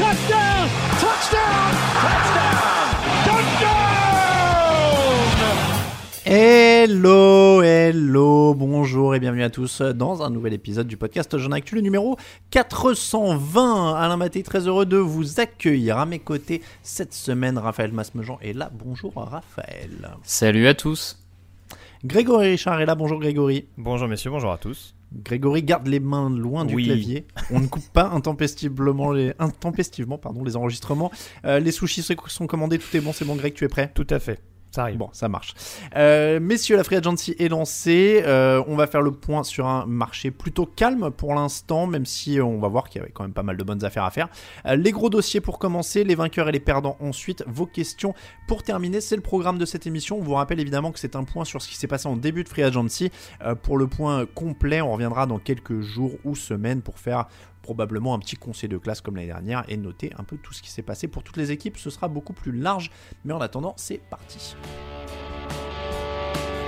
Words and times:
Touchdown. 0.00 0.68
Touchdown. 0.98 1.72
Touchdown. 2.00 2.88
Touchdown. 3.26 3.90
Hello, 6.24 7.60
hello, 7.60 8.54
bonjour 8.54 9.14
et 9.14 9.20
bienvenue 9.20 9.42
à 9.42 9.50
tous 9.50 9.82
dans 9.82 10.22
un 10.22 10.30
nouvel 10.30 10.54
épisode 10.54 10.86
du 10.86 10.96
podcast 10.96 11.36
Jean 11.36 11.52
Actu, 11.52 11.74
le 11.74 11.82
numéro 11.82 12.16
420. 12.50 13.94
Alain 13.94 14.16
Maté, 14.16 14.42
très 14.42 14.66
heureux 14.66 14.86
de 14.86 14.96
vous 14.96 15.38
accueillir 15.38 15.98
à 15.98 16.06
mes 16.06 16.18
côtés 16.18 16.62
cette 16.82 17.12
semaine. 17.12 17.58
Raphaël 17.58 17.92
Masmejean 17.92 18.38
est 18.40 18.54
là. 18.54 18.70
Bonjour 18.72 19.12
Raphaël. 19.14 20.16
Salut 20.22 20.66
à 20.66 20.72
tous. 20.72 21.18
Grégory 22.06 22.52
Richard 22.52 22.80
est 22.80 22.86
là. 22.86 22.94
Bonjour 22.94 23.20
Grégory. 23.20 23.66
Bonjour 23.76 24.08
messieurs, 24.08 24.30
bonjour 24.30 24.50
à 24.50 24.56
tous. 24.56 24.94
Grégory 25.12 25.62
garde 25.62 25.86
les 25.88 26.00
mains 26.00 26.30
loin 26.30 26.64
du 26.64 26.74
Oui. 26.74 26.84
clavier. 26.84 27.26
On 27.50 27.60
ne 27.60 27.66
coupe 27.66 27.88
pas 27.92 28.08
intempestivement 28.10 29.12
les, 29.12 29.32
intempestivement, 29.38 30.18
pardon, 30.18 30.44
les 30.44 30.56
enregistrements. 30.56 31.10
Euh, 31.44 31.58
les 31.58 31.72
sushis 31.72 32.04
sont 32.28 32.46
commandés, 32.46 32.78
tout 32.78 32.96
est 32.96 33.00
bon, 33.00 33.12
c'est 33.12 33.24
bon 33.24 33.34
Greg, 33.36 33.54
tu 33.54 33.64
es 33.64 33.68
prêt? 33.68 33.90
Tout 33.94 34.06
à 34.10 34.18
fait. 34.18 34.40
Ça 34.70 34.82
arrive. 34.82 34.98
Bon, 34.98 35.08
ça 35.12 35.28
marche. 35.28 35.54
Euh, 35.96 36.38
messieurs, 36.38 36.76
la 36.76 36.84
Free 36.84 36.96
Agency 36.96 37.34
est 37.38 37.48
lancée. 37.48 38.22
Euh, 38.24 38.62
on 38.68 38.76
va 38.76 38.86
faire 38.86 39.02
le 39.02 39.10
point 39.10 39.42
sur 39.42 39.66
un 39.66 39.84
marché 39.86 40.30
plutôt 40.30 40.64
calme 40.64 41.10
pour 41.10 41.34
l'instant, 41.34 41.88
même 41.88 42.06
si 42.06 42.38
euh, 42.38 42.44
on 42.44 42.58
va 42.58 42.68
voir 42.68 42.88
qu'il 42.88 43.00
y 43.00 43.02
avait 43.02 43.10
quand 43.10 43.24
même 43.24 43.32
pas 43.32 43.42
mal 43.42 43.56
de 43.56 43.64
bonnes 43.64 43.84
affaires 43.84 44.04
à 44.04 44.10
faire. 44.10 44.28
Les 44.64 44.92
gros 44.92 45.10
dossiers 45.10 45.40
pour 45.40 45.58
commencer, 45.58 46.04
les 46.04 46.14
vainqueurs 46.14 46.48
et 46.48 46.52
les 46.52 46.60
perdants 46.60 46.96
ensuite. 47.00 47.42
Vos 47.48 47.66
questions 47.66 48.14
pour 48.46 48.62
terminer, 48.62 49.00
c'est 49.00 49.16
le 49.16 49.22
programme 49.22 49.58
de 49.58 49.64
cette 49.64 49.86
émission. 49.86 50.18
On 50.18 50.22
vous 50.22 50.34
rappelle 50.34 50.60
évidemment 50.60 50.92
que 50.92 50.98
c'est 50.98 51.16
un 51.16 51.24
point 51.24 51.44
sur 51.44 51.60
ce 51.62 51.68
qui 51.68 51.76
s'est 51.76 51.88
passé 51.88 52.06
en 52.06 52.16
début 52.16 52.44
de 52.44 52.48
Free 52.48 52.62
Agency. 52.62 53.10
Pour 53.62 53.78
le 53.78 53.86
point 53.86 54.26
complet, 54.26 54.80
on 54.80 54.92
reviendra 54.92 55.26
dans 55.26 55.38
quelques 55.38 55.80
jours 55.80 56.12
ou 56.24 56.36
semaines 56.36 56.82
pour 56.82 56.98
faire 56.98 57.26
probablement 57.62 58.14
un 58.14 58.18
petit 58.18 58.36
conseil 58.36 58.68
de 58.68 58.78
classe 58.78 59.00
comme 59.00 59.16
l'année 59.16 59.28
dernière 59.28 59.64
et 59.68 59.76
noter 59.76 60.12
un 60.18 60.24
peu 60.24 60.36
tout 60.36 60.52
ce 60.52 60.62
qui 60.62 60.70
s'est 60.70 60.82
passé 60.82 61.08
pour 61.08 61.22
toutes 61.22 61.36
les 61.36 61.50
équipes. 61.50 61.76
Ce 61.78 61.90
sera 61.90 62.08
beaucoup 62.08 62.32
plus 62.32 62.52
large, 62.52 62.90
mais 63.24 63.32
en 63.32 63.40
attendant, 63.40 63.74
c'est 63.76 63.98
parti. 63.98 64.56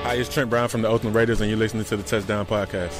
Hi, 0.05 0.19
it's 0.19 0.29
Trent 0.29 0.47
Brown 0.51 0.69
from 0.69 0.83
the 0.83 0.87
Oakland 0.87 1.15
Raiders, 1.15 1.41
and 1.41 1.47
you're 1.47 1.57
listening 1.57 1.85
to 1.85 1.97
the 1.97 2.03
Touchdown 2.03 2.45
Podcast. 2.45 2.99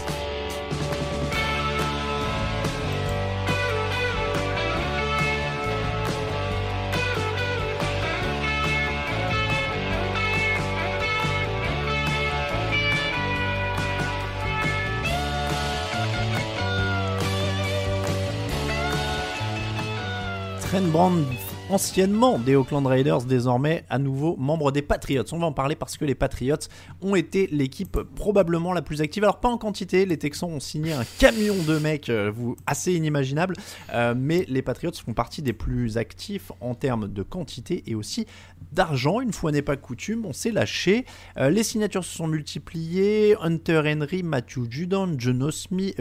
Trent 20.73 20.91
Brown, 20.91 21.27
anciennement 21.73 22.39
des 22.39 22.55
Oakland 22.55 22.87
Raiders, 22.87 23.23
désormais 23.23 23.85
à 23.89 23.99
nouveau 23.99 24.37
membre 24.37 24.73
des 24.73 24.83
Patriots. 24.83 25.25
On 25.33 25.39
va 25.39 25.47
en 25.47 25.53
parler 25.53 25.75
parce 25.75 25.97
que 25.97 26.05
les 26.05 26.15
Patriots 26.15 26.57
ont 27.01 27.15
été 27.15 27.47
l'équipe 27.47 27.99
probablement 28.15 28.75
la 28.75 28.83
plus 28.83 29.01
active. 29.01 29.25
Alors 29.25 29.41
pas 29.41 29.49
en 29.49 29.57
quantité, 29.57 30.05
les 30.05 30.19
Texans 30.19 30.51
ont 30.51 30.61
signé 30.61 30.93
un 30.93 31.05
camion 31.19 31.55
de 31.67 31.79
mecs 31.79 32.11
euh, 32.11 32.31
vous, 32.31 32.57
assez 32.67 32.93
inimaginable, 32.93 33.57
euh, 33.95 34.15
mais 34.15 34.45
les 34.49 34.61
Patriots 34.61 34.93
font 34.93 35.15
partie 35.15 35.41
des 35.41 35.55
plus 35.55 35.97
actifs 35.97 36.53
en 36.61 36.75
termes 36.75 37.09
de 37.09 37.23
quantité 37.23 37.83
et 37.87 37.95
aussi 37.95 38.27
d'argent. 38.73 39.23
Une 39.23 39.33
fois 39.33 39.51
n'est 39.51 39.63
pas 39.63 39.77
coutume, 39.77 40.27
on 40.27 40.35
s'est 40.35 40.53
lâché. 40.53 41.07
Euh, 41.39 41.49
les 41.49 41.63
signatures 41.63 42.05
se 42.05 42.15
sont 42.15 42.27
multipliées. 42.27 43.35
Hunter 43.41 43.83
Henry, 43.87 44.23
Matthew 44.23 44.71
Judon, 44.71 45.15
Jono 45.17 45.51
Smith, 45.51 45.97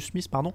Smith, 0.00 0.28
pardon, 0.28 0.52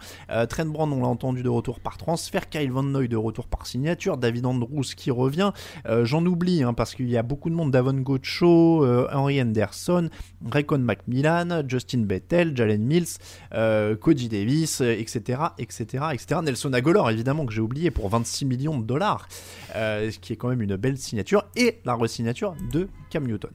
Trent 0.49 0.66
Brown, 0.66 0.91
on 0.91 1.01
l'a 1.01 1.07
entendu 1.07 1.41
de 1.41 1.49
retour 1.49 1.79
par 1.79 1.97
transfert, 1.97 2.49
Kyle 2.49 2.72
Van 2.72 2.84
Noy 2.84 3.07
de 3.07 3.16
retour 3.16 3.47
par 3.47 3.66
signature, 3.66 4.17
David 4.17 4.45
Andrews 4.57 4.84
qui 4.95 5.12
revient. 5.12 5.51
Euh, 5.85 6.06
J'en 6.06 6.25
oublie 6.25 6.63
hein, 6.63 6.73
parce 6.73 6.95
qu'il 6.95 7.09
y 7.09 7.18
a 7.18 7.23
beaucoup 7.23 7.50
de 7.50 7.56
monde, 7.56 7.72
Davon 7.72 7.94
Gocho, 7.94 8.84
euh, 8.84 9.07
Henry 9.12 9.41
Henderson, 9.41 10.09
Recon 10.51 10.79
Macmillan, 10.79 11.63
Justin 11.68 12.00
Bethel, 12.00 12.56
Jalen 12.56 12.84
Mills, 12.84 13.17
euh, 13.53 13.96
Cody 13.96 14.29
Davis, 14.29 14.81
etc., 14.81 15.40
etc., 15.57 16.06
etc. 16.13 16.41
Nelson 16.44 16.73
Aguilar, 16.73 17.09
évidemment, 17.09 17.46
que 17.46 17.53
j'ai 17.53 17.62
oublié 17.62 17.91
pour 17.91 18.09
26 18.09 18.46
millions 18.46 18.78
de 18.78 18.85
dollars, 18.85 19.28
ce 19.73 20.17
qui 20.19 20.34
est 20.34 20.35
quand 20.35 20.50
même 20.50 20.62
une 20.62 20.75
belle 20.75 20.97
signature, 20.97 21.46
et 21.56 21.79
la 21.85 21.94
resignature 21.94 22.56
de 22.72 22.88
Cam 23.09 23.25
Newton. 23.25 23.51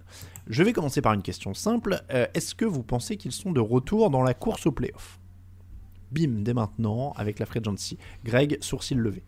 Je 0.48 0.62
vais 0.62 0.72
commencer 0.72 1.00
par 1.00 1.12
une 1.12 1.22
question 1.22 1.54
simple. 1.54 2.02
Est-ce 2.08 2.54
que 2.54 2.64
vous 2.64 2.82
pensez 2.82 3.16
qu'ils 3.16 3.32
sont 3.32 3.52
de 3.52 3.60
retour 3.60 4.10
dans 4.10 4.22
la 4.22 4.34
course 4.34 4.66
au 4.66 4.72
playoff? 4.72 5.20
Bim, 6.12 6.42
dès 6.42 6.52
maintenant, 6.52 7.12
avec 7.16 7.38
la 7.38 7.46
Free. 7.46 7.62
Greg, 8.24 8.58
sourcil 8.60 8.98
levé. 8.98 9.22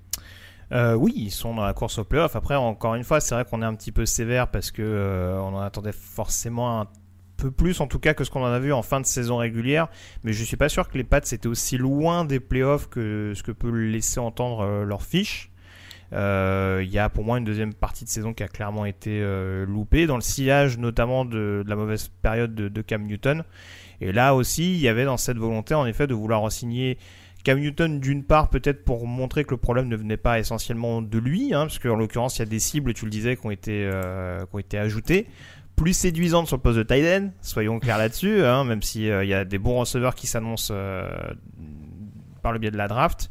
Euh, 0.72 0.94
oui, 0.94 1.12
ils 1.16 1.30
sont 1.30 1.54
dans 1.54 1.64
la 1.64 1.74
course 1.74 1.98
au 1.98 2.04
playoff. 2.04 2.36
Après, 2.36 2.54
encore 2.54 2.94
une 2.94 3.04
fois, 3.04 3.20
c'est 3.20 3.34
vrai 3.34 3.44
qu'on 3.44 3.62
est 3.62 3.66
un 3.66 3.74
petit 3.74 3.92
peu 3.92 4.06
sévère 4.06 4.48
parce 4.48 4.70
que 4.70 4.82
euh, 4.82 5.38
on 5.40 5.54
en 5.54 5.60
attendait 5.60 5.92
forcément 5.92 6.80
un 6.80 6.86
peu 7.36 7.50
plus, 7.50 7.80
en 7.80 7.86
tout 7.86 7.98
cas, 7.98 8.14
que 8.14 8.24
ce 8.24 8.30
qu'on 8.30 8.42
en 8.42 8.52
a 8.52 8.58
vu 8.58 8.72
en 8.72 8.82
fin 8.82 9.00
de 9.00 9.06
saison 9.06 9.36
régulière. 9.36 9.88
Mais 10.22 10.32
je 10.32 10.44
suis 10.44 10.56
pas 10.56 10.68
sûr 10.68 10.88
que 10.88 10.96
les 10.96 11.04
Pats 11.04 11.18
étaient 11.18 11.46
aussi 11.46 11.76
loin 11.76 12.24
des 12.24 12.40
playoffs 12.40 12.88
que 12.88 13.32
ce 13.34 13.42
que 13.42 13.52
peut 13.52 13.70
laisser 13.70 14.20
entendre 14.20 14.60
euh, 14.60 14.84
leur 14.84 15.02
fiche. 15.02 15.50
Il 16.12 16.90
y 16.90 16.98
a 16.98 17.08
pour 17.08 17.24
moi 17.24 17.38
une 17.38 17.44
deuxième 17.44 17.74
partie 17.74 18.04
de 18.04 18.08
saison 18.08 18.32
qui 18.34 18.44
a 18.44 18.48
clairement 18.48 18.84
été 18.84 19.20
loupée, 19.66 20.06
dans 20.06 20.14
le 20.14 20.22
sillage 20.22 20.78
notamment 20.78 21.24
de, 21.24 21.64
la 21.66 21.74
mauvaise 21.74 22.06
période 22.22 22.54
de, 22.54 22.68
de 22.68 22.82
Cam 22.82 23.04
Newton. 23.04 23.42
Et 24.00 24.12
là 24.12 24.36
aussi, 24.36 24.74
il 24.74 24.80
y 24.80 24.86
avait 24.86 25.06
dans 25.06 25.16
cette 25.16 25.38
volonté, 25.38 25.74
en 25.74 25.86
effet, 25.86 26.06
de 26.06 26.14
vouloir 26.14 26.42
re-signer 26.42 26.98
Cam 27.44 27.60
Newton, 27.60 28.00
d'une 28.00 28.24
part, 28.24 28.48
peut-être 28.48 28.84
pour 28.84 29.06
montrer 29.06 29.44
que 29.44 29.50
le 29.50 29.58
problème 29.58 29.88
ne 29.88 29.96
venait 29.96 30.16
pas 30.16 30.38
essentiellement 30.38 31.02
de 31.02 31.18
lui, 31.18 31.52
hein, 31.52 31.66
parce 31.66 31.78
qu'en 31.78 31.96
l'occurrence, 31.96 32.38
il 32.38 32.40
y 32.40 32.42
a 32.42 32.46
des 32.46 32.58
cibles, 32.58 32.94
tu 32.94 33.04
le 33.04 33.10
disais, 33.10 33.36
qui 33.36 33.46
ont 33.46 33.50
été, 33.50 33.88
euh, 33.92 34.40
qui 34.46 34.54
ont 34.54 34.58
été 34.58 34.78
ajoutées. 34.78 35.26
Plus 35.76 35.92
séduisantes 35.92 36.46
sur 36.46 36.56
le 36.56 36.62
poste 36.62 36.78
de 36.78 37.18
end, 37.18 37.30
soyons 37.42 37.78
clairs 37.80 37.98
là-dessus, 37.98 38.42
hein, 38.44 38.64
même 38.64 38.80
s'il 38.80 39.02
il 39.02 39.28
y 39.28 39.34
a 39.34 39.44
des 39.44 39.58
bons 39.58 39.78
receveurs 39.78 40.14
qui 40.14 40.26
s'annoncent 40.26 40.72
euh, 40.74 41.06
par 42.42 42.52
le 42.52 42.58
biais 42.58 42.70
de 42.70 42.76
la 42.78 42.88
draft. 42.88 43.28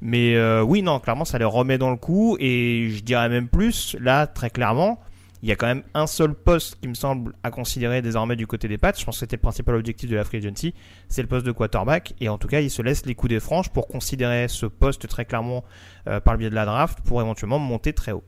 Mais 0.00 0.34
euh, 0.34 0.62
oui, 0.62 0.82
non, 0.82 0.98
clairement, 0.98 1.24
ça 1.24 1.38
les 1.38 1.44
remet 1.44 1.78
dans 1.78 1.90
le 1.90 1.96
coup. 1.96 2.36
Et 2.40 2.88
je 2.90 3.04
dirais 3.04 3.28
même 3.28 3.46
plus, 3.46 3.96
là, 4.00 4.26
très 4.26 4.50
clairement, 4.50 4.98
Il 5.42 5.48
y 5.48 5.52
a 5.52 5.56
quand 5.56 5.66
même 5.66 5.82
un 5.94 6.06
seul 6.06 6.34
poste 6.34 6.78
qui 6.80 6.86
me 6.86 6.94
semble 6.94 7.34
à 7.42 7.50
considérer 7.50 8.00
désormais 8.00 8.36
du 8.36 8.46
côté 8.46 8.68
des 8.68 8.78
Pats. 8.78 8.92
Je 8.96 9.04
pense 9.04 9.16
que 9.16 9.20
c'était 9.20 9.36
le 9.36 9.42
principal 9.42 9.74
objectif 9.74 10.08
de 10.08 10.14
la 10.14 10.22
free 10.22 10.38
agency, 10.38 10.72
c'est 11.08 11.22
le 11.22 11.26
poste 11.26 11.44
de 11.44 11.50
quarterback. 11.50 12.14
Et 12.20 12.28
en 12.28 12.38
tout 12.38 12.46
cas, 12.46 12.60
il 12.60 12.70
se 12.70 12.80
laisse 12.80 13.04
les 13.06 13.16
coups 13.16 13.30
des 13.30 13.40
franches 13.40 13.68
pour 13.68 13.88
considérer 13.88 14.46
ce 14.46 14.66
poste 14.66 15.08
très 15.08 15.24
clairement 15.24 15.64
euh, 16.06 16.20
par 16.20 16.34
le 16.34 16.38
biais 16.38 16.50
de 16.50 16.54
la 16.54 16.64
draft 16.64 17.00
pour 17.00 17.20
éventuellement 17.20 17.58
monter 17.58 17.92
très 17.92 18.12
haut. 18.12 18.22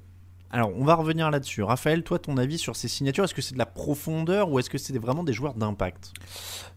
Alors, 0.55 0.71
on 0.79 0.85
va 0.85 0.95
revenir 0.95 1.33
là-dessus. 1.33 1.65
Raphaël, 1.65 2.05
toi, 2.05 2.21
ton 2.21 2.37
avis 2.37 2.59
sur 2.59 2.77
ces 2.77 2.87
signatures, 2.87 3.25
est-ce 3.25 3.35
que 3.35 3.43
c'est 3.43 3.55
de 3.55 3.59
la 3.59 3.67
profondeur 3.67 4.53
ou 4.53 4.61
est-ce 4.61 4.71
que 4.71 4.79
c'est 4.79 4.97
vraiment 4.97 5.25
des 5.25 5.33
joueurs 5.33 5.55
d'impact? 5.55 6.13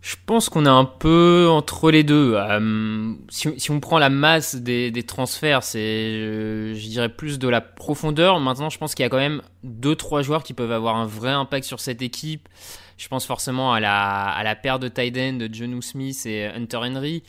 Je 0.01 0.15
pense 0.25 0.49
qu'on 0.49 0.65
est 0.65 0.69
un 0.69 0.83
peu 0.83 1.47
entre 1.47 1.91
les 1.91 2.03
deux. 2.03 2.33
Euh, 2.35 3.13
si, 3.29 3.69
on 3.69 3.79
prend 3.79 3.99
la 3.99 4.09
masse 4.09 4.55
des, 4.55 5.03
transferts, 5.03 5.61
c'est, 5.61 5.77
euh, 5.77 6.73
je, 6.73 6.87
dirais, 6.87 7.09
plus 7.09 7.37
de 7.37 7.47
la 7.47 7.61
profondeur. 7.61 8.39
Maintenant, 8.39 8.71
je 8.71 8.79
pense 8.79 8.95
qu'il 8.95 9.03
y 9.03 9.05
a 9.05 9.09
quand 9.09 9.17
même 9.17 9.43
deux, 9.61 9.95
trois 9.95 10.23
joueurs 10.23 10.41
qui 10.41 10.55
peuvent 10.55 10.71
avoir 10.71 10.95
un 10.95 11.05
vrai 11.05 11.29
impact 11.29 11.63
sur 11.63 11.79
cette 11.79 12.01
équipe. 12.01 12.49
Je 12.97 13.07
pense 13.09 13.27
forcément 13.27 13.73
à 13.73 13.79
la, 13.79 14.23
à 14.23 14.41
la 14.41 14.55
paire 14.55 14.79
de 14.79 14.87
tight 14.87 15.13
de 15.13 15.49
John 15.53 15.79
Smith 15.83 16.25
et 16.25 16.47
Hunter 16.47 16.77
Henry, 16.77 17.21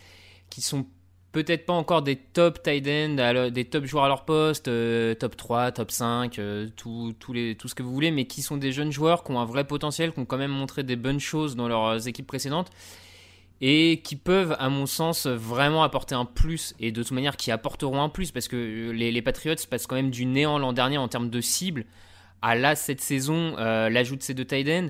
qui 0.49 0.63
sont 0.63 0.87
peut-être 1.33 1.67
pas 1.67 1.73
encore 1.73 2.03
des 2.03 2.17
top 2.17 2.63
tight 2.63 2.87
end, 2.87 3.51
des 3.51 3.65
top 3.65 3.85
joueurs 3.85 4.05
à 4.05 4.09
leur 4.09 4.25
poste, 4.25 4.69
euh, 4.69 5.15
top 5.15 5.37
3, 5.37 5.73
top 5.73 5.91
5, 5.91 6.39
euh, 6.39 6.69
tout, 6.77 7.15
les, 7.33 7.55
tout 7.55 7.69
ce 7.69 7.75
que 7.75 7.83
vous 7.83 7.93
voulez, 7.93 8.11
mais 8.11 8.25
qui 8.25 8.43
sont 8.43 8.57
des 8.57 8.73
jeunes 8.73 8.93
joueurs 8.93 9.25
qui 9.25 9.33
ont 9.33 9.41
un 9.41 9.45
vrai 9.45 9.65
potentiel, 9.65 10.13
qui 10.13 10.21
ont 10.21 10.25
quand 10.25 10.39
même 10.39 10.51
montré 10.51 10.83
des 10.83 10.97
bonnes 10.97 11.21
choses 11.21 11.57
dans 11.57 11.69
leurs 11.69 12.09
équipes 12.09 12.27
précédentes 12.27 12.71
et 13.61 14.01
qui 14.05 14.17
peuvent, 14.17 14.57
à 14.59 14.69
mon 14.69 14.87
sens, 14.87 15.27
vraiment 15.27 15.83
apporter 15.83 16.15
un 16.15 16.25
plus 16.25 16.75
et 16.79 16.93
de 16.93 17.03
toute 17.03 17.13
manière 17.13 17.37
qui 17.37 17.51
apporteront 17.51 18.03
un 18.03 18.09
plus 18.09 18.31
parce 18.31 18.47
que 18.47 18.91
les, 18.93 19.23
Patriots 19.23 19.57
passent 19.69 19.87
quand 19.87 19.97
même 19.97 20.11
du 20.11 20.27
néant 20.27 20.59
l'an 20.59 20.73
dernier 20.73 20.99
en 20.99 21.09
termes 21.09 21.31
de 21.31 21.41
cible 21.41 21.85
à 22.41 22.55
là 22.55 22.77
cette 22.77 23.01
saison, 23.01 23.57
euh, 23.59 23.89
l'ajout 23.89 24.15
de 24.15 24.23
ces 24.23 24.35
deux 24.35 24.45
tight 24.45 24.69
ends. 24.69 24.89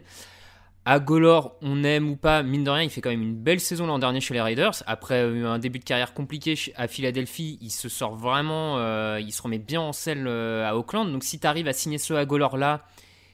À 0.90 1.00
Golor, 1.00 1.54
on 1.60 1.84
aime 1.84 2.08
ou 2.08 2.16
pas, 2.16 2.42
mine 2.42 2.64
de 2.64 2.70
rien, 2.70 2.82
il 2.82 2.88
fait 2.88 3.02
quand 3.02 3.10
même 3.10 3.20
une 3.20 3.34
belle 3.34 3.60
saison 3.60 3.86
l'an 3.86 3.98
dernier 3.98 4.22
chez 4.22 4.32
les 4.32 4.40
Raiders. 4.40 4.82
Après 4.86 5.20
un 5.20 5.58
début 5.58 5.78
de 5.80 5.84
carrière 5.84 6.14
compliqué 6.14 6.54
à 6.76 6.88
Philadelphie, 6.88 7.58
il 7.60 7.70
se 7.70 7.90
sort 7.90 8.16
vraiment, 8.16 8.78
euh, 8.78 9.20
il 9.20 9.30
se 9.30 9.42
remet 9.42 9.58
bien 9.58 9.82
en 9.82 9.92
selle 9.92 10.24
euh, 10.26 10.66
à 10.66 10.74
Auckland. 10.78 11.12
Donc 11.12 11.24
si 11.24 11.38
tu 11.38 11.46
arrives 11.46 11.68
à 11.68 11.74
signer 11.74 11.98
ce 11.98 12.24
Golor 12.24 12.56
là, 12.56 12.86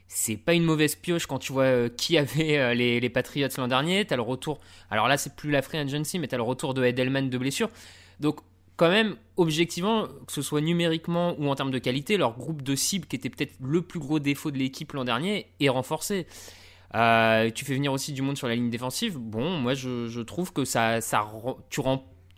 c'est 0.08 0.36
pas 0.36 0.54
une 0.54 0.64
mauvaise 0.64 0.96
pioche 0.96 1.26
quand 1.26 1.38
tu 1.38 1.52
vois 1.52 1.62
euh, 1.62 1.88
qui 1.88 2.18
avait 2.18 2.74
les, 2.74 3.08
Patriots 3.08 3.46
l'an 3.56 3.68
dernier. 3.68 4.04
T'as 4.04 4.16
le 4.16 4.22
retour, 4.22 4.58
alors 4.90 5.06
là 5.06 5.16
c'est 5.16 5.36
plus 5.36 5.52
la 5.52 5.62
free 5.62 5.78
agency, 5.78 6.18
mais 6.18 6.26
t'as 6.26 6.38
le 6.38 6.42
retour 6.42 6.74
de 6.74 6.82
Edelman 6.84 7.30
de 7.30 7.38
blessure. 7.38 7.70
Donc 8.18 8.40
quand 8.76 8.90
même, 8.90 9.14
objectivement, 9.36 10.08
que 10.26 10.32
ce 10.32 10.42
soit 10.42 10.60
numériquement 10.60 11.36
ou 11.38 11.48
en 11.48 11.54
termes 11.54 11.70
de 11.70 11.78
qualité, 11.78 12.16
leur 12.16 12.36
groupe 12.36 12.62
de 12.62 12.74
cible 12.74 13.06
qui 13.06 13.14
était 13.14 13.30
peut-être 13.30 13.54
le 13.62 13.80
plus 13.80 14.00
gros 14.00 14.18
défaut 14.18 14.50
de 14.50 14.58
l'équipe 14.58 14.92
l'an 14.92 15.04
dernier 15.04 15.46
est 15.60 15.68
renforcé. 15.68 16.26
Euh, 16.94 17.50
tu 17.50 17.64
fais 17.64 17.74
venir 17.74 17.92
aussi 17.92 18.12
du 18.12 18.22
monde 18.22 18.36
sur 18.36 18.48
la 18.48 18.54
ligne 18.54 18.70
défensive. 18.70 19.18
Bon, 19.18 19.58
moi 19.58 19.74
je, 19.74 20.20
trouve 20.20 20.52
que 20.52 20.64
ça, 20.64 21.00
ça 21.00 21.26
tu, 21.68 21.80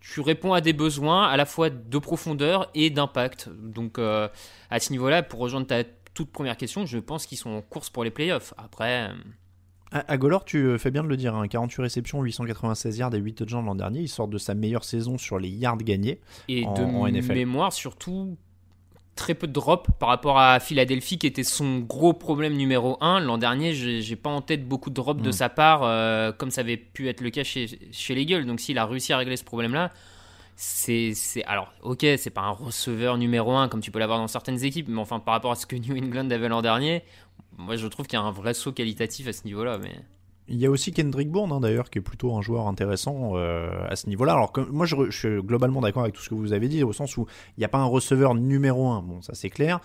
tu, 0.00 0.20
réponds 0.20 0.54
à 0.54 0.60
des 0.60 0.72
besoins 0.72 1.26
à 1.26 1.36
la 1.36 1.44
fois 1.44 1.68
de 1.70 1.98
profondeur 1.98 2.70
et 2.74 2.90
d'impact. 2.90 3.50
Donc 3.50 3.98
euh, 3.98 4.28
à 4.70 4.80
ce 4.80 4.92
niveau-là, 4.92 5.22
pour 5.22 5.40
rejoindre 5.40 5.66
ta 5.66 5.84
toute 6.14 6.30
première 6.30 6.56
question, 6.56 6.86
je 6.86 6.98
pense 6.98 7.26
qu'ils 7.26 7.36
sont 7.36 7.50
en 7.50 7.60
course 7.60 7.90
pour 7.90 8.02
les 8.02 8.10
playoffs. 8.10 8.54
Après. 8.56 9.10
À, 9.92 10.16
Golor, 10.16 10.44
tu 10.44 10.78
fais 10.78 10.90
bien 10.90 11.04
de 11.04 11.08
le 11.08 11.16
dire, 11.16 11.32
48 11.48 11.80
hein. 11.80 11.82
réceptions, 11.82 12.22
896 12.22 12.98
yards 12.98 13.14
et 13.14 13.18
8 13.18 13.34
touchdowns 13.34 13.66
l'an 13.66 13.74
dernier. 13.74 14.00
Il 14.00 14.08
sort 14.08 14.26
de 14.26 14.38
sa 14.38 14.54
meilleure 14.54 14.84
saison 14.84 15.18
sur 15.18 15.38
les 15.38 15.48
yards 15.48 15.76
gagnés 15.76 16.20
et 16.48 16.64
de 16.64 17.32
mémoire, 17.32 17.72
surtout, 17.72 18.36
très 19.16 19.34
peu 19.34 19.46
de 19.46 19.52
drop 19.52 19.88
par 19.98 20.10
rapport 20.10 20.38
à 20.38 20.60
Philadelphie 20.60 21.18
qui 21.18 21.26
était 21.26 21.42
son 21.42 21.78
gros 21.78 22.12
problème 22.12 22.54
numéro 22.54 22.98
1. 23.00 23.20
L'an 23.20 23.38
dernier, 23.38 23.72
j'ai 23.72 24.16
pas 24.16 24.30
en 24.30 24.42
tête 24.42 24.68
beaucoup 24.68 24.90
de 24.90 24.94
drop 24.94 25.20
de 25.20 25.30
mm. 25.30 25.32
sa 25.32 25.48
part, 25.48 25.82
euh, 25.82 26.30
comme 26.32 26.50
ça 26.50 26.60
avait 26.60 26.76
pu 26.76 27.08
être 27.08 27.22
le 27.22 27.30
cas 27.30 27.42
chez, 27.42 27.66
chez 27.90 28.14
les 28.14 28.22
Eagles. 28.22 28.44
Donc 28.44 28.60
s'il 28.60 28.78
a 28.78 28.86
réussi 28.86 29.12
à 29.12 29.18
régler 29.18 29.36
ce 29.36 29.44
problème-là, 29.44 29.90
c'est 30.56 31.12
alors 31.46 31.70
ok 31.82 32.00
c'est 32.16 32.30
pas 32.30 32.40
un 32.40 32.50
receveur 32.50 33.18
numéro 33.18 33.54
1 33.54 33.68
comme 33.68 33.82
tu 33.82 33.90
peux 33.90 33.98
l'avoir 33.98 34.18
dans 34.18 34.26
certaines 34.26 34.64
équipes 34.64 34.88
mais 34.88 35.00
enfin 35.00 35.20
par 35.20 35.34
rapport 35.34 35.52
à 35.52 35.54
ce 35.54 35.66
que 35.66 35.76
New 35.76 35.94
England 35.94 36.30
avait 36.30 36.48
l'an 36.48 36.62
dernier 36.62 37.04
moi 37.58 37.76
je 37.76 37.86
trouve 37.86 38.06
qu'il 38.06 38.18
y 38.18 38.22
a 38.22 38.24
un 38.24 38.30
vrai 38.30 38.54
saut 38.54 38.72
qualitatif 38.72 39.28
à 39.28 39.34
ce 39.34 39.44
niveau 39.44 39.64
là 39.64 39.76
mais 39.76 39.92
il 40.48 40.56
y 40.56 40.66
a 40.66 40.70
aussi 40.70 40.92
Kendrick 40.92 41.30
Bourne, 41.30 41.52
hein, 41.52 41.60
d'ailleurs, 41.60 41.90
qui 41.90 41.98
est 41.98 42.02
plutôt 42.02 42.36
un 42.36 42.42
joueur 42.42 42.68
intéressant 42.68 43.32
euh, 43.34 43.70
à 43.88 43.96
ce 43.96 44.08
niveau-là. 44.08 44.32
Alors, 44.32 44.52
moi, 44.70 44.86
je, 44.86 45.10
suis 45.10 45.42
globalement 45.42 45.80
d'accord 45.80 46.02
avec 46.02 46.14
tout 46.14 46.22
ce 46.22 46.28
que 46.28 46.34
vous 46.34 46.52
avez 46.52 46.68
dit, 46.68 46.82
au 46.84 46.92
sens 46.92 47.16
où 47.16 47.26
il 47.56 47.60
n'y 47.60 47.64
a 47.64 47.68
pas 47.68 47.78
un 47.78 47.86
receveur 47.86 48.34
numéro 48.34 48.88
un. 48.88 49.02
Bon, 49.02 49.22
ça 49.22 49.34
c'est 49.34 49.50
clair. 49.50 49.80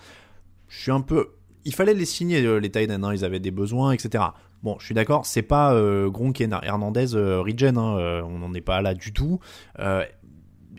Je 0.68 0.80
suis 0.80 0.92
un 0.92 1.02
peu. 1.02 1.30
Il 1.66 1.74
fallait 1.74 1.94
les 1.94 2.06
signer, 2.06 2.44
euh, 2.44 2.60
les 2.60 2.72
Titans, 2.72 3.04
hein, 3.04 3.14
ils 3.14 3.26
avaient 3.26 3.40
des 3.40 3.52
besoins, 3.52 3.92
etc. 3.92 4.24
Bon, 4.64 4.78
je 4.80 4.86
suis 4.86 4.96
d'accord, 4.96 5.26
c'est 5.26 5.42
pas 5.42 5.74
euh, 5.74 6.10
Gronk 6.10 6.40
Hernandez 6.40 7.16
euh, 7.16 7.42
Regen, 7.42 7.78
hein, 7.78 8.24
on 8.24 8.40
n'en 8.40 8.54
est 8.54 8.62
pas 8.62 8.82
là 8.82 8.94
du 8.94 9.12
tout. 9.12 9.40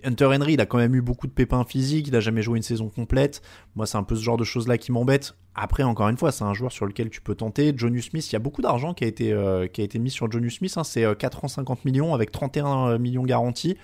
Hunter 0.04 0.26
Henry, 0.26 0.54
il 0.54 0.60
a 0.60 0.66
quand 0.66 0.78
même 0.78 0.94
eu 0.94 1.02
beaucoup 1.02 1.26
de 1.26 1.32
pépins 1.32 1.64
physiques, 1.64 2.08
il 2.08 2.16
a 2.16 2.20
jamais 2.20 2.42
joué 2.42 2.56
une 2.56 2.62
saison 2.62 2.88
complète. 2.88 3.42
Moi, 3.76 3.86
c'est 3.86 3.98
un 3.98 4.02
peu 4.02 4.16
ce 4.16 4.22
genre 4.22 4.36
de 4.36 4.44
choses-là 4.44 4.78
qui 4.78 4.92
m'embête. 4.92 5.34
Après, 5.54 5.82
encore 5.82 6.08
une 6.08 6.16
fois, 6.16 6.32
c'est 6.32 6.44
un 6.44 6.54
joueur 6.54 6.72
sur 6.72 6.86
lequel 6.86 7.10
tu 7.10 7.20
peux 7.20 7.34
tenter. 7.34 7.72
Jonu 7.76 8.00
Smith, 8.00 8.30
il 8.30 8.32
y 8.32 8.36
a 8.36 8.40
beaucoup 8.40 8.62
d'argent 8.62 8.94
qui, 8.94 9.04
a 9.04 9.06
été, 9.06 9.32
euh, 9.32 9.66
mis 9.98 10.10
sur 10.10 10.30
Jonu 10.30 10.50
Smith. 10.50 10.72
Hein. 10.76 10.84
c'est 10.84 11.16
4 11.16 11.38
euh, 11.38 11.46
ans 11.46 11.48
50 11.48 11.84
millions 11.84 12.14
avec 12.14 12.32
31 12.32 12.88
euh, 12.88 12.98
millions 12.98 13.24
garantis. 13.24 13.76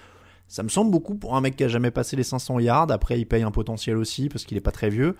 Ça 0.49 0.63
me 0.63 0.69
semble 0.69 0.91
beaucoup 0.91 1.15
pour 1.15 1.37
un 1.37 1.43
mec 1.43 1.57
qui 1.57 1.65
a 1.65 1.69
jamais 1.69 1.91
passé 1.91 2.17
les 2.17 2.23
500 2.23 2.59
yards. 2.61 2.91
Après, 2.91 3.21
il 3.21 3.27
paye 3.27 3.43
un 3.43 3.51
potentiel 3.51 3.99
aussi 3.99 4.31
parce 4.31 4.45
qu'il 4.45 4.57
est 4.57 4.63
pas 4.63 4.71
très 4.71 4.89
vieux. 4.89 5.15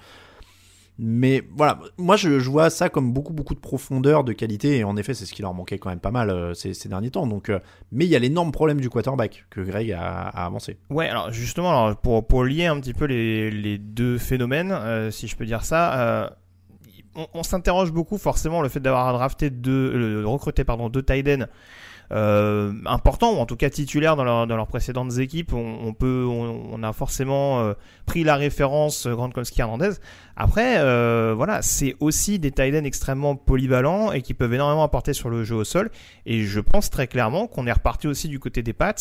Mais 1.01 1.45
voilà, 1.55 1.79
moi 1.97 2.17
je, 2.17 2.29
vois 2.49 2.71
ça 2.71 2.89
comme 2.89 3.13
beaucoup 3.13 3.33
beaucoup 3.33 3.55
de 3.55 3.61
profondeur, 3.61 4.25
de 4.25 4.33
qualité, 4.33 4.79
et 4.79 4.85
en 4.85 4.97
effet 4.97 5.15
c'est 5.15 5.27
ce 5.27 5.33
qui 5.33 5.43
leur 5.43 5.55
manquait 5.55 5.79
quand 5.79 5.91
même 5.91 6.01
pas 6.01 6.11
mal 6.11 6.29
euh, 6.29 6.55
ces, 6.55 6.89
derniers 6.89 7.11
temps. 7.11 7.29
Donc, 7.29 7.51
euh, 7.51 7.61
mais 7.93 8.05
il 8.05 8.09
y 8.09 8.17
a 8.17 8.19
l'énorme 8.19 8.51
problème 8.51 8.81
du 8.81 8.91
quarterback 8.91 9.47
que 9.49 9.61
Greg 9.61 9.93
a, 9.93 10.27
avancé. 10.29 10.77
Ouais, 10.91 11.09
alors 11.09 11.31
justement, 11.31 11.71
alors, 11.71 11.97
pour, 11.97 12.27
pour 12.27 12.45
lier 12.45 12.67
un 12.67 12.81
petit 12.81 12.95
peu 12.95 13.05
les, 13.05 13.49
les 13.53 13.79
deux 13.79 14.19
phénomènes, 14.19 14.73
euh, 14.73 15.13
si 15.13 15.29
je 15.29 15.37
peux 15.37 15.47
dire 15.47 15.65
ça, 15.65 16.37
on, 17.33 17.43
s'interroge 17.45 17.93
beaucoup 17.93 18.19
forcément 18.19 18.61
le 18.61 18.69
fait 18.69 18.81
d'avoir 18.81 19.13
drafté 19.13 19.51
deux, 19.51 20.25
recruté 20.27 20.65
pardon 20.65 20.89
deux 20.89 21.03
tight 21.03 21.29
euh, 22.11 22.73
important 22.87 23.35
ou 23.35 23.37
en 23.37 23.47
tout 23.47 23.57
cas 23.57 23.71
titulaire 23.71 24.17
dans, 24.17 24.25
leur, 24.25 24.47
dans 24.47 24.57
leurs 24.57 24.67
précédentes 24.67 25.19
équipes. 25.19 25.53
On, 25.53 25.93
peut, 25.93 26.25
on, 26.27 26.83
a 26.83 26.93
forcément 26.93 27.61
euh, 27.61 27.75
pris 28.07 28.25
la 28.25 28.37
référence 28.37 29.07
euh, 29.07 29.15
Gronkowski 29.15 29.61
Hernandez. 29.61 29.93
Après, 30.37 30.77
euh, 30.79 31.35
voilà, 31.37 31.63
c'est 31.63 31.97
aussi 32.01 32.39
des 32.39 32.53
tight 32.53 32.75
extrêmement 32.75 33.37
polyvalents 33.37 34.13
et 34.13 34.23
qui 34.23 34.35
peuvent 34.35 34.55
énormément 34.55 34.85
apporter 34.85 35.13
sur 35.13 35.31
le 35.31 35.45
jeu 35.45 35.57
au 35.57 35.65
sol. 35.65 35.91
Et 36.27 36.43
je 36.43 36.61
pense 36.61 36.91
très 36.91 37.09
clairement 37.09 37.47
qu'on 37.47 37.67
est 37.67 37.73
reparti 37.73 38.07
aussi 38.07 38.29
du 38.29 38.39
côté 38.39 38.63
des 38.63 38.73
Pats. 38.73 38.95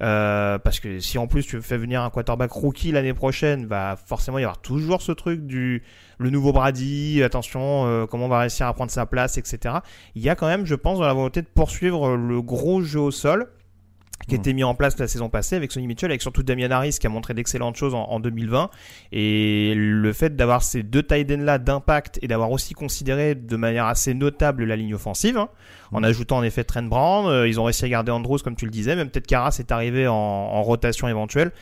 Euh, 0.00 0.58
parce 0.58 0.78
que 0.78 1.00
si 1.00 1.18
en 1.18 1.26
plus 1.26 1.44
tu 1.44 1.60
fais 1.60 1.76
venir 1.76 2.02
un 2.02 2.10
quarterback 2.10 2.52
rookie 2.52 2.92
l'année 2.92 3.14
prochaine, 3.14 3.66
va 3.66 3.96
forcément 3.96 4.38
y 4.38 4.42
avoir 4.42 4.60
toujours 4.60 5.02
ce 5.02 5.12
truc 5.12 5.46
du 5.46 5.82
le 6.18 6.30
nouveau 6.30 6.52
Brady, 6.52 7.22
attention, 7.22 7.86
euh, 7.86 8.06
comment 8.06 8.26
on 8.26 8.28
va 8.28 8.40
réussir 8.40 8.66
à 8.66 8.74
prendre 8.74 8.90
sa 8.90 9.06
place, 9.06 9.38
etc. 9.38 9.76
Il 10.14 10.22
y 10.22 10.28
a 10.28 10.34
quand 10.34 10.46
même, 10.46 10.66
je 10.66 10.74
pense, 10.74 10.98
dans 10.98 11.06
la 11.06 11.12
volonté 11.12 11.42
de 11.42 11.46
poursuivre 11.46 12.16
le 12.16 12.42
gros 12.42 12.82
jeu 12.82 13.00
au 13.00 13.10
sol 13.10 13.48
qui 14.26 14.34
a 14.34 14.38
été 14.38 14.52
mis 14.52 14.64
en 14.64 14.74
place 14.74 14.98
la 14.98 15.06
saison 15.06 15.28
passée 15.30 15.56
avec 15.56 15.72
Sonny 15.72 15.86
Mitchell, 15.86 16.10
avec 16.10 16.22
surtout 16.22 16.42
Damian 16.42 16.70
Harris 16.70 16.96
qui 17.00 17.06
a 17.06 17.10
montré 17.10 17.34
d'excellentes 17.34 17.76
choses 17.76 17.94
en, 17.94 18.20
2020. 18.20 18.70
Et 19.12 19.74
le 19.76 20.12
fait 20.12 20.36
d'avoir 20.36 20.62
ces 20.62 20.82
deux 20.82 21.02
tight 21.02 21.30
là 21.30 21.58
d'impact 21.58 22.18
et 22.20 22.28
d'avoir 22.28 22.50
aussi 22.50 22.74
considéré 22.74 23.34
de 23.34 23.56
manière 23.56 23.86
assez 23.86 24.14
notable 24.14 24.64
la 24.64 24.76
ligne 24.76 24.94
offensive, 24.94 25.38
hein, 25.38 25.48
en 25.92 26.02
ajoutant 26.02 26.38
en 26.38 26.42
effet 26.42 26.64
Trent 26.64 26.82
Brown, 26.82 27.26
euh, 27.26 27.48
ils 27.48 27.58
ont 27.60 27.64
réussi 27.64 27.84
à 27.84 27.88
garder 27.88 28.12
Andrews 28.12 28.38
comme 28.38 28.56
tu 28.56 28.64
le 28.64 28.70
disais, 28.70 28.96
même 28.96 29.08
peut-être 29.08 29.26
Karas 29.26 29.56
est 29.60 29.72
arrivé 29.72 30.06
en 30.06 30.62
rotation 30.62 31.08
éventuelle 31.08 31.52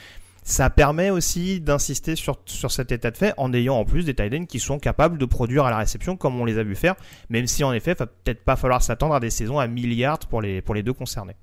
ça 0.47 0.71
permet 0.71 1.11
aussi 1.11 1.61
d'insister 1.61 2.15
sur, 2.15 2.39
sur 2.47 2.71
cet 2.71 2.93
état 2.93 3.11
de 3.11 3.17
fait 3.17 3.35
en 3.37 3.53
ayant 3.53 3.75
en 3.75 3.85
plus 3.85 4.05
des 4.05 4.15
tight 4.15 4.47
qui 4.47 4.61
sont 4.61 4.79
capables 4.79 5.19
de 5.19 5.25
produire 5.25 5.65
à 5.65 5.71
la 5.71 5.79
réception 5.79 6.17
comme 6.17 6.41
on 6.41 6.45
les 6.45 6.57
a 6.57 6.63
vu 6.63 6.77
faire, 6.77 6.95
même 7.31 7.49
si 7.49 7.65
en 7.65 7.73
effet, 7.73 7.93
il 7.93 7.99
va 7.99 8.07
peut-être 8.07 8.45
pas 8.45 8.55
falloir 8.55 8.81
s'attendre 8.81 9.15
à 9.15 9.21
des 9.21 9.31
saisons 9.31 9.59
à 9.59 9.67
milliards 9.67 10.21
pour 10.21 10.41
les, 10.41 10.63
pour 10.63 10.77
les 10.77 10.85
deux 10.85 10.93
concernés. 10.93 11.35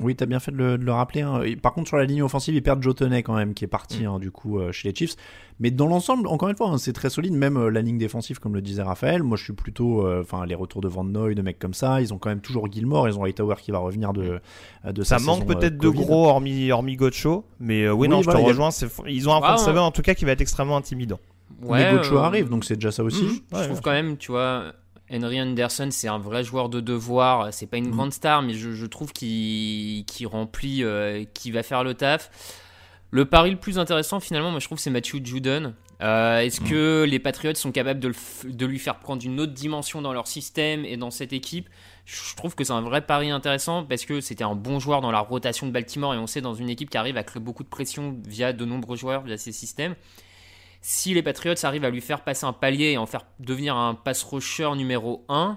Oui, 0.00 0.16
tu 0.16 0.24
as 0.24 0.26
bien 0.26 0.40
fait 0.40 0.50
de 0.50 0.78
le, 0.80 0.92
rappeler. 0.92 1.20
Hein. 1.20 1.42
Par 1.60 1.74
contre, 1.74 1.88
sur 1.88 1.96
la 1.96 2.04
ligne 2.04 2.22
offensive, 2.22 2.54
ils 2.54 2.62
perdent 2.62 2.82
Joe 2.82 2.94
quand 3.24 3.34
même, 3.34 3.54
qui 3.54 3.64
est 3.64 3.68
parti 3.68 4.04
mm. 4.04 4.06
hein, 4.06 4.18
du 4.18 4.30
coup 4.30 4.58
euh, 4.58 4.72
chez 4.72 4.88
les 4.88 4.94
Chiefs. 4.94 5.16
Mais 5.60 5.70
dans 5.70 5.86
l'ensemble, 5.86 6.26
encore 6.28 6.48
une 6.48 6.56
fois, 6.56 6.68
hein, 6.68 6.78
c'est 6.78 6.92
très 6.92 7.10
solide. 7.10 7.34
Même 7.34 7.56
euh, 7.56 7.70
la 7.70 7.82
ligne 7.82 7.98
défensive, 7.98 8.38
comme 8.38 8.54
le 8.54 8.62
disait 8.62 8.82
Raphaël. 8.82 9.22
Moi, 9.22 9.36
je 9.36 9.44
suis 9.44 9.52
plutôt, 9.52 10.06
euh, 10.06 10.22
enfin, 10.22 10.46
les 10.46 10.54
retours 10.54 10.80
de 10.80 10.88
Van 10.88 11.04
Noy, 11.04 11.34
de 11.34 11.42
mecs 11.42 11.58
comme 11.58 11.74
ça. 11.74 12.00
Ils 12.00 12.12
ont 12.14 12.18
quand 12.18 12.30
même 12.30 12.40
toujours 12.40 12.72
Gilmore. 12.72 13.08
Ils 13.08 13.18
ont 13.18 13.24
Hightower 13.24 13.56
qui 13.60 13.70
va 13.70 13.78
revenir 13.78 14.12
de 14.12 14.40
de 14.84 15.02
Ça 15.04 15.18
manque 15.18 15.46
peut-être 15.46 15.76
de 15.76 15.88
gros, 15.88 16.26
hormis 16.26 16.72
hormis 16.72 16.96
Gocho. 16.96 17.44
Mais 17.60 17.88
oui, 17.88 18.08
non, 18.08 18.22
je 18.22 18.30
te 18.30 18.36
rejoins. 18.36 18.70
Ils 19.06 19.28
ont 19.28 19.34
un 19.34 19.40
front 19.40 19.72
ah, 19.76 19.82
en 19.82 19.90
tout 19.90 20.02
cas 20.02 20.14
qui 20.14 20.24
va 20.24 20.32
être 20.32 20.40
extrêmement 20.40 20.76
intimidant. 20.76 21.20
Ouais, 21.62 21.92
mais 21.92 21.98
Gocho 21.98 22.16
arrive, 22.16 22.48
donc 22.48 22.64
c'est 22.64 22.74
déjà 22.74 22.90
ça 22.90 23.04
aussi. 23.04 23.24
Mm. 23.24 23.56
je 23.58 23.64
trouve 23.64 23.80
quand 23.82 23.92
même, 23.92 24.16
tu 24.16 24.32
vois 24.32 24.72
Henry 25.12 25.40
Anderson, 25.40 25.88
c'est 25.90 26.08
un 26.08 26.18
vrai 26.18 26.44
joueur 26.44 26.68
de 26.68 26.80
devoir. 26.80 27.52
C'est 27.52 27.66
pas 27.66 27.76
une 27.76 27.88
mm. 27.88 27.92
grande 27.92 28.12
star, 28.12 28.42
mais 28.42 28.54
je, 28.54 28.86
trouve 28.86 29.12
qu'il 29.12 30.04
remplit, 30.26 30.82
euh, 30.82 31.24
qui 31.34 31.50
va 31.50 31.62
faire 31.62 31.84
le 31.84 31.94
taf. 31.94 32.30
Le 33.10 33.26
pari 33.26 33.50
le 33.50 33.58
plus 33.58 33.78
intéressant, 33.78 34.20
finalement, 34.20 34.50
moi 34.50 34.60
je 34.60 34.66
trouve, 34.66 34.78
c'est 34.78 34.90
Matthew 34.90 35.24
Judon. 35.24 35.74
Euh, 36.00 36.40
Est-ce 36.40 36.60
que 36.60 37.04
les 37.06 37.18
Patriots 37.18 37.54
sont 37.54 37.70
capables 37.70 38.00
de, 38.00 38.08
le 38.08 38.14
de 38.50 38.66
lui 38.66 38.78
faire 38.78 38.98
prendre 38.98 39.24
une 39.24 39.38
autre 39.38 39.52
dimension 39.52 40.02
dans 40.02 40.12
leur 40.12 40.26
système 40.26 40.84
et 40.84 40.96
dans 40.96 41.10
cette 41.10 41.32
équipe? 41.32 41.68
Je 42.06 42.34
trouve 42.34 42.54
que 42.54 42.64
c'est 42.64 42.72
un 42.72 42.80
vrai 42.80 43.02
pari 43.02 43.30
intéressant 43.30 43.84
parce 43.84 44.04
que 44.04 44.20
c'était 44.20 44.42
un 44.42 44.56
bon 44.56 44.80
joueur 44.80 45.00
dans 45.00 45.12
la 45.12 45.20
rotation 45.20 45.66
de 45.66 45.72
Baltimore 45.72 46.14
et 46.14 46.18
on 46.18 46.26
sait 46.26 46.40
dans 46.40 46.54
une 46.54 46.68
équipe 46.70 46.90
qui 46.90 46.96
arrive 46.96 47.16
à 47.16 47.22
créer 47.22 47.40
beaucoup 47.40 47.62
de 47.62 47.68
pression 47.68 48.18
via 48.26 48.52
de 48.52 48.64
nombreux 48.64 48.96
joueurs, 48.96 49.22
via 49.22 49.36
ses 49.36 49.52
systèmes. 49.52 49.94
Si 50.84 51.14
les 51.14 51.22
Patriots 51.22 51.54
arrivent 51.62 51.84
à 51.84 51.90
lui 51.90 52.00
faire 52.00 52.22
passer 52.22 52.44
un 52.44 52.52
palier 52.52 52.90
et 52.92 52.98
en 52.98 53.06
faire 53.06 53.22
devenir 53.38 53.76
un 53.76 53.94
pass 53.94 54.22
rusher 54.24 54.68
numéro 54.76 55.24
1, 55.28 55.56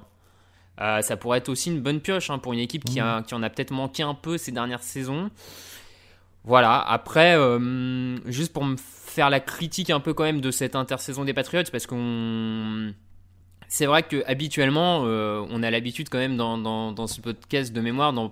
euh, 0.82 1.01
ça 1.01 1.17
pourrait 1.17 1.39
être 1.39 1.50
aussi 1.50 1.72
une 1.72 1.82
bonne 1.82 2.00
pioche 2.00 2.29
hein, 2.29 2.38
pour 2.38 2.53
une 2.53 2.60
équipe 2.60 2.84
qui, 2.86 3.00
a- 3.00 3.24
qui 3.24 3.34
en 3.34 3.41
a 3.44 3.50
peut-être 3.50 3.72
manqué 3.72 4.03
un 4.03 4.13
peu 4.13 4.38
ces 4.38 4.51
dernières 4.51 4.84
saisons. 4.84 5.32
Voilà, 6.44 6.79
après, 6.79 7.36
euh, 7.36 8.17
juste 8.29 8.53
pour 8.53 8.63
me 8.65 8.75
faire 8.77 9.32
la 9.32 9.39
critique 9.39 9.89
un 9.89 10.00
peu 10.00 10.13
quand 10.13 10.25
même 10.25 10.41
de 10.41 10.51
cette 10.51 10.75
intersaison 10.75 11.25
des 11.25 11.34
Patriots, 11.34 11.63
parce 11.72 11.88
qu'on. 11.88 12.94
C'est 13.67 13.88
vrai 13.88 14.03
que 14.03 14.24
habituellement, 14.27 15.05
euh, 15.05 15.44
on 15.50 15.63
a 15.63 15.72
l'habitude 15.72 16.08
quand 16.10 16.20
même 16.20 16.38
dans, 16.38 16.60
dans, 16.60 16.91
dans 16.91 17.08
ce 17.08 17.20
podcast 17.20 17.74
de 17.74 17.82
mémoire, 17.82 18.13
dans, 18.13 18.32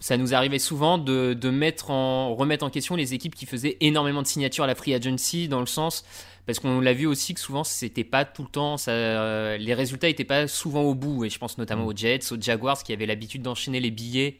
ça 0.00 0.16
nous 0.16 0.34
arrivait 0.34 0.58
souvent 0.58 0.98
de, 0.98 1.34
de 1.34 1.50
mettre 1.50 1.90
en, 1.90 2.34
remettre 2.34 2.64
en 2.64 2.70
question 2.70 2.96
les 2.96 3.12
équipes 3.14 3.34
qui 3.34 3.46
faisaient 3.46 3.76
énormément 3.80 4.22
de 4.22 4.26
signatures 4.26 4.64
à 4.64 4.66
la 4.66 4.74
free 4.74 4.94
agency, 4.94 5.46
dans 5.46 5.60
le 5.60 5.66
sens, 5.66 6.04
parce 6.46 6.58
qu'on 6.58 6.80
l'a 6.80 6.94
vu 6.94 7.06
aussi 7.06 7.34
que 7.34 7.40
souvent 7.40 7.64
c'était 7.64 8.04
pas 8.04 8.24
tout 8.24 8.42
le 8.42 8.48
temps, 8.48 8.78
ça, 8.78 8.92
euh, 8.92 9.58
les 9.58 9.74
résultats 9.74 10.08
étaient 10.08 10.24
pas 10.24 10.48
souvent 10.48 10.80
au 10.82 10.94
bout, 10.94 11.26
et 11.26 11.30
je 11.30 11.38
pense 11.38 11.58
notamment 11.58 11.84
aux 11.84 11.94
Jets, 11.94 12.32
aux 12.32 12.40
Jaguars 12.40 12.82
qui 12.82 12.94
avaient 12.94 13.06
l'habitude 13.06 13.42
d'enchaîner 13.42 13.78
les 13.78 13.90
billets 13.90 14.38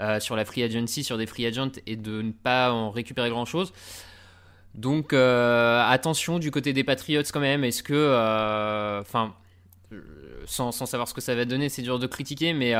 euh, 0.00 0.20
sur 0.20 0.36
la 0.36 0.44
free 0.44 0.62
agency, 0.62 1.02
sur 1.02 1.16
des 1.16 1.26
free 1.26 1.46
agents 1.46 1.72
et 1.86 1.96
de 1.96 2.20
ne 2.20 2.32
pas 2.32 2.70
en 2.72 2.90
récupérer 2.90 3.30
grand 3.30 3.46
chose. 3.46 3.72
Donc 4.74 5.14
euh, 5.14 5.82
attention 5.88 6.38
du 6.38 6.50
côté 6.50 6.74
des 6.74 6.84
Patriots 6.84 7.22
quand 7.32 7.40
même. 7.40 7.64
Est-ce 7.64 7.82
que, 7.82 9.00
enfin, 9.00 9.34
sans, 10.44 10.72
sans 10.72 10.86
savoir 10.86 11.08
ce 11.08 11.14
que 11.14 11.20
ça 11.20 11.34
va 11.34 11.46
donner, 11.46 11.70
c'est 11.70 11.82
dur 11.82 11.98
de 11.98 12.06
critiquer, 12.06 12.52
mais 12.52 12.74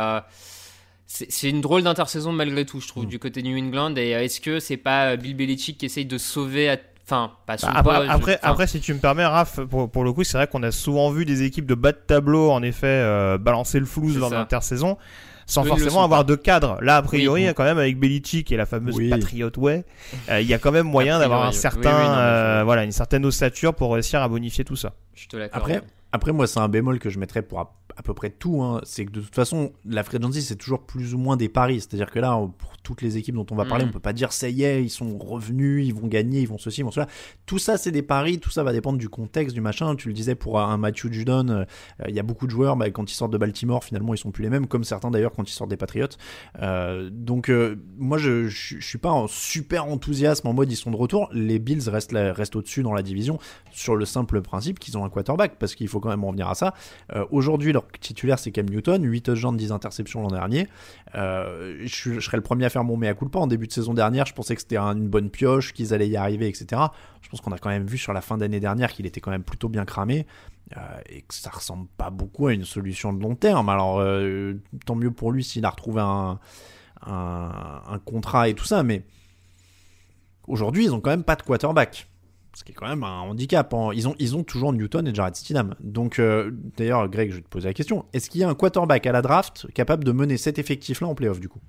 c'est 1.13 1.31
c'est 1.31 1.51
une 1.51 1.61
drôle 1.61 1.83
d'intersaison 1.83 2.31
malgré 2.31 2.65
tout, 2.65 2.81
je 2.81 2.87
trouve, 2.87 3.05
du 3.07 3.19
côté 3.19 3.43
de 3.43 3.49
New 3.49 3.59
England. 3.59 3.97
Et 3.97 4.15
euh, 4.15 4.23
est-ce 4.23 4.41
que 4.41 4.61
c'est 4.61 4.77
pas 4.77 5.17
Bill 5.17 5.35
Belichick 5.37 5.77
qui 5.77 5.87
essaye 5.87 6.07
de 6.07 6.19
sauver, 6.19 6.71
à- 6.71 6.77
enfin, 7.05 7.33
pas 7.47 7.59
son 7.59 7.67
Bah, 7.67 7.73
après, 7.79 7.97
poste, 7.99 8.11
après, 8.11 8.39
enfin, 8.41 8.51
après, 8.53 8.67
si 8.69 8.81
tu 8.81 8.95
me 8.95 9.01
permets, 9.01 9.27
Raph, 9.27 9.59
pour, 9.69 9.91
pour 9.91 10.05
le 10.05 10.13
coup, 10.13 10.23
c'est 10.23 10.37
vrai 10.39 10.47
qu'on 10.47 10.63
a 10.63 10.71
souvent 10.71 11.11
vu 11.11 11.25
des 11.25 11.43
équipes 11.43 11.67
de 11.67 11.75
bas 11.75 11.91
de 11.91 11.99
tableau, 12.07 12.51
en 12.53 12.63
effet, 12.63 12.87
euh, 12.87 13.39
balancer 13.39 13.81
le 13.81 13.87
flouze 13.87 14.19
dans 14.19 14.31
l'intersaison, 14.31 14.99
sans 15.47 15.65
Eux, 15.65 15.69
forcément 15.69 16.05
avoir 16.05 16.21
pas. 16.21 16.25
de 16.31 16.37
cadre. 16.37 16.79
Là, 16.81 16.99
a 16.99 17.03
priori, 17.03 17.49
Oui. 17.49 17.55
quand 17.57 17.65
même, 17.65 17.79
avec 17.79 17.99
Belichick 17.99 18.53
et 18.53 18.57
la 18.57 18.67
fameuse 18.67 18.95
Oui. 18.95 19.11
Patriot 19.11 19.51
Way, 19.57 19.85
euh, 20.31 20.41
il 20.41 20.47
y 20.47 20.55
a 20.55 20.59
quand 20.59 20.71
même 20.71 20.87
moyen 20.87 21.17
A 21.17 21.19
d'avoir 21.19 21.45
un 21.45 21.51
certain, 21.51 21.91
Oui, 21.91 22.03
oui, 22.03 22.09
non, 22.09 22.15
mais 22.15 22.21
euh, 22.21 22.61
je- 22.61 22.65
voilà, 22.67 22.85
une 22.85 22.93
certaine 22.93 23.27
ossature 23.27 23.75
pour 23.75 23.93
réussir 23.95 24.23
à 24.23 24.29
bonifier 24.29 24.65
tout 24.65 24.77
ça. 24.77 24.93
je 25.17 25.27
te 25.27 25.37
l'accorde. 25.37 25.61
Après, 25.73 25.83
après, 26.13 26.33
moi, 26.33 26.47
c'est 26.47 26.61
un 26.61 26.69
bémol 26.69 26.99
que 26.99 27.11
je 27.11 27.19
mettrais 27.19 27.43
pour 27.43 27.61
à, 27.61 27.77
à 27.97 28.03
peu 28.03 28.15
près 28.15 28.31
tout. 28.31 28.63
hein. 28.63 28.81
C'est 28.85 29.05
que 29.05 29.11
de 29.13 29.21
toute 29.21 29.35
façon, 29.35 29.73
la 29.85 30.03
free 30.03 30.17
agency, 30.19 30.43
c'est 30.43 30.57
toujours 30.57 30.81
plus 30.87 31.15
ou 31.15 31.19
moins 31.19 31.37
des 31.37 31.49
paris. 31.49 31.81
C'est-à-dire 31.81 32.11
que 32.11 32.19
là, 32.19 32.37
on- 32.37 32.49
pour 32.49 32.71
toutes 32.83 33.03
les 33.03 33.17
équipes 33.19 33.35
dont 33.35 33.47
on 33.51 33.55
va 33.57 33.65
parler, 33.67 33.85
Mhm. 33.85 33.91
on 33.91 33.93
peut 33.93 34.01
pas 34.01 34.13
dire 34.13 34.33
ça 34.33 34.49
y 34.49 34.63
est, 34.65 34.83
ils 34.83 34.89
sont 34.91 35.19
revenus, 35.19 35.87
ils 35.87 35.95
vont 35.95 36.07
gagner, 36.09 36.41
ils 36.41 36.49
vont 36.49 36.57
ceci, 36.59 36.81
ils 36.81 36.85
vont 36.85 36.91
cela. 36.91 37.07
Tout 37.47 37.59
ça, 37.59 37.77
c'est 37.77 37.91
des 37.93 38.03
paris. 38.03 38.39
Tout 38.41 38.51
ça 38.51 38.63
va 38.65 38.73
dépendre 38.73 38.99
du 38.99 39.09
contexte, 39.09 39.55
du 39.55 39.61
machin. 39.61 39.95
Tu 39.97 40.09
le 40.09 40.15
disais 40.15 40.35
pour 40.35 40.59
un 40.61 40.77
Matthew 40.79 41.13
Judon, 41.13 41.49
euh, 41.49 41.65
il 42.09 42.15
y 42.15 42.19
a 42.19 42.23
beaucoup 42.23 42.47
de 42.47 42.51
joueurs, 42.51 42.77
bah, 42.77 42.91
quand 42.91 43.11
ils 43.11 43.15
sortent 43.15 43.33
de 43.33 43.39
Baltimore, 43.39 43.85
finalement, 43.85 44.15
ils 44.15 44.19
sont 44.19 44.31
plus 44.31 44.43
les 44.43 44.51
mêmes, 44.51 44.67
comme 44.67 44.83
certains 44.85 45.11
d'ailleurs 45.11 45.33
quand 45.33 45.49
ils 45.49 45.53
sortent 45.53 45.71
des 45.71 45.77
Patriots. 45.77 46.07
Euh, 46.61 47.11
donc, 47.13 47.49
euh, 47.51 47.77
moi, 47.99 48.19
je, 48.19 48.49
je, 48.49 48.77
je 48.81 48.87
suis 48.87 48.99
pas 48.99 49.11
en 49.11 49.27
super 49.29 49.85
enthousiasme 49.87 50.49
en 50.49 50.55
mode 50.55 50.73
ils 50.73 50.77
sont 50.77 50.91
de 50.91 50.97
retour. 50.97 51.29
Les 51.33 51.59
Bills 51.59 51.89
restent, 51.89 52.13
restent 52.15 52.57
au-dessus 52.57 52.83
dans 52.83 52.95
la 52.95 53.03
division 53.03 53.39
sur 53.71 53.95
le 53.95 54.05
simple 54.05 54.41
principe 54.43 54.79
qu'ils 54.79 54.97
ont 54.99 55.05
un 55.05 55.11
quarterback, 55.11 55.59
parce 55.59 55.75
qu'il 55.75 55.87
faut 55.89 56.00
quand 56.01 56.09
même 56.09 56.25
en 56.25 56.29
revenir 56.29 56.49
à 56.49 56.55
ça. 56.55 56.75
Euh, 57.15 57.25
Aujourd'hui, 57.31 57.73
leur 57.73 57.87
titulaire, 58.01 58.39
c'est 58.39 58.51
Cam 58.51 58.67
Newton, 58.67 59.03
8 59.05 59.23
touchdowns, 59.23 59.57
10 59.57 59.73
interceptions 59.73 60.23
l'an 60.23 60.29
dernier. 60.31 60.67
Euh, 61.15 61.79
je, 61.85 62.19
serais 62.21 62.37
le 62.37 62.43
premier 62.43 62.65
à 62.65 62.71
faire 62.71 62.85
mon 62.85 62.97
mea 62.97 63.15
culpa. 63.15 63.39
En 63.39 63.47
début 63.47 63.67
de 63.67 63.73
saison 63.73 63.95
dernière, 63.95 64.27
je 64.27 64.35
pensais 64.35 64.55
que 64.55 64.61
c'était 64.63 64.77
un- 64.77 64.97
une 64.97 65.09
bonne 65.09 65.31
pioche, 65.31 65.73
qu'ils 65.73 65.93
allaient 65.95 66.09
y 66.09 66.17
arriver, 66.17 66.49
etc. 66.49 66.81
Je 67.23 67.29
pense 67.29 67.41
qu'on 67.41 67.53
a 67.53 67.59
quand 67.59 67.69
même 67.71 67.87
vu 67.87 67.99
sur 67.99 68.13
la 68.13 68.21
fin 68.21 68.37
d'année 68.39 68.61
dernière 68.61 68.93
qu'il 68.93 69.07
était 69.07 69.21
quand 69.21 69.31
même 69.31 69.45
plutôt 69.45 69.69
bien 69.69 69.85
cramé. 69.85 70.27
euh, 70.77 70.81
et 71.09 71.23
que 71.23 71.35
ça 71.35 71.51
ressemble 71.51 71.89
pas 71.97 72.11
beaucoup 72.11 72.47
à 72.47 72.53
une 72.53 72.65
solution 72.65 73.13
de 73.13 73.21
long 73.21 73.35
terme. 73.35 73.69
Alors, 73.69 74.01
tant 74.87 74.95
mieux 74.95 75.11
pour 75.11 75.33
lui 75.33 75.43
s'il 75.43 75.65
a 75.65 75.71
retrouvé 75.71 76.01
un, 76.01 76.39
un 77.09 77.99
contrat 78.05 78.49
et 78.49 78.55
tout 78.55 78.65
ça, 78.65 78.83
mais 78.85 79.03
aujourd'hui, 80.47 80.85
ils 80.85 80.95
ont 80.95 81.01
quand 81.01 81.11
même 81.11 81.25
pas 81.25 81.37
de 81.37 81.43
quarterback. 81.43 82.09
Ce 82.61 82.65
qui 82.65 82.73
est 82.73 82.75
quand 82.75 82.87
même 82.87 83.05
un 83.05 83.21
handicap. 83.21 83.73
hein. 83.73 83.89
Ils, 83.95 84.07
ont, 84.07 84.15
ils 84.19 84.37
ont 84.37 84.45
toujours 84.45 84.75
Newton 84.75 85.09
et 85.09 85.15
Jared 85.15 85.35
Stidham. 85.35 85.77
Donc, 85.81 86.19
euh, 86.19 86.51
d'ailleurs, 86.77 87.09
Greg, 87.09 87.31
je 87.31 87.37
vais 87.37 87.41
te 87.41 87.49
poser 87.49 87.69
la 87.69 87.73
question. 87.73 88.05
Est-ce 88.13 88.29
qu'il 88.29 88.43
y 88.43 88.45
a 88.45 88.51
un 88.51 88.55
quarterback 88.55 89.07
à 89.07 89.13
la 89.13 89.23
draft 89.23 89.67
capable 89.73 90.05
de 90.05 90.13
mener 90.13 90.37
cet 90.37 90.59
effectif-là 90.59 91.09
en 91.09 91.15
playoff, 91.15 91.41
du 91.41 91.49
coup? 91.49 91.61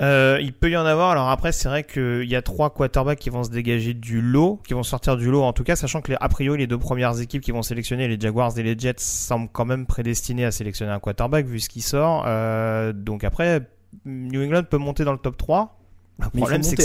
Euh, 0.00 0.38
il 0.40 0.52
peut 0.52 0.70
y 0.70 0.76
en 0.76 0.86
avoir. 0.86 1.10
Alors 1.10 1.30
après, 1.30 1.50
c'est 1.50 1.68
vrai 1.68 1.82
qu'il 1.82 2.28
y 2.30 2.36
a 2.36 2.42
trois 2.42 2.70
quarterbacks 2.70 3.18
qui 3.18 3.30
vont 3.30 3.42
se 3.42 3.50
dégager 3.50 3.92
du 3.92 4.20
lot, 4.22 4.60
qui 4.64 4.74
vont 4.74 4.84
sortir 4.84 5.16
du 5.16 5.28
lot 5.28 5.42
en 5.42 5.52
tout 5.52 5.64
cas, 5.64 5.74
sachant 5.74 6.00
que 6.00 6.12
les, 6.12 6.16
a 6.20 6.28
priori 6.28 6.56
les 6.56 6.68
deux 6.68 6.78
premières 6.78 7.18
équipes 7.20 7.42
qui 7.42 7.50
vont 7.50 7.62
sélectionner, 7.62 8.06
les 8.06 8.20
Jaguars 8.20 8.56
et 8.56 8.62
les 8.62 8.78
Jets, 8.78 8.94
semblent 8.98 9.48
quand 9.52 9.64
même 9.64 9.86
prédestinés 9.86 10.44
à 10.44 10.52
sélectionner 10.52 10.92
un 10.92 11.00
quarterback 11.00 11.46
vu 11.46 11.58
ce 11.58 11.68
qui 11.68 11.80
sort. 11.80 12.22
Euh, 12.28 12.92
donc 12.92 13.24
après, 13.24 13.68
New 14.04 14.40
England 14.44 14.62
peut 14.70 14.78
monter 14.78 15.02
dans 15.02 15.10
le 15.10 15.18
top 15.18 15.36
3. 15.36 15.76
Le 16.20 16.30
problème, 16.38 16.62
c'est 16.62 16.76
que. 16.76 16.82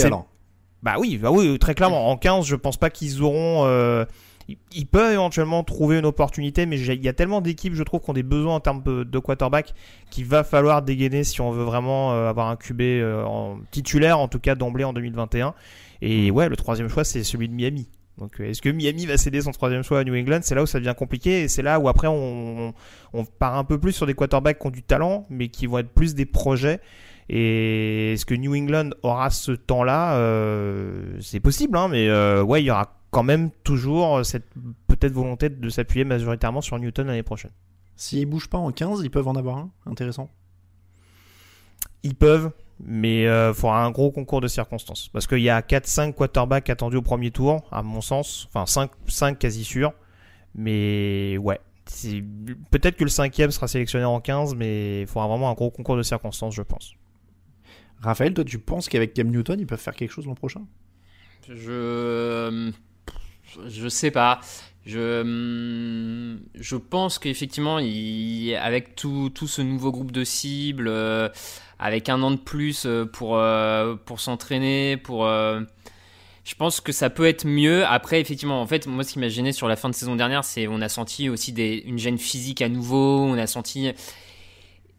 Bah 0.84 0.96
oui, 0.98 1.16
bah 1.16 1.30
oui, 1.32 1.58
très 1.58 1.74
clairement. 1.74 2.10
En 2.10 2.16
15, 2.16 2.44
je 2.46 2.54
pense 2.56 2.76
pas 2.76 2.90
qu'ils 2.90 3.22
auront. 3.22 3.64
euh, 3.64 4.04
ils- 4.74 4.86
peuvent 4.86 5.12
éventuellement 5.14 5.64
trouver 5.64 5.98
une 5.98 6.04
opportunité, 6.04 6.66
mais 6.66 6.78
il 6.78 7.02
y 7.02 7.08
a 7.08 7.14
tellement 7.14 7.40
d'équipes, 7.40 7.74
je 7.74 7.82
trouve, 7.82 8.02
qui 8.02 8.10
ont 8.10 8.12
des 8.12 8.22
besoins 8.22 8.56
en 8.56 8.60
termes 8.60 8.82
de, 8.82 9.18
quarterback 9.18 9.72
qu'il 10.10 10.26
va 10.26 10.44
falloir 10.44 10.82
dégainer 10.82 11.24
si 11.24 11.40
on 11.40 11.50
veut 11.50 11.64
vraiment 11.64 12.12
euh, 12.12 12.28
avoir 12.28 12.48
un 12.48 12.56
QB 12.56 12.82
euh, 12.82 13.24
en 13.24 13.58
titulaire, 13.70 14.18
en 14.18 14.28
tout 14.28 14.38
cas 14.38 14.54
d'emblée 14.54 14.84
en 14.84 14.92
2021. 14.92 15.54
Et 16.02 16.30
ouais, 16.30 16.50
le 16.50 16.56
troisième 16.56 16.90
choix, 16.90 17.04
c'est 17.04 17.24
celui 17.24 17.48
de 17.48 17.54
Miami. 17.54 17.88
Donc, 18.18 18.38
euh, 18.38 18.50
est-ce 18.50 18.60
que 18.60 18.68
Miami 18.68 19.06
va 19.06 19.16
céder 19.16 19.40
son 19.40 19.52
troisième 19.52 19.82
choix 19.82 20.00
à 20.00 20.04
New 20.04 20.14
England? 20.14 20.40
C'est 20.42 20.54
là 20.54 20.62
où 20.62 20.66
ça 20.66 20.78
devient 20.78 20.94
compliqué 20.96 21.44
et 21.44 21.48
c'est 21.48 21.62
là 21.62 21.80
où 21.80 21.88
après 21.88 22.08
on, 22.08 22.74
on 23.14 23.24
part 23.24 23.56
un 23.56 23.64
peu 23.64 23.78
plus 23.80 23.92
sur 23.92 24.04
des 24.06 24.14
quarterbacks 24.14 24.58
qui 24.58 24.66
ont 24.66 24.70
du 24.70 24.82
talent, 24.82 25.26
mais 25.30 25.48
qui 25.48 25.66
vont 25.66 25.78
être 25.78 25.88
plus 25.88 26.14
des 26.14 26.26
projets. 26.26 26.80
Et 27.28 28.12
est-ce 28.12 28.26
que 28.26 28.34
New 28.34 28.54
England 28.54 28.90
aura 29.02 29.30
ce 29.30 29.52
temps-là 29.52 30.16
Euh, 30.16 31.18
C'est 31.20 31.40
possible, 31.40 31.76
hein, 31.76 31.88
mais 31.88 32.08
euh, 32.08 32.42
ouais, 32.42 32.62
il 32.62 32.66
y 32.66 32.70
aura 32.70 32.94
quand 33.10 33.22
même 33.22 33.50
toujours 33.62 34.24
cette 34.26 34.46
peut-être 34.88 35.12
volonté 35.12 35.48
de 35.48 35.68
s'appuyer 35.68 36.04
majoritairement 36.04 36.60
sur 36.60 36.78
Newton 36.78 37.06
l'année 37.06 37.22
prochaine. 37.22 37.52
S'ils 37.96 38.26
bougent 38.26 38.48
pas 38.50 38.58
en 38.58 38.72
15, 38.72 39.02
ils 39.04 39.10
peuvent 39.10 39.28
en 39.28 39.36
avoir 39.36 39.58
un 39.58 39.70
Intéressant. 39.86 40.28
Ils 42.02 42.16
peuvent, 42.16 42.50
mais 42.80 43.22
il 43.22 43.54
faudra 43.54 43.84
un 43.84 43.90
gros 43.90 44.10
concours 44.10 44.40
de 44.40 44.48
circonstances. 44.48 45.08
Parce 45.12 45.26
qu'il 45.26 45.38
y 45.38 45.48
a 45.48 45.60
4-5 45.60 46.12
quarterbacks 46.12 46.68
attendus 46.68 46.96
au 46.96 47.02
premier 47.02 47.30
tour, 47.30 47.62
à 47.70 47.82
mon 47.82 48.00
sens. 48.00 48.48
Enfin, 48.48 48.66
5, 48.66 48.90
5 49.06 49.38
quasi 49.38 49.64
sûrs. 49.64 49.92
Mais 50.54 51.38
ouais. 51.38 51.60
Peut-être 52.70 52.96
que 52.96 53.04
le 53.04 53.10
cinquième 53.10 53.50
sera 53.50 53.68
sélectionné 53.68 54.04
en 54.04 54.20
15, 54.20 54.54
mais 54.54 55.02
il 55.02 55.06
faudra 55.06 55.28
vraiment 55.28 55.50
un 55.50 55.54
gros 55.54 55.70
concours 55.70 55.96
de 55.96 56.02
circonstances, 56.02 56.54
je 56.54 56.62
pense. 56.62 56.94
Raphaël, 58.04 58.34
toi, 58.34 58.44
tu 58.44 58.58
penses 58.58 58.88
qu'avec 58.88 59.14
Cam 59.14 59.28
Newton, 59.28 59.58
ils 59.58 59.66
peuvent 59.66 59.80
faire 59.80 59.96
quelque 59.96 60.12
chose 60.12 60.26
l'an 60.26 60.34
prochain? 60.34 60.62
Je 61.48 62.70
je 63.68 63.88
sais 63.88 64.10
pas. 64.10 64.40
Je 64.86 66.36
je 66.54 66.76
pense 66.76 67.18
qu'effectivement, 67.18 67.76
avec 67.76 68.94
tout, 68.96 69.30
tout 69.34 69.48
ce 69.48 69.62
nouveau 69.62 69.90
groupe 69.90 70.12
de 70.12 70.24
cibles, 70.24 70.88
euh, 70.88 71.28
avec 71.78 72.08
un 72.08 72.22
an 72.22 72.30
de 72.30 72.36
plus 72.36 72.84
euh, 72.84 73.04
pour 73.06 73.38
euh, 73.38 73.96
pour 74.04 74.20
s'entraîner, 74.20 74.96
pour 74.96 75.26
euh, 75.26 75.60
je 76.44 76.54
pense 76.54 76.80
que 76.80 76.92
ça 76.92 77.08
peut 77.08 77.26
être 77.26 77.46
mieux. 77.46 77.86
Après, 77.86 78.20
effectivement, 78.20 78.60
en 78.60 78.66
fait, 78.66 78.86
moi, 78.86 79.04
ce 79.04 79.14
qui 79.14 79.18
m'a 79.18 79.28
gêné 79.28 79.52
sur 79.52 79.68
la 79.68 79.76
fin 79.76 79.88
de 79.88 79.94
saison 79.94 80.16
dernière, 80.16 80.44
c'est 80.44 80.68
on 80.68 80.82
a 80.82 80.90
senti 80.90 81.30
aussi 81.30 81.52
des, 81.52 81.82
une 81.86 81.98
gêne 81.98 82.18
physique 82.18 82.60
à 82.60 82.68
nouveau. 82.68 83.20
On 83.20 83.38
a 83.38 83.46
senti 83.46 83.90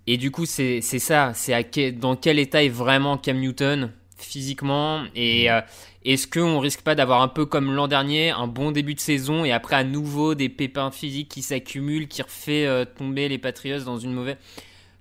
et 0.07 0.17
du 0.17 0.31
coup, 0.31 0.45
c'est 0.45 0.81
ça. 0.81 1.33
C'est 1.33 1.91
dans 1.93 2.15
quel 2.15 2.39
état 2.39 2.63
est 2.63 2.69
vraiment 2.69 3.17
Cam 3.17 3.39
Newton 3.39 3.91
physiquement 4.17 5.03
et 5.13 5.51
euh, 5.51 5.61
est-ce 6.05 6.27
qu'on 6.27 6.59
risque 6.59 6.81
pas 6.81 6.95
d'avoir 6.95 7.21
un 7.21 7.27
peu 7.27 7.45
comme 7.45 7.73
l'an 7.73 7.87
dernier 7.87 8.29
un 8.29 8.47
bon 8.47 8.71
début 8.71 8.93
de 8.93 8.99
saison 8.99 9.43
et 9.43 9.51
après 9.51 9.75
à 9.75 9.83
nouveau 9.83 10.35
des 10.35 10.47
pépins 10.47 10.89
physiques 10.89 11.29
qui 11.29 11.41
s'accumulent 11.41 12.07
qui 12.07 12.21
refait 12.21 12.65
euh, 12.65 12.85
tomber 12.85 13.27
les 13.27 13.37
Patriots 13.37 13.83
dans 13.83 13.97
une 13.97 14.13
mauvaise 14.13 14.37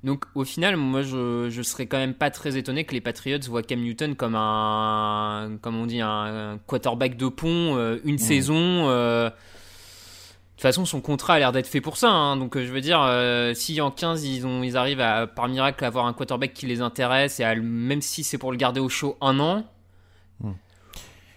donc 0.03 0.25
au 0.35 0.45
final 0.45 0.77
moi 0.77 1.03
je, 1.03 1.49
je 1.49 1.63
serais 1.63 1.87
quand 1.87 1.99
même 1.99 2.15
pas 2.15 2.31
très 2.31 2.57
étonné 2.57 2.85
que 2.85 2.93
les 2.93 3.01
Patriots 3.01 3.39
voient 3.47 3.63
Cam 3.63 3.81
Newton 3.81 4.17
comme 4.17 4.35
un 4.35 5.59
comme 5.63 5.77
on 5.77 5.87
dit 5.87 6.01
un, 6.01 6.55
un 6.55 6.59
quarterback 6.67 7.17
de 7.17 7.29
pont 7.29 7.77
euh, 7.77 7.99
une 8.05 8.19
saison 8.19 8.89
euh, 8.89 9.31
de 9.31 9.35
toute 10.57 10.63
façon, 10.63 10.85
son 10.85 11.01
contrat 11.01 11.35
a 11.35 11.39
l'air 11.39 11.53
d'être 11.53 11.67
fait 11.67 11.81
pour 11.81 11.97
ça. 11.97 12.11
hein. 12.11 12.37
Donc, 12.37 12.57
euh, 12.57 12.65
je 12.67 12.73
veux 12.73 12.81
dire, 12.81 13.01
euh, 13.03 13.55
si 13.55 13.81
en 13.81 13.91
15, 13.91 14.25
ils, 14.25 14.47
ont, 14.47 14.63
ils 14.63 14.77
arrivent 14.77 15.01
à, 15.01 15.27
par 15.27 15.49
miracle, 15.49 15.83
à 15.85 15.89
avoir 15.89 16.07
un 16.07 16.13
quarterback 16.13 16.53
qui 16.55 16.67
les 16.67 16.81
intéresse, 16.81 17.41
et 17.41 17.45
à, 17.45 17.55
le- 17.55 17.63
même 17.63 18.01
si 18.01 18.23
c'est 18.25 18.39
pour 18.39 18.51
le 18.53 18.57
garder 18.57 18.81
au 18.81 18.89
chaud 18.89 19.17
un 19.21 19.39
an, 19.41 19.65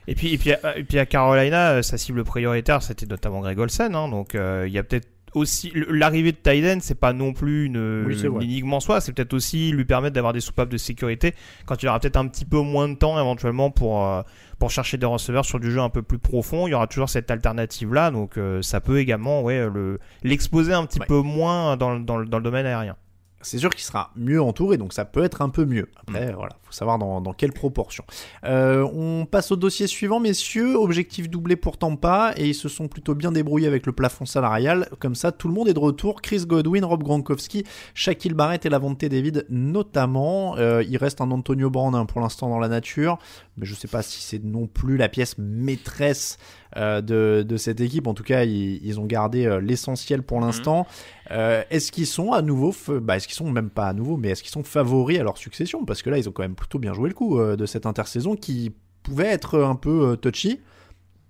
Et 0.10 0.16
puis, 0.16 0.34
et 0.34 0.38
puis, 0.38 0.52
et 0.52 0.84
puis 0.86 1.00
à 1.00 1.06
Carolina, 1.06 1.84
sa 1.84 1.98
cible 1.98 2.24
prioritaire, 2.24 2.82
c'était 2.82 3.06
notamment 3.06 3.42
Greg 3.42 3.60
Olsen. 3.60 3.94
Hein, 3.94 4.08
donc 4.08 4.36
il 4.36 4.72
y 4.72 4.78
a 4.78 4.84
peut-être 4.84 5.10
aussi 5.34 5.72
l'arrivée 5.76 6.32
de 6.32 6.38
Tyden, 6.38 6.80
c'est 6.80 6.96
pas 6.98 7.12
non 7.12 7.34
plus 7.34 7.66
une, 7.66 8.06
Oui, 8.08 8.18
une 8.24 8.42
énigme 8.42 8.74
en 8.74 8.80
soi, 8.80 9.02
c'est 9.02 9.12
peut-être 9.12 9.34
aussi 9.34 9.72
lui 9.72 9.84
permettre 9.84 10.14
d'avoir 10.16 10.32
des 10.32 10.40
soupapes 10.40 10.70
de 10.70 10.78
sécurité 10.78 11.36
quand 11.66 11.84
il 11.84 11.90
aura 11.90 12.00
peut-être 12.00 12.16
un 12.16 12.28
petit 12.28 12.46
peu 12.46 12.62
moins 12.62 12.88
de 12.88 12.96
temps 12.96 13.20
éventuellement 13.20 13.70
pour 13.70 14.06
euh, 14.06 14.22
pour 14.60 14.72
chercher 14.72 14.98
des 14.98 15.06
receveurs 15.06 15.46
sur 15.46 15.60
du 15.60 15.72
jeu 15.72 15.80
un 15.82 15.90
peu 15.90 16.02
plus 16.02 16.18
profond. 16.20 16.68
Il 16.68 16.72
y 16.72 16.74
aura 16.74 16.88
toujours 16.88 17.10
cette 17.10 17.30
alternative 17.32 17.94
là, 17.94 18.10
donc 18.12 18.38
euh, 18.38 18.62
ça 18.62 18.82
peut 18.82 19.00
également 19.00 19.42
ouais 19.42 19.68
le 19.70 20.00
l'exposer 20.24 20.74
un 20.74 20.86
petit 20.86 21.00
Ouais. 21.00 21.06
peu 21.06 21.22
moins 21.22 21.78
dans, 21.78 21.94
le- 21.94 22.00
dans, 22.04 22.18
le- 22.18 22.26
dans 22.26 22.38
le 22.38 22.44
domaine 22.44 22.66
aérien. 22.66 22.96
c'est 23.42 23.60
sûr 23.60 23.70
qu'il 23.70 23.84
sera 23.84 24.12
mieux 24.16 24.42
entouré, 24.42 24.78
donc 24.78 24.94
ça 24.94 25.06
peut 25.06 25.24
être 25.24 25.42
un 25.42 25.50
peu 25.50 25.64
mieux. 25.66 25.88
Après, 25.98 26.32
voilà, 26.34 26.56
faut 26.68 26.74
savoir 26.74 27.00
dans, 27.00 27.22
dans 27.22 27.34
quelle 27.34 27.54
proportion. 27.54 28.04
Euh, 28.44 28.88
on 28.94 29.26
passe 29.26 29.52
au 29.52 29.56
dossier 29.56 29.88
suivant, 29.88 30.20
messieurs. 30.20 30.76
Objectif 30.76 31.30
doublé 31.30 31.56
pour 31.56 31.78
Tampa, 31.78 32.34
et 32.38 32.48
ils 32.48 32.56
se 32.56 32.70
sont 32.70 32.88
plutôt 32.88 33.16
bien 33.16 33.32
débrouillés 33.32 33.68
avec 33.68 33.86
le 33.86 33.92
plafond 33.92 34.26
salarial. 34.26 34.90
Comme 35.00 35.16
ça, 35.16 35.32
tout 35.32 35.48
le 35.48 35.54
monde 35.54 35.68
est 35.68 35.74
de 35.74 35.80
retour. 35.80 36.22
Chris 36.22 36.46
Godwin, 36.46 36.84
Rob 36.84 37.04
Gronkowski, 37.04 37.64
Shaquille 37.94 38.34
Barrett 38.34 38.66
et 38.66 38.70
Lavonte 38.70 39.04
David 39.06 39.46
notamment. 39.50 40.58
Euh, 40.58 40.84
il 40.88 40.98
reste 40.98 41.22
un 41.22 41.32
Antonio 41.32 41.70
Brown 41.70 41.96
hein, 41.96 42.06
pour 42.06 42.22
l'instant 42.22 42.50
dans 42.50 42.60
la 42.60 42.68
nature, 42.68 43.18
mais 43.56 43.66
je 43.66 43.74
sais 43.74 43.88
pas 43.88 44.02
si 44.02 44.22
c'est 44.22 44.44
non 44.44 44.68
plus 44.68 44.98
la 44.98 45.10
pièce 45.10 45.38
maîtresse 45.38 46.38
euh, 46.76 47.02
de, 47.02 47.46
de 47.48 47.58
cette 47.58 47.80
équipe. 47.80 48.08
En 48.08 48.14
tout 48.14 48.24
cas, 48.24 48.44
ils, 48.44 48.86
ils 48.86 49.00
ont 49.00 49.06
gardé 49.06 49.60
l'essentiel 49.62 50.22
pour 50.22 50.42
l'instant. 50.42 50.86
Euh, 51.32 51.64
est-ce 51.70 51.92
qu'ils 51.92 52.08
sont 52.08 52.32
à 52.34 52.42
nouveau, 52.42 52.74
bah, 53.02 53.18
est-ce 53.18 53.28
qu'ils 53.28 53.36
sont 53.36 53.50
même 53.50 53.70
pas 53.70 53.88
à 53.88 53.94
nouveau, 53.94 54.18
mais 54.18 54.30
est-ce 54.30 54.44
qu'ils 54.44 54.52
sont 54.52 54.64
favoris 54.64 55.20
à 55.20 55.24
leur 55.24 55.38
succession? 55.38 55.86
Parce 55.86 56.02
que 56.02 56.10
là, 56.10 56.18
ils 56.18 56.28
ont 56.28 56.32
quand 56.32 56.44
même 56.44 56.56
plutôt 56.58 56.80
bien 56.80 56.94
joué 56.94 57.08
le 57.08 57.16
coup 57.16 57.40
euh, 57.40 57.56
de 57.56 57.66
cette 57.66 57.86
intersaison 57.86 58.36
qui 58.36 58.74
pouvait 59.04 59.28
être 59.28 59.60
un 59.60 59.76
peu 59.76 60.10
euh, 60.10 60.16
touchy. 60.18 60.60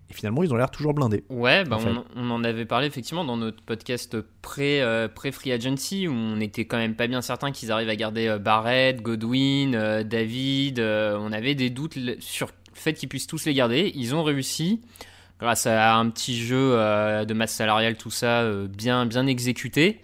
Et 0.10 0.14
finalement, 0.14 0.42
ils 0.44 0.54
ont 0.54 0.56
l'air 0.56 0.72
toujours 0.72 0.94
blindés. 0.94 1.26
Ouais, 1.30 1.66
bah 1.66 1.76
en 1.76 1.80
fait. 1.80 1.90
on, 1.90 2.06
on 2.16 2.32
en 2.32 2.44
avait 2.44 2.66
parlé 2.66 2.88
effectivement 2.88 3.26
dans 3.26 3.36
notre 3.36 3.62
podcast 3.62 4.16
euh, 4.16 5.08
pré-free 5.10 5.52
agency 5.52 6.08
où 6.08 6.14
on 6.14 6.40
était 6.40 6.66
quand 6.66 6.78
même 6.78 6.96
pas 6.96 7.08
bien 7.08 7.22
certain 7.22 7.52
qu'ils 7.52 7.72
arrivent 7.72 7.90
à 7.90 7.96
garder 7.96 8.28
euh, 8.28 8.40
Barrett, 8.40 9.02
Godwin, 9.02 9.76
euh, 9.76 10.04
David. 10.04 10.80
on 10.80 11.32
avait 11.34 11.56
des 11.56 11.70
doutes 11.70 11.98
sur 12.20 12.48
le 12.48 12.54
fait 12.74 12.94
qu'ils 12.94 13.10
puissent 13.10 13.28
tous 13.28 13.46
les 13.46 13.54
garder. 13.54 13.92
Ils 13.96 14.16
ont 14.16 14.24
réussi 14.24 14.82
grâce 15.40 15.68
à 15.68 15.96
un 15.98 16.10
petit 16.10 16.38
jeu 16.38 16.72
de 16.72 17.34
masse 17.34 17.54
salariale, 17.54 17.98
tout 17.98 18.10
ça 18.10 18.50
bien, 18.68 19.06
bien 19.06 19.28
exécuté. 19.28 20.02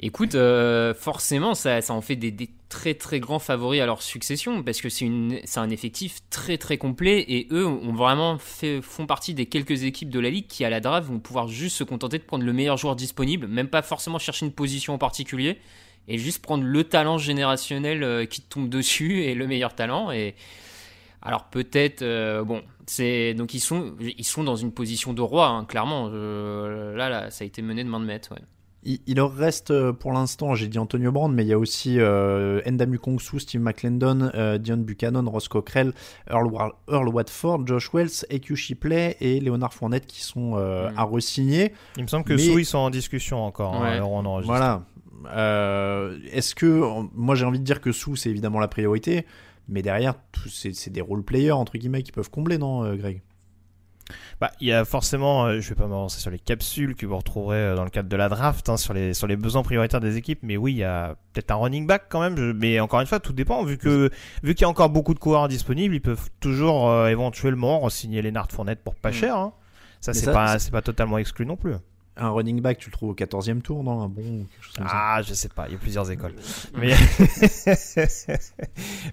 Écoute, 0.00 0.36
euh, 0.36 0.94
forcément, 0.94 1.54
ça, 1.54 1.80
ça 1.80 1.92
en 1.92 2.00
fait 2.00 2.14
des, 2.14 2.32
très 2.68 2.94
très 2.94 3.18
grands 3.18 3.40
favoris 3.40 3.80
à 3.80 3.86
leur 3.86 4.00
succession 4.02 4.62
parce 4.62 4.80
que 4.80 4.88
c'est 4.88 5.08
un 5.08 5.70
effectif 5.70 6.18
très 6.30 6.58
très 6.58 6.76
complet 6.76 7.24
et 7.26 7.48
eux 7.50 7.66
ont 7.66 7.94
vraiment 7.94 8.38
fait, 8.38 8.80
font 8.80 9.06
partie 9.06 9.34
des 9.34 9.46
quelques 9.46 9.82
équipes 9.84 10.10
de 10.10 10.20
la 10.20 10.30
ligue 10.30 10.46
qui 10.46 10.64
à 10.64 10.70
la 10.70 10.80
draft 10.80 11.08
vont 11.08 11.18
pouvoir 11.18 11.48
juste 11.48 11.76
se 11.78 11.84
contenter 11.84 12.18
de 12.18 12.22
prendre 12.22 12.44
le 12.44 12.52
meilleur 12.52 12.76
joueur 12.76 12.94
disponible, 12.94 13.48
même 13.48 13.68
pas 13.68 13.82
forcément 13.82 14.18
chercher 14.18 14.46
une 14.46 14.52
position 14.52 14.94
en 14.94 14.98
particulier 14.98 15.58
et 16.06 16.18
juste 16.18 16.42
prendre 16.42 16.62
le 16.62 16.84
talent 16.84 17.18
générationnel 17.18 18.02
euh, 18.04 18.26
qui 18.26 18.42
tombe 18.42 18.68
dessus 18.68 19.22
et 19.24 19.34
le 19.34 19.46
meilleur 19.48 19.74
talent 19.74 20.12
et 20.12 20.36
alors 21.22 21.44
peut-être 21.44 22.02
euh, 22.02 22.44
bon 22.44 22.62
c'est 22.86 23.34
donc 23.34 23.52
ils 23.54 23.60
sont 23.60 23.96
ils 24.00 24.24
sont 24.24 24.44
dans 24.44 24.56
une 24.56 24.72
position 24.72 25.12
de 25.12 25.22
roi 25.22 25.48
hein, 25.48 25.64
clairement 25.64 26.08
là 26.08 27.08
là 27.08 27.30
ça 27.30 27.44
a 27.44 27.46
été 27.46 27.62
mené 27.62 27.82
de 27.82 27.88
main 27.88 27.98
de 27.98 28.04
maître 28.04 28.32
ouais. 28.32 28.42
Il, 28.84 29.00
il 29.08 29.16
leur 29.16 29.34
reste 29.34 29.70
euh, 29.72 29.92
pour 29.92 30.12
l'instant, 30.12 30.54
j'ai 30.54 30.68
dit 30.68 30.78
Antonio 30.78 31.10
Brown, 31.10 31.32
mais 31.34 31.42
il 31.44 31.48
y 31.48 31.52
a 31.52 31.58
aussi 31.58 31.98
euh, 31.98 32.60
Endamu 32.66 32.98
Kongsu, 32.98 33.40
Steve 33.40 33.60
McClendon, 33.60 34.30
euh, 34.34 34.56
Dion 34.58 34.76
Buchanan, 34.76 35.26
Ross 35.28 35.48
Cockrell, 35.48 35.92
Earl, 36.30 36.46
Wa- 36.46 36.78
Earl 36.90 37.08
Watford, 37.08 37.66
Josh 37.66 37.92
Wells, 37.92 38.24
EQ 38.30 38.54
Shipley 38.56 39.16
et 39.20 39.40
Leonard 39.40 39.74
Fournette 39.74 40.06
qui 40.06 40.22
sont 40.22 40.52
euh, 40.56 40.90
Mm. 40.90 40.98
à 40.98 41.02
re-signer. 41.04 41.72
Il 41.96 42.04
me 42.04 42.08
semble 42.08 42.24
que 42.24 42.34
Mais- 42.34 42.38
Sou 42.42 42.58
ils 42.58 42.64
sont 42.64 42.78
en 42.78 42.90
discussion 42.90 43.44
encore. 43.44 43.74
hein, 43.74 43.84
alors 43.92 44.12
on 44.12 44.24
enregistre. 44.24 44.46
Voilà. 44.52 44.84
Euh, 45.34 46.16
Est-ce 46.32 46.54
que. 46.54 46.82
Moi, 47.14 47.34
j'ai 47.34 47.44
envie 47.44 47.58
de 47.58 47.64
dire 47.64 47.80
que 47.80 47.90
Sou, 47.92 48.14
c'est 48.16 48.30
évidemment 48.30 48.60
la 48.60 48.68
priorité. 48.68 49.26
Mais 49.68 49.82
derrière, 49.82 50.14
c'est 50.48 50.88
des 50.90 51.00
role 51.02 51.22
players, 51.22 51.50
entre 51.52 51.76
guillemets, 51.76 52.02
qui 52.02 52.12
peuvent 52.12 52.30
combler, 52.30 52.56
non, 52.56 52.94
Greg? 52.94 53.20
Bah, 54.40 54.52
il 54.60 54.68
y 54.68 54.72
a 54.72 54.84
forcément, 54.84 55.46
euh, 55.46 55.60
je 55.60 55.68
vais 55.68 55.74
pas 55.74 55.88
m'avancer 55.88 56.20
sur 56.20 56.30
les 56.30 56.38
capsules 56.38 56.94
que 56.94 57.06
vous 57.06 57.16
retrouverez 57.16 57.56
euh, 57.58 57.74
dans 57.74 57.82
le 57.82 57.90
cadre 57.90 58.08
de 58.08 58.16
la 58.16 58.28
draft, 58.28 58.68
hein, 58.68 58.76
sur 58.76 58.94
les 58.94 59.12
sur 59.12 59.26
les 59.26 59.36
besoins 59.36 59.62
prioritaires 59.64 60.00
des 60.00 60.16
équipes, 60.16 60.38
mais 60.44 60.56
oui, 60.56 60.74
il 60.74 60.78
y 60.78 60.84
a 60.84 61.16
peut-être 61.32 61.50
un 61.50 61.56
running 61.56 61.86
back 61.88 62.04
quand 62.08 62.20
même. 62.20 62.36
je- 62.36 62.52
mais 62.52 62.78
encore 62.78 63.00
une 63.00 63.08
fois, 63.08 63.18
tout 63.18 63.32
dépend 63.32 63.64
vu 63.64 63.78
que 63.78 64.10
vu 64.44 64.54
qu'il 64.54 64.62
y 64.62 64.64
a 64.64 64.68
encore 64.68 64.90
beaucoup 64.90 65.12
de 65.14 65.18
coureurs 65.18 65.48
disponibles, 65.48 65.94
ils 65.96 66.00
peuvent 66.00 66.30
toujours 66.38 66.88
euh, 66.88 67.08
éventuellement 67.08 67.88
signer 67.88 68.22
Lennart 68.22 68.46
Fournette 68.52 68.84
pour 68.84 68.94
pas 68.94 69.10
Mm. 69.10 69.14
cher. 69.14 69.36
hein. 69.36 69.52
Ça, 70.00 70.14
c'est 70.14 70.26
pas 70.32 70.58
c'est 70.60 70.70
pas 70.70 70.82
totalement 70.82 71.18
exclu 71.18 71.44
non 71.44 71.56
plus. 71.56 71.72
Un 72.18 72.30
running 72.30 72.60
back, 72.60 72.78
tu 72.78 72.90
le 72.90 72.92
trouves 72.92 73.10
au 73.10 73.14
14e 73.14 73.60
tour, 73.60 73.84
non? 73.84 74.02
Un 74.02 74.08
bon, 74.08 74.22
ou 74.22 74.46
quelque 74.50 74.64
chose 74.64 74.74
comme 74.76 74.88
ça 74.88 74.94
Ah, 74.94 75.22
je 75.22 75.34
sais 75.34 75.48
pas, 75.48 75.66
il 75.68 75.72
y 75.72 75.76
a 75.76 75.78
plusieurs 75.78 76.10
écoles. 76.10 76.34
Mais, 76.78 76.94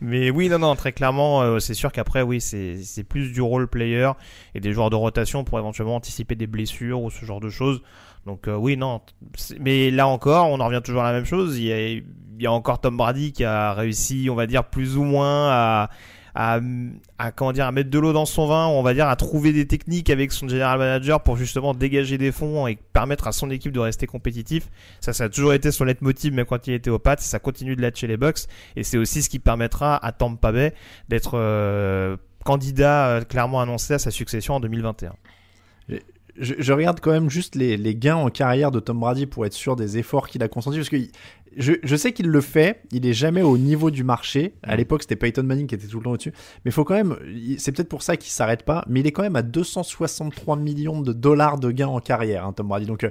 mais 0.01 0.29
oui, 0.29 0.49
non, 0.49 0.59
non, 0.59 0.75
très 0.75 0.91
clairement, 0.91 1.41
euh, 1.41 1.59
c'est 1.59 1.73
sûr 1.73 1.91
qu'après, 1.91 2.21
oui, 2.21 2.41
c'est 2.41 3.03
plus 3.07 3.31
du 3.31 3.41
role 3.41 3.67
player 3.67 4.11
et 4.53 4.59
des 4.59 4.73
joueurs 4.73 4.89
de 4.89 4.95
rotation 4.95 5.43
pour 5.43 5.59
éventuellement 5.59 5.95
anticiper 5.95 6.35
des 6.35 6.47
blessures 6.47 7.01
ou 7.01 7.09
ce 7.09 7.25
genre 7.25 7.39
de 7.39 7.49
choses. 7.49 7.81
Donc 8.25 8.47
euh, 8.47 8.55
oui, 8.55 8.75
non. 8.75 9.01
Mais 9.59 9.91
là 9.91 10.07
encore, 10.07 10.49
on 10.49 10.59
en 10.59 10.65
revient 10.65 10.81
toujours 10.83 11.03
à 11.03 11.11
la 11.11 11.13
même 11.13 11.25
chose. 11.25 11.59
Il 11.59 11.65
y 11.65 11.73
a, 11.73 11.89
il 11.89 12.03
y 12.39 12.47
a 12.47 12.51
encore 12.51 12.81
Tom 12.81 12.97
Brady 12.97 13.31
qui 13.31 13.43
a 13.43 13.73
réussi, 13.73 14.27
on 14.31 14.35
va 14.35 14.47
dire, 14.47 14.65
plus 14.65 14.97
ou 14.97 15.03
moins 15.03 15.49
à, 15.49 15.89
à, 16.35 16.59
à, 17.17 17.31
comment 17.31 17.53
dire, 17.53 17.65
à 17.65 17.71
mettre 17.71 17.89
de 17.89 17.97
l'eau 17.97 18.11
dans 18.11 18.25
son 18.25 18.47
vin, 18.47 18.67
on 18.67 18.83
va 18.83 18.93
dire, 18.93 19.07
à 19.07 19.15
trouver 19.15 19.53
des 19.53 19.65
techniques 19.65 20.09
avec 20.09 20.31
son 20.33 20.47
general 20.47 20.77
manager 20.77 21.23
pour 21.23 21.37
justement 21.37 21.73
dégager 21.73 22.17
des 22.17 22.31
fonds 22.31 22.67
et 22.67 22.77
permettre 22.93 23.27
à 23.27 23.31
son 23.31 23.49
équipe 23.49 23.71
de 23.71 23.79
rester 23.79 24.05
compétitif. 24.05 24.67
Ça, 24.99 25.13
ça 25.13 25.25
a 25.25 25.29
toujours 25.29 25.53
été 25.53 25.71
son 25.71 25.85
leitmotiv, 25.85 26.33
même 26.33 26.45
quand 26.45 26.67
il 26.67 26.73
était 26.73 26.89
au 26.89 26.99
Pats. 26.99 27.15
Ça 27.17 27.39
continue 27.39 27.75
de 27.75 27.81
l'être 27.81 27.97
chez 27.97 28.07
les 28.07 28.17
Bucks. 28.17 28.39
Et 28.75 28.83
c'est 28.83 28.97
aussi 28.97 29.21
ce 29.21 29.29
qui 29.29 29.39
permettra 29.39 29.97
à 30.05 30.11
Tampa 30.11 30.51
Bay 30.51 30.73
d'être 31.07 31.31
euh, 31.35 32.17
candidat 32.43 33.07
euh, 33.07 33.21
clairement 33.21 33.61
annoncé 33.61 33.93
à 33.93 33.99
sa 33.99 34.11
succession 34.11 34.55
en 34.55 34.59
2021. 34.59 35.13
Je, 36.39 36.53
je 36.57 36.73
regarde 36.73 36.99
quand 36.99 37.11
même 37.11 37.29
juste 37.29 37.55
les, 37.55 37.77
les 37.77 37.95
gains 37.95 38.15
en 38.17 38.29
carrière 38.29 38.71
de 38.71 38.79
Tom 38.79 38.99
Brady 38.99 39.25
pour 39.25 39.45
être 39.45 39.53
sûr 39.53 39.75
des 39.75 39.97
efforts 39.97 40.27
qu'il 40.27 40.43
a 40.43 40.47
consentis. 40.47 40.77
Parce 40.77 40.89
que 40.89 40.95
il- 40.97 41.11
je, 41.57 41.71
je 41.83 41.95
sais 41.95 42.11
qu'il 42.11 42.27
le 42.27 42.41
fait, 42.41 42.81
il 42.91 43.05
est 43.07 43.13
jamais 43.13 43.41
au 43.41 43.57
niveau 43.57 43.89
du 43.89 44.03
marché. 44.03 44.55
À 44.61 44.75
l'époque, 44.75 45.03
c'était 45.03 45.15
Peyton 45.15 45.43
Manning 45.43 45.67
qui 45.67 45.75
était 45.75 45.87
tout 45.87 45.99
le 45.99 46.03
temps 46.03 46.11
au-dessus. 46.11 46.33
Mais 46.65 46.69
il 46.69 46.73
faut 46.73 46.83
quand 46.83 46.95
même, 46.95 47.15
c'est 47.57 47.71
peut-être 47.71 47.87
pour 47.87 48.03
ça 48.03 48.17
qu'il 48.17 48.31
s'arrête 48.31 48.63
pas, 48.63 48.83
mais 48.89 48.99
il 48.99 49.07
est 49.07 49.13
quand 49.13 49.21
même 49.23 49.37
à 49.37 49.41
263 49.41 50.57
millions 50.57 50.99
de 51.01 51.13
dollars 51.13 51.57
de 51.57 51.71
gains 51.71 51.87
en 51.87 51.99
carrière, 52.01 52.45
hein, 52.45 52.51
Tom 52.51 52.67
Brady. 52.67 52.85
Donc, 52.87 53.05
euh, 53.05 53.09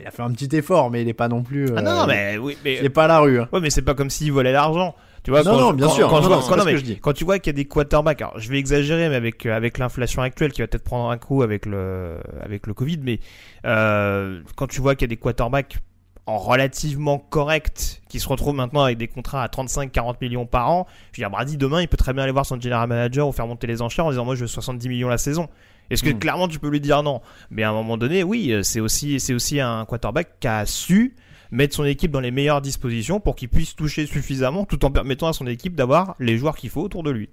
il 0.00 0.06
a 0.06 0.10
fait 0.10 0.22
un 0.22 0.30
petit 0.32 0.56
effort, 0.56 0.90
mais 0.90 1.02
il 1.02 1.08
est 1.08 1.12
pas 1.12 1.28
non 1.28 1.42
plus. 1.42 1.66
Ah 1.76 1.82
non, 1.82 1.90
euh, 1.90 2.06
mais 2.08 2.38
oui, 2.38 2.56
mais 2.64 2.78
Il 2.78 2.84
est 2.86 2.88
pas 2.90 3.04
à 3.04 3.08
la 3.08 3.18
rue. 3.20 3.38
hein. 3.40 3.48
Ouais, 3.52 3.60
mais 3.60 3.68
c'est 3.70 3.82
pas 3.82 3.94
comme 3.94 4.08
s'il 4.10 4.32
volait 4.32 4.52
l'argent. 4.52 4.94
Tu 5.24 5.30
vois, 5.30 5.42
Non, 5.42 5.52
quand, 5.52 5.60
non, 5.60 5.72
bien 5.72 5.86
quand- 5.86 5.92
sûr. 5.94 6.08
Quand, 6.08 6.20
Non, 6.20 6.28
non, 6.28 6.56
non, 6.56 6.64
mais 6.66 7.12
tu 7.14 7.24
vois 7.24 7.38
qu'il 7.38 7.50
y 7.50 7.54
a 7.54 7.56
des 7.56 7.64
quarterbacks, 7.64 8.20
alors 8.20 8.38
je 8.38 8.48
vais 8.50 8.58
exagérer, 8.58 9.08
mais 9.08 9.14
avec, 9.16 9.46
euh, 9.46 9.56
avec 9.56 9.78
l'inflation 9.78 10.20
actuelle 10.22 10.52
qui 10.52 10.60
va 10.60 10.66
peut-être 10.68 10.84
prendre 10.84 11.08
un 11.10 11.16
coup 11.16 11.42
avec 11.42 11.64
le, 11.66 12.18
avec 12.42 12.66
le 12.66 12.74
Covid, 12.74 12.98
mais 13.02 13.20
euh, 13.64 14.40
quand 14.56 14.66
tu 14.66 14.80
vois 14.80 14.94
qu'il 14.94 15.02
y 15.02 15.10
a 15.10 15.14
des 15.14 15.16
quarterbacks 15.16 15.78
en 16.26 16.38
relativement 16.38 17.18
correct 17.18 18.02
qui 18.08 18.18
se 18.20 18.28
retrouvent 18.28 18.54
maintenant 18.54 18.82
avec 18.82 18.96
des 18.98 19.08
contrats 19.08 19.42
à 19.42 19.46
35-40 19.48 20.16
millions 20.20 20.46
par 20.46 20.70
an, 20.70 20.86
je 21.12 21.20
veux 21.20 21.22
dire, 21.22 21.30
Brady 21.30 21.56
demain 21.58 21.82
il 21.82 21.88
peut 21.88 21.96
très 21.98 22.12
bien 22.14 22.22
aller 22.22 22.32
voir 22.32 22.46
son 22.46 22.58
general 22.60 22.88
manager 22.88 23.28
ou 23.28 23.32
faire 23.32 23.46
monter 23.46 23.66
les 23.66 23.82
enchères 23.82 24.06
en 24.06 24.10
disant 24.10 24.24
moi 24.24 24.34
je 24.34 24.42
veux 24.42 24.46
70 24.46 24.88
millions 24.88 25.08
la 25.08 25.18
saison. 25.18 25.48
Est-ce 25.90 26.02
que 26.02 26.08
Mm. 26.10 26.18
clairement 26.18 26.48
tu 26.48 26.58
peux 26.58 26.68
lui 26.70 26.80
dire 26.80 27.02
non? 27.02 27.20
Mais 27.50 27.62
à 27.62 27.68
un 27.68 27.72
moment 27.74 27.98
donné, 27.98 28.22
oui, 28.22 28.52
euh, 28.52 28.62
c'est 28.62 28.80
aussi, 28.80 29.20
c'est 29.20 29.34
aussi 29.34 29.60
un 29.60 29.84
quarterback 29.84 30.40
qui 30.40 30.48
a 30.48 30.64
su 30.64 31.14
mettre 31.54 31.74
son 31.74 31.84
équipe 31.84 32.10
dans 32.10 32.20
les 32.20 32.30
meilleures 32.30 32.60
dispositions 32.60 33.20
pour 33.20 33.36
qu'il 33.36 33.48
puisse 33.48 33.74
toucher 33.76 34.06
suffisamment 34.06 34.64
tout 34.64 34.84
en 34.84 34.90
permettant 34.90 35.28
à 35.28 35.32
son 35.32 35.46
équipe 35.46 35.74
d'avoir 35.74 36.16
les 36.18 36.36
joueurs 36.36 36.56
qu'il 36.56 36.70
faut 36.70 36.82
autour 36.82 37.02
de 37.02 37.10
lui. 37.10 37.28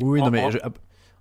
Oui, 0.00 0.18
non, 0.20 0.26
En- 0.26 0.30
mais. 0.30 0.42
en- 0.42 0.50
je- 0.50 0.58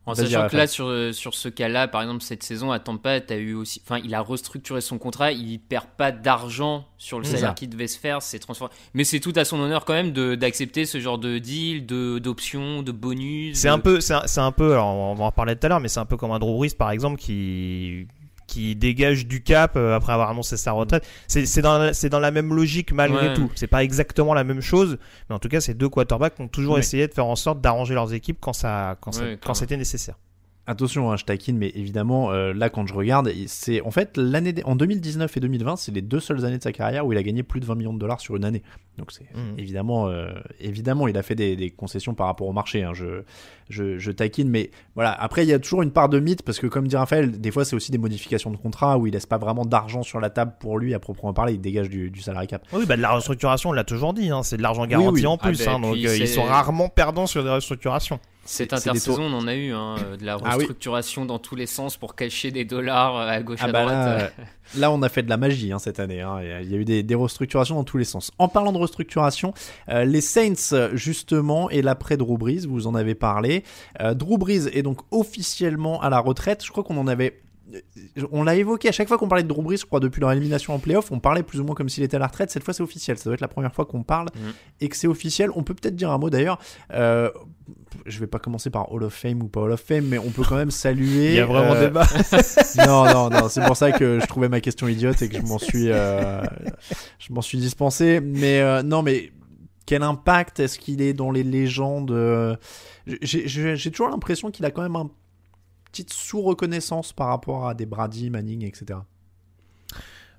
En 0.08 0.14
Vas-y, 0.14 0.28
sachant 0.30 0.48
que 0.50 0.56
là, 0.58 0.68
sur, 0.68 1.16
sur 1.16 1.34
ce 1.34 1.50
cas-là, 1.50 1.88
par 1.88 2.04
exemple, 2.04 2.22
cette 2.22 2.44
saison 2.44 2.70
à 2.72 2.78
Tampa, 2.78 3.22
as 3.28 3.36
eu 3.38 3.56
aussi, 3.56 3.82
enfin, 3.84 4.00
il 4.06 4.14
a 4.14 4.22
restructuré 4.22 4.80
son 4.80 5.00
contrat, 5.00 5.32
il 5.32 5.58
perd 5.58 5.88
pas 5.98 6.12
d'argent 6.12 6.86
sur 7.00 7.18
le 7.18 7.24
C'est 7.26 7.32
salaire 7.38 7.50
ça. 7.50 7.54
qu'il 7.56 7.70
devait 7.70 7.88
se 7.88 7.98
faire, 7.98 8.22
c'est 8.22 8.38
transformé. 8.38 8.72
Mais 8.94 9.04
c'est 9.04 9.20
tout 9.20 9.34
à 9.36 9.46
son 9.46 9.60
honneur 9.60 9.84
quand 9.84 9.94
même 9.94 10.12
de- 10.12 10.36
d'accepter 10.36 10.86
ce 10.86 11.00
genre 11.00 11.18
de 11.18 11.40
deal, 11.40 11.88
de 11.88 12.20
d'options, 12.20 12.84
de 12.84 12.92
bonus. 12.92 13.58
C'est 13.58 13.68
de- 13.68 13.74
un 13.74 13.80
peu, 13.80 14.00
c'est 14.00 14.14
un, 14.14 14.28
c'est 14.28 14.42
un 14.42 14.52
peu, 14.52 14.74
alors 14.74 14.90
on 14.94 15.16
va 15.16 15.24
en 15.24 15.28
reparler 15.32 15.56
tout 15.56 15.66
à 15.66 15.70
l'heure, 15.70 15.80
mais 15.80 15.88
c'est 15.88 16.00
un 16.00 16.06
peu 16.06 16.18
comme 16.18 16.32
un 16.32 16.38
Drew 16.38 16.56
Brees 16.56 16.76
par 16.78 16.92
exemple 16.92 17.20
qui 17.20 18.06
qui 18.56 18.76
dégage 18.76 19.28
du 19.28 19.44
cap 19.44 19.74
euh, 19.76 19.96
après 19.96 20.14
avoir 20.14 20.30
annoncé 20.30 20.56
sa 20.56 20.72
retraite. 20.72 21.06
C'est 21.28 21.46
c'est 21.46 21.62
dans 21.62 21.78
la- 21.78 21.94
c'est 21.94 22.10
dans 22.10 22.20
la 22.22 22.32
même 22.32 22.54
logique 22.54 22.94
malgré 22.94 23.28
Ouais. 23.30 23.34
tout. 23.34 23.52
C'est 23.56 23.68
pas 23.68 23.84
exactement 23.84 24.34
la 24.34 24.44
même 24.46 24.62
chose, 24.62 24.98
mais 25.30 25.36
en 25.36 25.40
tout 25.40 25.50
cas 25.50 25.60
ces 25.60 25.74
deux 25.74 25.90
quarterbacks 25.90 26.40
ont 26.40 26.48
toujours 26.48 26.76
Ouais. 26.76 26.80
essayé 26.80 27.08
de 27.08 27.14
faire 27.14 27.26
en 27.26 27.36
sorte 27.36 27.60
d'arranger 27.60 27.94
leurs 27.96 28.14
équipes 28.14 28.38
quand 28.40 28.54
ça 28.54 28.98
quand 29.02 29.12
ça- 29.12 29.36
quand 29.44 29.54
c'était 29.56 29.78
nécessaire. 29.78 30.16
Attention, 30.68 31.12
hein, 31.12 31.16
je 31.16 31.26
taquine, 31.26 31.60
mais 31.60 31.72
évidemment, 31.76 32.32
euh, 32.32 32.52
là, 32.52 32.72
quand 32.72 32.88
je 32.88 32.94
regarde, 32.96 33.32
c'est 33.46 33.82
en 33.82 33.92
fait 33.92 34.18
l'année 34.18 34.52
en 34.64 34.76
2019 34.76 35.38
et 35.38 35.40
2020, 35.40 35.76
c'est 35.76 35.92
les 35.92 36.02
deux 36.02 36.20
seules 36.20 36.44
années 36.44 36.58
de 36.58 36.64
sa 36.64 36.72
carrière 36.72 37.06
où 37.06 37.12
il 37.14 37.20
a 37.20 37.24
gagné 37.24 37.44
plus 37.44 37.60
de 37.60 37.66
20 37.68 37.76
millions 37.76 37.94
de 37.94 38.00
dollars 38.00 38.20
sur 38.20 38.36
une 38.36 38.46
année. 38.46 38.64
Donc 38.98 39.12
c'est 39.12 39.28
Mhm. 39.36 39.60
évidemment, 39.60 40.08
euh, 40.10 40.28
évidemment, 40.60 41.08
il 41.08 41.16
a 41.18 41.22
fait 41.22 41.36
des, 41.36 41.56
des 41.56 41.70
concessions 41.70 42.16
par 42.16 42.26
rapport 42.26 42.48
au 42.48 42.52
marché. 42.54 42.82
hein, 42.84 42.94
je, 42.96 43.22
je, 43.70 43.98
je 43.98 44.12
taquine, 44.12 44.50
mais 44.50 44.70
voilà. 44.96 45.12
Après, 45.12 45.44
il 45.44 45.50
y 45.50 45.54
a 45.54 45.60
toujours 45.60 45.82
une 45.82 45.92
part 45.92 46.10
de 46.10 46.20
mythe 46.20 46.44
parce 46.44 46.60
que, 46.60 46.68
comme 46.68 46.88
dit 46.88 46.96
Raphaël, 46.96 47.40
des 47.40 47.52
fois, 47.52 47.66
c'est 47.66 47.76
aussi 47.76 47.92
des 47.92 47.98
modifications 47.98 48.52
de 48.52 48.58
contrat 48.58 48.98
où 48.98 49.08
il 49.08 49.14
laisse 49.14 49.26
pas 49.26 49.38
vraiment 49.38 49.66
d'argent 49.66 50.04
sur 50.04 50.20
la 50.20 50.30
table 50.30 50.54
pour 50.60 50.78
lui 50.78 50.94
à 50.94 51.00
proprement 51.00 51.34
parler. 51.34 51.54
Il 51.54 51.62
dégage 51.62 51.90
du, 51.90 52.12
du 52.12 52.22
salary 52.22 52.48
cap. 52.48 52.64
Oui, 52.74 52.86
bah 52.86 52.96
de 52.98 53.02
la 53.02 53.12
restructuration, 53.12 53.72
on 53.72 53.74
l'a 53.74 53.84
toujours 53.84 54.14
dit, 54.14 54.30
hein, 54.30 54.44
c'est 54.44 54.58
de 54.58 54.62
l'argent 54.62 54.86
garanti 54.86 55.22
oui. 55.22 55.26
en 55.26 55.38
Ah, 55.42 55.48
plus, 55.48 55.66
bah, 55.66 55.72
hein, 55.74 55.80
donc 55.80 55.96
euh, 55.96 56.00
ils 56.18 56.28
c'est- 56.28 56.36
sont 56.36 56.44
rarement 56.44 56.90
perdants 56.90 57.28
sur 57.28 57.44
des 57.44 57.50
restructurations. 57.50 58.20
Cette 58.48 58.74
intersaison, 58.74 59.24
on 59.24 59.34
en 59.34 59.48
a 59.48 59.56
eu 59.56 59.74
hein, 59.74 59.96
de 60.20 60.24
la 60.24 60.34
Ah 60.34 60.38
oui. 60.52 60.56
restructuration 60.58 61.26
dans 61.26 61.40
tous 61.40 61.56
les 61.56 61.66
sens 61.66 61.98
pour 61.98 62.14
cacher 62.16 62.52
des 62.52 62.64
dollars 62.64 63.16
euh, 63.18 63.28
à 63.28 63.42
gauche 63.42 63.58
Ah 63.64 63.66
à 63.66 63.72
bah 63.72 63.82
droite. 63.82 63.96
là, 63.96 64.20
euh. 64.20 64.28
là, 64.78 64.92
on 64.92 65.02
a 65.02 65.10
fait 65.10 65.24
de 65.24 65.30
la 65.30 65.38
magie 65.38 65.72
hein, 65.72 65.80
cette 65.80 66.00
année. 66.00 66.22
hein. 66.22 66.40
Il 66.42 66.48
y 66.48 66.52
a- 66.52 66.62
il 66.62 66.72
y 66.72 66.76
a 66.76 66.78
eu 66.78 66.86
des, 66.86 67.04
des 67.04 67.16
restructurations 67.16 67.76
dans 67.76 67.84
tous 67.84 67.98
les 67.98 68.04
sens. 68.06 68.32
En 68.40 68.48
parlant 68.48 68.72
de 68.72 68.78
restructuration, 68.78 69.54
euh, 69.90 70.04
les 70.06 70.22
Saints, 70.22 70.90
justement, 70.94 71.70
et 71.70 71.82
l'après 71.82 72.18
Drew 72.18 72.38
Brees, 72.38 72.66
vous 72.68 72.88
en 72.88 72.96
avez 72.96 73.16
parlé. 73.16 73.64
Euh, 74.02 74.14
Drew 74.14 74.38
Brees 74.38 74.68
est 74.74 74.82
donc 74.84 75.02
officiellement 75.12 76.02
à 76.02 76.10
la 76.10 76.20
retraite. 76.20 76.64
Je 76.66 76.72
crois 76.72 76.84
qu'on 76.84 76.98
en 76.98 77.08
avait. 77.08 77.40
On 78.32 78.44
l'a 78.44 78.56
évoqué 78.56 78.90
à 78.90 78.92
chaque 78.92 79.08
fois 79.08 79.18
qu'on 79.18 79.28
parlait 79.28 79.42
de 79.44 79.48
Drew 79.48 79.64
Brees, 79.64 79.78
je 79.78 79.86
crois, 79.86 80.00
depuis 80.00 80.22
leur 80.22 80.32
élimination 80.32 80.74
en 80.76 80.80
playoff, 80.80 81.12
on 81.12 81.20
parlait 81.20 81.42
plus 81.42 81.60
ou 81.60 81.64
moins 81.64 81.74
comme 81.76 81.90
s'il 81.90 82.04
était 82.04 82.16
à 82.16 82.20
la 82.20 82.28
retraite. 82.28 82.52
Cette 82.52 82.64
fois, 82.64 82.74
c'est 82.76 82.84
officiel. 82.84 83.18
Ça 83.18 83.24
doit 83.26 83.34
être 83.34 83.42
la 83.42 83.48
première 83.48 83.74
fois 83.74 83.86
qu'on 83.86 84.04
parle 84.04 84.28
Mhm. 84.36 84.52
et 84.82 84.88
que 84.90 84.96
c'est 84.96 85.08
officiel. 85.08 85.50
On 85.56 85.64
peut 85.64 85.74
peut-être 85.74 85.96
dire 85.96 86.12
un 86.12 86.18
mot 86.20 86.30
d'ailleurs. 86.30 86.60
Euh, 86.94 87.32
je 88.06 88.20
vais 88.20 88.28
pas 88.28 88.40
commencer 88.40 88.70
par 88.70 88.92
Hall 88.92 89.04
of 89.04 89.14
Fame 89.14 89.42
ou 89.42 89.48
pas 89.48 89.62
Hall 89.62 89.72
of 89.72 89.82
Fame, 89.82 90.06
mais 90.06 90.18
on 90.18 90.30
peut 90.30 90.44
quand 90.48 90.56
même 90.56 90.72
saluer. 90.86 91.30
Il 91.30 91.36
y 91.36 91.40
a 91.40 91.46
vraiment 91.46 91.74
euh, 91.74 91.88
débat. 91.88 92.08
non, 92.86 93.06
non, 93.06 93.30
non, 93.30 93.50
c'est 93.50 93.66
pour 93.66 93.76
ça 93.76 93.92
que 93.92 94.20
je 94.20 94.26
trouvais 94.28 94.50
ma 94.50 94.62
question 94.62 94.88
idiote 94.88 95.22
et 95.22 95.30
que 95.30 95.38
je 95.38 95.42
m'en 95.42 95.58
suis, 95.60 95.90
euh, 95.90 96.42
je 97.20 97.34
m'en 97.34 97.42
suis 97.42 97.58
dispensé. 97.58 98.20
Mais 98.22 98.60
euh, 98.60 98.84
non, 98.84 99.02
mais 99.02 99.32
quel 99.86 100.04
impact 100.04 100.60
est-ce 100.60 100.80
qu'il 100.80 101.02
est 101.02 101.14
dans 101.14 101.32
les 101.32 101.44
légendes 101.44 102.12
euh, 102.12 102.56
J'ai 103.22 103.92
toujours 103.92 104.10
l'impression 104.10 104.52
qu'il 104.52 104.66
a 104.66 104.72
quand 104.72 104.84
même 104.84 104.96
un 104.96 105.10
petite 105.92 106.12
sous-reconnaissance 106.12 107.14
par 107.14 107.28
rapport 107.28 107.68
à 107.68 107.74
des 107.74 107.86
Brady, 107.86 108.30
Manning, 108.30 108.66
etc. 108.66 109.00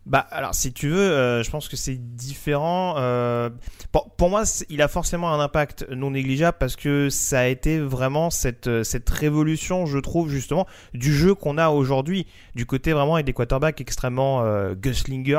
Bah 0.06 0.24
alors 0.30 0.54
si 0.54 0.72
tu 0.72 0.88
veux, 0.88 1.00
euh, 1.00 1.42
je 1.42 1.50
pense 1.50 1.68
que 1.68 1.74
c'est 1.74 1.96
différent. 1.96 2.94
Euh, 2.96 3.50
pour, 3.90 4.08
pour 4.10 4.30
moi, 4.30 4.44
il 4.70 4.80
a 4.80 4.86
forcément 4.86 5.32
un 5.32 5.40
impact 5.40 5.84
non 5.90 6.12
négligeable 6.12 6.56
parce 6.60 6.76
que 6.76 7.10
ça 7.10 7.40
a 7.40 7.46
été 7.46 7.80
vraiment 7.80 8.30
cette 8.30 8.68
euh, 8.68 8.84
cette 8.84 9.10
révolution, 9.10 9.84
je 9.84 9.98
trouve 9.98 10.30
justement, 10.30 10.64
du 10.94 11.12
jeu 11.12 11.34
qu'on 11.34 11.58
a 11.58 11.70
aujourd'hui, 11.70 12.28
du 12.54 12.66
côté 12.66 12.92
vraiment 12.92 13.14
avec 13.14 13.26
des 13.26 13.32
quarterbacks 13.32 13.80
extrêmement 13.80 14.44
euh, 14.44 14.76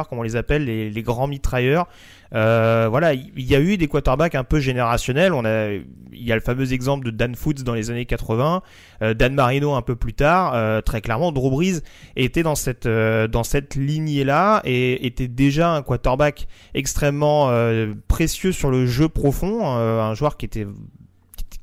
comme 0.10 0.19
on 0.19 0.23
les 0.23 0.36
appelle, 0.36 0.65
les 0.65 1.01
grands 1.01 1.27
mitrailleurs. 1.27 1.88
Euh, 2.34 2.88
voilà, 2.90 3.13
il 3.13 3.32
y 3.36 3.56
a 3.56 3.60
eu 3.60 3.78
des 3.78 3.88
quarterbacks 3.88 4.36
un 4.36 4.44
peu 4.44 4.60
générationnels. 4.60 5.34
On 5.34 5.46
a, 5.46 5.72
il 5.72 6.24
y 6.24 6.32
a 6.32 6.36
le 6.36 6.42
fameux 6.42 6.74
exemple 6.74 7.06
de 7.06 7.12
Dan 7.12 7.36
Foots 7.36 7.63
dans 7.63 7.74
les 7.74 7.92
années 7.92 8.06
80, 8.06 8.62
euh, 9.02 9.13
Dan 9.13 9.34
Marino 9.34 9.74
un 9.74 9.82
peu 9.82 9.96
plus 9.96 10.13
tard. 10.13 10.54
Euh, 10.56 10.82
très 10.82 11.02
clairement, 11.02 11.32
Drew 11.32 11.50
Brees 11.50 11.82
était 12.16 12.44
dans 12.44 12.56
cette 12.56 12.88
dans 12.88 13.44
cette 13.44 13.76
lignée 13.76 14.24
là 14.24 14.62
et 14.66 15.06
était 15.06 15.28
déjà 15.28 15.72
un 15.72 15.82
quarterback 15.82 16.48
extrêmement 16.74 17.52
précieux 18.08 18.52
sur 18.52 18.70
le 18.72 18.86
jeu 18.86 19.10
profond, 19.10 19.78
euh, 19.78 20.02
un 20.02 20.13
joueur 20.13 20.38
qui 20.38 20.46
était 20.46 20.68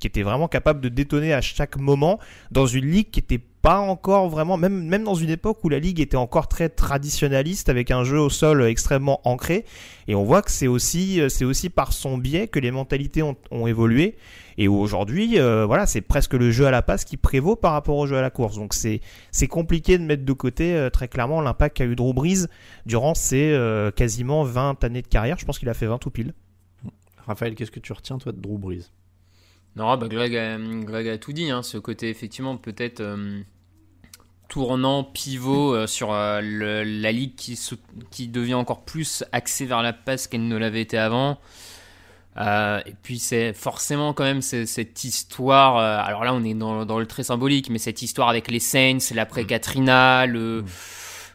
qui 0.04 0.08
était 0.08 0.22
vraiment 0.22 0.48
capable 0.48 0.82
de 0.82 0.90
détonner 0.90 1.32
à 1.32 1.40
chaque 1.40 1.78
moment 1.78 2.18
dans 2.50 2.66
une 2.66 2.84
ligue 2.84 3.10
qui 3.10 3.20
était 3.20 3.38
pas 3.38 3.78
encore 3.78 4.28
vraiment 4.28 4.58
même 4.58 4.84
même 4.84 5.02
dans 5.02 5.14
une 5.14 5.30
époque 5.30 5.64
où 5.64 5.70
la 5.70 5.78
ligue 5.78 5.98
était 5.98 6.18
encore 6.18 6.46
très 6.46 6.68
traditionnaliste 6.68 7.70
avec 7.70 7.90
un 7.90 8.04
jeu 8.04 8.20
au 8.20 8.28
sol 8.28 8.62
extrêmement 8.64 9.26
ancré. 9.26 9.64
Et 10.06 10.14
on 10.14 10.22
voit 10.22 10.42
que 10.42 10.50
c'est 10.50 10.66
aussi 10.66 11.22
euh, 11.22 11.30
c'est 11.30 11.46
aussi 11.46 11.70
par 11.70 11.94
son 11.94 12.18
biais 12.18 12.48
que 12.48 12.58
les 12.58 12.70
mentalités 12.70 13.22
ont, 13.22 13.66
évolué. 13.66 14.16
Et 14.58 14.68
aujourd'hui 14.68 15.38
euh, 15.38 15.64
voilà 15.64 15.86
c'est 15.86 16.02
presque 16.02 16.34
le 16.34 16.50
jeu 16.50 16.66
à 16.66 16.70
la 16.70 16.82
passe 16.82 17.06
qui 17.06 17.16
prévaut 17.16 17.56
par 17.56 17.72
rapport 17.72 17.96
au 17.96 18.06
jeu 18.06 18.18
à 18.18 18.20
la 18.20 18.28
course. 18.28 18.56
Donc 18.56 18.74
c'est 18.74 19.00
c'est 19.30 19.48
compliqué 19.48 19.96
de 19.96 20.02
mettre 20.02 20.26
de 20.26 20.32
côté 20.34 20.74
euh, 20.74 20.90
très 20.90 21.08
clairement 21.08 21.40
l'impact 21.40 21.78
qu'a 21.78 21.86
eu 21.86 21.96
Drew 21.96 22.12
Brees 22.12 22.44
durant 22.84 23.14
ses 23.14 23.58
quasiment 23.96 24.44
20 24.44 24.84
années 24.84 25.00
de 25.00 25.08
carrière. 25.08 25.38
Je 25.38 25.46
pense 25.46 25.58
qu'il 25.58 25.70
a 25.70 25.74
fait 25.74 25.86
20 25.86 25.96
tout 25.96 26.10
pile. 26.10 26.34
Raphaël, 27.26 27.54
qu'est-ce 27.54 27.70
que 27.70 27.80
tu 27.80 27.94
retiens 27.94 28.18
toi 28.18 28.32
de 28.32 28.40
Drew 28.42 28.58
Brees? 28.58 28.90
Non, 29.76 29.96
bah 29.96 30.06
Greg, 30.08 30.37
a, 30.37 30.56
Greg 30.58 31.08
a 31.08 31.18
tout 31.18 31.32
dit, 31.32 31.50
hein, 31.50 31.62
ce 31.62 31.78
côté 31.78 32.08
effectivement 32.08 32.56
peut-être 32.56 33.00
euh, 33.00 33.40
tournant, 34.48 35.02
pivot 35.02 35.74
euh, 35.74 35.87
sur 35.88 36.12
euh, 36.12 36.40
la 36.42 37.12
ligue 37.12 37.34
qui, 37.34 38.28
devient 38.28 38.54
encore 38.54 38.84
plus 38.84 39.24
axée 39.32 39.66
vers 39.66 39.82
la 39.82 39.92
passe 39.92 40.28
qu'elle 40.28 40.46
ne 40.46 40.56
l'avait 40.56 40.82
été 40.82 40.96
avant. 40.96 41.38
Et 42.37 42.94
puis 43.02 43.18
c'est 43.18 43.52
forcément 43.52 44.12
quand 44.12 44.24
même 44.24 44.42
cette 44.42 45.04
histoire, 45.04 45.76
alors 45.76 46.24
là 46.24 46.34
on 46.34 46.42
est 46.42 46.54
dans, 46.54 46.98
le 46.98 47.06
très 47.06 47.22
symbolique, 47.22 47.70
mais 47.70 47.78
cette 47.78 48.02
histoire 48.02 48.28
avec 48.28 48.50
les 48.50 48.58
Saints, 48.58 48.98
l'après 49.14 49.44
Katrina, 49.44 50.26
le, 50.26 50.64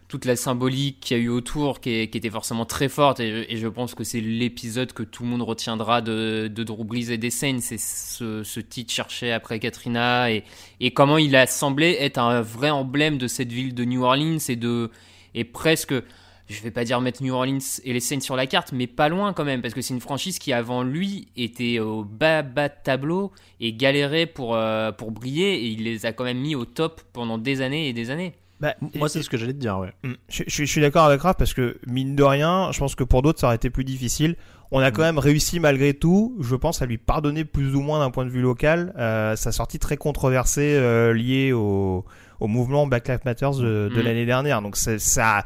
toute 0.09 0.25
la 0.25 0.35
symbolique 0.35 0.99
qu'il 0.99 1.17
y 1.17 1.19
a 1.19 1.23
eu 1.23 1.29
autour 1.29 1.79
qui, 1.79 1.91
était 1.91 2.29
forcément 2.31 2.65
très 2.65 2.89
forte 2.89 3.19
et, 3.19 3.55
je- 3.55 3.67
pense 3.67 3.93
que 3.93 4.03
c'est 4.03 4.19
l'épisode 4.19 4.91
que 4.91 5.03
tout 5.03 5.21
le 5.21 5.29
monde 5.29 5.43
retiendra 5.43 6.01
de, 6.01 6.47
de 6.53 6.63
Drew 6.63 6.83
Brees 6.83 7.11
et 7.11 7.19
des 7.19 7.29
Saints 7.29 7.59
c'est 7.61 7.79
ce, 7.79 8.59
titre 8.59 8.91
cherché 8.91 9.31
après 9.31 9.59
Katrina 9.59 10.31
et, 10.31 10.43
comment 10.91 11.19
il 11.19 11.35
a 11.35 11.45
semblé 11.45 11.95
être 11.99 12.17
un 12.17 12.41
vrai 12.41 12.71
emblème 12.71 13.19
de 13.19 13.27
cette 13.27 13.51
ville 13.51 13.75
de 13.75 13.85
New 13.85 14.03
Orleans 14.03 14.39
et 14.49 14.55
de 14.55 14.89
et 15.35 15.43
presque 15.43 15.93
je 16.47 16.63
vais 16.63 16.71
pas 16.71 16.83
dire 16.83 16.99
mettre 16.99 17.21
New 17.21 17.35
Orleans 17.35 17.59
et 17.83 17.93
les 17.93 17.99
Saints 17.99 18.21
sur 18.21 18.35
la 18.35 18.47
carte, 18.47 18.71
mais 18.71 18.87
pas 18.87 19.07
loin 19.07 19.33
quand 19.33 19.45
même, 19.45 19.61
parce 19.61 19.75
que 19.75 19.83
c'est 19.83 19.93
une 19.93 20.01
franchise 20.01 20.39
qui 20.39 20.51
avant 20.51 20.81
lui 20.81 21.27
était 21.37 21.77
au 21.77 22.03
bas 22.03 22.41
bas 22.41 22.69
de 22.69 22.73
tableau 22.83 23.31
et 23.59 23.71
galérait 23.71 24.25
pour, 24.25 24.55
euh, 24.55 24.91
pour 24.91 25.11
briller, 25.11 25.53
et 25.63 25.67
il 25.67 25.83
les 25.83 26.07
a 26.07 26.11
quand 26.11 26.23
même 26.23 26.39
mis 26.39 26.55
au 26.55 26.65
top 26.65 27.01
pendant 27.13 27.37
des 27.37 27.61
années 27.61 27.87
et 27.87 27.93
des 27.93 28.09
années. 28.09 28.33
Bah, 28.59 28.75
Moi, 28.95 29.07
c'est 29.07 29.21
ce 29.23 29.29
que 29.29 29.37
j'allais 29.37 29.53
te 29.53 29.57
dire, 29.59 29.77
ouais. 29.79 29.93
Mm. 30.03 30.13
Je, 30.29 30.43
je- 30.47 30.63
je 30.65 30.69
suis 30.69 30.81
d'accord 30.81 31.05
avec 31.05 31.21
Raph 31.21 31.37
parce 31.37 31.53
que 31.53 31.77
mine 31.87 32.15
de 32.15 32.23
rien, 32.23 32.71
je 32.73 32.79
pense 32.79 32.93
que 32.95 33.03
pour 33.05 33.21
d'autres 33.21 33.39
ça 33.39 33.47
aurait 33.47 33.55
été 33.55 33.69
plus 33.69 33.85
difficile. 33.85 34.35
On 34.71 34.79
a 34.81 34.91
quand 34.91 35.01
même 35.01 35.17
réussi 35.17 35.59
malgré 35.59 35.93
tout, 35.95 36.35
je 36.41 36.55
pense, 36.55 36.81
à 36.81 36.85
lui 36.85 36.97
pardonner 36.99 37.43
plus 37.45 37.73
ou 37.75 37.81
moins 37.81 37.99
d'un 37.99 38.11
point 38.11 38.25
de 38.25 38.29
vue 38.29 38.41
local 38.41 38.93
euh, 38.99 39.35
sa 39.35 39.51
sortie 39.51 39.79
très 39.79 39.97
controversée 39.97 40.75
euh, 40.75 41.11
liée 41.13 41.53
au, 41.53 42.05
au 42.39 42.47
mouvement 42.47 42.85
Black 42.85 43.07
Lives 43.07 43.21
Matter 43.25 43.49
de, 43.57 43.89
de 43.93 44.01
Mm. 44.01 44.05
l'année 44.05 44.25
dernière. 44.25 44.61
Donc 44.61 44.75
ça, 44.75 45.45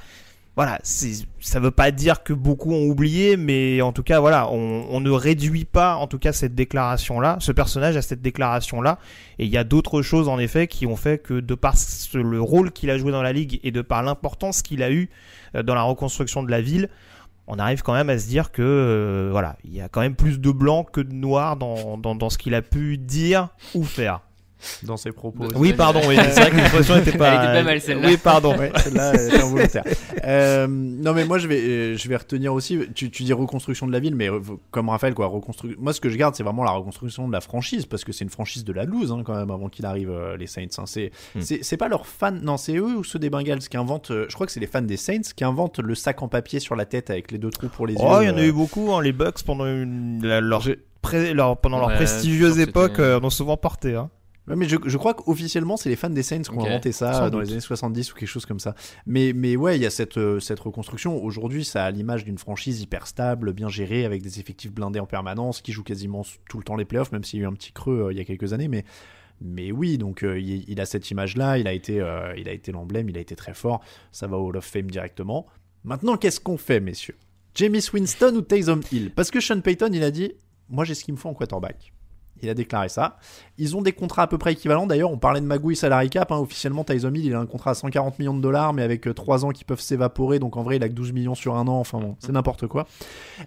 voilà, 0.56 0.80
ça 0.84 1.60
veut 1.60 1.72
pas 1.72 1.90
dire 1.90 2.22
que 2.22 2.32
beaucoup 2.32 2.74
ont 2.74 2.86
oublié, 2.86 3.38
mais 3.38 3.82
en 3.82 3.92
tout 3.92 4.04
cas, 4.04 4.20
voilà, 4.20 4.52
on, 4.52 5.00
ne 5.00 5.10
réduit 5.10 5.66
pas, 5.66 5.96
en 5.96 6.06
tout 6.06 6.20
cas, 6.20 6.32
cette 6.32 6.54
déclaration-là, 6.54 7.38
ce 7.40 7.52
personnage 7.52 7.98
à 7.98 8.04
cette 8.04 8.22
déclaration-là. 8.22 9.00
Et 9.40 9.46
il 9.46 9.50
y 9.50 9.58
a 9.58 9.64
d'autres 9.64 10.04
choses, 10.04 10.30
en 10.30 10.38
effet, 10.38 10.68
qui 10.68 10.86
ont 10.86 10.96
fait 10.96 11.18
que, 11.18 11.40
de 11.40 11.56
par 11.56 11.74
le 12.14 12.40
rôle 12.40 12.72
qu'il 12.72 12.92
a 12.92 13.00
joué 13.00 13.12
dans 13.12 13.24
la 13.24 13.34
ligue 13.34 13.60
et 13.64 13.72
de 13.72 13.82
par 13.82 14.04
l'importance 14.04 14.62
qu'il 14.62 14.84
a 14.84 14.92
eu 14.92 15.10
euh, 15.56 15.64
dans 15.64 15.74
la 15.74 15.82
reconstruction 15.82 16.44
de 16.44 16.52
la 16.52 16.62
ville, 16.62 16.90
on 17.48 17.58
arrive 17.58 17.82
quand 17.82 17.94
même 17.94 18.12
à 18.12 18.20
se 18.20 18.28
dire 18.28 18.52
que, 18.52 18.62
euh, 18.62 19.30
voilà, 19.32 19.58
il 19.66 19.74
y 19.74 19.82
a 19.82 19.90
quand 19.90 20.02
même 20.02 20.16
plus 20.16 20.40
de 20.40 20.52
blanc 20.52 20.84
que 20.84 21.02
de 21.02 21.14
noir 21.14 21.58
dans, 21.58 21.98
dans 21.98 22.30
ce 22.30 22.38
qu'il 22.38 22.54
a 22.54 22.62
pu 22.62 23.00
dire 23.00 23.50
ou 23.74 23.84
faire. 23.84 24.22
Dans 24.84 24.98
ses 24.98 25.12
propos. 25.12 25.46
Oui, 25.56 25.74
pardon, 25.74 26.02
oui, 26.08 26.16
c'est 26.18 26.40
vrai 26.42 26.52
que 26.52 26.56
l'expression 26.56 26.96
n'était 26.96 27.18
pas. 27.18 27.28
Elle 27.30 27.44
était 27.50 27.60
pas 27.60 27.64
mal, 27.64 27.82
celle-là. 27.82 28.08
Oui, 28.08 28.18
pardon. 28.18 28.58
Ouais, 28.58 28.72
celle-là 28.84 29.14
elle 29.14 29.34
est 29.36 29.42
involontaire. 29.42 29.84
Euh, 30.24 30.68
non, 30.68 31.14
mais 31.14 31.26
moi 31.26 31.38
je 31.38 31.48
vais, 31.48 31.60
euh, 31.60 31.98
je 31.98 32.08
vais 32.10 32.16
retenir 32.16 32.54
aussi. 32.54 32.80
Tu, 32.96 33.10
tu 33.12 33.24
dis 33.24 33.34
reconstruction 33.34 33.88
de 33.88 33.92
la 33.92 34.00
ville, 34.00 34.16
mais 34.16 34.30
comme 34.72 34.90
Raphaël, 34.90 35.14
quoi. 35.14 35.28
Reconstru... 35.28 35.76
Moi, 35.80 35.94
ce 35.94 36.02
que 36.02 36.10
je 36.10 36.18
garde, 36.18 36.36
c'est 36.36 36.44
vraiment 36.44 36.64
la 36.64 36.72
reconstruction 36.72 37.28
de 37.28 37.34
la 37.34 37.42
franchise, 37.42 37.86
parce 37.86 38.04
que 38.04 38.12
c'est 38.12 38.24
une 38.24 38.30
franchise 38.30 38.64
de 38.64 38.74
la 38.74 38.86
loose 38.86 39.12
hein, 39.12 39.22
quand 39.26 39.36
même 39.36 39.52
avant 39.52 39.70
qu'il 39.70 39.86
arrive 39.86 40.10
euh, 40.12 40.38
les 40.38 40.48
Saints. 40.48 40.66
hein. 40.78 40.84
C'est, 40.86 41.12
Hmm. 41.36 41.42
c'est, 41.42 41.60
c'est 41.64 41.78
pas 41.78 41.88
leurs 41.90 42.06
fans, 42.08 42.32
non, 42.32 42.58
c'est 42.58 42.76
eux 42.76 42.98
ou 42.98 43.04
ceux 43.04 43.20
des 43.20 43.30
Bengals 43.30 43.60
qui 43.60 43.78
inventent. 43.78 44.12
euh, 44.12 44.26
je 44.30 44.34
crois 44.36 44.46
que 44.46 44.52
c'est 44.52 44.60
les 44.60 44.68
fans 44.68 44.82
des 44.82 44.98
Saints 44.98 45.22
qui 45.36 45.44
inventent 45.44 45.80
le 45.80 45.96
sac 45.96 46.22
en 46.22 46.28
papier 46.28 46.60
sur 46.60 46.76
la 46.76 46.86
tête 46.86 47.10
avec 47.10 47.32
les 47.32 47.38
deux 47.38 47.50
trous 47.50 47.68
pour 47.70 47.88
les 47.88 47.96
Oh, 47.98 48.18
yeux. 48.20 48.24
il 48.24 48.28
y 48.28 48.32
en 48.32 48.38
a 48.38 48.44
eu 48.44 48.52
beaucoup, 48.52 48.92
hein, 48.94 49.02
les 49.02 49.12
Bucks 49.14 49.44
pendant 49.44 49.66
une, 49.66 50.20
la- 50.26 50.42
leur, 50.42 50.62
J'ai- 50.62 50.80
pré- 51.02 51.34
leur- 51.34 51.58
pendant 51.58 51.80
leur 51.80 51.94
prestigieuse 51.96 52.60
époque, 52.60 52.92
c'était- 52.92 53.02
euh, 53.04 53.20
en 53.20 53.24
ont 53.24 53.30
souvent 53.30 53.58
porté. 53.58 53.96
Hein. 53.96 54.10
Ouais, 54.48 54.58
mais 54.58 54.68
je, 54.68 54.76
je 54.86 54.98
crois 54.98 55.14
qu'officiellement, 55.14 55.78
c'est 55.78 55.88
les 55.90 55.96
fans 55.96 56.10
des 56.10 56.22
Saints 56.24 56.42
qui 56.42 56.50
ont 56.52 56.66
inventé 56.66 56.92
ça 56.92 57.14
Sans 57.14 57.20
dans 57.30 57.38
doute. 57.38 57.46
les 57.48 57.52
années 57.54 57.62
70 57.62 58.12
ou 58.12 58.16
quelque 58.16 58.28
chose 58.28 58.46
comme 58.46 58.60
ça. 58.60 58.76
Mais, 59.06 59.32
mais 59.34 59.56
ouais, 59.56 59.78
il 59.78 59.82
y 59.82 59.86
a 59.86 59.90
cette, 59.90 60.18
euh, 60.18 60.40
cette 60.42 60.60
reconstruction. 60.60 61.24
Aujourd'hui, 61.24 61.64
ça 61.64 61.86
a 61.86 61.92
l'image 61.92 62.26
d'une 62.26 62.38
franchise 62.38 62.82
hyper 62.82 63.08
stable, 63.08 63.54
bien 63.54 63.70
gérée, 63.70 64.04
avec 64.04 64.22
des 64.22 64.40
effectifs 64.42 64.74
blindés 64.74 65.00
en 65.00 65.06
permanence, 65.06 65.62
qui 65.62 65.72
joue 65.72 65.84
quasiment 65.84 66.26
tout 66.50 66.58
le 66.58 66.64
temps 66.66 66.76
les 66.76 66.84
playoffs, 66.84 67.14
même 67.14 67.24
s'il 67.24 67.40
y 67.40 67.42
a 67.44 67.46
eu 67.46 67.48
un 67.48 67.54
petit 67.54 67.72
creux 67.72 68.08
euh, 68.08 68.12
il 68.12 68.18
y 68.18 68.22
a 68.22 68.26
quelques 68.26 68.52
années. 68.52 68.68
Mais, 68.68 68.84
mais 69.40 69.72
oui, 69.72 69.98
donc 69.98 70.24
euh, 70.24 70.38
il, 70.38 70.66
il 70.70 70.82
a 70.82 70.86
cette 70.86 71.10
image-là, 71.10 71.58
il 71.58 71.68
a 71.68 71.72
été, 71.74 72.02
euh, 72.02 72.34
il 72.38 72.50
a 72.50 72.52
été 72.52 72.74
l'emblème, 72.74 73.08
il 73.10 73.18
a 73.18 73.22
été 73.22 73.38
très 73.38 73.54
fort. 73.54 73.82
Ça 74.12 74.28
va 74.28 74.38
au 74.38 74.48
Hall 74.50 74.58
of 74.58 74.66
Fame 74.66 74.92
directement. 74.92 75.46
Maintenant, 75.86 76.18
qu'est-ce 76.18 76.42
qu'on 76.42 76.58
fait, 76.58 76.82
messieurs? 76.82 77.16
James 77.56 77.80
Winston 77.94 78.34
ou 78.36 78.42
Taysom 78.42 78.82
Hill? 78.92 79.12
Parce 79.16 79.32
que 79.32 79.40
Sean 79.40 79.62
Payton, 79.62 79.90
il 79.94 80.04
a 80.04 80.12
dit 80.12 80.34
Moi, 80.68 80.84
j'ai 80.84 80.96
ce 80.96 81.04
qu'il 81.06 81.14
me 81.14 81.20
faut 81.20 81.30
en 81.30 81.34
quarterback. 81.34 81.93
Il 82.44 82.50
a 82.50 82.54
déclaré 82.54 82.90
ça. 82.90 83.18
Ils 83.58 83.76
ont 83.76 83.82
des 83.82 83.94
contrats 83.94 84.24
à 84.24 84.28
peu 84.28 84.38
près 84.38 84.52
équivalents. 84.54 84.86
D'ailleurs, 84.86 85.10
on 85.12 85.18
parlait 85.18 85.42
de 85.42 85.46
Magui 85.46 85.76
salary 85.76 86.10
cap. 86.10 86.32
hein. 86.32 86.38
Officiellement, 86.38 86.84
Tyson 86.84 87.14
Hill, 87.14 87.26
il 87.26 87.34
a 87.34 87.40
un 87.40 87.46
contrat 87.46 87.72
à 87.72 87.74
140 87.74 88.20
millions 88.20 88.34
de 88.36 88.42
dollars, 88.42 88.74
mais 88.74 88.84
avec 88.84 89.08
3 89.16 89.46
ans 89.46 89.50
qui 89.50 89.64
peuvent 89.64 89.80
s'évaporer. 89.82 90.40
Donc 90.40 90.58
en 90.58 90.64
vrai, 90.64 90.76
il 90.76 90.84
a 90.84 90.90
que 90.90 90.94
12 90.94 91.12
millions 91.14 91.36
sur 91.36 91.56
un 91.56 91.68
an. 91.68 91.80
Enfin 91.80 92.00
bon, 92.00 92.16
c'est 92.20 92.32
n'importe 92.34 92.68
quoi. 92.68 92.86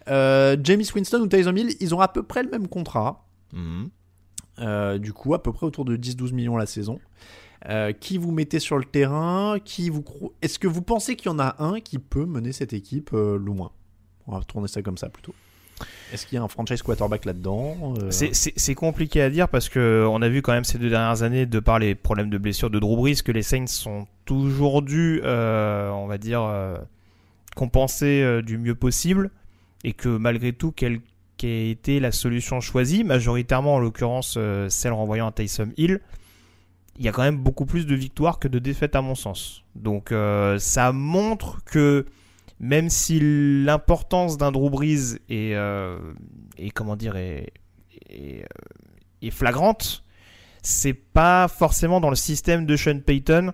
Euh, 0.09 0.57
James 0.63 0.83
Winston 0.95 1.21
ou 1.21 1.27
Tyson 1.27 1.55
Hill, 1.55 1.77
ils 1.81 1.95
ont 1.95 2.01
à 2.01 2.09
peu 2.09 2.23
près 2.23 2.43
le 2.43 2.51
même 2.51 2.69
contrat. 2.69 3.27
Mhm. 3.53 3.91
Euh, 4.59 4.99
du 4.99 5.13
coup, 5.13 5.35
à 5.35 5.43
peu 5.43 5.53
près 5.53 5.67
autour 5.67 5.85
de 5.85 5.97
10-12 5.97 6.33
millions 6.33 6.57
la 6.57 6.67
saison. 6.67 6.99
Euh, 7.69 7.93
qui 7.93 8.17
vous 8.19 8.33
mettez 8.33 8.59
sur 8.61 8.79
le 8.79 8.85
terrain? 8.85 9.59
Qui 9.65 9.91
vous 9.91 10.03
cro- 10.03 10.33
Est-ce 10.41 10.59
que 10.59 10.69
vous 10.69 10.83
pensez 10.83 11.17
qu'il 11.17 11.31
y 11.31 11.35
en 11.35 11.39
a 11.39 11.57
un 11.59 11.81
qui 11.81 11.99
peut 11.99 12.25
mener 12.25 12.53
cette 12.53 12.73
équipe 12.73 13.11
euh, 13.13 13.37
loin 13.39 13.73
On 14.27 14.37
va 14.39 14.43
tourner 14.45 14.69
ça 14.69 14.83
comme 14.83 14.99
ça 14.99 15.09
plutôt. 15.09 15.35
Est-ce 16.13 16.27
qu'il 16.27 16.37
y 16.37 16.39
a 16.39 16.43
un 16.45 16.49
franchise 16.49 16.83
quarterback 16.83 17.25
là-dedans 17.25 17.95
Euh, 18.01 18.11
C'est- 18.11 18.75
compliqué 18.75 19.21
à 19.21 19.29
dire 19.31 19.49
parce 19.49 19.69
que 19.69 20.07
on 20.11 20.23
a 20.23 20.29
vu 20.29 20.41
quand 20.43 20.53
même 20.53 20.65
ces 20.65 20.79
deux 20.79 20.89
dernières 20.89 21.23
années, 21.23 21.47
de 21.47 21.61
par 21.61 21.79
les 21.79 21.95
problèmes 21.95 22.31
de 22.31 22.39
blessure 22.39 22.71
de 22.71 22.79
Drew 22.79 22.97
Brees, 22.97 23.23
que 23.25 23.33
les 23.33 23.43
Saints 23.43 23.67
sont 23.67 24.07
toujours 24.25 24.83
dû, 24.83 25.21
euh, 25.25 25.91
on 25.91 26.07
va 26.07 26.19
dire, 26.19 26.43
euh, 26.43 26.77
compenser 27.55 28.41
du 28.43 28.59
mieux 28.59 28.75
possible 28.75 29.31
et 29.85 29.93
que 29.93 30.09
malgré 30.09 30.53
tout, 30.53 30.73
quelle 30.73 31.01
qu'ait 31.37 31.71
été 31.71 32.01
la 32.01 32.13
solution 32.13 32.61
choisie, 32.61 33.05
majoritairement 33.05 33.75
en 33.75 33.79
l'occurrence 33.79 34.39
celle 34.69 34.93
renvoyant 34.93 35.29
à 35.29 35.33
Tyson 35.33 35.69
Hill, 35.77 36.01
il 36.99 37.05
y 37.05 37.09
a 37.09 37.13
quand 37.13 37.23
même 37.23 37.37
beaucoup 37.39 37.67
plus 37.67 37.87
de 37.87 37.95
victoires 37.95 38.39
que 38.39 38.49
de 38.49 38.59
défaites 38.59 38.97
à 38.97 39.03
mon 39.03 39.15
sens. 39.15 39.63
Donc 39.75 40.13
ça 40.59 40.93
montre 40.93 41.63
que 41.65 42.07
même 42.61 42.89
si 42.89 43.21
l'importance 43.65 44.39
d'un 44.39 44.51
Drew 44.51 44.71
Brees 44.71 45.19
est, 45.29 45.55
euh, 45.55 45.99
comment 46.75 46.97
dire 46.97 47.15
euh, 47.17 47.43
est 48.11 49.31
flagrante, 49.31 50.05
c'est 50.63 50.95
pas 50.95 51.49
forcément 51.49 52.01
dans 52.01 52.11
le 52.11 52.17
système 52.17 52.67
de 52.67 52.77
Sean 52.77 53.01
Payton. 53.01 53.53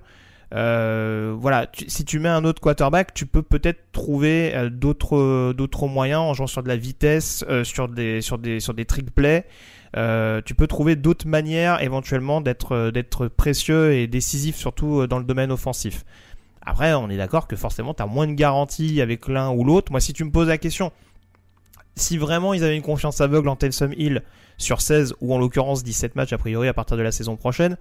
Euh, 0.55 1.35
voilà, 1.37 1.67
si 1.89 2.05
tu 2.05 2.19
mets 2.19 2.29
un 2.29 2.45
autre 2.45 2.61
quarterback, 2.61 3.15
tu 3.15 3.27
peux 3.27 3.43
peut-être 3.43 3.91
trouver 3.93 4.55
d'autres 4.71 5.87
moyens 5.89 6.21
en 6.21 6.35
jouant 6.35 6.47
sur 6.47 6.63
de 6.63 6.69
la 6.69 6.77
vitesse, 6.77 7.45
sur 7.65 7.89
des 7.89 8.85
trick 8.87 9.11
plays. 9.15 9.47
Tu 9.95 10.55
peux 10.55 10.67
trouver 10.69 10.95
d'autres 10.95 11.27
manières 11.27 11.83
éventuellement 11.83 12.41
d'être 12.41 12.91
d'être 12.91 13.29
précieux 13.29 13.95
et 13.95 14.07
décisif 14.07 14.57
surtout 14.57 15.07
dans 15.07 15.19
le 15.19 15.25
domaine 15.25 15.51
offensif. 15.51 16.05
Après, 16.65 16.95
on 16.95 17.11
est 17.11 17.17
d'accord 17.17 17.49
que 17.49 17.57
forcément, 17.57 17.95
tu 17.95 18.03
as 18.03 18.07
moins 18.07 18.27
de 18.27 18.35
garanties 18.35 19.01
avec 19.01 19.29
l'un 19.29 19.51
ou 19.51 19.65
l'autre. 19.65 19.91
Moi, 19.91 20.01
si 20.01 20.13
tu 20.13 20.25
me 20.25 20.31
poses 20.31 20.49
la 20.49 20.59
question, 20.59 20.93
si 21.97 22.19
vraiment 22.19 22.55
ils 22.55 22.65
avaient 22.65 22.77
une 22.77 22.83
confiance 22.83 23.21
aveugle 23.21 23.49
en 23.49 23.57
Taysom 23.57 23.93
Hill 23.97 24.23
sur 24.59 24.81
16 24.81 25.15
ou 25.21 25.35
en 25.35 25.39
l'occurrence 25.39 25.83
17 25.83 26.17
matchs 26.17 26.33
a 26.33 26.39
priori 26.39 26.69
à 26.69 26.75
partir 26.75 26.97
de 26.97 27.03
la 27.03 27.13
saison 27.13 27.37
prochaine, 27.37 27.77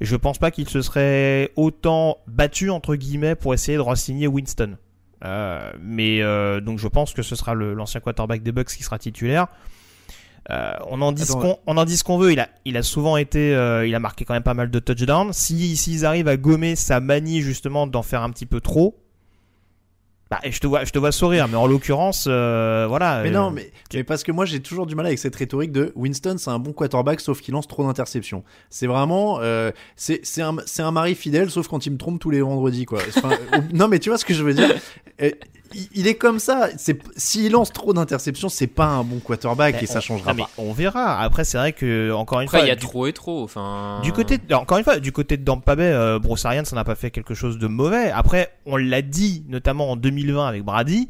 je 0.00 0.16
pense 0.16 0.38
pas 0.38 0.50
qu'ils 0.50 0.68
se 0.68 0.82
seraient 0.82 1.52
autant 1.56 2.18
battus 2.26 2.70
entre 2.70 2.96
guillemets 2.96 3.36
pour 3.36 3.54
essayer 3.54 3.76
de 3.76 3.82
re-signer 3.82 4.26
Winston. 4.26 4.76
Euh, 5.24 5.72
mais 5.80 6.20
euh, 6.20 6.60
donc 6.60 6.78
je 6.78 6.88
pense 6.88 7.14
que 7.14 7.22
ce 7.22 7.36
sera 7.36 7.54
l'ancien 7.54 8.00
quarterback 8.00 8.42
des 8.42 8.52
Bucks 8.52 8.68
qui 8.68 8.82
sera 8.82 8.98
titulaire. 8.98 9.46
Euh, 10.50 10.72
on 10.90 11.00
en 11.00 11.12
dit 11.12 11.24
ce 11.24 11.32
qu'on 11.32 11.58
on 11.66 11.76
en 11.76 11.84
dit 11.84 11.96
ce 11.96 12.04
qu'on 12.04 12.18
veut. 12.18 12.32
Il 12.32 12.40
a 12.40 12.48
il 12.64 12.76
a 12.76 12.82
souvent 12.82 13.16
été 13.16 13.54
euh, 13.54 13.86
il 13.86 13.94
a 13.94 14.00
marqué 14.00 14.24
quand 14.24 14.34
même 14.34 14.42
pas 14.42 14.54
mal 14.54 14.70
de 14.70 14.78
touchdowns. 14.78 15.32
Si 15.32 15.76
s'ils 15.76 16.04
arrivent 16.04 16.28
à 16.28 16.36
gommer 16.36 16.76
sa 16.76 17.00
manie 17.00 17.40
justement 17.40 17.86
d'en 17.86 18.02
faire 18.02 18.22
un 18.22 18.30
petit 18.30 18.44
peu 18.44 18.60
trop, 18.60 19.00
bah 20.30 20.40
je 20.44 20.58
te 20.58 20.66
vois 20.66 20.84
je 20.84 20.90
te 20.90 20.98
vois 20.98 21.12
sourire. 21.12 21.48
Mais 21.48 21.56
en 21.56 21.66
l'occurrence 21.66 22.26
euh, 22.28 22.84
voilà. 22.86 23.22
Mais 23.22 23.30
non, 23.30 23.50
mais, 23.50 23.72
mais 23.94 24.04
parce 24.04 24.22
que 24.22 24.32
moi 24.32 24.44
j'ai 24.44 24.60
toujours 24.60 24.84
du 24.84 24.94
mal 24.94 25.06
avec 25.06 25.18
cette 25.18 25.34
rhétorique 25.34 25.72
de 25.72 25.92
Winston, 25.96 26.36
c'est 26.36 26.50
un 26.50 26.58
bon 26.58 26.74
quarterback 26.74 27.20
sauf 27.20 27.40
qu'il 27.40 27.54
lance 27.54 27.66
trop 27.66 27.82
d'interceptions. 27.82 28.44
C'est 28.68 28.86
vraiment, 28.86 29.40
c'est 29.96 30.20
c'est 30.24 30.42
un, 30.42 30.56
c'est 30.66 30.82
un 30.82 30.90
mari 30.90 31.14
fidèle 31.14 31.50
sauf 31.50 31.68
quand 31.68 31.86
il 31.86 31.92
me 31.92 31.98
trompe 31.98 32.20
tous 32.20 32.30
les 32.30 32.42
vendredis 32.42 32.84
quoi. 32.84 33.00
Enfin, 33.16 33.30
non 33.72 33.88
mais 33.88 33.98
tu 33.98 34.10
vois 34.10 34.18
ce 34.18 34.26
que 34.26 34.34
je 34.34 34.42
veux 34.42 34.54
dire? 34.54 34.74
Il, 35.94 36.06
est 36.06 36.14
comme 36.14 36.38
ça. 36.38 36.68
C'est 36.76 36.98
s'il 37.16 37.52
lance 37.52 37.72
trop 37.72 37.92
d'interceptions, 37.92 38.48
c'est 38.48 38.66
pas 38.66 38.86
un 38.86 39.04
bon 39.04 39.18
quarterback 39.18 39.82
et 39.82 39.86
ça 39.86 39.98
on- 39.98 40.00
changera 40.02 40.30
non, 40.32 40.36
mais 40.36 40.42
pas. 40.44 40.50
on 40.58 40.72
verra. 40.72 41.20
Après 41.20 41.44
c'est 41.44 41.58
vrai 41.58 41.72
que 41.72 42.12
encore 42.12 42.40
une 42.40 42.46
Après, 42.48 42.58
fois 42.58 42.66
il 42.66 42.68
y 42.68 42.72
a 42.72 42.76
du- 42.76 42.86
trop 42.86 43.06
et 43.06 43.12
trop. 43.12 43.42
Enfin, 43.44 44.00
Du 44.02 44.12
côté, 44.12 44.38
de- 44.38 44.54
encore 44.54 44.78
une 44.78 44.84
fois, 44.84 44.98
du 45.00 45.12
côté 45.12 45.36
de 45.36 45.42
Dampa 45.44 45.76
Bay, 45.76 45.82
euh, 45.92 46.18
Bruce 46.18 46.44
Arians, 46.44 46.64
ça 46.64 46.76
n'a 46.76 46.84
pas 46.84 46.94
fait 46.94 47.10
quelque 47.10 47.34
chose 47.34 47.58
de 47.58 47.66
mauvais. 47.66 48.10
Après, 48.10 48.50
on 48.66 48.76
l'a 48.76 49.02
dit, 49.02 49.44
notamment 49.48 49.90
en 49.90 49.96
2020 49.96 50.46
avec 50.46 50.62
Brady, 50.62 51.08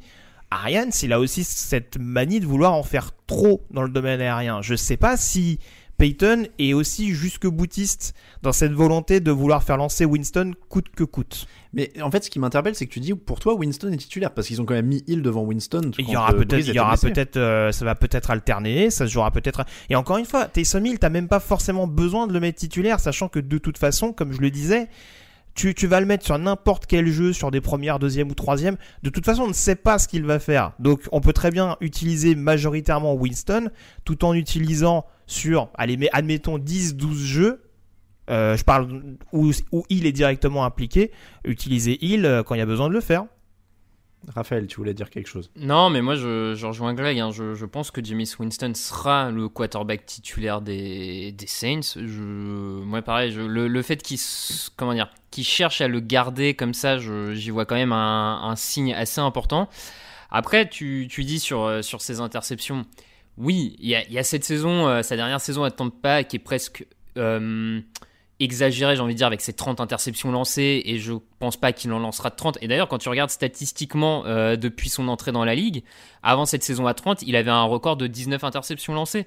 Arians, 0.51 0.91
il 1.03 1.13
a 1.13 1.19
aussi 1.19 1.43
cette 1.45 1.99
manie 1.99 2.39
de 2.41 2.47
vouloir 2.47 2.73
en 2.75 2.83
faire 2.83 3.11
trop 3.27 3.63
dans 3.71 3.83
le 3.83 3.89
domaine 3.89 4.21
aérien. 4.21 4.63
Je 4.63 4.75
sais 4.77 4.97
pas 4.97 5.17
si 5.17 5.59
Peyton 5.99 6.47
est 6.59 6.73
aussi 6.73 7.15
jusque 7.15 7.47
boutiste 7.47 8.15
dans 8.43 8.53
cette 8.53 8.73
volonté 8.73 9.21
de 9.21 9.31
vouloir 9.31 9.63
faire 9.63 9.77
lancer 9.77 10.05
Winston 10.05 10.53
coûte 10.69 10.89
que 10.95 11.05
coûte. 11.05 11.47
Mais 11.73 11.91
en 12.03 12.11
fait, 12.11 12.25
ce 12.25 12.31
qui 12.31 12.39
m'interpelle, 12.39 12.75
c'est 12.75 12.87
que 12.87 12.93
tu 12.93 13.01
dis 13.01 13.15
pour 13.15 13.41
toi 13.41 13.55
Winston 13.55 13.93
est 13.93 13.97
titulaire 13.97 14.33
parce 14.33 14.49
qu'ils 14.49 14.61
ont 14.61 14.65
quand 14.65 14.75
même 14.75 14.87
mis 14.87 15.05
Hill 15.07 15.23
devant 15.23 15.43
Winston. 15.43 15.91
Il 15.99 16.09
y 16.09 16.17
aura 16.17 16.33
euh, 16.33 16.39
peut-être, 16.39 16.67
il 16.67 16.75
y 16.75 16.79
aura 16.79 16.97
peut-être, 16.97 17.37
euh, 17.37 17.73
ça 17.73 17.85
va 17.85 17.95
peut-être 17.95 18.31
alterner, 18.31 18.91
ça 18.91 19.07
se 19.07 19.13
jouera 19.13 19.31
peut-être. 19.31 19.65
Et 19.91 19.97
encore 19.97 20.19
une 20.19 20.25
fois, 20.25 20.47
Taysom 20.47 20.85
Hill, 20.85 20.99
t'as 20.99 21.11
même 21.11 21.29
pas 21.29 21.41
forcément 21.41 21.87
besoin 21.87 22.27
de 22.27 22.33
le 22.33 22.41
mettre 22.41 22.59
titulaire, 22.59 23.01
sachant 23.01 23.29
que 23.29 23.39
de 23.39 23.59
toute 23.59 23.79
façon, 23.79 24.13
comme 24.13 24.33
je 24.33 24.41
le 24.41 24.51
disais, 24.51 24.89
tu, 25.55 25.75
tu 25.75 25.87
vas 25.87 26.01
le 26.01 26.07
mettre 26.07 26.25
sur 26.25 26.39
n'importe 26.39 26.87
quel 26.87 27.07
jeu, 27.07 27.33
sur 27.33 27.51
des 27.51 27.61
premières, 27.61 27.99
deuxième 27.99 28.31
ou 28.31 28.35
troisième. 28.35 28.77
De 29.03 29.11
toute 29.11 29.25
façon, 29.25 29.43
on 29.43 29.49
ne 29.49 29.53
sait 29.53 29.77
pas 29.77 29.99
ce 29.99 30.09
qu'il 30.09 30.25
va 30.25 30.39
faire. 30.39 30.73
Donc, 30.81 31.03
on 31.13 31.21
peut 31.21 31.33
très 31.33 31.51
bien 31.51 31.77
utiliser 31.81 32.35
majoritairement 32.35 33.15
Winston, 33.15 33.71
tout 34.05 34.25
en 34.25 34.35
utilisant 34.35 35.07
sur, 35.27 35.69
allez, 35.75 35.97
mais 35.97 36.09
admettons 36.13 36.59
10, 36.59 36.97
12 36.97 37.19
jeux. 37.25 37.61
Euh, 38.31 38.57
je 38.57 38.65
parle 38.65 39.03
où, 39.33 39.51
où 39.71 39.85
il 39.91 40.07
est 40.07 40.13
directement 40.13 40.65
impliqué, 40.65 41.11
utiliser 41.45 41.99
il 42.01 42.25
euh, 42.25 42.43
quand 42.43 42.55
il 42.55 42.59
y 42.59 42.63
a 42.63 42.67
besoin 42.67 42.89
de 42.89 42.95
le 42.95 43.01
faire. 43.03 43.25
Raphaël, 44.35 44.67
tu 44.67 44.77
voulais 44.77 44.95
dire 44.95 45.11
quelque 45.11 45.27
chose? 45.29 45.51
Non, 45.55 45.91
mais 45.91 46.01
moi 46.01 46.15
je, 46.15 46.55
je 46.55 46.67
rejoins 46.67 46.95
Greg. 46.95 47.19
hein. 47.19 47.31
Je, 47.31 47.53
je 47.55 47.67
pense 47.67 47.91
que 47.91 48.03
James 48.03 48.25
Winston 48.39 48.73
sera 48.75 49.31
le 49.31 49.51
quarterback 49.51 50.07
titulaire 50.07 50.63
des, 50.63 51.33
des 51.33 51.47
Saints. 51.47 51.83
Je, 52.03 52.23
moi, 52.23 53.03
pareil, 53.03 53.33
je- 53.33 53.43
le, 53.43 53.69
le 53.69 53.83
fait 53.83 54.03
qu'il 54.03 54.19
comment 54.77 54.95
dire, 54.95 55.11
cherche 55.43 55.83
à 55.83 55.89
le 55.89 56.01
garder 56.01 56.55
comme 56.55 56.73
ça, 56.73 56.97
j'y 57.35 57.51
vois 57.51 57.67
quand 57.67 57.75
même 57.75 57.93
un, 57.93 58.41
un 58.45 58.57
signe 58.57 58.95
assez 58.95 59.21
important. 59.21 59.69
Après, 60.31 60.71
tu, 60.71 61.07
tu 61.11 61.25
dis 61.25 61.39
sur, 61.39 61.61
euh, 61.63 61.83
sur 61.83 62.01
ses 62.01 62.21
interceptions, 62.21 62.87
oui, 63.39 63.77
il 63.81 63.89
y 63.89 63.95
a, 63.95 64.05
il 64.05 64.13
y 64.13 64.19
a 64.19 64.23
cette 64.23 64.45
saison, 64.45 64.89
euh, 64.89 65.03
sa 65.03 65.17
dernière 65.17 65.41
saison 65.41 65.65
à 65.65 65.71
Tampa, 65.71 66.23
qui 66.25 66.37
est 66.37 66.41
presque 66.41 66.87
euh, 67.17 67.81
exagérée, 68.41 68.97
j'ai 68.97 69.03
envie 69.03 69.15
de 69.15 69.19
dire, 69.19 69.27
avec 69.27 69.41
ses 69.41 69.53
30 69.53 69.81
interceptions 69.81 70.31
lancées, 70.31 70.83
et 70.85 70.99
je 70.99 71.15
pense 71.39 71.57
pas 71.57 71.73
qu'il 71.73 71.93
en 71.93 71.99
lancera 71.99 72.31
30. 72.31 72.59
Et 72.61 72.69
d'ailleurs, 72.69 72.89
quand 72.89 72.99
tu 72.99 73.09
regardes 73.09 73.31
statistiquement 73.31 74.25
euh, 74.27 74.57
depuis 74.57 74.89
son 74.89 75.09
entrée 75.09 75.33
dans 75.33 75.45
la 75.45 75.55
ligue, 75.55 75.83
avant 76.23 76.47
cette 76.47 76.63
saison 76.63 76.87
à 76.87 76.95
30, 76.95 77.23
il 77.23 77.37
avait 77.37 77.51
un 77.51 77.65
record 77.65 77.97
de 77.97 78.07
19 78.07 78.43
interceptions 78.45 78.95
lancées. 78.95 79.27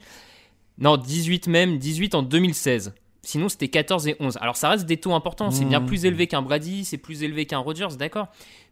Non, 0.79 0.95
18 0.97 1.47
même, 1.47 1.77
18 1.77 2.15
en 2.15 2.23
2016. 2.23 2.93
Sinon, 3.23 3.49
c'était 3.49 3.67
14 3.67 4.07
et 4.07 4.15
11. 4.19 4.37
Alors, 4.39 4.55
ça 4.55 4.69
reste 4.69 4.85
des 4.85 4.97
taux 4.97 5.13
importants. 5.13 5.51
C'est 5.51 5.65
bien 5.65 5.81
Mmh. 5.81 5.85
plus 5.85 6.05
élevé 6.05 6.27
qu'un 6.27 6.41
Brady, 6.41 6.85
c'est 6.85 6.97
plus 6.97 7.23
élevé 7.23 7.45
qu'un 7.45 7.57
Rodgers, 7.57 7.97
d'accord. 7.97 8.27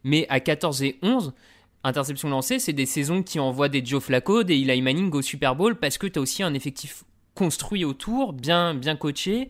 Mais 0.06 0.28
à 0.30 0.40
14 0.40 0.82
et 0.84 0.98
11, 1.02 1.34
interceptions 1.86 2.30
lancées, 2.30 2.60
c'est 2.60 2.74
des 2.74 2.86
saisons 2.86 3.24
qui 3.24 3.40
envoient 3.40 3.70
des 3.70 3.86
Joe 3.86 4.04
Flacco, 4.04 4.44
des 4.44 4.56
Eli 4.56 4.82
Manning 4.82 5.12
au 5.14 5.22
Super 5.22 5.56
Bowl 5.56 5.76
parce 5.76 5.98
que 5.98 6.08
tu 6.08 6.20
as 6.20 6.22
aussi 6.22 6.44
un 6.44 6.54
effectif 6.54 7.04
construit 7.36 7.86
autour, 7.86 8.34
bien, 8.34 8.74
bien 8.74 8.96
coaché. 8.96 9.50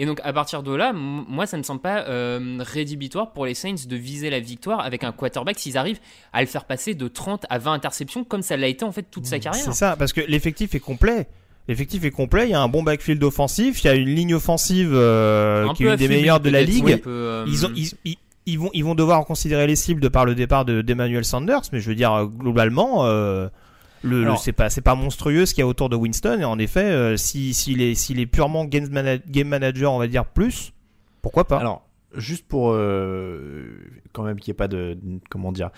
Et 0.00 0.06
donc, 0.06 0.20
à 0.22 0.32
partir 0.32 0.62
de 0.62 0.72
là, 0.72 0.92
moi, 0.92 1.46
ça 1.46 1.56
ne 1.56 1.62
me 1.62 1.64
semble 1.64 1.80
pas 1.80 2.02
euh, 2.08 2.58
rédhibitoire 2.60 3.32
pour 3.32 3.46
les 3.46 3.54
Saints 3.54 3.74
de 3.88 3.96
viser 3.96 4.30
la 4.30 4.38
victoire 4.38 4.80
avec 4.80 5.02
un 5.02 5.10
quarterback 5.10 5.58
s'ils 5.58 5.76
arrivent 5.76 5.98
à 6.32 6.40
le 6.40 6.46
faire 6.46 6.66
passer 6.66 6.94
de 6.94 7.08
30 7.08 7.46
à 7.50 7.58
20 7.58 7.72
interceptions 7.72 8.22
comme 8.22 8.42
ça 8.42 8.56
l'a 8.56 8.68
été 8.68 8.84
en 8.84 8.92
fait 8.92 9.06
toute 9.10 9.26
sa 9.26 9.40
carrière. 9.40 9.64
C'est 9.64 9.72
ça, 9.72 9.96
parce 9.96 10.12
que 10.12 10.20
l'effectif 10.20 10.74
est 10.76 10.80
complet. 10.80 11.26
L'effectif 11.66 12.04
est 12.04 12.10
complet, 12.12 12.46
il 12.46 12.50
y 12.52 12.54
a 12.54 12.60
un 12.62 12.68
bon 12.68 12.82
backfield 12.82 13.22
offensif, 13.24 13.82
il 13.82 13.88
y 13.88 13.90
a 13.90 13.94
une 13.94 14.08
ligne 14.08 14.34
offensive 14.34 14.90
euh, 14.94 15.66
Un 15.68 15.74
qui 15.74 15.84
est 15.84 15.88
une 15.90 15.96
des 15.96 16.08
meilleures 16.08 16.40
de 16.40 16.48
la 16.48 16.62
ligue. 16.62 17.02
peu, 17.02 17.10
euh, 17.10 17.44
Ils, 17.46 17.66
ont, 17.66 17.72
ils, 17.76 17.90
ils- 18.06 18.16
ils 18.50 18.58
vont, 18.58 18.70
ils 18.74 18.84
vont 18.84 18.94
devoir 18.94 19.24
considérer 19.24 19.66
les 19.66 19.76
cibles 19.76 20.00
de 20.00 20.08
par 20.08 20.24
le 20.24 20.34
départ 20.34 20.64
de 20.64 20.82
d'Emmanuel 20.82 21.24
Sanders, 21.24 21.62
mais 21.72 21.80
je 21.80 21.88
veux 21.88 21.94
dire, 21.94 22.12
euh, 22.12 22.24
globalement, 22.26 23.04
euh, 23.04 23.48
le, 24.02 24.22
le- 24.32 24.36
c'est 24.36 24.52
pas, 24.52 24.70
c'est 24.70 24.80
pas 24.80 24.94
monstrueux 24.94 25.46
ce 25.46 25.54
qu'il 25.54 25.62
y 25.62 25.64
a 25.64 25.66
autour 25.66 25.88
de 25.88 25.96
Winston, 25.96 26.38
et 26.40 26.44
en 26.44 26.58
effet, 26.58 26.84
euh, 26.84 27.16
si, 27.16 27.54
s'il 27.54 27.82
est, 27.82 27.94
s'il 27.94 28.20
est 28.20 28.26
purement 28.26 28.64
game, 28.64 28.88
game 29.28 29.48
manager, 29.48 29.92
on 29.92 29.98
va 29.98 30.06
dire 30.06 30.24
plus, 30.24 30.72
pourquoi 31.22 31.46
pas. 31.46 31.58
Alors, 31.58 31.82
juste 32.16 32.46
pour 32.48 32.72
euh, 32.72 33.66
quand 34.12 34.22
même 34.22 34.40
qu'il 34.40 34.50
n'y 34.50 34.54
ait 34.54 34.56
pas 34.56 34.68
de, 34.68 34.96
de- 35.00 35.20
comment 35.30 35.52
dire 35.52 35.70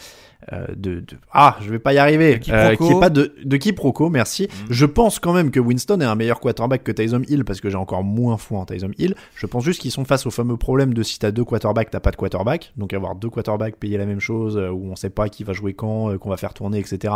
euh, 0.52 0.66
de, 0.76 1.00
de- 1.00 1.16
ah 1.32 1.56
je 1.60 1.70
vais 1.70 1.78
pas 1.78 1.92
y 1.92 1.98
arriver. 1.98 2.38
Euh, 2.54 2.76
qu'il 2.76 2.86
n'y 2.86 2.92
ait 2.96 3.00
pas 3.00 3.10
de, 3.10 3.34
de 3.44 3.56
quiproquo 3.56 4.08
merci. 4.10 4.48
Je 4.70 4.86
pense 4.86 5.18
quand 5.18 5.32
même 5.32 5.50
que 5.50 5.60
Winston 5.60 6.00
est 6.00 6.04
un 6.04 6.14
meilleur 6.14 6.40
quarterback 6.40 6.84
que 6.84 6.92
Tyson 6.92 7.22
Hill 7.28 7.44
parce 7.44 7.60
que 7.60 7.68
j'ai 7.68 7.76
encore 7.76 8.04
moins 8.04 8.36
foi 8.36 8.58
en 8.60 8.66
Tyson 8.66 8.92
Hill. 8.98 9.14
Je 9.34 9.46
pense 9.46 9.64
juste 9.64 9.80
qu'ils 9.80 9.90
sont 9.90 10.04
face 10.04 10.24
au 10.26 10.30
fameux 10.30 10.56
problème 10.56 10.94
de 10.94 11.02
si 11.02 11.18
t'as 11.18 11.30
deux 11.32 11.44
quarterbacks 11.44 11.90
t'as 11.90 12.00
pas 12.00 12.10
de 12.12 12.16
quarterback. 12.16 12.72
Donc 12.76 12.92
avoir 12.92 13.16
deux 13.16 13.30
quarterbacks 13.30 13.76
payer 13.76 13.98
la 13.98 14.06
même 14.06 14.20
chose 14.20 14.56
euh, 14.56 14.70
où 14.70 14.90
on 14.90 14.96
sait 14.96 15.10
pas 15.10 15.28
qui 15.28 15.44
va 15.44 15.52
jouer 15.52 15.74
quand 15.74 16.10
euh, 16.12 16.18
qu'on 16.18 16.30
va 16.30 16.36
faire 16.36 16.54
tourner 16.54 16.78
etc 16.78 17.12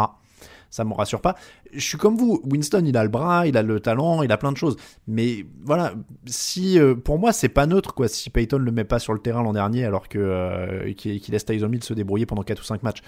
ça 0.70 0.85
me 0.85 0.92
rassure 0.94 1.20
pas. 1.20 1.35
Je 1.72 1.81
suis 1.81 1.98
comme 1.98 2.16
vous, 2.16 2.40
Winston, 2.44 2.83
il 2.87 2.96
a 2.96 3.03
le 3.03 3.09
bras, 3.09 3.46
il 3.46 3.57
a 3.57 3.62
le 3.62 3.81
talent, 3.81 4.22
il 4.22 4.31
a 4.33 4.37
plein 4.37 4.53
de 4.53 4.57
choses. 4.57 4.77
Mais 5.07 5.46
voilà, 5.62 5.94
si 6.27 6.79
euh, 6.79 6.94
pour 6.94 7.18
moi, 7.18 7.33
c'est 7.33 7.48
pas 7.48 7.66
neutre 7.66 7.94
quoi. 7.94 8.09
Si 8.09 8.31
Payton 8.31 8.59
le 8.59 8.70
met 8.72 8.85
pas 8.85 8.98
sur 8.98 9.12
le 9.12 9.18
terrain 9.18 9.42
l'an 9.42 9.53
dernier, 9.53 9.85
alors 9.85 10.09
que 10.09 10.18
euh, 10.18 10.92
qu'il 10.94 11.20
laisse 11.31 11.44
Tyson 11.44 11.70
Hill 11.72 11.83
se 11.85 11.94
débrouiller 11.94 12.27
pendant 12.27 12.42
4 12.42 12.61
ou 12.61 12.64
5 12.64 12.83
matchs. 12.83 13.03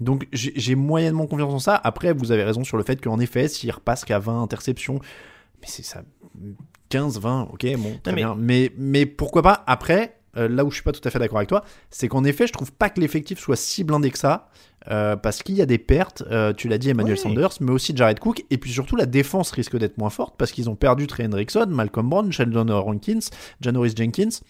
Donc 0.00 0.26
j'ai 0.32 0.74
moyennement 0.76 1.26
confiance 1.26 1.52
en 1.52 1.58
ça. 1.58 1.80
Après, 1.82 2.12
vous 2.14 2.32
avez 2.32 2.42
raison 2.44 2.64
sur 2.64 2.76
le 2.78 2.82
fait 2.82 3.00
qu'en 3.02 3.20
effet, 3.20 3.48
s'il 3.48 3.70
repasse 3.70 4.04
qu'à 4.06 4.18
20 4.18 4.42
interceptions, 4.42 4.98
mais 5.60 5.66
c'est 5.66 5.82
ça, 5.84 6.02
15, 6.88 7.20
20, 7.20 7.48
ok, 7.52 7.66
bon, 7.76 7.98
très 8.02 8.12
mais- 8.12 8.16
bien. 8.16 8.34
Mais, 8.38 8.72
mais 8.78 9.04
pourquoi 9.04 9.42
pas 9.42 9.62
Après, 9.66 10.19
euh, 10.36 10.48
là 10.48 10.64
où 10.64 10.70
je 10.70 10.76
suis 10.76 10.82
pas 10.84 10.92
tout 10.92 11.00
à 11.04 11.10
fait 11.10 11.18
d'accord 11.18 11.38
avec 11.38 11.48
toi, 11.48 11.64
c'est 11.90 12.08
qu'en 12.08 12.24
effet, 12.24 12.46
je 12.46 12.52
trouve 12.52 12.72
pas 12.72 12.90
que 12.90 13.00
l'effectif 13.00 13.38
soit 13.38 13.56
si 13.56 13.84
blindé 13.84 14.10
que 14.10 14.18
ça, 14.18 14.48
euh, 14.90 15.16
parce 15.16 15.42
qu'il 15.42 15.56
y 15.56 15.62
a 15.62 15.66
des 15.66 15.78
pertes. 15.78 16.22
euh, 16.30 16.52
tu 16.52 16.68
l'as 16.68 16.78
dit, 16.78 16.90
Emmanuel 16.90 17.16
Oui. 17.16 17.20
Sanders, 17.20 17.50
mais 17.60 17.72
aussi 17.72 17.94
Jared 17.96 18.18
Cook, 18.18 18.44
et 18.50 18.58
puis 18.58 18.70
surtout 18.70 18.96
la 18.96 19.06
défense 19.06 19.50
risque 19.50 19.76
d'être 19.76 19.98
moins 19.98 20.10
forte 20.10 20.36
parce 20.38 20.52
qu'ils 20.52 20.70
ont 20.70 20.76
perdu 20.76 21.06
Trey 21.06 21.26
Hendrickson, 21.26 21.66
Malcolm 21.68 22.08
Brown, 22.08 22.32
Sheldon 22.32 22.66
Rankins, 22.82 23.20
Janoris 23.60 23.94
Jenkins. 23.96 24.40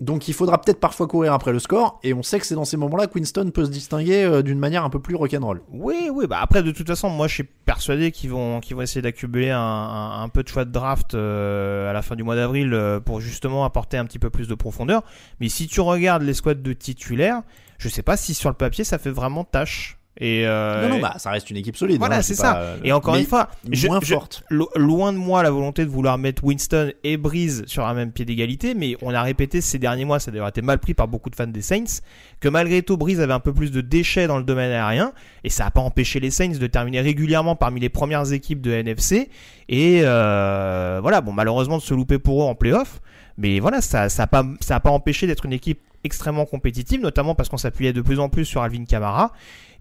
Donc 0.00 0.26
il 0.26 0.34
faudra 0.34 0.60
peut-être 0.60 0.80
parfois 0.80 1.06
courir 1.06 1.32
après 1.32 1.52
le 1.52 1.60
score, 1.60 2.00
et 2.02 2.14
on 2.14 2.22
sait 2.24 2.40
que 2.40 2.46
c'est 2.46 2.56
dans 2.56 2.64
ces 2.64 2.76
moments-là 2.76 3.06
que 3.06 3.14
Winston 3.14 3.50
peut 3.54 3.64
se 3.64 3.70
distinguer 3.70 4.24
euh, 4.24 4.42
d'une 4.42 4.58
manière 4.58 4.84
un 4.84 4.90
peu 4.90 4.98
plus 4.98 5.14
rock'n'roll. 5.14 5.62
Oui, 5.70 6.10
oui, 6.12 6.26
bah 6.26 6.38
après 6.40 6.64
de 6.64 6.72
toute 6.72 6.88
façon, 6.88 7.08
moi 7.10 7.28
je 7.28 7.34
suis 7.34 7.44
persuadé 7.44 8.10
qu'ils 8.10 8.30
vont, 8.30 8.58
qu'ils 8.58 8.74
vont 8.74 8.82
essayer 8.82 9.02
d'accumuler 9.02 9.50
un 9.50 10.28
peu 10.32 10.42
de 10.42 10.48
choix 10.48 10.64
de 10.64 10.72
draft 10.72 11.14
euh, 11.14 11.88
à 11.88 11.92
la 11.92 12.02
fin 12.02 12.16
du 12.16 12.24
mois 12.24 12.34
d'avril 12.34 12.74
euh, 12.74 12.98
pour 12.98 13.20
justement 13.20 13.64
apporter 13.64 13.96
un 13.96 14.04
petit 14.04 14.18
peu 14.18 14.30
plus 14.30 14.48
de 14.48 14.54
profondeur. 14.54 15.04
Mais 15.38 15.48
si 15.48 15.68
tu 15.68 15.80
regardes 15.80 16.22
les 16.22 16.34
squads 16.34 16.54
de 16.54 16.72
titulaires, 16.72 17.42
je 17.78 17.88
sais 17.88 18.02
pas 18.02 18.16
si 18.16 18.34
sur 18.34 18.50
le 18.50 18.56
papier 18.56 18.82
ça 18.82 18.98
fait 18.98 19.10
vraiment 19.10 19.44
tâche. 19.44 19.98
Et 20.20 20.46
euh, 20.46 20.88
non, 20.88 20.94
non, 20.94 21.00
bah 21.00 21.14
ça 21.18 21.30
reste 21.32 21.50
une 21.50 21.56
équipe 21.56 21.76
solide. 21.76 21.98
Voilà, 21.98 22.18
hein, 22.18 22.22
c'est 22.22 22.36
ça. 22.36 22.56
euh, 22.58 22.76
Et 22.84 22.92
encore 22.92 23.16
une 23.16 23.26
fois, 23.26 23.48
je- 23.68 23.88
moins 23.88 23.98
je- 24.00 24.14
forte. 24.14 24.44
lo- 24.48 24.70
loin 24.76 25.12
de 25.12 25.18
moi 25.18 25.42
la 25.42 25.50
volonté 25.50 25.84
de 25.84 25.90
vouloir 25.90 26.18
mettre 26.18 26.44
Winston 26.44 26.92
et 27.02 27.16
Breeze 27.16 27.64
sur 27.66 27.84
un 27.84 27.94
même 27.94 28.12
pied 28.12 28.24
d'égalité, 28.24 28.74
mais 28.74 28.96
on 29.02 29.12
a 29.12 29.20
répété 29.22 29.60
ces 29.60 29.80
derniers 29.80 30.04
mois, 30.04 30.20
ça 30.20 30.30
a 30.30 30.32
d'ailleurs 30.32 30.46
été 30.46 30.62
mal 30.62 30.78
pris 30.78 30.94
par 30.94 31.08
beaucoup 31.08 31.30
de 31.30 31.34
fans 31.34 31.48
des 31.48 31.62
Saints, 31.62 32.00
que 32.38 32.48
malgré 32.48 32.82
tout, 32.82 32.96
Breeze 32.96 33.20
avait 33.20 33.32
un 33.32 33.40
peu 33.40 33.52
plus 33.52 33.72
de 33.72 33.80
déchets 33.80 34.28
dans 34.28 34.38
le 34.38 34.44
domaine 34.44 34.70
aérien, 34.70 35.12
et 35.42 35.50
ça 35.50 35.64
n'a 35.64 35.72
pas 35.72 35.80
empêché 35.80 36.20
les 36.20 36.30
Saints 36.30 36.58
de 36.60 36.66
terminer 36.68 37.00
régulièrement 37.00 37.56
parmi 37.56 37.80
les 37.80 37.88
premières 37.88 38.32
équipes 38.32 38.60
de 38.60 38.70
NFC, 38.70 39.30
et 39.68 40.02
euh, 40.04 41.00
voilà, 41.02 41.22
bon, 41.22 41.32
malheureusement 41.32 41.78
de 41.78 41.82
se 41.82 41.92
louper 41.92 42.20
pour 42.20 42.40
eux 42.42 42.46
en 42.46 42.54
playoff, 42.54 43.00
mais 43.36 43.58
voilà, 43.58 43.80
ça 43.80 44.02
n'a 44.02 44.08
ça 44.08 44.28
pas, 44.28 44.44
ça 44.60 44.76
a 44.76 44.80
pas 44.80 44.90
empêché 44.90 45.26
d'être 45.26 45.44
une 45.44 45.52
équipe 45.52 45.80
extrêmement 46.04 46.44
compétitive, 46.44 47.00
notamment 47.00 47.34
parce 47.34 47.48
qu'on 47.48 47.56
s'appuyait 47.56 47.92
de 47.94 48.02
plus 48.02 48.20
en 48.20 48.28
plus 48.28 48.44
sur 48.44 48.62
Alvin 48.62 48.84
Kamara. 48.84 49.32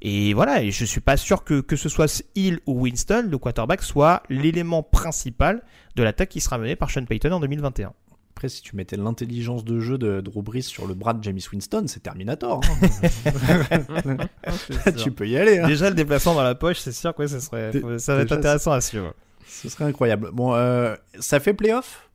Et 0.06 0.34
voilà, 0.34 0.62
et 0.62 0.70
je 0.72 0.84
suis 0.84 1.00
pas 1.00 1.16
sûr 1.16 1.44
que, 1.46 1.62
que 1.62 1.78
ce 1.78 1.88
soit 1.88 2.24
Hill 2.36 2.60
ou 2.66 2.82
Winston, 2.82 3.28
le 3.32 3.38
quarterback, 3.38 3.82
soit 3.82 4.22
l'élément 4.30 4.84
principal 4.84 5.64
de 5.96 6.04
l'attaque 6.04 6.28
qui 6.30 6.42
sera 6.42 6.58
menée 6.58 6.76
par 6.76 6.92
Sean 6.92 7.06
Payton 7.06 7.32
en 7.32 7.40
2021. 7.40 7.94
Après, 8.36 8.50
si 8.50 8.62
tu 8.62 8.76
mettais 8.76 8.98
l'intelligence 8.98 9.64
de 9.64 9.80
jeu 9.80 9.98
de 9.98 10.20
Drew 10.20 10.42
Brees 10.42 10.64
sur 10.64 10.88
le 10.88 10.94
bras 10.94 11.14
de 11.14 11.24
James 11.24 11.40
Winston, 11.54 11.86
c'est 11.88 12.02
Terminator. 12.04 12.60
hein. 12.66 14.18
tu 15.04 15.12
peux 15.12 15.28
y 15.28 15.38
aller. 15.38 15.60
hein. 15.60 15.68
Déjà, 15.68 15.90
le 15.90 15.96
déplacement 15.96 16.34
dans 16.36 16.44
la 16.44 16.56
poche, 16.56 16.80
c'est 16.80 16.92
sûr 16.92 17.14
que 17.16 17.26
ça, 17.28 17.40
serait, 17.40 17.72
ça 18.00 18.16
va 18.16 18.22
être 18.24 18.32
intéressant 18.34 18.72
à 18.72 18.82
suivre. 18.82 19.14
Ce 19.48 19.70
serait 19.70 19.86
incroyable. 19.86 20.32
Bon, 20.34 20.54
euh, 20.56 20.96
ça 21.20 21.40
fait 21.40 21.54
playoff? 21.54 22.10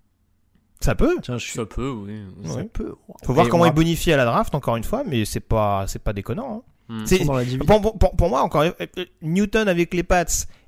Ça 0.81 0.95
peut. 0.95 1.17
Tiens, 1.23 1.39
je 1.39 1.45
suis. 1.45 1.55
Ça 1.55 1.67
peut, 1.67 1.89
oui. 1.91 2.21
Ça 2.45 2.57
Ouais. 2.57 2.65
peut. 2.73 2.95
Faut 3.25 3.33
voir 3.33 3.47
Et 3.47 3.49
comment 3.49 3.65
il 3.67 3.73
bonifie 3.73 4.13
à 4.13 4.17
la 4.17 4.25
draft, 4.25 4.55
encore 4.55 4.77
une 4.77 4.85
fois, 4.85 5.05
mais 5.07 5.25
c'est 5.25 5.41
pas, 5.41 5.87
c'est 5.89 5.99
pas 6.03 6.13
déconnant. 6.13 6.59
hein. 6.59 6.63
Hmm. 6.89 7.05
C'est-. 7.05 7.19
Pour, 7.59 7.81
pour- 7.81 7.99
pour- 7.99 8.17
pour 8.17 8.29
moi, 8.29 8.43
encore 8.43 8.65
Newton 9.23 9.69
avec 9.69 9.93
les 9.95 10.03
Pats 10.03 10.25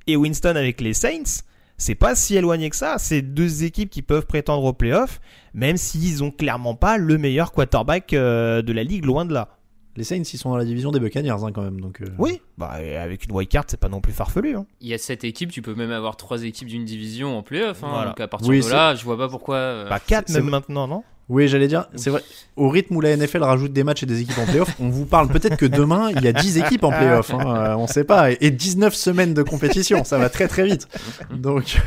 et 0.06 0.16
Winston 0.16 0.54
avec 0.56 0.80
les 0.80 0.92
Saints, 0.94 1.42
c'est 1.78 1.94
pas 1.94 2.14
si 2.14 2.36
éloigné 2.36 2.68
que 2.68 2.76
ça. 2.76 2.96
C'est 2.98 3.22
deux 3.22 3.64
équipes 3.64 3.88
qui 3.90 4.02
peuvent 4.02 4.26
prétendre 4.26 4.64
aux 4.64 4.72
playoffs, 4.74 5.20
même 5.54 5.76
s'ils 5.78 6.22
ont 6.22 6.30
clairement 6.30 6.74
pas 6.74 6.98
le 6.98 7.16
meilleur 7.16 7.52
quarterback 7.52 8.12
euh, 8.12 8.60
de 8.62 8.72
la 8.72 8.82
ligue, 8.84 9.04
loin 9.06 9.24
de 9.24 9.32
là. 9.32 9.48
Les 9.96 10.04
Saints, 10.04 10.22
ils 10.32 10.38
sont 10.38 10.50
dans 10.50 10.56
la 10.56 10.64
division 10.64 10.92
des 10.92 11.00
Buccaneers 11.00 11.30
hein, 11.30 11.50
quand 11.52 11.62
même. 11.62 11.80
Donc, 11.80 12.00
euh, 12.00 12.06
Oui, 12.18 12.40
bah, 12.58 12.70
avec 13.00 13.24
une 13.24 13.32
wildcard, 13.32 13.64
c'est 13.66 13.80
pas 13.80 13.88
non 13.88 14.00
plus 14.00 14.12
farfelu. 14.12 14.56
hein. 14.56 14.64
Il 14.80 14.88
y 14.88 14.94
a 14.94 14.98
sept 14.98 15.24
équipes, 15.24 15.50
tu 15.50 15.62
peux 15.62 15.74
même 15.74 15.90
avoir 15.90 16.16
trois 16.16 16.42
équipes 16.44 16.68
d'une 16.68 16.84
division 16.84 17.36
en 17.36 17.42
playoff. 17.42 17.82
Hein, 17.82 17.88
Voilà. 17.90 18.06
Donc 18.10 18.20
à 18.20 18.28
partir 18.28 18.48
Oui, 18.48 18.60
de 18.60 18.70
là, 18.70 18.94
je 18.94 19.04
vois 19.04 19.18
pas 19.18 19.28
pourquoi. 19.28 19.56
euh, 19.56 19.88
Bah, 19.88 19.98
4 20.04 20.28
c'est 20.28 20.34
même 20.40 20.48
maintenant, 20.50 20.86
non? 20.86 21.02
Oui, 21.28 21.46
j'allais 21.46 21.68
dire, 21.68 21.86
c'est 21.94 22.10
vrai. 22.10 22.22
Au 22.56 22.68
rythme 22.68 22.96
où 22.96 23.00
la 23.00 23.16
NFL 23.16 23.44
rajoute 23.44 23.72
des 23.72 23.84
matchs 23.84 24.02
et 24.02 24.06
des 24.06 24.20
équipes 24.20 24.38
en 24.38 24.46
playoff, 24.46 24.74
on 24.80 24.88
vous 24.88 25.06
parle 25.06 25.28
peut-être 25.28 25.56
que 25.56 25.66
demain, 25.66 26.10
il 26.10 26.22
y 26.24 26.26
a 26.28 26.32
10 26.32 26.58
équipes 26.58 26.82
en 26.82 26.90
playoff. 26.90 27.32
Hein, 27.32 27.54
euh, 27.56 27.74
on 27.76 27.86
sait 27.86 28.02
pas. 28.02 28.32
Et- 28.32 28.38
Et 28.40 28.50
19 28.50 28.94
semaines 28.96 29.32
de 29.32 29.42
compétition, 29.44 30.02
ça 30.02 30.18
va 30.18 30.28
très 30.28 30.48
très 30.48 30.64
vite. 30.66 30.88
Donc. 31.32 31.80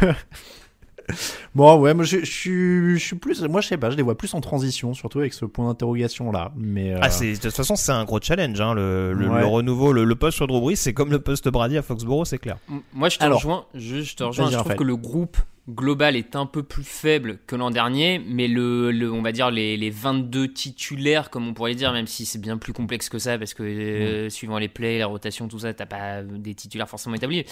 Bon, 1.56 1.78
ouais, 1.80 1.94
moi 1.94 2.04
je, 2.04 2.20
je 2.20 2.26
suis, 2.32 2.98
je 2.98 3.04
suis 3.06 3.16
plus. 3.16 3.42
Moi 3.44 3.62
je 3.62 3.68
sais 3.68 3.78
pas, 3.78 3.90
je 3.92 3.96
les 3.98 4.02
vois 4.04 4.18
plus 4.18 4.34
en 4.34 4.42
transition, 4.42 4.94
surtout 4.94 5.20
avec 5.20 5.34
ce 5.34 5.46
point 5.46 5.68
d'interrogation 5.68 6.32
là. 6.32 6.52
Mais. 6.56 6.94
euh, 6.94 7.00
Ah, 7.02 7.10
de 7.10 7.36
toute 7.40 7.52
façon, 7.54 7.76
c'est 7.76 7.92
un 7.92 8.04
gros 8.06 8.20
challenge. 8.22 8.60
Hein, 8.60 8.74
le, 8.74 9.14
le- 9.14 9.30
Ouais. 9.30 9.42
le 9.42 9.46
renouveau, 9.46 9.92
le, 9.94 10.04
le 10.04 10.16
poste 10.16 10.38
sur 10.38 10.48
Drew 10.48 10.60
Brees, 10.62 10.76
c'est 10.78 10.94
comme 10.94 11.12
le 11.12 11.20
poste 11.20 11.48
Brady 11.50 11.78
à 11.78 11.82
Foxborough, 11.82 12.26
c'est 12.26 12.38
clair. 12.40 12.58
Moi, 12.94 13.10
je 13.10 13.18
te 13.20 13.24
Alors. 13.24 13.38
rejoins. 13.38 13.66
Je, 13.76 14.02
je 14.02 14.16
te 14.16 14.24
rejoins. 14.24 14.46
Je 14.46 14.52
trouve 14.52 14.58
Raphaël. 14.64 14.78
que 14.80 14.84
le 14.84 14.96
groupe 14.96 15.38
global 15.70 16.16
est 16.16 16.36
un 16.36 16.46
peu 16.46 16.62
plus 16.64 16.84
faible 16.84 17.38
que 17.48 17.56
l'an 17.56 17.70
dernier, 17.72 18.20
mais 18.28 18.48
le, 18.48 18.92
le- 18.92 19.12
on 19.12 19.22
va 19.22 19.32
dire 19.32 19.50
les, 19.52 19.78
les 19.78 19.90
22 19.92 20.52
titulaires, 20.52 21.30
comme 21.30 21.48
on 21.48 21.54
pourrait 21.54 21.76
dire, 21.76 21.94
même 21.94 22.08
si 22.08 22.26
c'est 22.26 22.40
bien 22.42 22.58
plus 22.58 22.74
complexe 22.74 23.08
que 23.10 23.20
ça, 23.20 23.38
parce 23.38 23.54
que 23.54 23.64
euh, 23.64 24.30
suivant 24.30 24.58
les 24.58 24.68
plays, 24.68 25.00
la 25.00 25.08
rotation, 25.08 25.48
tout 25.48 25.60
ça, 25.60 25.74
t'as 25.74 25.86
pas 25.86 26.22
des 26.24 26.54
titulaires 26.56 26.90
forcément 26.90 27.16
établis. 27.16 27.46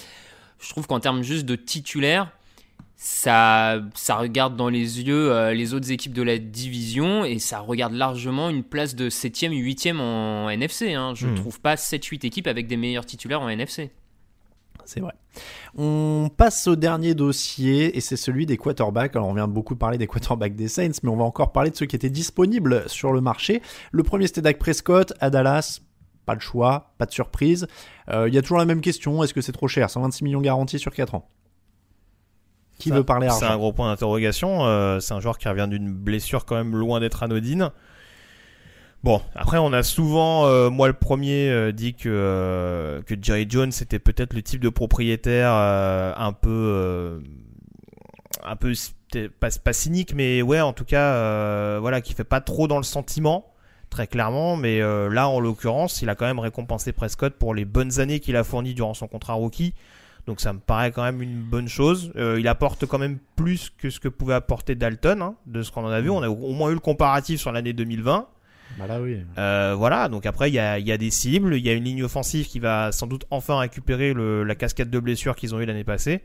Je 0.60 0.70
trouve 0.70 0.88
qu'en 0.88 1.00
termes 1.00 1.24
juste 1.24 1.46
de 1.46 1.56
titulaires, 1.56 2.32
ça, 2.96 3.80
ça 3.96 4.16
regarde 4.16 4.56
dans 4.56 4.70
les 4.70 5.02
yeux 5.02 5.32
euh, 5.32 5.54
les 5.54 5.74
autres 5.74 5.92
équipes 5.92 6.14
de 6.14 6.22
la 6.22 6.38
division 6.38 7.26
et 7.26 7.40
ça 7.40 7.60
regarde 7.60 7.94
largement 7.94 8.50
une 8.50 8.64
place 8.64 8.96
de 8.96 9.10
7ème, 9.10 9.52
8ème 9.54 10.00
en 10.00 10.50
NFC. 10.50 10.94
Hein. 10.94 11.14
Je 11.16 11.28
Hmm. 11.28 11.36
trouve 11.36 11.60
pas 11.60 11.76
7-8 11.76 12.26
équipes 12.26 12.48
avec 12.48 12.68
des 12.68 12.78
meilleurs 12.78 13.06
titulaires 13.06 13.42
en 13.42 13.50
NFC. 13.50 13.92
C'est 14.86 15.00
vrai. 15.00 15.14
On 15.78 16.30
passe 16.36 16.68
au 16.68 16.76
dernier 16.76 17.14
dossier 17.16 17.96
et 17.96 18.02
c'est 18.02 18.18
celui 18.18 18.46
des 18.46 18.58
quarterbacks. 18.58 19.16
Alors 19.16 19.28
on 19.30 19.34
vient 19.34 19.48
beaucoup 19.48 19.76
parler 19.76 19.98
des 19.98 20.08
quarterbacks 20.08 20.56
des 20.56 20.68
Saints, 20.68 20.92
mais 21.04 21.10
on 21.10 21.16
va 21.16 21.24
encore 21.24 21.52
parler 21.52 21.70
de 21.70 21.76
ceux 21.76 21.86
qui 21.86 21.96
étaient 21.96 22.10
disponibles 22.10 22.84
sur 22.88 23.14
le 23.14 23.22
marché. 23.22 23.62
Le 23.92 24.04
premier 24.04 24.28
c'était 24.28 24.42
Dak 24.42 24.58
Prescott 24.60 25.14
à 25.20 25.30
Dallas. 25.30 25.80
Pas 26.26 26.36
de 26.36 26.42
choix, 26.42 26.94
pas 26.98 27.06
de 27.06 27.12
surprise. 27.12 27.68
Euh, 28.10 28.28
Il 28.28 28.34
y 28.34 28.38
a 28.38 28.42
toujours 28.42 28.58
la 28.60 28.66
même 28.66 28.82
question, 28.82 29.24
est-ce 29.24 29.34
que 29.34 29.42
c'est 29.42 29.52
trop 29.52 29.68
cher? 29.68 29.90
126 29.90 30.24
millions 30.24 30.42
garantis 30.42 30.78
sur 30.78 30.94
4 30.94 31.16
ans. 31.16 31.28
Qui 32.82 32.90
Ça, 32.90 32.96
veut 32.96 33.04
parler 33.04 33.30
C'est 33.30 33.46
un 33.46 33.58
gros 33.58 33.74
point 33.74 33.90
d'interrogation. 33.90 34.66
euh, 34.66 35.00
c'est 35.00 35.14
un 35.14 35.20
joueur 35.20 35.38
qui 35.38 35.48
revient 35.48 35.68
d'une 35.70 35.92
blessure 35.92 36.46
quand 36.46 36.56
même 36.56 36.76
loin 36.76 37.00
d'être 37.00 37.24
anodine. 37.24 37.72
Bon, 39.04 39.20
après 39.34 39.58
on 39.58 39.74
a 39.74 39.82
souvent, 39.82 40.46
euh, 40.46 40.70
moi 40.70 40.88
le 40.88 40.94
premier, 40.94 41.50
euh, 41.50 41.72
dit 41.72 41.96
que 41.96 42.08
euh, 42.08 43.02
que 43.02 43.16
Jerry 43.20 43.48
Jones 43.50 43.72
était 43.82 43.98
peut-être 43.98 44.34
le 44.36 44.44
type 44.44 44.62
de 44.62 44.70
propriétaire 44.70 45.52
un 45.52 46.34
peu, 46.34 47.20
un 48.44 48.56
peu 48.56 48.74
pas, 49.40 49.50
pas 49.64 49.74
cynique, 49.74 50.14
mais 50.14 50.44
ouais, 50.44 50.62
en 50.62 50.74
tout 50.74 50.86
cas, 50.86 51.80
voilà, 51.80 52.02
qui 52.02 52.14
fait 52.14 52.24
pas 52.24 52.42
trop 52.42 52.68
dans 52.68 52.78
le 52.78 52.84
sentiment, 52.84 53.46
très 53.90 54.06
clairement. 54.06 54.56
Mais 54.56 54.80
là, 54.80 55.28
en 55.28 55.40
l'occurrence, 55.40 56.04
il 56.04 56.10
a 56.10 56.16
quand 56.16 56.26
même 56.26 56.40
récompensé 56.40 56.92
Prescott 56.92 57.34
pour 57.34 57.56
les 57.56 57.66
bonnes 57.66 58.00
années 58.00 58.20
qu'il 58.20 58.36
a 58.36 58.44
fournies 58.44 58.76
durant 58.76 58.94
son 58.94 59.08
contrat 59.08 59.34
rookie. 59.34 59.74
Donc 60.28 60.40
ça 60.42 60.54
me 60.54 60.60
paraît 60.60 60.92
quand 60.92 61.04
même 61.04 61.22
une 61.22 61.42
bonne 61.42 61.68
chose. 61.68 62.12
Euh, 62.16 62.40
il 62.40 62.48
apporte 62.48 62.86
quand 62.86 63.00
même 63.00 63.18
plus 63.36 63.72
que 63.78 63.90
ce 63.90 64.00
que 64.00 64.08
pouvait 64.08 64.36
apporter 64.36 64.76
Dalton, 64.76 65.22
hein, 65.22 65.36
de 65.48 65.64
ce 65.64 65.72
qu'on 65.72 65.84
en 65.84 65.90
a 65.90 66.00
vu. 66.02 66.10
On 66.10 66.22
a 66.22 66.30
au 66.30 66.54
moins 66.54 66.70
eu 66.70 66.74
le 66.76 66.80
comparatif 66.80 67.40
sur 67.40 67.52
l'année 67.52 67.74
2020. 67.74 68.28
Bah 68.80 68.88
là 68.88 69.02
oui. 69.02 69.18
Euh, 69.38 69.76
voilà, 69.78 70.08
donc 70.08 70.26
après 70.26 70.50
il 70.50 70.54
y 70.54 70.60
a, 70.60 70.80
il 70.80 70.88
y 70.88 70.92
a 70.94 70.98
des 70.98 71.10
cibles, 71.12 71.56
il 71.56 71.66
y 71.66 71.70
a 71.70 71.74
une 71.74 71.84
ligne 71.84 72.04
offensive 72.04 72.48
qui 72.48 72.60
va 72.60 72.92
sans 72.94 73.06
doute 73.06 73.26
enfin 73.30 73.60
récupérer 73.60 74.14
le- 74.14 74.44
la 74.46 74.56
cascade 74.56 74.90
de 74.90 75.00
blessures 75.00 75.36
qu'ils 75.36 75.54
ont 75.54 75.60
eu 75.60 75.66
l'année 75.66 75.84
passée. 75.84 76.22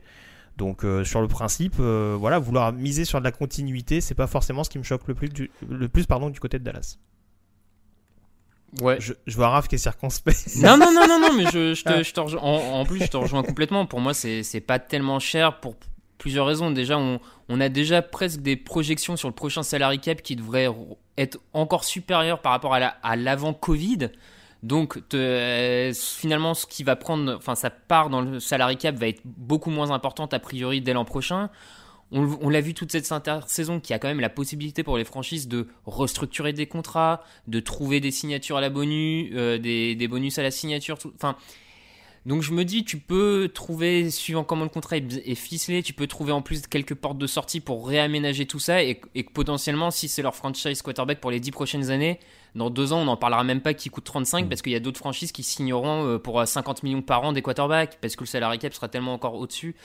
Donc 0.57 0.85
euh, 0.85 1.03
sur 1.03 1.19
le 1.21 1.27
principe, 1.27 1.75
euh, 1.79 2.15
voilà, 2.17 2.39
vouloir 2.39 2.71
miser 2.71 3.03
sur 3.03 3.19
de 3.19 3.23
la 3.25 3.31
continuité, 3.33 3.99
c'est 3.99 4.15
pas 4.15 4.27
forcément 4.27 4.63
ce 4.63 4.69
qui 4.69 4.77
me 4.77 4.83
choque 4.83 5.07
le 5.07 5.13
plus 5.13 5.27
du, 5.29 5.51
le 5.69 5.89
plus 5.89 6.05
pardon 6.05 6.29
du 6.29 6.39
côté 6.39 6.57
de 6.57 6.63
Dallas. 6.63 6.97
Ouais. 8.81 8.97
Je, 8.99 9.13
je 9.25 9.35
vois 9.35 9.49
Raph 9.49 9.67
qui 9.67 9.75
est 9.75 9.79
circonspect. 9.79 10.57
Non, 10.57 10.77
non, 10.77 10.91
non, 10.93 11.07
non, 11.07 11.19
non, 11.19 11.33
mais 11.33 11.45
je, 11.51 11.73
je 11.73 11.83
te, 11.83 11.89
Ah. 11.89 12.03
je 12.03 12.11
te 12.13 12.19
rejoins. 12.19 12.41
En, 12.41 12.79
en 12.81 12.85
plus, 12.85 12.99
je 13.01 13.07
te 13.07 13.17
rejoins 13.17 13.43
complètement. 13.43 13.85
Pour 13.85 14.01
moi, 14.01 14.13
c'est 14.13 14.43
c'est 14.43 14.59
pas 14.61 14.77
tellement 14.79 15.19
cher 15.19 15.59
pour 15.59 15.75
plusieurs 16.17 16.45
raisons. 16.47 16.71
Déjà, 16.71 16.97
on, 16.97 17.19
on 17.49 17.61
a 17.61 17.69
déjà 17.69 18.01
presque 18.01 18.41
des 18.41 18.55
projections 18.57 19.15
sur 19.15 19.29
le 19.29 19.33
prochain 19.33 19.63
salary 19.63 19.99
cap 19.99 20.21
qui 20.21 20.35
devraient 20.35 20.67
être 21.17 21.39
encore 21.53 21.83
supérieures 21.85 22.39
par 22.41 22.51
rapport 22.51 22.73
à 22.73 22.79
la- 22.79 22.97
à 23.03 23.15
l'avant-Covid. 23.15 24.09
Donc, 24.63 25.07
te- 25.09 25.15
euh, 25.17 25.93
finalement, 25.93 26.53
ce 26.55 26.65
qui 26.65 26.83
va 26.83 26.95
prendre, 26.95 27.35
enfin, 27.37 27.55
sa 27.55 27.69
part 27.69 28.09
dans 28.09 28.21
le 28.21 28.39
salary 28.39 28.75
cap 28.77 28.95
va 28.95 29.07
être 29.07 29.21
beaucoup 29.23 29.69
moins 29.69 29.91
importante 29.91 30.33
a 30.33 30.39
priori 30.39 30.81
dès 30.81 30.93
l'an 30.93 31.05
prochain. 31.05 31.49
On, 32.13 32.47
l'a 32.49 32.61
vu 32.61 32.73
toute 32.73 32.91
cette 32.93 33.11
intersaison 33.11 33.81
qui 33.81 33.93
a 33.93 33.99
quand 33.99 34.07
même 34.07 34.21
la 34.21 34.29
possibilité 34.29 34.81
pour 34.83 34.97
les 34.97 35.03
franchises 35.03 35.47
de 35.49 35.67
restructurer 35.85 36.53
des 36.53 36.65
contrats, 36.65 37.21
de 37.47 37.59
trouver 37.59 37.99
des 37.99 38.11
signatures 38.11 38.55
à 38.57 38.61
la 38.61 38.69
bonus, 38.69 39.29
euh, 39.33 39.57
des, 39.57 39.93
des 39.95 40.07
bonus 40.07 40.39
à 40.39 40.43
la 40.43 40.51
signature. 40.51 40.97
tout- 40.97 41.11
Enfin, 41.15 41.35
Donc 42.25 42.43
je 42.43 42.53
me 42.53 42.63
dis, 42.63 42.85
tu 42.85 42.97
peux 42.97 43.49
trouver, 43.53 44.09
suivant 44.09 44.43
comment 44.45 44.63
le 44.63 44.69
contrat 44.69 44.97
est 44.97 45.35
ficelé, 45.35 45.83
tu 45.83 45.91
peux 45.93 46.07
trouver 46.07 46.31
en 46.31 46.41
plus 46.41 46.65
quelques 46.67 46.95
portes 46.95 47.17
de 47.17 47.27
sortie 47.27 47.59
pour 47.59 47.87
réaménager 47.87 48.45
tout 48.45 48.59
ça 48.59 48.83
et, 48.83 49.01
et 49.15 49.23
que 49.25 49.31
potentiellement, 49.33 49.91
si 49.91 50.07
c'est 50.07 50.21
leur 50.21 50.35
franchise 50.35 50.81
quarterback 50.81 51.19
pour 51.19 51.31
les 51.31 51.39
10 51.41 51.51
prochaines 51.51 51.89
années, 51.89 52.19
dans 52.55 52.69
deux 52.69 52.91
ans, 52.93 52.99
on 53.01 53.05
n'en 53.05 53.17
parlera 53.17 53.43
même 53.43 53.61
pas 53.61 53.73
qui 53.73 53.89
coûte 53.89 54.05
35 54.05 54.45
Mm. 54.45 54.49
parce 54.49 54.61
qu'il 54.61 54.71
y 54.71 54.75
a 54.75 54.79
d'autres 54.79 54.97
franchises 54.99 55.31
qui 55.33 55.43
signeront 55.43 56.05
euh, 56.07 56.17
pour 56.19 56.39
euh, 56.39 56.45
50 56.45 56.83
millions 56.83 57.01
par 57.01 57.23
an 57.23 57.33
des 57.33 57.41
quarterbacks 57.41 57.97
parce 58.01 58.15
que 58.15 58.21
le 58.21 58.27
salary 58.27 58.59
cap 58.59 58.73
sera 58.73 58.87
tellement 58.87 59.13
encore 59.13 59.35
au-dessus. 59.35 59.75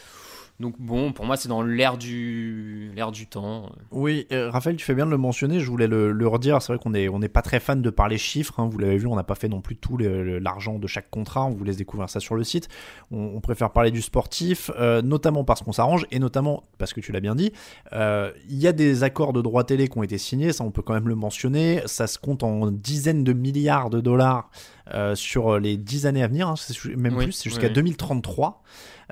Donc 0.61 0.77
bon, 0.79 1.13
pour 1.13 1.25
moi, 1.25 1.37
c'est 1.37 1.49
dans 1.49 1.63
l'air 1.63 1.99
du, 1.99 2.93
du 3.13 3.27
temps. 3.27 3.71
Oui, 3.91 4.27
Raphaël, 4.31 4.77
tu 4.77 4.85
fais 4.85 4.95
bien 4.95 5.07
de 5.07 5.11
le 5.11 5.17
mentionner. 5.17 5.59
Je 5.59 5.69
voulais 5.69 5.89
le, 5.89 6.13
le 6.13 6.29
redire. 6.29 6.63
C'est 6.63 6.73
vrai 6.73 6.81
qu'on 6.81 6.95
est, 6.95 7.09
on 7.09 7.19
n'est 7.19 7.29
pas 7.29 7.43
très 7.43 7.59
fan 7.59 7.83
de 7.83 7.91
parler 7.91 8.17
chiffres. 8.17 8.61
hein. 8.61 8.69
Vous 8.71 8.79
l'avez 8.79 8.97
vu, 8.97 9.07
on 9.09 9.17
n'a 9.17 9.25
pas 9.25 9.35
fait 9.35 9.49
non 9.49 9.61
plus 9.61 9.75
tout 9.77 9.97
l'argent 9.99 10.79
de 10.79 10.87
chaque 10.87 11.11
contrat. 11.11 11.45
On 11.47 11.51
vous 11.51 11.65
laisse 11.65 11.79
découvrir 11.79 12.09
ça 12.09 12.21
sur 12.21 12.37
le 12.37 12.45
site. 12.45 12.69
On, 13.11 13.41
préfère 13.41 13.71
parler 13.71 13.91
du 13.91 14.03
sportif, 14.03 14.71
euh, 14.79 15.03
notamment 15.03 15.43
parce 15.43 15.63
qu'on 15.63 15.73
s'arrange 15.73 16.07
et 16.13 16.21
notamment 16.21 16.63
parce 16.79 16.93
que 16.93 17.01
tu 17.01 17.11
l'as 17.11 17.21
bien 17.21 17.35
dit. 17.35 17.53
euh, 17.93 18.31
Il 18.49 18.57
y 18.59 18.69
a 18.69 18.73
des 18.73 19.03
accords 19.03 19.33
de 19.33 19.43
droits 19.43 19.65
télé 19.65 19.89
qui 19.89 19.99
ont 19.99 20.03
été 20.05 20.17
signés. 20.19 20.53
Ça, 20.53 20.63
on 20.63 20.71
peut 20.71 20.83
quand 20.83 20.95
même 20.95 21.09
le 21.09 21.17
mentionner. 21.17 21.83
Ça 21.87 22.07
se 22.07 22.19
compte 22.19 22.45
en 22.45 22.71
dizaines 22.71 23.25
de 23.25 23.33
milliards 23.33 23.91
de 23.91 24.01
dollars 24.01 24.49
euh, 24.93 25.15
sur 25.15 25.59
les 25.59 25.77
dix 25.77 26.07
années 26.07 26.23
à 26.23 26.29
venir. 26.29 26.49
hein. 26.49 26.55
C'est 26.57 26.85
même 26.97 27.17
Oui, 27.17 27.25
plus, 27.25 27.33
c'est 27.33 27.51
jusqu'à 27.51 27.69
oui. 27.69 27.73
2033. 27.73 28.63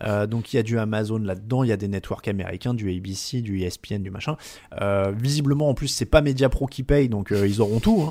Euh, 0.03 0.27
donc 0.27 0.55
il 0.55 0.57
y 0.57 0.59
a 0.59 0.63
du 0.63 0.79
Amazon 0.79 1.19
là-dedans, 1.19 1.63
il 1.63 1.69
y 1.69 1.73
a 1.73 1.77
des 1.77 1.89
networks 1.89 2.27
américains, 2.27 2.73
du 2.73 2.91
ABC, 2.97 3.43
du 3.43 3.61
ESPN, 3.61 3.99
du 4.03 4.11
machin. 4.11 4.37
Euh, 4.81 5.13
visiblement 5.15 5.69
en 5.69 5.75
plus 5.75 5.89
c'est 5.89 6.07
pas 6.07 6.23
Mediapro 6.23 6.65
qui 6.67 6.85
paye, 6.85 7.11
donc 7.11 7.33
euh, 7.33 7.47
ils 7.47 7.61
auront 7.61 7.81
tout. 7.81 8.11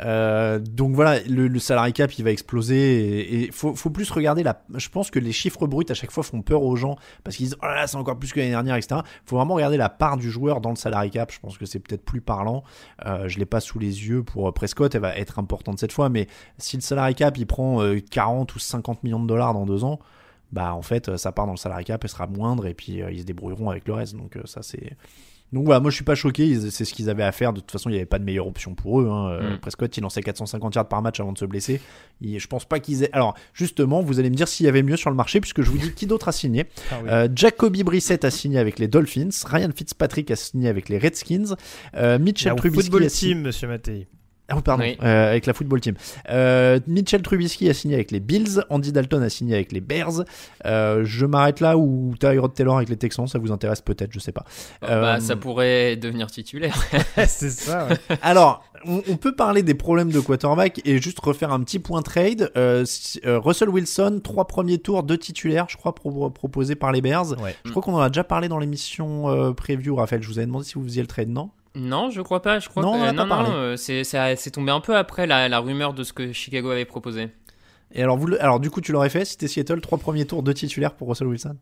hein. 0.00 0.58
Donc 0.58 0.94
voilà, 0.96 1.20
le, 1.28 1.46
le 1.46 1.58
salary 1.60 1.92
cap 1.92 2.12
il 2.18 2.24
va 2.24 2.30
exploser 2.32 3.10
et 3.20 3.44
il 3.44 3.52
faut, 3.52 3.74
faut 3.76 3.90
plus 3.90 4.10
regarder 4.10 4.42
la. 4.42 4.64
Je 4.74 4.88
pense 4.88 5.12
que 5.12 5.20
les 5.20 5.30
chiffres 5.30 5.66
bruts 5.68 5.84
à 5.90 5.94
chaque 5.94 6.10
fois 6.10 6.24
font 6.24 6.42
peur 6.42 6.62
aux 6.62 6.74
gens 6.74 6.96
parce 7.22 7.36
qu'ils 7.36 7.46
disent 7.46 7.56
oh 7.62 7.66
là 7.66 7.76
là 7.76 7.86
c'est 7.86 7.96
encore 7.98 8.18
plus 8.18 8.32
que 8.32 8.40
l'année 8.40 8.50
dernière, 8.52 8.74
etc. 8.74 9.02
Faut 9.24 9.36
vraiment 9.36 9.54
regarder 9.54 9.76
la 9.76 9.90
part 9.90 10.16
du 10.16 10.30
joueur 10.32 10.60
dans 10.60 10.70
le 10.70 10.76
salary 10.76 11.10
cap. 11.10 11.30
Je 11.30 11.38
pense 11.38 11.56
que 11.56 11.66
c'est 11.66 11.78
peut-être 11.78 12.04
plus 12.04 12.20
parlant. 12.20 12.64
Je 13.04 13.38
l'ai 13.38 13.46
pas 13.46 13.60
sous 13.60 13.78
les 13.78 14.08
yeux 14.08 14.24
pour 14.24 14.52
Prescott, 14.54 14.92
elle 14.94 15.02
va 15.02 15.16
être 15.16 15.38
importante 15.38 15.78
cette 15.78 15.92
fois, 15.92 16.08
mais 16.08 16.26
si 16.56 16.76
le 16.76 16.82
salary 16.82 16.97
cap 17.14 17.36
il 17.38 17.46
prend 17.46 17.82
euh, 17.82 17.98
40 18.10 18.54
ou 18.54 18.58
50 18.58 19.02
millions 19.04 19.20
de 19.20 19.26
dollars 19.26 19.54
dans 19.54 19.66
deux 19.66 19.84
ans 19.84 19.98
bah 20.52 20.74
en 20.74 20.82
fait 20.82 21.16
ça 21.16 21.32
part 21.32 21.46
dans 21.46 21.52
le 21.52 21.58
salary 21.58 21.84
cap 21.84 22.04
et 22.04 22.08
sera 22.08 22.26
moindre 22.26 22.66
et 22.66 22.74
puis 22.74 23.02
euh, 23.02 23.10
ils 23.10 23.20
se 23.20 23.24
débrouilleront 23.24 23.70
avec 23.70 23.86
le 23.86 23.94
reste 23.94 24.16
donc 24.16 24.36
euh, 24.36 24.42
ça 24.46 24.62
c'est 24.62 24.96
donc 25.52 25.64
voilà 25.64 25.80
moi 25.80 25.90
je 25.90 25.96
suis 25.96 26.04
pas 26.04 26.14
choqué 26.14 26.58
c'est 26.70 26.84
ce 26.84 26.92
qu'ils 26.92 27.08
avaient 27.08 27.22
à 27.22 27.32
faire 27.32 27.52
de 27.54 27.60
toute 27.60 27.70
façon 27.70 27.88
il 27.88 27.92
n'y 27.92 27.98
avait 27.98 28.06
pas 28.06 28.18
de 28.18 28.24
meilleure 28.24 28.46
option 28.46 28.74
pour 28.74 29.00
eux 29.00 29.08
hein. 29.08 29.30
Euh, 29.30 29.54
Mm. 29.54 29.58
Prescott 29.60 29.96
il 29.96 30.00
lançait 30.02 30.22
450 30.22 30.74
yards 30.74 30.88
par 30.88 31.00
match 31.00 31.20
avant 31.20 31.32
de 31.32 31.38
se 31.38 31.44
blesser 31.44 31.80
je 32.22 32.46
pense 32.46 32.64
pas 32.64 32.80
qu'ils 32.80 33.02
aient 33.02 33.10
alors 33.12 33.34
justement 33.54 34.02
vous 34.02 34.18
allez 34.20 34.30
me 34.30 34.34
dire 34.34 34.48
s'il 34.48 34.66
y 34.66 34.68
avait 34.68 34.82
mieux 34.82 34.96
sur 34.96 35.10
le 35.10 35.16
marché 35.16 35.40
puisque 35.40 35.62
je 35.62 35.70
vous 35.70 35.78
dis 35.78 35.92
qui 35.92 36.06
d'autre 36.06 36.28
a 36.28 36.32
signé 36.32 36.66
Ah 36.90 36.94
oui. 37.02 37.08
Euh, 37.10 37.28
Jacoby 37.34 37.82
Brissett 37.82 38.24
a 38.24 38.30
signé 38.30 38.58
avec 38.58 38.78
les 38.78 38.88
Dolphins 38.88 39.30
Ryan 39.46 39.70
Fitzpatrick 39.74 40.30
a 40.30 40.36
signé 40.36 40.68
avec 40.68 40.88
les 40.88 40.98
Redskins 40.98 41.56
euh, 41.94 42.18
Mitchell 42.18 42.54
Trubisky 42.56 42.82
football 42.84 43.04
a 43.04 43.08
signé 43.08 43.34
team, 43.34 43.42
monsieur 43.42 43.68
Mattei. 43.68 44.06
Ah 44.50 44.56
oui, 44.56 44.62
pardon, 44.62 44.82
Oui. 44.84 44.96
euh, 45.02 45.30
avec 45.30 45.44
la 45.46 45.52
football 45.52 45.80
team. 45.80 45.94
Euh, 46.30 46.80
Mitchell 46.86 47.20
Trubisky 47.22 47.68
a 47.68 47.74
signé 47.74 47.94
avec 47.96 48.10
les 48.10 48.20
Bills, 48.20 48.62
Andy 48.70 48.92
Dalton 48.92 49.22
a 49.22 49.28
signé 49.28 49.54
avec 49.54 49.72
les 49.72 49.80
Bears. 49.80 50.24
Euh, 50.64 51.02
je 51.04 51.26
m'arrête 51.26 51.60
là 51.60 51.76
où 51.76 52.14
Tyrod 52.18 52.54
Taylor 52.54 52.76
avec 52.78 52.88
les 52.88 52.96
Texans, 52.96 53.26
ça 53.26 53.38
vous 53.38 53.52
intéresse 53.52 53.80
peut-être, 53.82 54.12
je 54.12 54.18
sais 54.20 54.32
pas. 54.32 54.44
Euh, 54.84 55.00
Bah, 55.02 55.20
ça 55.20 55.36
pourrait 55.36 55.96
devenir 55.96 56.28
titulaire. 56.30 56.76
c'est 57.26 57.50
ça, 57.50 57.86
ouais. 57.88 57.96
Alors, 58.22 58.64
on, 58.86 59.02
on 59.08 59.16
peut 59.16 59.34
parler 59.34 59.62
des 59.62 59.74
problèmes 59.74 60.10
de 60.12 60.20
quarterback 60.20 60.80
et 60.84 61.02
juste 61.02 61.18
refaire 61.20 61.52
un 61.52 61.60
petit 61.62 61.78
point 61.78 62.00
trade. 62.02 62.50
Euh, 62.56 62.84
si- 62.86 63.20
euh, 63.26 63.38
Russell 63.38 63.68
Wilson, 63.68 64.20
trois 64.22 64.46
premiers 64.46 64.78
tours, 64.78 65.02
deux 65.02 65.18
titulaires, 65.18 65.66
je 65.68 65.76
crois, 65.76 65.94
pro- 65.94 66.30
proposés 66.30 66.74
par 66.76 66.92
les 66.92 67.00
Bears. 67.02 67.32
Ouais. 67.42 67.54
Je 67.64 67.70
crois 67.70 67.82
qu'on 67.82 67.94
en 67.94 68.00
a 68.00 68.08
déjà 68.08 68.24
parlé 68.24 68.48
dans 68.48 68.58
l'émission 68.58 69.28
euh, 69.28 69.52
preview, 69.52 69.96
Raphaël. 69.96 70.22
Je 70.22 70.28
vous 70.28 70.38
avais 70.38 70.46
demandé 70.46 70.64
si 70.64 70.74
vous 70.74 70.84
faisiez 70.84 71.02
le 71.02 71.08
trade, 71.08 71.28
non? 71.28 71.50
Non, 71.74 72.10
je 72.10 72.20
crois 72.22 72.42
pas. 72.42 72.58
Je 72.58 72.68
crois 72.68 72.82
Non, 72.82 72.92
que, 72.92 72.98
on 72.98 73.12
non, 73.12 73.28
pas 73.28 73.42
non, 73.42 73.52
euh, 73.52 73.76
c'est, 73.76 74.50
tombé 74.50 74.72
un 74.72 74.80
peu 74.80 74.96
après 74.96 75.26
la, 75.26 75.48
la 75.48 75.58
rumeur 75.58 75.94
de 75.94 76.02
ce 76.02 76.12
que 76.12 76.32
Chicago 76.32 76.70
avait 76.70 76.84
proposé. 76.84 77.28
Et 77.92 78.02
alors, 78.02 78.18
vous, 78.18 78.34
alors 78.40 78.60
du 78.60 78.70
coup, 78.70 78.80
tu 78.80 78.92
l'aurais 78.92 79.10
fait 79.10 79.24
si 79.24 79.36
t'es 79.36 79.48
Seattle, 79.48 79.80
trois 79.80 79.98
premiers 79.98 80.26
tours, 80.26 80.42
deux 80.42 80.54
titulaires 80.54 80.94
pour 80.94 81.08
Russell 81.08 81.28
Wilson? 81.28 81.56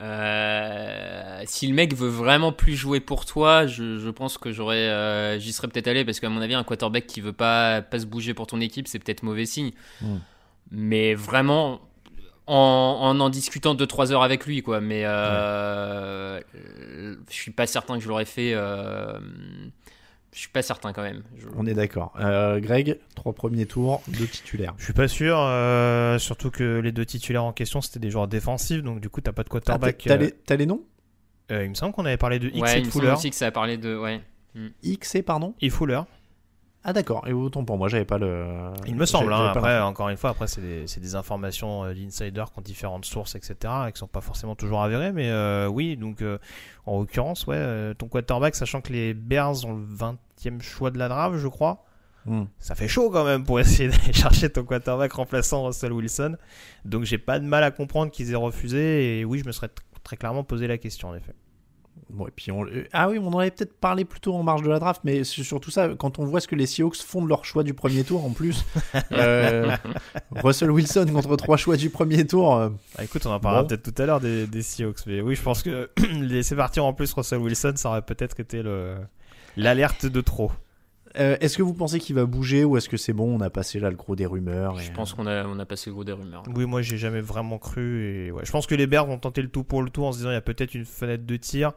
Euh, 0.00 1.42
si 1.46 1.66
le 1.66 1.74
mec 1.74 1.94
veut 1.94 2.08
vraiment 2.08 2.52
plus 2.52 2.76
jouer 2.76 3.00
pour 3.00 3.26
toi, 3.26 3.66
je, 3.66 3.98
je 3.98 4.08
pense 4.08 4.38
que 4.38 4.52
j'aurais, 4.52 4.76
euh, 4.88 5.38
j'y 5.38 5.52
serais 5.52 5.68
peut-être 5.68 5.88
allé 5.88 6.04
parce 6.04 6.20
qu'à 6.20 6.28
mon 6.28 6.40
avis, 6.40 6.54
un 6.54 6.62
quarterback 6.62 7.06
qui 7.06 7.20
veut 7.20 7.32
pas, 7.32 7.82
pas 7.82 7.98
se 7.98 8.06
bouger 8.06 8.32
pour 8.32 8.46
ton 8.46 8.60
équipe, 8.60 8.86
c'est 8.86 8.98
peut-être 8.98 9.22
mauvais 9.22 9.46
signe. 9.46 9.72
Mm. 10.00 10.16
Mais 10.70 11.14
vraiment, 11.14 11.80
en, 12.46 12.54
en 13.00 13.20
en 13.20 13.28
discutant 13.30 13.74
2-3 13.74 14.12
heures 14.12 14.22
avec 14.22 14.46
lui, 14.46 14.62
quoi. 14.62 14.80
Mais 14.80 15.02
euh, 15.04 16.40
euh, 16.54 17.16
je 17.28 17.34
suis 17.34 17.50
pas 17.52 17.66
certain 17.66 17.96
que 17.96 18.02
je 18.02 18.08
l'aurais 18.08 18.24
fait. 18.24 18.52
euh, 18.54 19.18
je 20.32 20.38
suis 20.38 20.48
pas 20.48 20.62
certain 20.62 20.92
quand 20.92 21.02
même. 21.02 21.22
Je- 21.36 21.46
On 21.56 21.66
est 21.66 21.74
d'accord. 21.74 22.12
Euh, 22.20 22.60
Greg, 22.60 22.98
trois 23.16 23.32
premiers 23.32 23.66
tours, 23.66 24.00
deux 24.08 24.26
titulaires. 24.26 24.74
Je 24.78 24.84
suis 24.84 24.92
pas 24.92 25.08
sûr, 25.08 25.36
euh, 25.38 26.18
surtout 26.18 26.50
que 26.50 26.78
les 26.80 26.92
deux 26.92 27.04
titulaires 27.04 27.44
en 27.44 27.52
question 27.52 27.80
c'était 27.80 27.98
des 27.98 28.10
joueurs 28.10 28.28
défensifs, 28.28 28.82
donc 28.82 29.00
du 29.00 29.08
coup 29.10 29.20
t'as 29.20 29.32
pas 29.32 29.42
de 29.42 29.48
Ah, 29.48 29.52
quarterback. 29.52 30.02
t'as 30.06 30.14
euh, 30.14 30.18
les, 30.18 30.30
t'as 30.32 30.56
les 30.56 30.66
noms? 30.66 30.82
Euh, 31.50 31.64
il 31.64 31.70
me 31.70 31.74
semble 31.74 31.92
qu'on 31.92 32.04
avait 32.06 32.16
parlé 32.16 32.38
de 32.38 32.46
X 32.48 32.60
ouais, 32.60 32.74
et 32.74 32.78
il 32.78 32.82
de 32.82 32.86
me 32.86 32.90
semble 32.92 33.04
Fuller. 33.06 33.16
aussi 33.16 33.30
que 33.30 33.36
ça 33.36 33.46
a 33.46 33.50
parlé 33.50 33.76
de. 33.76 33.96
Ouais. 33.96 34.20
X 34.84 35.16
et 35.16 35.22
pardon? 35.22 35.54
Et 35.60 35.68
Fuller, 35.70 36.00
Ah 36.82 36.94
d'accord, 36.94 37.28
et 37.28 37.32
autant 37.34 37.62
pour 37.64 37.76
moi, 37.76 37.88
j'avais 37.88 38.06
pas 38.06 38.16
le... 38.16 38.72
il 38.86 38.96
me 38.96 39.04
semble. 39.04 39.32
hein, 39.34 39.52
après, 39.54 39.80
encore 39.80 40.08
une 40.08 40.16
fois, 40.16 40.30
après 40.30 40.46
c'est 40.46 40.62
des, 40.62 40.86
c'est 40.86 41.00
des 41.00 41.14
informations 41.14 41.84
euh, 41.84 41.92
d'insider 41.92 42.42
qui 42.50 42.58
ont 42.58 42.62
différentes 42.62 43.04
sources, 43.04 43.34
etc. 43.34 43.54
et 43.86 43.92
qui 43.92 43.98
sont 43.98 44.06
pas 44.06 44.22
forcément 44.22 44.54
toujours 44.54 44.82
avérées, 44.82 45.12
mais 45.12 45.28
euh, 45.30 45.66
oui, 45.66 45.98
donc 45.98 46.22
euh, 46.22 46.38
en 46.86 47.00
l'occurrence, 47.00 47.46
ouais, 47.46 47.56
euh, 47.58 47.92
ton 47.92 48.08
quarterback, 48.08 48.54
sachant 48.54 48.80
que 48.80 48.94
les 48.94 49.12
Bears 49.12 49.66
ont 49.66 49.74
le 49.74 49.84
20e 49.84 50.62
choix 50.62 50.90
de 50.90 50.98
la 50.98 51.08
draft, 51.08 51.36
je 51.36 51.48
crois. 51.48 51.84
Hmm. 52.26 52.44
ça 52.58 52.74
fait 52.74 52.88
chaud 52.88 53.08
quand 53.10 53.24
même 53.24 53.44
pour 53.44 53.60
essayer 53.60 53.88
d'aller 53.90 54.12
chercher 54.12 54.50
ton 54.50 54.64
quarterback 54.64 55.12
remplaçant 55.12 55.64
Russell 55.64 55.92
Wilson. 55.92 56.36
Donc 56.84 57.04
j'ai 57.04 57.16
pas 57.16 57.38
de 57.38 57.46
mal 57.46 57.64
à 57.64 57.70
comprendre 57.70 58.10
qu'ils 58.10 58.30
aient 58.32 58.36
refusé. 58.36 59.20
Et 59.20 59.24
oui, 59.24 59.38
je 59.38 59.46
me 59.46 59.52
serais 59.52 59.70
très 60.02 60.16
clairement 60.16 60.44
posé 60.44 60.66
la 60.66 60.76
question 60.78 61.08
en 61.08 61.14
effet. 61.14 61.34
Bon, 62.12 62.26
et 62.26 62.30
puis 62.34 62.50
on... 62.50 62.64
euh, 62.66 62.84
Ah 62.92 63.08
oui, 63.08 63.18
on 63.18 63.28
en 63.28 63.38
avait 63.38 63.50
peut-être 63.50 63.78
parlé 63.78 64.04
plus 64.04 64.20
tôt 64.20 64.34
en 64.34 64.42
marge 64.42 64.62
de 64.62 64.68
la 64.68 64.78
draft, 64.78 65.02
mais 65.04 65.24
c'est 65.24 65.42
surtout 65.42 65.70
ça, 65.70 65.88
quand 65.98 66.18
on 66.18 66.24
voit 66.24 66.40
ce 66.40 66.48
que 66.48 66.56
les 66.56 66.66
Seahawks 66.66 66.96
font 66.96 67.22
de 67.22 67.28
leur 67.28 67.44
choix 67.44 67.62
du 67.62 67.72
premier 67.74 68.04
tour 68.04 68.24
en 68.24 68.30
plus, 68.30 68.64
euh, 69.12 69.76
Russell 70.36 70.70
Wilson 70.70 71.06
contre 71.12 71.36
trois 71.36 71.56
choix 71.56 71.76
du 71.76 71.90
premier 71.90 72.26
tour, 72.26 72.56
euh, 72.56 72.68
Ah, 72.98 73.04
écoute, 73.04 73.24
on 73.26 73.30
en 73.30 73.40
parlera 73.40 73.62
Bon. 73.62 73.68
peut-être 73.68 73.94
tout 73.94 74.02
à 74.02 74.06
l'heure 74.06 74.20
des, 74.20 74.46
des 74.46 74.62
Seahawks. 74.62 75.06
Mais 75.06 75.20
oui, 75.20 75.34
je 75.36 75.42
pense 75.42 75.62
que 75.62 75.90
laisser 76.20 76.56
partir 76.56 76.84
en 76.84 76.92
plus 76.92 77.12
Russell 77.12 77.38
Wilson, 77.38 77.72
ça 77.76 77.90
aurait 77.90 78.02
peut-être 78.02 78.40
été 78.40 78.62
le 78.62 78.96
l'alerte 79.56 80.06
de 80.06 80.20
trop. 80.20 80.52
euh, 81.18 81.36
est-ce 81.40 81.58
que 81.58 81.62
vous 81.64 81.74
pensez 81.74 81.98
qu'il 81.98 82.14
va 82.14 82.24
bouger 82.24 82.64
ou 82.64 82.76
est-ce 82.76 82.88
que 82.88 82.96
c'est 82.96 83.12
bon, 83.12 83.36
on 83.36 83.40
a 83.40 83.50
passé 83.50 83.80
là 83.80 83.90
le 83.90 83.96
gros 83.96 84.14
des 84.14 84.26
rumeurs 84.26 84.78
et- 84.78 84.84
Je 84.84 84.92
pense 84.92 85.12
qu'on 85.12 85.26
a, 85.26 85.44
on 85.44 85.58
a 85.58 85.66
passé 85.66 85.90
le 85.90 85.94
gros 85.94 86.04
des 86.04 86.12
rumeurs. 86.12 86.44
Oui, 86.54 86.66
moi 86.66 86.82
j'ai 86.82 86.96
jamais 86.98 87.20
vraiment 87.20 87.58
cru. 87.58 88.04
Et 88.26 88.30
ouais, 88.30 88.44
je 88.44 88.52
pense 88.52 88.68
que 88.68 88.76
les 88.76 88.86
Bears 88.86 89.06
vont 89.06 89.18
tenter 89.18 89.42
le 89.42 89.48
tout 89.48 89.64
pour 89.64 89.82
le 89.82 89.90
tout 89.90 90.04
en 90.04 90.12
se 90.12 90.18
disant 90.18 90.30
il 90.30 90.34
y 90.34 90.36
a 90.36 90.40
peut-être 90.40 90.74
une 90.74 90.84
fenêtre 90.84 91.26
de 91.26 91.36
tir. 91.36 91.72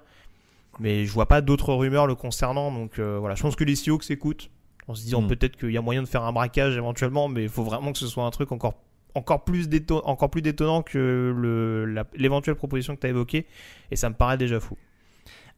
Mais 0.80 1.05
je 1.05 1.11
vois 1.11 1.28
pas 1.28 1.41
d'autres 1.41 1.74
rumeurs 1.74 2.07
le 2.07 2.15
concernant. 2.15 2.71
Donc 2.71 2.99
euh, 2.99 3.17
voilà, 3.19 3.36
je 3.36 3.41
pense 3.41 3.55
que 3.55 3.63
les 3.63 3.76
Seahawks 3.76 4.09
écoutent 4.11 4.49
en 4.88 4.95
se 4.95 5.03
disant 5.03 5.21
Hmm. 5.21 5.28
peut-être 5.28 5.55
qu'il 5.55 5.71
y 5.71 5.78
a 5.78 5.82
moyen 5.82 6.01
de 6.01 6.07
faire 6.07 6.24
un 6.24 6.34
braquage 6.34 6.76
éventuellement. 6.76 7.28
Mais 7.30 7.43
il 7.43 7.49
faut 7.49 7.63
vraiment 7.63 7.91
que 7.91 7.97
ce 7.99 8.07
soit 8.07 8.26
un 8.26 8.32
truc 8.32 8.51
encore, 8.51 8.74
encore, 9.15 9.43
plus, 9.43 9.69
déton- 9.69 10.01
encore 10.05 10.30
plus 10.30 10.41
détonnant 10.41 10.82
que 10.82 12.05
l'éventuelle 12.15 12.55
proposition 12.55 12.95
que 12.95 13.01
tu 13.01 13.07
as 13.07 13.11
évoquée. 13.11 13.45
Et 13.91 13.95
ça 13.95 14.09
me 14.09 14.15
paraît 14.15 14.38
déjà 14.38 14.59
fou. 14.59 14.78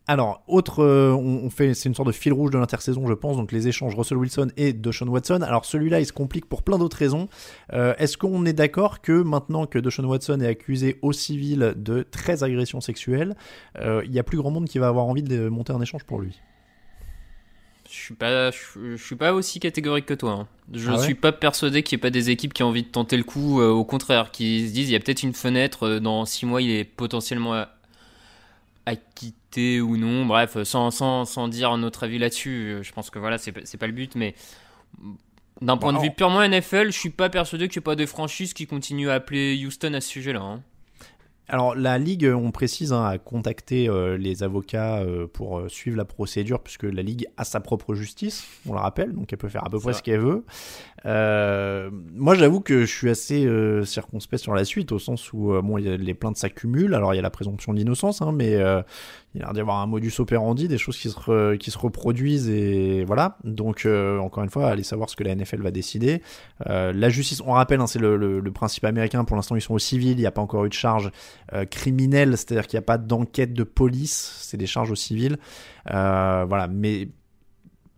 Alors, 0.08 0.44
autre, 0.48 0.84
euh, 0.84 1.12
on, 1.14 1.46
on 1.46 1.50
fait, 1.50 1.74
c'est 1.74 1.90
une 1.90 1.96
sorte 1.96 2.08
de 2.10 2.14
fil 2.14 2.32
rouge 2.32 2.52
de 2.52 2.60
l'intersaison, 2.60 3.08
je 3.08 3.14
pense, 3.14 3.38
donc 3.38 3.52
les 3.52 3.68
échanges 3.68 3.96
Russell 3.96 4.18
Wilson 4.20 4.50
et 4.56 4.72
Deshaun 4.72 5.08
Watson. 5.10 5.42
Alors, 5.42 5.66
celui-là, 5.66 6.00
il 6.00 6.06
se 6.06 6.14
complique 6.14 6.46
pour 6.46 6.62
plein 6.62 6.78
d'autres 6.78 6.98
raisons. 6.98 7.28
Euh, 7.74 7.96
Est-ce 7.98 8.16
qu'on 8.16 8.46
est 8.46 8.54
d'accord 8.54 9.02
que 9.02 9.24
maintenant 9.24 9.66
que 9.66 9.80
Deshaun 9.80 10.06
Watson 10.06 10.40
est 10.42 10.48
accusé 10.48 11.00
au 11.02 11.12
civil 11.12 11.74
de 11.76 12.04
13 12.04 12.44
agressions 12.44 12.82
sexuelles, 12.82 13.36
euh, 13.80 14.04
il 14.06 14.12
y 14.14 14.20
a 14.20 14.24
plus 14.24 14.38
grand 14.38 14.52
monde 14.52 14.68
qui 14.68 14.78
va 14.78 14.90
avoir 14.90 15.06
envie 15.08 15.24
de 15.24 15.50
monter 15.50 15.74
un 15.74 15.82
échange 15.82 16.04
pour 16.04 16.20
lui? 16.22 16.40
Je 17.90 17.94
suis 17.94 18.14
pas, 18.16 18.52
je, 18.52 18.96
je 18.96 19.04
suis 19.04 19.16
pas 19.16 19.34
aussi 19.34 19.60
catégorique 19.60 20.06
que 20.06 20.14
toi. 20.16 20.32
hein. 20.32 20.48
Je 20.74 20.92
Ah 20.92 20.98
ouais? 20.98 21.04
suis 21.04 21.16
pas 21.16 21.32
persuadé 21.32 21.82
qu'il 21.82 21.98
y 21.98 22.00
ait 22.00 22.02
pas 22.02 22.10
des 22.12 22.30
équipes 22.30 22.54
qui 22.54 22.62
ont 22.64 22.68
envie 22.68 22.84
de 22.84 22.88
tenter 22.90 23.18
le 23.18 23.24
coup. 23.24 23.60
euh, 23.62 23.70
au 23.70 23.86
contraire, 23.86 24.30
qui 24.32 24.68
se 24.68 24.74
disent 24.74 24.90
il 24.90 24.94
y 24.94 24.96
a 24.96 25.00
peut-être 25.00 25.24
une 25.24 25.34
fenêtre 25.34 25.84
euh, 25.88 26.00
dans 26.00 26.26
six 26.26 26.46
mois, 26.46 26.62
il 26.62 26.70
est 26.72 26.84
potentiellement 26.84 27.54
à- 27.56 27.70
ou 29.82 29.98
non. 29.98 30.26
Bref, 30.26 30.62
sans, 30.64 30.92
sans, 30.92 31.26
sans 31.26 31.48
dire 31.48 31.76
notre 31.78 32.04
avis 32.04 32.18
là-dessus. 32.20 32.50
euh, 32.80 32.84
Je 32.84 32.92
pense 32.94 33.10
que 33.10 33.20
voilà, 33.20 33.38
c'est 33.38 33.52
pas- 33.52 33.62
c'est 33.64 33.78
pas 33.78 33.88
le 33.88 33.94
but, 33.94 34.16
mais 34.16 34.36
d'un 35.62 35.78
point 35.78 35.94
de 35.94 35.98
vue 36.00 36.06
alors- 36.06 36.16
purement 36.16 36.42
NFL, 36.44 36.88
je 36.92 36.98
suis 37.00 37.10
pas 37.10 37.30
persuadé 37.30 37.68
qu'il 37.68 37.80
n'y 37.80 37.84
ait 37.84 37.86
pas 37.92 37.96
des 37.96 38.08
franchises 38.08 38.54
qui 38.54 38.68
continuent 38.68 39.10
à 39.10 39.14
appeler 39.16 39.62
Houston 39.66 39.94
à 39.94 40.02
ce 40.02 40.10
sujet-là. 40.10 40.42
hein. 40.42 40.62
Alors 41.48 41.76
la 41.76 42.00
Ligue, 42.00 42.26
on 42.36 42.50
précise, 42.50 42.92
hein, 42.92 43.06
a 43.06 43.20
contacté 43.20 43.88
euh, 43.88 44.18
les 44.18 44.42
avocats 44.42 44.98
euh, 44.98 45.28
pour 45.28 45.60
euh, 45.60 45.70
suivre 45.70 45.96
la 45.96 46.04
procédure, 46.04 46.60
puisque 46.60 46.84
la 46.86 47.04
Ligue 47.04 47.28
a 47.38 47.44
sa 47.44 47.60
propre 47.60 47.94
justice, 47.94 48.48
on 48.68 48.74
le 48.74 48.80
rappelle, 48.80 49.14
donc 49.14 49.32
elle 49.32 49.38
peut 49.38 49.48
faire 49.48 49.64
à 49.64 49.70
peu 49.70 49.78
près 49.78 49.92
vrai. 49.92 49.94
ce 49.94 50.02
qu'elle 50.02 50.22
veut. 50.22 50.44
Moi, 52.16 52.34
j'avoue 52.36 52.62
que 52.62 52.82
je 52.82 52.92
suis 52.92 53.10
assez 53.12 53.48
circonspect 53.86 54.42
sur 54.42 54.56
la 54.56 54.66
suite, 54.66 54.92
au 54.92 54.98
sens 54.98 55.32
où 55.34 55.54
bon, 55.62 55.78
a- 55.78 55.98
les 55.98 56.14
plaintes 56.16 56.38
s'accumulent. 56.38 56.96
Alors, 56.96 57.14
il 57.14 57.18
y 57.18 57.20
a 57.20 57.24
la 57.24 57.30
présomption 57.30 57.74
d'innocence, 57.76 58.24
hein, 58.24 58.32
mais 58.34 58.58
il 59.36 59.42
a 59.42 59.46
l'air 59.46 59.54
d'y 59.54 59.60
avoir 59.60 59.80
un 59.82 59.86
modus 59.86 60.14
operandi, 60.20 60.70
des 60.70 60.78
choses 60.78 60.98
qui 60.98 61.10
se, 61.10 61.56
qui 61.58 61.70
se 61.70 61.78
reproduisent, 61.78 62.50
et 62.50 63.04
voilà. 63.04 63.38
Donc, 63.44 63.86
euh, 63.86 64.18
encore 64.20 64.44
une 64.44 64.50
fois, 64.50 64.70
allez 64.70 64.84
savoir 64.84 65.10
ce 65.10 65.18
que 65.18 65.26
la 65.26 65.36
NFL 65.36 65.62
va 65.62 65.72
décider. 65.72 66.22
Euh, 66.68 66.94
la 66.94 67.10
justice, 67.10 67.42
on 67.46 67.52
rappelle, 67.52 67.82
hein, 67.82 67.88
c'est 67.88 68.00
le, 68.00 68.16
le- 68.16 68.52
principe 68.54 68.86
américain. 68.86 69.26
Pour 69.26 69.36
l'instant, 69.36 69.58
ils 69.58 69.62
sont 69.62 69.74
au 69.74 69.80
civil. 69.80 70.12
Il 70.12 70.18
n'y 70.22 70.26
a 70.26 70.32
pas 70.32 70.42
encore 70.42 70.64
eu 70.64 70.70
de 70.70 70.74
charge 70.74 71.12
euh, 71.52 71.66
criminelle, 71.66 72.38
c'est-à-dire 72.38 72.66
qu'il 72.66 72.78
n'y 72.78 72.84
a 72.84 72.88
pas 72.88 72.98
d'enquête 72.98 73.54
de 73.54 73.64
police. 73.64 74.38
C'est 74.42 74.56
des 74.58 74.68
charges 74.68 74.92
au 74.92 74.96
civil. 74.96 75.38
Voilà, 75.86 76.68
mais 76.72 77.10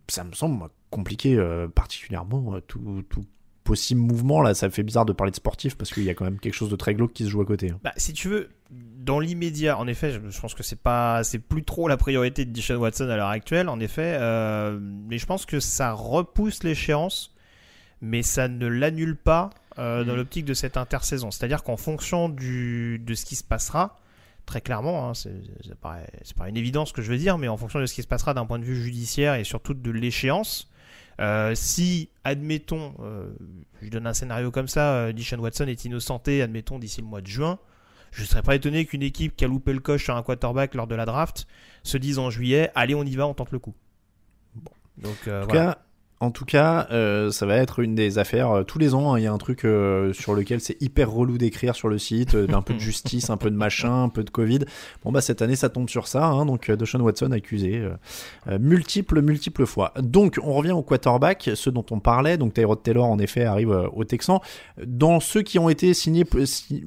ça 0.08 0.24
me 0.24 0.32
semble 0.32 0.66
compliqué, 0.90 1.38
particulièrement 1.74 2.56
tout, 2.66 3.04
tout 3.08 3.24
possible 3.68 4.00
mouvement. 4.00 4.40
Là, 4.40 4.54
ça 4.54 4.70
fait 4.70 4.82
bizarre 4.82 5.04
de 5.04 5.12
parler 5.12 5.30
de 5.30 5.36
sportif 5.36 5.76
parce 5.76 5.92
qu'il 5.92 6.02
y 6.04 6.08
a 6.10 6.14
quand 6.14 6.24
même 6.24 6.40
quelque 6.40 6.54
chose 6.54 6.70
de 6.70 6.76
très 6.76 6.94
glauque 6.94 7.12
qui 7.12 7.24
se 7.24 7.28
joue 7.28 7.42
à 7.42 7.44
côté. 7.44 7.70
hein. 7.70 7.78
Bah, 7.84 7.92
si 7.98 8.14
tu 8.14 8.28
veux, 8.28 8.48
dans 8.70 9.20
l'immédiat, 9.20 9.78
en 9.78 9.86
effet, 9.86 10.10
je, 10.10 10.20
je 10.30 10.40
pense 10.40 10.54
que 10.54 10.62
c'est 10.62 10.80
pas, 10.80 11.22
c'est 11.22 11.38
plus 11.38 11.64
trop 11.64 11.86
la 11.86 11.98
priorité 11.98 12.46
de 12.46 12.50
Deshaun 12.50 12.78
Watson 12.78 13.10
à 13.10 13.16
l'heure 13.16 13.28
actuelle, 13.28 13.68
en 13.68 13.78
effet. 13.78 14.16
euh, 14.18 14.78
mais 14.80 15.18
je 15.18 15.26
pense 15.26 15.44
que 15.44 15.60
ça 15.60 15.92
repousse 15.92 16.64
l'échéance, 16.64 17.34
mais 18.00 18.22
ça 18.22 18.48
ne 18.48 18.66
l'annule 18.66 19.16
pas 19.16 19.50
euh, 19.78 20.02
dans 20.02 20.16
l'optique 20.16 20.46
de 20.46 20.54
cette 20.54 20.78
intersaison. 20.78 21.30
C'est-à-dire 21.30 21.62
qu'en 21.62 21.76
fonction 21.76 22.30
du, 22.30 22.98
de 22.98 23.14
ce 23.14 23.26
qui 23.26 23.36
se 23.36 23.44
passera, 23.44 24.00
très 24.46 24.62
clairement, 24.62 25.10
hein, 25.10 25.12
c'est 25.14 25.30
pas, 25.80 25.98
une 26.48 26.56
évidence 26.56 26.88
ce 26.88 26.94
que 26.94 27.02
je 27.02 27.10
veux 27.10 27.18
dire, 27.18 27.36
mais 27.36 27.48
en 27.48 27.58
fonction 27.58 27.80
de 27.80 27.86
ce 27.86 27.92
qui 27.92 28.02
se 28.02 28.08
passera 28.08 28.32
d'un 28.32 28.46
point 28.46 28.58
de 28.58 28.64
vue 28.64 28.82
judiciaire 28.82 29.34
et 29.34 29.44
surtout 29.44 29.74
de 29.74 29.90
l'échéance, 29.90 30.70
euh, 31.20 31.54
si, 31.54 32.10
admettons, 32.24 32.94
euh, 33.00 33.30
je 33.82 33.88
donne 33.88 34.06
un 34.06 34.14
scénario 34.14 34.50
comme 34.50 34.68
ça, 34.68 34.94
euh, 34.94 35.12
Deshaun 35.12 35.40
Watson 35.40 35.66
est 35.66 35.84
innocenté, 35.84 36.42
admettons, 36.42 36.78
d'ici 36.78 37.00
le 37.00 37.06
mois 37.06 37.20
de 37.20 37.26
juin, 37.26 37.58
je 38.12 38.24
serais 38.24 38.42
pas 38.42 38.54
étonné 38.54 38.86
qu'une 38.86 39.02
équipe 39.02 39.36
qui 39.36 39.44
a 39.44 39.48
loupé 39.48 39.72
le 39.72 39.80
coche 39.80 40.04
sur 40.04 40.16
un 40.16 40.22
quarterback 40.22 40.74
lors 40.74 40.86
de 40.86 40.94
la 40.94 41.04
draft 41.04 41.46
se 41.82 41.98
dise 41.98 42.18
en 42.18 42.30
juillet, 42.30 42.70
allez, 42.74 42.94
on 42.94 43.04
y 43.04 43.16
va, 43.16 43.26
on 43.26 43.34
tente 43.34 43.50
le 43.52 43.58
coup. 43.58 43.74
Donc, 44.96 45.12
En 45.12 45.42
tout 45.42 45.46
voilà. 45.46 45.46
cas, 45.46 45.78
en 46.20 46.30
tout 46.30 46.44
cas 46.44 46.86
euh, 46.90 47.30
ça 47.30 47.46
va 47.46 47.56
être 47.56 47.78
une 47.80 47.94
des 47.94 48.18
affaires. 48.18 48.50
euh, 48.50 48.62
tous 48.64 48.78
les 48.78 48.94
ans, 48.94 49.12
hein, 49.14 49.18
il 49.18 49.22
y 49.22 49.26
a 49.26 49.32
un 49.32 49.38
truc 49.38 49.64
euh, 49.64 50.12
sur 50.12 50.34
lequel 50.34 50.60
c'est 50.60 50.80
hyper 50.82 51.10
relou 51.10 51.38
d'écrire 51.38 51.74
sur 51.76 51.88
le 51.88 51.98
site, 51.98 52.34
euh, 52.34 52.46
un 52.52 52.62
peu 52.62 52.74
de 52.74 52.78
justice, 52.80 53.30
un 53.30 53.36
peu 53.36 53.50
de 53.50 53.56
machin, 53.56 54.04
un 54.04 54.08
peu 54.08 54.24
de 54.24 54.30
Covid. 54.30 54.60
Bon, 55.04 55.12
bah 55.12 55.20
cette 55.20 55.42
année, 55.42 55.54
ça 55.56 55.68
tombe 55.68 55.88
sur 55.88 56.06
ça. 56.08 56.26
Hein, 56.26 56.46
donc, 56.46 56.68
euh, 56.70 56.76
Deshaun 56.76 57.00
Watson 57.02 57.30
accusé 57.32 57.82
euh, 58.48 58.58
multiples, 58.58 59.20
multiples 59.22 59.64
fois. 59.66 59.92
Donc, 60.00 60.38
on 60.42 60.52
revient 60.54 60.72
au 60.72 60.82
quarterback, 60.82 61.50
ceux 61.54 61.70
dont 61.70 61.86
on 61.90 62.00
parlait. 62.00 62.36
Donc, 62.36 62.54
Tyrod 62.54 62.82
Taylor, 62.82 63.04
en 63.06 63.18
effet, 63.18 63.44
arrive 63.44 63.70
au 63.94 64.04
Texan. 64.04 64.40
Dans 64.84 65.20
ceux 65.20 65.42
qui 65.42 65.58
ont 65.58 65.68
été 65.68 65.94
signés, 65.94 66.24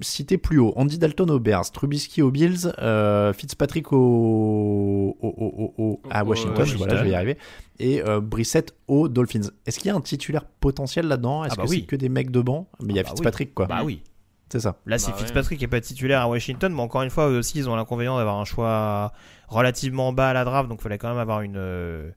cités 0.02 0.38
plus 0.38 0.60
haut, 0.60 0.74
Andy 0.76 0.98
Dalton 0.98 1.30
aux 1.30 1.40
Bears, 1.40 1.70
Trubisky 1.72 2.22
aux 2.22 2.32
Bills, 2.32 2.74
euh, 2.80 3.32
Fitzpatrick 3.34 3.94
au, 3.94 3.98
au- 3.98 5.16
au- 5.22 5.74
au- 5.78 5.84
au- 5.84 6.00
à 6.10 6.24
Washington, 6.24 6.58
Washington. 6.60 6.78
voilà, 6.78 6.96
je 6.98 7.04
vais 7.04 7.10
y 7.12 7.16
arriver, 7.16 7.38
et 7.82 8.02
euh, 8.04 8.22
Brissett 8.22 8.74
aux 8.88 9.10
Dolphins. 9.10 9.50
Est-ce 9.66 9.80
qu'il 9.80 9.88
y 9.88 9.92
a 9.92 9.96
un 9.96 10.02
titulaire 10.02 10.46
potentiel 10.46 11.08
là-dedans? 11.08 11.44
Est-ce 11.44 11.54
Ah 11.54 11.58
bah 11.58 11.64
que 11.64 11.70
oui. 11.70 11.80
c'est 11.82 11.86
que 11.88 11.96
des 11.96 12.10
mecs 12.10 12.32
de 12.32 12.42
banc? 12.42 12.70
Mais 12.80 12.94
il 12.94 12.96
y 12.96 13.00
a 13.00 13.02
Ah 13.02 13.04
bah 13.04 13.10
oui. 13.10 13.18
Fitzpatrick, 13.18 13.54
quoi. 13.54 13.66
Bah 13.66 13.82
oui. 13.84 14.04
C'est 14.52 14.60
ça. 14.60 14.78
Là, 14.86 15.00
c'est 15.00 15.08
Bah 15.12 15.16
ouais. 15.16 15.22
Fitzpatrick 15.22 15.58
qui 15.58 15.64
n'est 15.64 15.70
pas 15.70 15.82
titulaire 15.82 16.22
à 16.22 16.30
Washington, 16.30 16.72
mais 16.74 16.82
encore 16.82 17.02
une 17.02 17.10
fois, 17.10 17.30
eux 17.30 17.40
aussi, 17.40 17.58
ils 17.58 17.70
ont 17.70 17.76
l'inconvénient 17.76 18.18
d'avoir 18.18 18.40
un 18.40 18.46
choix 18.46 19.12
relativement 19.48 20.14
bas 20.14 20.30
à 20.30 20.34
la 20.34 20.46
draft, 20.46 20.70
donc 20.70 20.80
il 20.80 20.84
fallait 20.84 20.98
quand 20.98 21.10
même 21.10 21.18
avoir 21.18 21.42
une, 21.42 21.58
euh, 21.58 22.12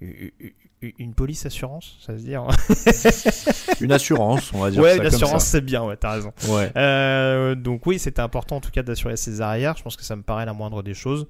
une, 0.00 1.14
police 1.14 1.44
assurance, 1.44 1.96
ça 2.00 2.16
se 2.16 2.22
dit 2.22 2.34
hein 2.34 2.46
Une 3.80 3.92
assurance, 3.92 4.50
on 4.54 4.60
va 4.60 4.70
dire 4.70 4.82
Ouais, 4.82 4.96
ça 4.96 4.96
une 4.96 5.06
assurance, 5.06 5.44
c'est 5.44 5.60
bien, 5.60 5.84
ouais, 5.84 5.96
t'as 5.96 6.12
raison. 6.12 6.32
Ouais. 6.48 6.72
Euh, 6.76 7.54
donc 7.54 7.84
oui, 7.86 7.98
c'était 7.98 8.22
important 8.22 8.56
en 8.56 8.60
tout 8.60 8.70
cas 8.70 8.82
d'assurer 8.82 9.16
ses 9.16 9.40
arrières. 9.40 9.76
Je 9.76 9.82
pense 9.82 9.96
que 9.96 10.04
ça 10.04 10.16
me 10.16 10.22
paraît 10.22 10.46
la 10.46 10.54
moindre 10.54 10.82
des 10.82 10.94
choses. 10.94 11.26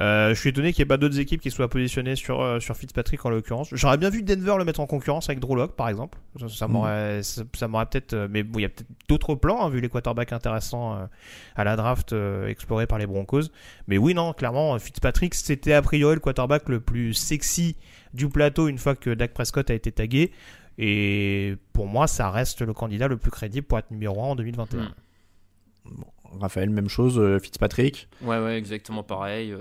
Euh, 0.00 0.30
je 0.30 0.40
suis 0.40 0.48
étonné 0.50 0.72
qu'il 0.72 0.82
n'y 0.82 0.86
ait 0.86 0.88
pas 0.88 0.96
d'autres 0.96 1.20
équipes 1.20 1.40
qui 1.40 1.52
soient 1.52 1.68
positionnées 1.70 2.16
sur, 2.16 2.40
euh, 2.42 2.58
sur 2.58 2.76
Fitzpatrick 2.76 3.24
en 3.24 3.30
l'occurrence. 3.30 3.68
J'aurais 3.72 3.96
bien 3.96 4.10
vu 4.10 4.22
Denver 4.24 4.56
le 4.58 4.64
mettre 4.64 4.80
en 4.80 4.86
concurrence 4.86 5.28
avec 5.28 5.38
Drew 5.38 5.68
par 5.68 5.88
exemple. 5.88 6.18
Ça, 6.40 6.48
ça 6.48 6.66
Mhm. 6.66 6.72
m'aurait, 6.72 7.20
peut-être. 7.86 8.12
euh, 8.14 8.26
mais 8.28 8.42
bon, 8.42 8.58
il 8.58 8.62
y 8.62 8.64
a 8.64 8.68
peut-être 8.70 8.88
d'autres 9.08 9.36
plans 9.36 9.64
hein, 9.64 9.68
vu 9.70 9.80
les 9.80 9.88
quarterbacks 9.88 10.32
intéressants 10.32 10.98
à 11.54 11.64
la 11.64 11.76
draft 11.76 12.14
explorés 12.48 12.86
par 12.88 12.98
les 12.98 13.06
Broncos. 13.06 13.42
Mais 13.86 13.96
oui, 13.98 14.14
non, 14.14 14.32
clairement, 14.32 14.76
Fitzpatrick 14.80 15.34
c'était 15.34 15.74
a 15.74 15.82
priori 15.82 16.14
le 16.14 16.20
quarterback 16.20 16.68
le 16.68 16.80
plus 16.80 17.14
sexy 17.14 17.76
du 18.14 18.28
plateau 18.28 18.66
une 18.68 18.78
fois 18.78 18.96
que 18.96 19.10
Dak 19.10 19.32
Prescott 19.32 19.70
a 19.70 19.74
été 19.74 19.92
tagué. 19.92 20.32
Et 20.76 21.54
pour 21.72 21.86
moi, 21.86 22.08
ça 22.08 22.30
reste 22.30 22.62
le 22.62 22.72
candidat 22.72 23.06
le 23.06 23.16
plus 23.16 23.30
crédible 23.30 23.64
pour 23.64 23.78
être 23.78 23.92
numéro 23.92 24.20
1 24.24 24.26
en 24.26 24.34
2021. 24.34 24.82
Mm. 25.84 26.04
Raphaël, 26.40 26.70
même 26.70 26.88
chose. 26.88 27.18
euh, 27.18 27.38
Fitzpatrick. 27.38 28.08
Ouais, 28.22 28.38
ouais, 28.38 28.56
exactement 28.58 29.02
pareil. 29.02 29.52
euh. 29.52 29.58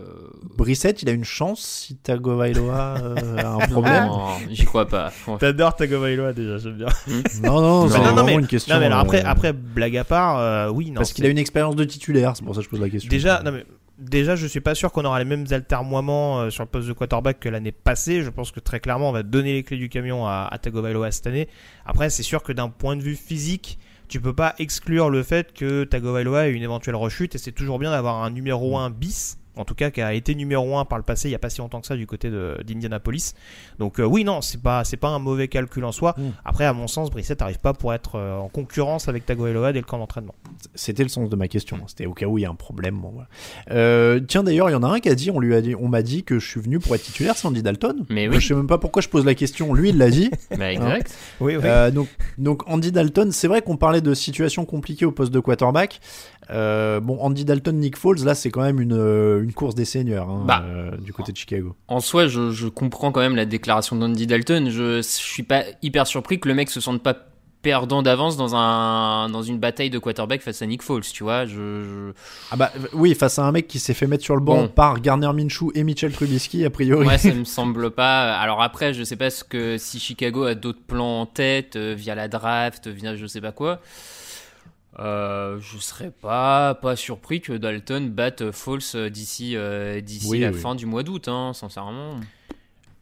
Brissett, 0.58 1.02
il 1.02 1.10
a 1.10 1.12
une 1.12 1.24
chance 1.24 1.62
si 1.62 1.96
Tagovailoa 1.96 2.98
euh, 3.02 3.38
a 3.38 3.48
un 3.56 3.58
problème. 3.68 4.06
Non, 4.08 4.28
j'y 4.50 4.66
crois 4.66 4.88
pas. 4.88 5.12
Ouais. 5.28 5.38
T'adores 5.40 5.76
Tagovailoa 5.76 6.34
déjà, 6.34 6.58
j'aime 6.58 6.78
bien. 6.78 6.88
Non, 7.44 7.62
non, 7.62 7.90
c'est 7.90 7.98
non, 7.98 8.04
non, 8.06 8.12
vraiment 8.12 8.24
mais- 8.26 8.34
une 8.36 8.48
question. 8.48 8.74
non, 8.76 8.80
mais 8.80 8.88
alors 8.88 9.00
après, 9.00 9.24
euh, 9.24 9.28
après, 9.30 9.54
blague 9.54 9.98
à 9.98 10.04
part, 10.04 10.38
euh, 10.40 10.70
oui, 10.70 10.88
non. 10.90 10.96
parce 10.96 11.10
c'est- 11.10 11.16
qu'il 11.16 11.26
a 11.26 11.30
une 11.30 11.38
expérience 11.38 11.76
de 11.76 11.84
titulaire, 11.84 12.36
c'est 12.36 12.44
pour 12.46 12.56
ça 12.56 12.60
que 12.62 12.66
je 12.66 12.70
pose 12.70 12.82
la 12.82 12.90
question. 12.90 13.10
Déjà, 13.10 13.42
non, 13.44 13.52
mais 13.52 13.66
déjà, 14.00 14.36
je 14.36 14.48
suis 14.48 14.60
pas 14.62 14.76
sûr 14.76 14.92
qu'on 14.92 15.06
aura 15.06 15.20
les 15.20 15.26
mêmes 15.26 15.46
altermoiements 15.52 16.42
euh, 16.42 16.50
sur 16.50 16.64
le 16.64 16.70
poste 16.70 16.88
de 16.88 16.94
quarterback 16.94 17.40
que 17.40 17.50
l'année 17.50 17.72
passée. 17.72 18.22
Je 18.24 18.30
pense 18.30 18.52
que 18.52 18.60
très 18.60 18.80
clairement, 18.80 19.10
on 19.10 19.14
va 19.14 19.24
donner 19.24 19.54
les 19.54 19.64
clés 19.64 19.78
du 19.78 19.90
camion 19.90 20.26
à, 20.26 20.48
à 20.52 20.58
Tagovailoa 20.58 21.12
cette 21.12 21.28
année. 21.28 21.48
Après, 21.86 22.10
c'est 22.10 22.24
sûr 22.24 22.44
que 22.44 22.52
d'un 22.54 22.70
point 22.70 22.96
de 22.96 23.02
vue 23.02 23.16
physique, 23.16 23.80
tu 24.08 24.20
peux 24.22 24.34
pas 24.34 24.56
exclure 24.60 25.10
le 25.10 25.24
fait 25.24 25.54
que 25.54 25.84
Tagovailoa 25.84 26.48
ait 26.48 26.52
une 26.52 26.64
éventuelle 26.64 26.96
rechute 26.96 27.36
et 27.36 27.38
c'est 27.38 27.52
toujours 27.52 27.80
bien 27.80 27.92
d'avoir 27.92 28.24
un 28.24 28.30
numéro 28.30 28.78
1 28.78 28.90
bis. 28.90 29.38
En 29.56 29.66
tout 29.66 29.76
cas, 29.76 29.92
qui 29.92 30.02
a 30.02 30.14
été 30.14 30.36
numéro 30.36 30.78
1 30.78 30.86
par 30.86 30.98
le 30.98 31.04
passé 31.04 31.30
il 31.30 31.32
y 31.32 31.36
a 31.36 31.40
pas 31.40 31.50
si 31.50 31.60
longtemps 31.60 31.82
que 31.82 31.88
ça 31.88 31.96
du 31.96 32.08
côté 32.08 32.32
d'Indianapolis. 32.64 33.34
Donc 33.80 34.00
euh, 34.00 34.04
oui, 34.04 34.24
non, 34.24 34.42
c'est 34.42 34.62
pas 34.62 34.84
c'est 34.84 34.98
pas 34.98 35.10
un 35.10 35.20
mauvais 35.20 35.48
calcul 35.48 35.86
en 35.86 35.92
soi. 35.92 36.16
Mm. 36.18 36.22
Après, 36.46 36.66
à 36.66 36.74
mon 36.74 36.88
sens, 36.88 37.10
Brissett 37.12 37.40
n'arrive 37.40 37.60
pas 37.60 37.74
pour 37.74 37.94
être 37.94 38.16
euh, 38.16 38.38
en 38.38 38.50
concurrence 38.50 39.08
avec 39.08 39.26
Tagovailoa 39.26 39.74
dès 39.74 39.80
le 39.80 39.86
camp 39.86 40.00
d'entraînement. 40.00 40.36
C'était 40.76 41.04
le 41.04 41.10
sens 41.10 41.30
de 41.30 41.36
ma 41.36 41.48
question. 41.48 41.80
C'était 41.88 42.06
au 42.06 42.14
cas 42.14 42.26
où 42.26 42.38
il 42.38 42.42
y 42.42 42.46
a 42.46 42.50
un 42.50 42.56
problème. 42.56 43.00
Bon, 43.00 43.10
voilà. 43.10 43.28
Euh, 43.72 44.20
tiens, 44.20 44.44
d'ailleurs, 44.44 44.70
il 44.70 44.74
y 44.74 44.76
en 44.76 44.84
a 44.84 44.88
un 44.88 45.00
qui 45.00 45.10
a 45.10 45.16
dit, 45.16 45.30
on 45.30 45.40
lui 45.40 45.54
a 45.56 45.62
dit, 45.62 45.76
on 45.76 45.88
m'a 45.88 46.02
dit 46.02 46.24
que 46.24 46.40
je 46.40 46.48
suis 46.48 46.62
venu 46.62 46.80
pour 46.80 46.96
être 46.96 47.04
titulaire, 47.04 47.36
c'est 47.36 47.48
Andy 47.48 47.62
Dalton. 47.62 48.06
Mais 48.10 48.28
oui. 48.28 48.40
je 48.40 48.48
sais 48.48 48.54
même 48.54 48.68
pas 48.68 48.78
pourquoi 48.78 49.02
je 49.02 49.10
pose 49.10 49.26
la 49.26 49.36
question. 49.36 49.74
Lui, 49.74 49.90
il 49.90 49.98
l'a 49.98 50.10
dit. 50.10 50.32
Bah, 50.58 50.72
exact. 50.72 51.16
Oui, 51.40 51.56
oui. 51.56 51.64
Euh, 51.66 51.90
donc, 51.90 52.08
donc 52.38 52.62
Andy 52.70 52.92
Dalton, 52.92 53.32
c'est 53.32 53.48
vrai 53.48 53.62
qu'on 53.62 53.76
parlait 53.76 54.02
de 54.02 54.14
situation 54.14 54.66
compliquée 54.66 55.06
au 55.06 55.12
poste 55.12 55.32
de 55.32 55.40
quarterback. 55.40 56.00
Euh, 56.50 57.00
bon, 57.00 57.18
Andy 57.20 57.46
Dalton, 57.46 57.76
Nick 57.78 57.98
Foles, 57.98 58.24
là, 58.24 58.36
c'est 58.36 58.52
quand 58.52 58.62
même 58.62 58.80
une, 58.82 58.94
euh, 58.94 59.42
une 59.44 59.54
course 59.54 59.76
des 59.76 59.86
seigneurs 59.86 60.30
hein, 60.30 60.44
Bah. 60.46 60.64
euh, 60.66 60.98
du 60.98 61.14
côté 61.14 61.32
de 61.32 61.38
Chicago. 61.38 61.76
En 61.88 62.00
soi, 62.00 62.28
je, 62.28 62.52
je 62.52 62.68
comprends 62.68 63.12
quand 63.12 63.22
même 63.22 63.36
la 63.36 63.46
déclaration 63.46 63.96
d'Andy 63.96 64.28
Dalton. 64.28 64.70
Je, 64.70 64.98
je 64.98 65.02
suis 65.02 65.44
pas 65.44 65.64
hyper 65.82 66.06
surpris 66.08 66.40
que 66.40 66.48
le 66.48 66.54
mec 66.56 66.70
se 66.70 66.82
sente 66.82 67.02
pas 67.02 67.16
perdant 67.62 68.02
d'avance 68.02 68.36
dans 68.36 68.56
un 68.58 69.30
dans 69.30 69.42
une 69.42 69.58
bataille 69.58 69.90
de 69.90 69.98
quarterback 69.98 70.42
face 70.42 70.62
à 70.62 70.66
Nick 70.66 70.82
Foles, 70.84 71.04
tu 71.04 71.24
vois. 71.24 71.46
Je, 71.46 71.54
je- 71.82 72.12
Ah 72.52 72.58
bah 72.58 72.70
oui, 72.92 73.16
face 73.16 73.40
à 73.40 73.46
un 73.46 73.54
mec 73.54 73.70
qui 73.70 73.80
s'est 73.80 73.94
fait 73.94 74.06
mettre 74.06 74.26
sur 74.26 74.36
le 74.36 74.42
banc 74.42 74.64
Bon. 74.64 74.68
par 74.68 75.00
Garner 75.00 75.32
Minshew 75.34 75.72
et 75.74 75.86
Mitchell 75.86 76.12
Trubisky, 76.12 76.66
a 76.66 76.70
priori. 76.70 77.06
Moi, 77.06 77.18
ça 77.18 77.34
me 77.34 77.46
semble 77.46 77.92
pas. 77.92 78.34
Alors 78.36 78.62
après, 78.62 78.94
je 78.94 79.06
sais 79.06 79.16
pas 79.16 79.30
ce 79.30 79.46
que 79.46 79.78
si 79.78 80.02
Chicago 80.02 80.44
a 80.44 80.56
d'autres 80.56 80.84
plans 80.86 81.22
en 81.22 81.26
tête 81.26 81.78
euh, 81.78 81.94
via 81.98 82.16
la 82.16 82.28
draft, 82.28 82.90
via 82.90 83.16
je 83.16 83.26
sais 83.28 83.40
pas 83.40 83.54
quoi. 83.54 83.80
Euh, 85.00 85.60
je 85.60 85.80
serais 85.80 86.12
pas 86.12 86.76
pas 86.76 86.96
surpris 86.96 87.42
que 87.42 87.54
Dalton 87.54 88.10
batte 88.12 88.52
Foles 88.52 88.82
euh, 88.94 89.10
d'ici 89.10 89.56
euh, 89.56 90.02
d'ici 90.02 90.28
Oui, 90.30 90.40
la 90.40 90.52
oui. 90.52 90.60
fin 90.60 90.76
du 90.76 90.86
mois 90.86 91.02
d'août, 91.02 91.28
hein, 91.28 91.52
sincèrement. 91.54 92.20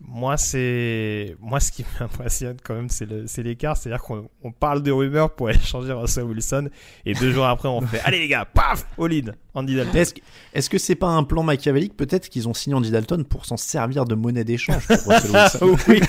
Moi, 0.07 0.35
c'est 0.37 1.35
moi 1.39 1.59
ce 1.59 1.71
qui 1.71 1.85
m'impressionne 1.99 2.57
quand 2.63 2.73
même, 2.73 2.89
c'est 2.89 3.43
l'écart. 3.43 3.77
C'est-à-dire 3.77 4.01
qu'on 4.01 4.29
on 4.43 4.51
parle 4.51 4.81
de 4.83 4.91
rumeurs 4.91 5.35
pour 5.35 5.49
échanger 5.49 5.93
Russell 5.93 6.23
Wilson 6.23 6.69
et 7.05 7.13
deux 7.13 7.31
jours 7.31 7.45
après, 7.45 7.69
on 7.69 7.81
fait 7.81 7.99
allez 8.05 8.19
les 8.19 8.27
gars, 8.27 8.45
paf, 8.45 8.85
all-in, 8.99 9.31
Andy 9.53 9.75
Dalton. 9.75 9.95
Est-ce 9.95 10.13
que, 10.13 10.21
est-ce 10.53 10.69
que 10.69 10.77
c'est 10.77 10.95
pas 10.95 11.07
un 11.07 11.23
plan 11.23 11.43
machiavélique? 11.43 11.95
Peut-être 11.95 12.29
qu'ils 12.29 12.47
ont 12.47 12.53
signé 12.53 12.75
Andy 12.75 12.91
Dalton 12.91 13.23
pour 13.23 13.45
s'en 13.45 13.57
servir 13.57 14.05
de 14.05 14.15
monnaie 14.15 14.43
d'échange 14.43 14.87
pour 14.87 15.13
Russell 15.13 15.31
Wilson. 15.63 15.77
oui. 15.87 16.01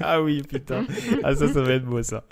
ah 0.00 0.22
oui, 0.22 0.42
putain. 0.48 0.84
Ah 1.22 1.34
ça, 1.34 1.52
ça 1.52 1.62
va 1.62 1.72
être 1.74 1.84
beau 1.84 2.02
ça. 2.02 2.24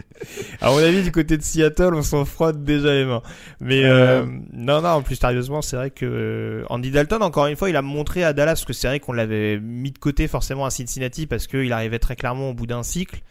À 0.60 0.70
mon 0.70 0.78
avis, 0.78 1.02
du 1.02 1.12
côté 1.12 1.36
de 1.36 1.42
Seattle, 1.42 1.94
on 1.94 2.02
s'en 2.02 2.24
frotte 2.24 2.64
déjà 2.64 2.92
les 2.92 3.04
mains. 3.04 3.22
Mais 3.60 3.84
euh, 3.84 4.24
non, 4.52 4.80
non, 4.82 4.88
en 4.88 5.02
plus 5.02 5.16
sérieusement, 5.16 5.62
c'est 5.62 5.76
vrai 5.76 5.90
que 5.90 6.06
euh, 6.06 6.64
Andy 6.70 6.90
Dalton, 6.90 7.22
encore 7.22 7.46
une 7.46 7.56
fois, 7.56 7.68
il 7.70 7.76
a 7.76 7.82
montré 7.82 8.24
à 8.24 8.32
Dallas 8.32 8.52
parce 8.52 8.64
que 8.64 8.72
c'est 8.72 8.88
vrai 8.88 9.00
qu'on 9.00 9.12
l'avait 9.12 9.58
mis 9.60 9.90
de 9.90 9.98
côté 9.98 10.28
forcément 10.28 10.64
Cincinnati 10.70 11.26
parce 11.26 11.46
qu'il 11.46 11.72
arrivait 11.72 11.98
très 11.98 12.16
clairement 12.16 12.50
au 12.50 12.54
bout 12.54 12.66
d'un 12.66 12.82
cycle. 12.82 13.22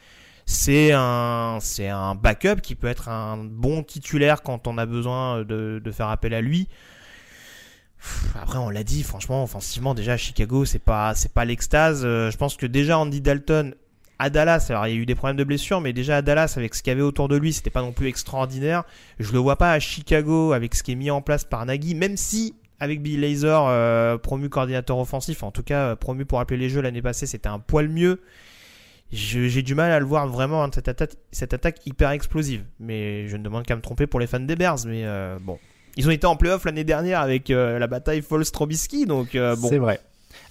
C'est 0.45 0.91
un, 0.93 1.59
c'est 1.61 1.89
un 1.89 2.15
backup 2.15 2.61
qui 2.61 2.73
peut 2.73 2.87
être 2.87 3.07
un 3.07 3.37
bon 3.37 3.83
titulaire 3.83 4.41
quand 4.41 4.65
on 4.65 4.79
a 4.79 4.85
besoin 4.87 5.43
de, 5.43 5.91
faire 5.91 6.07
appel 6.07 6.33
à 6.33 6.41
lui. 6.41 6.67
Après, 8.33 8.57
on 8.57 8.69
l'a 8.69 8.83
dit, 8.83 9.03
franchement, 9.03 9.43
offensivement, 9.43 9.93
déjà 9.93 10.13
à 10.13 10.17
Chicago, 10.17 10.65
c'est 10.65 10.79
pas, 10.79 11.13
c'est 11.13 11.33
pas 11.33 11.45
l'extase. 11.45 12.01
Euh, 12.03 12.31
je 12.31 12.37
pense 12.37 12.55
que 12.55 12.65
déjà 12.65 12.97
Andy 12.97 13.21
Dalton 13.21 13.75
à 14.19 14.29
Dallas, 14.29 14.65
alors 14.69 14.87
il 14.87 14.95
y 14.95 14.97
a 14.97 14.99
eu 14.99 15.05
des 15.05 15.15
problèmes 15.15 15.37
de 15.37 15.43
blessure, 15.43 15.81
mais 15.81 15.93
déjà 15.93 16.17
à 16.17 16.21
Dallas, 16.21 16.55
avec 16.57 16.75
ce 16.75 16.83
qu'il 16.83 16.91
y 16.91 16.93
avait 16.93 17.01
autour 17.01 17.27
de 17.27 17.37
lui, 17.37 17.53
c'était 17.53 17.69
pas 17.69 17.81
non 17.81 17.93
plus 17.93 18.07
extraordinaire. 18.07 18.83
Je 19.19 19.31
le 19.31 19.39
vois 19.39 19.55
pas 19.55 19.71
à 19.71 19.79
Chicago 19.79 20.51
avec 20.51 20.75
ce 20.75 20.83
qui 20.83 20.91
est 20.93 20.95
mis 20.95 21.11
en 21.11 21.21
place 21.21 21.45
par 21.45 21.65
Nagy, 21.65 21.93
même 21.93 22.17
si 22.17 22.55
avec 22.79 23.01
Billy 23.01 23.17
Laser, 23.17 23.65
euh, 23.67 24.17
promu 24.17 24.49
coordinateur 24.49 24.97
offensif, 24.97 25.43
en 25.43 25.51
tout 25.51 25.63
cas 25.63 25.89
euh, 25.89 25.95
promu 25.95 26.25
pour 26.25 26.39
appeler 26.39 26.59
les 26.59 26.69
jeux 26.69 26.81
l'année 26.81 27.01
passée, 27.01 27.25
c'était 27.25 27.49
un 27.49 27.59
poil 27.59 27.89
mieux. 27.89 28.21
J'ai 29.11 29.63
du 29.63 29.73
mal 29.73 29.91
à 29.91 29.99
le 29.99 30.05
voir 30.05 30.27
vraiment 30.27 30.63
hein, 30.63 30.69
cette, 30.73 30.87
attaque, 30.87 31.15
cette 31.31 31.53
attaque 31.55 31.79
hyper 31.87 32.11
explosive. 32.11 32.63
Mais 32.79 33.27
je 33.27 33.37
ne 33.37 33.43
demande 33.43 33.65
qu'à 33.65 33.75
me 33.75 33.81
tromper 33.81 34.05
pour 34.05 34.19
les 34.19 34.27
fans 34.27 34.39
des 34.39 34.55
Bears. 34.55 34.85
Mais 34.85 35.03
euh, 35.03 35.39
bon, 35.41 35.57
ils 35.97 36.07
ont 36.07 36.11
été 36.11 36.27
en 36.27 36.35
playoff 36.35 36.63
l'année 36.65 36.83
dernière 36.83 37.19
avec 37.19 37.49
la 37.49 37.87
bataille 37.87 38.21
Foles-Trubisky, 38.21 39.07
donc 39.07 39.35
bon. 39.35 39.67
C'est 39.67 39.79
vrai. 39.79 39.99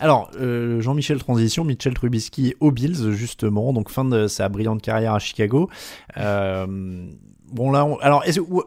Alors, 0.01 0.33
Jean-Michel 0.81 1.19
Transition, 1.19 1.63
Mitchell 1.63 1.95
Trubisky 1.95 2.57
aux 2.59 2.73
Bills, 2.73 3.13
justement, 3.13 3.73
donc 3.73 3.91
fin 3.91 4.05
de 4.05 4.27
sa 4.27 4.49
brillante 4.49 4.83
carrière 4.83 5.15
à 5.15 5.21
Chicago. 5.21 5.71
Bon 7.53 7.71
là, 7.71 7.87
alors, 8.01 8.25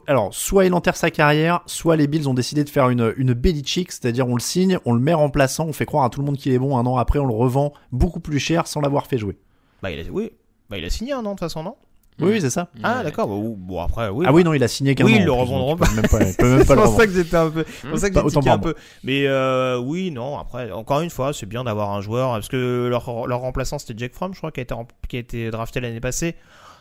alors 0.08 0.34
soit 0.34 0.66
il 0.66 0.74
enterre 0.74 0.96
sa 0.96 1.12
carrière, 1.12 1.62
soit 1.66 1.96
les 1.96 2.08
Bills 2.08 2.28
ont 2.28 2.34
décidé 2.34 2.64
de 2.64 2.70
faire 2.70 2.90
une, 2.90 3.14
une 3.18 3.34
Belichick, 3.34 3.92
c'est-à-dire 3.92 4.28
on 4.28 4.36
le 4.36 4.42
signe, 4.42 4.80
on 4.86 4.94
le 4.94 5.00
met 5.00 5.14
remplaçant, 5.14 5.66
on 5.66 5.74
fait 5.74 5.86
croire 5.86 6.04
à 6.04 6.10
tout 6.10 6.20
le 6.20 6.26
monde 6.26 6.38
qu'il 6.38 6.52
est 6.52 6.60
bon, 6.60 6.78
un 6.78 6.86
an 6.86 6.98
après 6.98 7.20
on 7.20 7.26
le 7.26 7.34
revend 7.34 7.74
beaucoup 7.92 8.20
plus 8.20 8.40
cher 8.40 8.68
sans 8.68 8.82
l'avoir 8.82 9.08
fait 9.08 9.18
jouer. 9.18 9.38
Bah 9.84 9.92
il 9.92 10.00
a, 10.00 10.04
oui, 10.12 10.32
bah, 10.70 10.78
il 10.78 10.86
a 10.86 10.90
signé 10.90 11.14
un 11.14 11.20
an 11.20 11.22
de 11.22 11.30
toute 11.30 11.40
façon, 11.40 11.64
non? 11.64 11.76
Oui, 12.20 12.40
c'est 12.40 12.50
ça. 12.50 12.68
Ah, 12.84 13.04
d'accord. 13.04 13.28
Bah, 13.28 13.36
bon, 13.58 13.82
après, 13.82 14.10
oui. 14.10 14.26
Ah 14.28 14.34
oui, 14.34 14.44
non, 14.44 14.54
il 14.54 14.64
a 14.64 14.68
signé 14.68 14.96
qu'un 14.96 15.06
Oui, 15.06 15.16
ils 15.18 15.26
le 15.26 15.32
revendront 15.32 15.76
pas. 15.76 15.90
Même 15.96 16.08
pas, 16.08 16.20
même 16.20 16.36
pas 16.38 16.66
c'est 16.66 16.76
pour 16.76 16.88
ça 16.88 17.08
que 17.08 17.14
j'étais 17.14 17.36
un 17.36 17.50
peu. 17.50 17.66
C'est 17.82 17.90
pour 17.90 17.98
ça 17.98 18.10
que 18.10 18.20
j'ai 18.30 18.50
un 18.50 18.60
peu. 18.60 18.76
Mais 19.04 19.26
euh, 19.28 19.78
oui, 19.80 20.12
non. 20.12 20.38
Après, 20.38 20.72
encore 20.72 21.02
une 21.02 21.10
fois, 21.10 21.34
c'est 21.34 21.46
bien 21.46 21.64
d'avoir 21.64 21.92
un 21.92 22.02
joueur 22.02 22.32
parce 22.32 22.48
que 22.48 22.88
leur, 22.88 23.28
leur 23.28 23.40
remplaçant 23.40 23.80
c'était 23.80 23.96
Jack 23.98 24.14
Fromm, 24.14 24.34
je 24.34 24.38
crois, 24.38 24.52
qui 24.52 24.60
a 24.60 24.64
été, 24.64 24.76
qui 25.08 25.16
a 25.16 25.20
été 25.20 25.52
drafté 25.52 25.80
l'année 25.80 26.00
passée. 26.00 26.36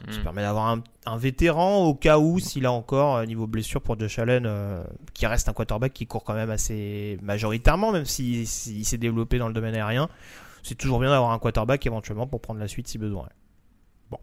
Ça 0.09 0.19
mm. 0.19 0.23
permet 0.23 0.43
d'avoir 0.43 0.79
un, 1.07 1.17
vétéran 1.19 1.85
au 1.85 1.95
cas 1.95 2.19
où, 2.19 2.39
s'il 2.39 2.67
a 2.67 2.73
encore, 2.73 3.17
euh, 3.17 3.27
niveau 3.27 3.47
blessure 3.47 3.81
pour 3.81 3.99
Josh 3.99 4.19
Allen, 4.19 4.45
euh, 4.47 4.83
qui 5.15 5.27
reste 5.27 5.49
un 5.49 5.53
quarterback 5.53 5.93
qui 5.93 6.07
court 6.07 6.25
quand 6.25 6.35
même 6.35 6.51
assez 6.51 7.19
majoritairement, 7.23 7.93
même 7.93 8.05
s'il 8.05 8.47
s'est 8.47 8.99
développé 8.99 9.39
dans 9.39 9.49
le 9.49 9.55
domaine 9.55 9.75
aérien. 9.75 10.09
C'est 10.63 10.77
toujours 10.77 11.01
bien 11.01 11.11
d'avoir 11.11 11.33
un 11.33 11.39
quarterback 11.39 11.87
éventuellement 11.87 12.27
pour 12.27 12.41
prendre 12.41 12.61
la 12.61 12.69
suite 12.69 12.89
si 12.89 12.99
besoin. 12.99 13.29
Bon. 14.11 14.19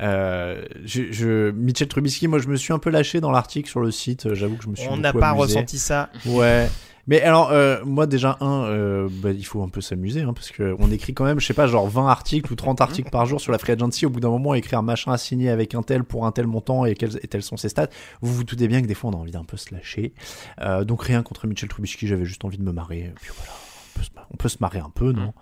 Euh, 0.00 0.64
je, 0.84 1.50
Mitchell 1.50 1.88
Trubisky, 1.88 2.28
moi 2.28 2.38
je 2.38 2.46
me 2.48 2.56
suis 2.56 2.72
un 2.72 2.78
peu 2.78 2.90
lâché 2.90 3.20
dans 3.20 3.32
l'article 3.32 3.68
sur 3.68 3.80
le 3.80 3.90
site, 3.90 4.32
j'avoue 4.32 4.56
que 4.56 4.62
je 4.62 4.68
me 4.68 4.76
suis 4.76 4.88
On 4.88 4.96
n'a 4.96 5.12
pas 5.12 5.32
ressenti 5.32 5.78
ça. 5.78 6.10
Ouais. 6.26 6.68
Mais 7.06 7.20
alors, 7.20 7.50
euh, 7.52 7.84
moi 7.84 8.06
déjà, 8.06 8.38
un, 8.40 8.64
euh, 8.64 9.08
bah, 9.10 9.30
il 9.30 9.44
faut 9.44 9.62
un 9.62 9.68
peu 9.68 9.80
s'amuser, 9.80 10.22
hein, 10.22 10.32
parce 10.32 10.50
qu'on 10.50 10.90
écrit 10.90 11.12
quand 11.12 11.24
même, 11.24 11.38
je 11.38 11.46
sais 11.46 11.54
pas, 11.54 11.66
genre 11.66 11.86
20 11.86 12.08
articles 12.08 12.50
ou 12.52 12.56
30 12.56 12.80
articles 12.80 13.10
par 13.10 13.26
jour 13.26 13.40
sur 13.40 13.52
la 13.52 13.58
free 13.58 13.72
agency. 13.72 14.06
Au 14.06 14.10
bout 14.10 14.20
d'un 14.20 14.30
moment, 14.30 14.54
écrire 14.54 14.78
un 14.78 14.82
machin 14.82 15.12
à 15.12 15.18
signer 15.18 15.50
avec 15.50 15.74
un 15.74 15.82
tel 15.82 16.04
pour 16.04 16.24
un 16.24 16.32
tel 16.32 16.46
montant 16.46 16.86
et, 16.86 16.94
quels, 16.94 17.18
et 17.22 17.28
tels 17.28 17.42
sont 17.42 17.56
ses 17.56 17.68
stats. 17.68 17.88
Vous 18.22 18.32
vous 18.32 18.44
doutez 18.44 18.68
bien 18.68 18.80
que 18.80 18.86
des 18.86 18.94
fois, 18.94 19.10
on 19.10 19.14
a 19.14 19.16
envie 19.16 19.32
d'un 19.32 19.44
peu 19.44 19.56
se 19.56 19.74
lâcher. 19.74 20.14
Euh, 20.60 20.84
donc 20.84 21.02
rien 21.02 21.22
contre 21.22 21.46
Mitchell 21.46 21.68
Trubisky, 21.68 22.06
j'avais 22.06 22.24
juste 22.24 22.44
envie 22.44 22.58
de 22.58 22.62
me 22.62 22.72
marrer. 22.72 23.12
Puis 23.20 23.30
voilà. 23.36 23.52
On 24.32 24.36
peut, 24.36 24.48
se, 24.48 24.56
marrer 24.60 24.80
un 24.80 24.90
peu, 24.90 25.12
non? 25.12 25.32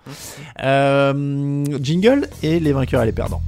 Jingle 1.81 2.27
et 2.43 2.59
les 2.59 2.71
vainqueurs 2.71 3.01
et 3.01 3.05
les 3.07 3.11
perdants. 3.11 3.41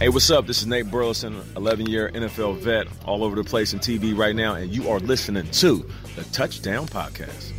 Hey, 0.00 0.08
what's 0.08 0.30
up? 0.30 0.46
This 0.46 0.62
is 0.62 0.66
Nate 0.66 0.90
Burleson, 0.90 1.34
11 1.56 1.86
year 1.86 2.10
NFL 2.14 2.56
vet, 2.58 2.86
all 3.06 3.22
over 3.22 3.36
the 3.36 3.46
place 3.46 3.74
in 3.74 3.80
TV 3.80 4.16
right 4.16 4.34
now, 4.34 4.54
and 4.54 4.72
you 4.72 4.88
are 4.88 4.98
listening 4.98 5.44
to 5.60 5.84
the 6.16 6.30
Touchdown 6.32 6.86
Podcast. 6.86 7.54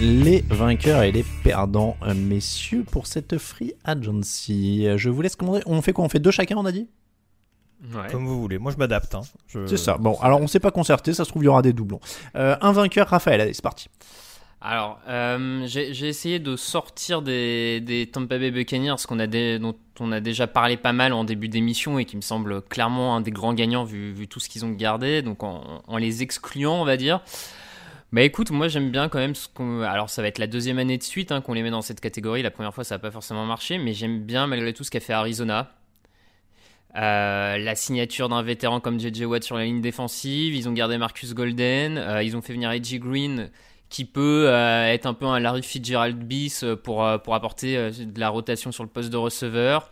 les 0.00 0.42
vainqueurs 0.48 1.02
et 1.02 1.12
les 1.12 1.24
perdants, 1.44 1.96
messieurs, 2.16 2.84
pour 2.90 3.06
cette 3.06 3.36
free 3.36 3.74
agency. 3.84 4.86
Je 4.96 5.10
vous 5.10 5.20
laisse 5.20 5.36
commander. 5.36 5.60
On 5.66 5.82
fait 5.82 5.92
quoi? 5.92 6.04
On 6.04 6.08
fait 6.08 6.18
deux 6.18 6.30
chacun, 6.30 6.56
on 6.56 6.64
a 6.64 6.72
dit? 6.72 6.88
Comme 8.10 8.26
vous 8.26 8.40
voulez. 8.40 8.58
Moi, 8.58 8.72
je 8.72 8.76
m'adapte. 8.76 9.14
Hein. 9.14 9.22
C'est 9.66 9.76
ça. 9.76 9.96
Bon, 9.98 10.18
alors 10.20 10.40
on 10.40 10.46
s'est 10.46 10.60
pas 10.60 10.70
concerté. 10.70 11.12
Ça 11.12 11.24
se 11.24 11.30
trouve, 11.30 11.42
il 11.42 11.46
y 11.46 11.48
aura 11.48 11.62
des 11.62 11.72
doublons. 11.72 12.00
Euh, 12.34 12.56
un 12.60 12.72
vainqueur, 12.72 13.08
Raphaël. 13.08 13.40
Allez, 13.40 13.54
c'est 13.54 13.62
parti. 13.62 13.88
Alors, 14.62 15.00
euh, 15.08 15.62
j'ai 15.66 16.06
essayé 16.06 16.38
de 16.38 16.54
sortir 16.54 17.22
des, 17.22 18.10
Tampa 18.12 18.38
Bay 18.38 18.50
Buccaneers 18.50 18.96
dont 19.58 19.74
on 20.00 20.12
a 20.12 20.20
déjà 20.20 20.46
parlé 20.46 20.76
pas 20.76 20.92
mal 20.92 21.14
en 21.14 21.24
début 21.24 21.48
d'émission 21.48 21.98
et 21.98 22.04
qui 22.04 22.16
me 22.16 22.20
semble 22.20 22.60
clairement 22.60 23.16
un 23.16 23.22
des 23.22 23.30
grands 23.30 23.54
gagnants 23.54 23.84
vu, 23.84 24.12
vu 24.12 24.28
tout 24.28 24.38
ce 24.38 24.50
qu'ils 24.50 24.66
ont 24.66 24.70
gardé, 24.70 25.22
donc 25.22 25.42
en, 25.42 25.96
les 25.96 26.22
excluant, 26.22 26.74
on 26.74 26.84
va 26.84 26.98
dire. 26.98 27.22
Bah 28.12 28.22
écoute, 28.22 28.50
moi 28.50 28.68
j'aime 28.68 28.90
bien 28.90 29.08
quand 29.08 29.20
même 29.20 29.36
ce 29.36 29.48
qu'on. 29.48 29.82
Alors 29.82 30.10
ça 30.10 30.20
va 30.20 30.28
être 30.28 30.38
la 30.38 30.48
deuxième 30.48 30.78
année 30.78 30.98
de 30.98 31.02
suite 31.04 31.30
hein, 31.32 31.40
qu'on 31.40 31.54
les 31.54 31.62
met 31.62 31.70
dans 31.70 31.80
cette 31.80 32.00
catégorie. 32.00 32.42
La 32.42 32.50
première 32.50 32.74
fois 32.74 32.82
ça 32.82 32.96
n'a 32.96 32.98
pas 32.98 33.12
forcément 33.12 33.46
marché, 33.46 33.78
mais 33.78 33.94
j'aime 33.94 34.20
bien 34.20 34.46
malgré 34.48 34.72
tout 34.74 34.82
ce 34.84 34.90
qu'a 34.90 35.00
fait 35.00 35.12
Arizona. 35.12 35.72
Euh, 36.96 37.56
la 37.56 37.76
signature 37.76 38.28
d'un 38.28 38.42
vétéran 38.42 38.80
comme 38.80 38.98
JJ 38.98 39.22
Watt 39.22 39.44
sur 39.44 39.56
la 39.56 39.64
ligne 39.64 39.80
défensive, 39.80 40.54
ils 40.54 40.68
ont 40.68 40.72
gardé 40.72 40.98
Marcus 40.98 41.34
Golden, 41.34 41.98
euh, 41.98 42.22
ils 42.24 42.36
ont 42.36 42.42
fait 42.42 42.52
venir 42.52 42.72
Edgy 42.72 42.98
Green 42.98 43.48
qui 43.90 44.04
peut 44.04 44.46
euh, 44.48 44.86
être 44.86 45.06
un 45.06 45.14
peu 45.14 45.26
un 45.26 45.38
Larry 45.40 45.62
Fitzgerald 45.62 46.16
bis 46.16 46.64
pour, 46.82 47.06
pour 47.22 47.34
apporter 47.34 47.90
de 47.90 48.20
la 48.20 48.30
rotation 48.30 48.72
sur 48.72 48.84
le 48.84 48.88
poste 48.88 49.10
de 49.10 49.16
receveur. 49.16 49.90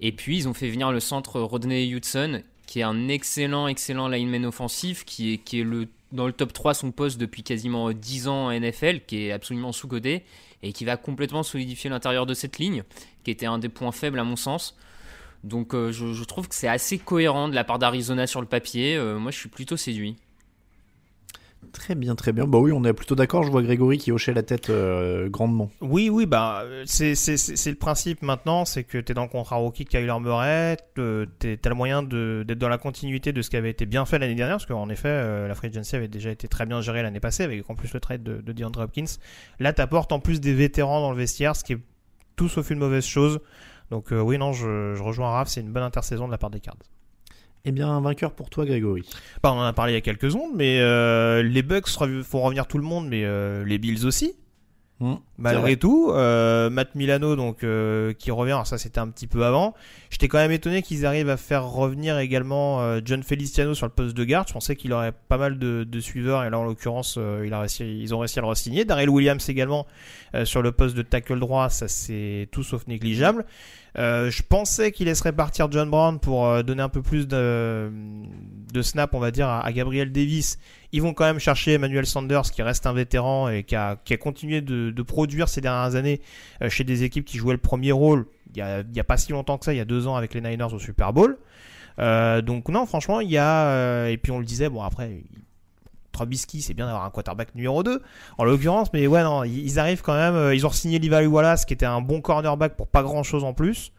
Et 0.00 0.12
puis 0.12 0.36
ils 0.36 0.48
ont 0.48 0.54
fait 0.54 0.68
venir 0.68 0.92
le 0.92 1.00
centre 1.00 1.40
Rodney 1.40 1.88
Hudson 1.88 2.42
qui 2.66 2.80
est 2.80 2.84
un 2.84 3.08
excellent 3.08 3.66
excellent 3.66 4.08
lineman 4.08 4.46
offensif 4.46 5.04
qui 5.04 5.34
est, 5.34 5.38
qui 5.38 5.60
est 5.60 5.64
le, 5.64 5.88
dans 6.12 6.26
le 6.26 6.32
top 6.32 6.52
3 6.52 6.74
son 6.74 6.92
poste 6.92 7.18
depuis 7.18 7.42
quasiment 7.42 7.92
10 7.92 8.28
ans 8.28 8.46
en 8.46 8.52
NFL, 8.52 9.00
qui 9.06 9.26
est 9.26 9.32
absolument 9.32 9.72
sous-codé 9.72 10.22
et 10.62 10.72
qui 10.72 10.84
va 10.84 10.96
complètement 10.96 11.42
solidifier 11.42 11.90
l'intérieur 11.90 12.26
de 12.26 12.34
cette 12.34 12.58
ligne, 12.58 12.84
qui 13.24 13.30
était 13.30 13.46
un 13.46 13.58
des 13.58 13.68
points 13.68 13.92
faibles 13.92 14.18
à 14.18 14.24
mon 14.24 14.36
sens. 14.36 14.76
Donc 15.42 15.74
euh, 15.74 15.90
je, 15.90 16.24
trouve 16.24 16.48
que 16.48 16.54
c'est 16.54 16.68
assez 16.68 16.98
cohérent 16.98 17.48
de 17.48 17.54
la 17.54 17.64
part 17.64 17.78
d'Arizona 17.78 18.26
sur 18.26 18.40
le 18.40 18.46
papier. 18.46 18.96
Euh, 18.96 19.18
moi, 19.18 19.30
je 19.30 19.38
suis 19.38 19.48
plutôt 19.48 19.76
séduit. 19.76 20.16
Très 21.72 21.94
bien, 21.94 22.14
très 22.14 22.32
bien. 22.32 22.46
Bah 22.46 22.58
oui, 22.58 22.72
on 22.72 22.84
est 22.84 22.92
plutôt 22.92 23.14
d'accord. 23.14 23.44
Je 23.44 23.50
vois 23.50 23.62
Grégory 23.62 23.98
qui 23.98 24.12
hochait 24.12 24.32
la 24.32 24.42
tête 24.42 24.70
euh, 24.70 25.28
grandement. 25.28 25.70
Oui, 25.80 26.10
oui, 26.10 26.26
bah 26.26 26.64
c'est 26.86 27.12
le 27.12 27.74
principe 27.74 28.22
maintenant, 28.22 28.64
c'est 28.64 28.84
que 28.84 28.98
tu 28.98 29.14
dans 29.14 29.22
le 29.22 29.28
contrat 29.28 29.56
rookie 29.56 29.84
de 29.84 29.88
Kyler 29.88 30.18
Murray, 30.20 30.76
tu 30.94 31.00
as 31.02 31.68
le 31.68 31.74
moyen 31.74 32.02
d'être 32.02 32.58
dans 32.58 32.68
la 32.68 32.78
continuité 32.78 33.32
de 33.32 33.42
ce 33.42 33.50
qui 33.50 33.56
avait 33.56 33.70
été 33.70 33.86
bien 33.86 34.04
fait 34.04 34.18
l'année 34.18 34.34
dernière, 34.34 34.56
parce 34.56 34.66
qu'en 34.66 34.88
effet, 34.88 35.46
la 35.46 35.54
free 35.54 35.68
agency 35.68 35.96
avait 35.96 36.08
déjà 36.08 36.30
été 36.30 36.48
très 36.48 36.66
bien 36.66 36.80
gérée 36.80 37.02
l'année 37.02 37.20
passée, 37.20 37.44
avec 37.44 37.68
en 37.70 37.74
plus 37.74 37.92
le 37.92 38.00
trade 38.00 38.22
de, 38.22 38.40
de 38.40 38.52
DeAndre 38.52 38.80
Hopkins. 38.80 39.04
Là, 39.58 39.72
tu 39.72 39.82
en 40.10 40.20
plus 40.20 40.40
des 40.40 40.54
vétérans 40.54 41.00
dans 41.00 41.10
le 41.10 41.16
vestiaire, 41.16 41.54
ce 41.56 41.64
qui 41.64 41.74
est 41.74 41.80
tout 42.36 42.48
sauf 42.48 42.70
une 42.70 42.78
mauvaise 42.78 43.04
chose. 43.04 43.40
Donc 43.90 44.12
euh, 44.12 44.20
oui, 44.20 44.38
non, 44.38 44.52
je, 44.52 44.98
rejoins 44.98 45.30
Raph, 45.30 45.48
c'est 45.48 45.60
une 45.60 45.72
bonne 45.72 45.82
intersaison 45.82 46.26
de 46.26 46.32
la 46.32 46.38
part 46.38 46.50
des 46.50 46.60
Cards. 46.60 46.76
Eh 47.64 47.72
bien, 47.72 47.88
un 47.88 48.00
vainqueur 48.00 48.32
pour 48.32 48.48
toi, 48.48 48.64
Grégory. 48.64 49.04
Bah, 49.42 49.52
on 49.52 49.58
en 49.58 49.62
a 49.64 49.72
parlé 49.72 49.92
il 49.92 49.94
y 49.94 49.98
a 49.98 50.00
quelques 50.00 50.30
secondes, 50.30 50.52
mais 50.54 50.80
euh, 50.80 51.42
les 51.42 51.62
Bucks 51.62 51.88
font 51.88 52.40
revenir 52.40 52.66
tout 52.66 52.78
le 52.78 52.84
monde, 52.84 53.06
mais 53.08 53.24
euh, 53.24 53.64
les 53.64 53.78
Bills 53.78 54.06
aussi. 54.06 54.34
Mmh, 55.00 55.14
Malgré 55.38 55.76
tout, 55.78 56.12
Matt 56.12 56.94
Milano 56.94 57.34
donc 57.34 57.64
qui 58.18 58.30
revient, 58.30 58.52
alors 58.52 58.66
ça 58.66 58.76
c'était 58.76 58.98
un 58.98 59.08
petit 59.08 59.26
peu 59.26 59.46
avant. 59.46 59.72
J'étais 60.10 60.28
quand 60.28 60.36
même 60.36 60.50
étonné 60.50 60.82
qu'ils 60.82 61.06
arrivent 61.06 61.30
à 61.30 61.38
faire 61.38 61.66
revenir 61.66 62.18
également 62.18 63.00
John 63.02 63.22
Feliciano 63.22 63.72
sur 63.72 63.86
le 63.86 63.92
poste 63.92 64.14
de 64.14 64.24
garde. 64.24 64.48
Je 64.48 64.52
pensais 64.52 64.76
qu'il 64.76 64.92
aurait 64.92 65.12
pas 65.12 65.38
mal 65.38 65.58
de, 65.58 66.00
suiveurs 66.00 66.44
et 66.44 66.50
là 66.50 66.58
en 66.58 66.64
l'occurrence 66.64 67.18
il 67.42 67.54
a 67.54 67.64
ils 67.80 68.14
ont 68.14 68.18
réussi 68.18 68.40
à 68.40 68.42
le 68.42 68.48
re-signer. 68.48 68.84
Daryl 68.84 69.08
Williams 69.08 69.48
également 69.48 69.86
sur 70.44 70.60
le 70.60 70.70
poste 70.70 70.94
de 70.94 71.00
tackle 71.00 71.38
droit, 71.38 71.70
ça 71.70 71.88
c'est 71.88 72.50
tout 72.52 72.62
sauf 72.62 72.86
négligeable. 72.86 73.46
Euh, 73.98 74.30
je 74.30 74.42
pensais 74.42 74.92
qu'il 74.92 75.06
laisserait 75.06 75.32
partir 75.32 75.70
John 75.70 75.90
Brown 75.90 76.20
pour 76.20 76.46
euh, 76.46 76.62
donner 76.62 76.82
un 76.82 76.88
peu 76.88 77.02
plus 77.02 77.26
de, 77.26 77.90
de 78.72 78.82
snap, 78.82 79.14
on 79.14 79.18
va 79.18 79.30
dire, 79.30 79.48
à, 79.48 79.70
Gabriel 79.72 80.12
Davis. 80.12 80.58
Ils 80.92 81.02
vont 81.02 81.12
quand 81.12 81.24
même 81.24 81.38
chercher 81.38 81.74
Emmanuel 81.74 82.06
Sanders, 82.06 82.42
qui 82.42 82.62
reste 82.62 82.86
un 82.86 82.92
vétéran 82.92 83.48
et 83.48 83.64
qui 83.64 83.76
a, 83.76 83.96
continué 84.20 84.60
de, 84.60 85.02
produire 85.02 85.48
ces 85.48 85.60
dernières 85.60 85.96
années 85.96 86.20
euh, 86.62 86.68
chez 86.68 86.84
des 86.84 87.02
équipes 87.02 87.24
qui 87.24 87.38
jouaient 87.38 87.54
le 87.54 87.58
premier 87.58 87.92
rôle. 87.92 88.26
Il 88.52 88.58
y, 88.58 88.62
a, 88.62 88.80
il 88.80 88.96
y 88.96 89.00
a 89.00 89.04
pas 89.04 89.16
si 89.16 89.32
longtemps 89.32 89.58
que 89.58 89.64
ça, 89.64 89.72
il 89.72 89.76
y 89.76 89.80
a 89.80 89.84
deux 89.84 90.06
ans 90.06 90.16
avec 90.16 90.34
les 90.34 90.40
Niners 90.40 90.72
au 90.72 90.78
Super 90.78 91.12
Bowl. 91.12 91.38
donc 91.98 92.68
non, 92.68 92.86
franchement, 92.86 93.20
il 93.20 93.30
y 93.30 93.38
a... 93.38 94.08
et 94.08 94.16
puis 94.16 94.32
on 94.32 94.38
le 94.38 94.44
disait, 94.44 94.68
bon 94.68 94.82
après, 94.82 95.22
Trubisky, 96.12 96.62
c'est 96.62 96.74
bien 96.74 96.86
d'avoir 96.86 97.04
un 97.04 97.10
quarterback 97.10 97.54
numéro 97.54 97.82
2 97.82 98.02
en 98.38 98.44
l'occurrence, 98.44 98.92
mais 98.92 99.06
ouais, 99.06 99.22
non, 99.22 99.44
ils 99.44 99.78
arrivent 99.78 100.02
quand 100.02 100.14
même. 100.14 100.34
Euh, 100.34 100.54
ils 100.54 100.66
ont 100.66 100.70
signé 100.70 100.98
Levi 100.98 101.26
Wallace 101.26 101.64
qui 101.64 101.72
était 101.74 101.86
un 101.86 102.00
bon 102.00 102.20
cornerback 102.20 102.76
pour 102.76 102.88
pas 102.88 103.02
grand 103.02 103.22
chose 103.22 103.44
en 103.44 103.54
plus. 103.54 103.92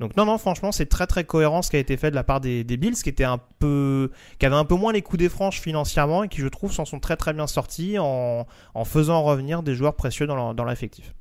Donc 0.00 0.16
non, 0.16 0.24
non, 0.24 0.38
franchement, 0.38 0.70
c'est 0.70 0.86
très 0.86 1.06
très 1.08 1.24
cohérent 1.24 1.60
ce 1.60 1.70
qui 1.70 1.76
a 1.76 1.80
été 1.80 1.96
fait 1.96 2.10
de 2.10 2.14
la 2.14 2.22
part 2.22 2.40
des, 2.40 2.62
Bills, 2.64 2.94
qui 2.94 3.08
était 3.08 3.24
un 3.24 3.40
peu, 3.58 4.12
qui 4.38 4.46
avait 4.46 4.54
un 4.54 4.64
peu 4.64 4.76
moins 4.76 4.92
les 4.92 5.02
coups 5.02 5.18
des 5.18 5.28
franches 5.28 5.60
financièrement 5.60 6.22
et 6.22 6.28
qui, 6.28 6.40
je 6.40 6.46
trouve, 6.46 6.72
s'en 6.72 6.84
sont 6.84 7.00
très 7.00 7.16
très 7.16 7.32
bien 7.32 7.48
sortis 7.48 7.96
en, 7.98 8.46
faisant 8.84 9.22
revenir 9.24 9.64
des 9.64 9.74
joueurs 9.74 9.96
précieux 9.96 10.26
dans 10.26 10.64
l'effectif. 10.64 11.14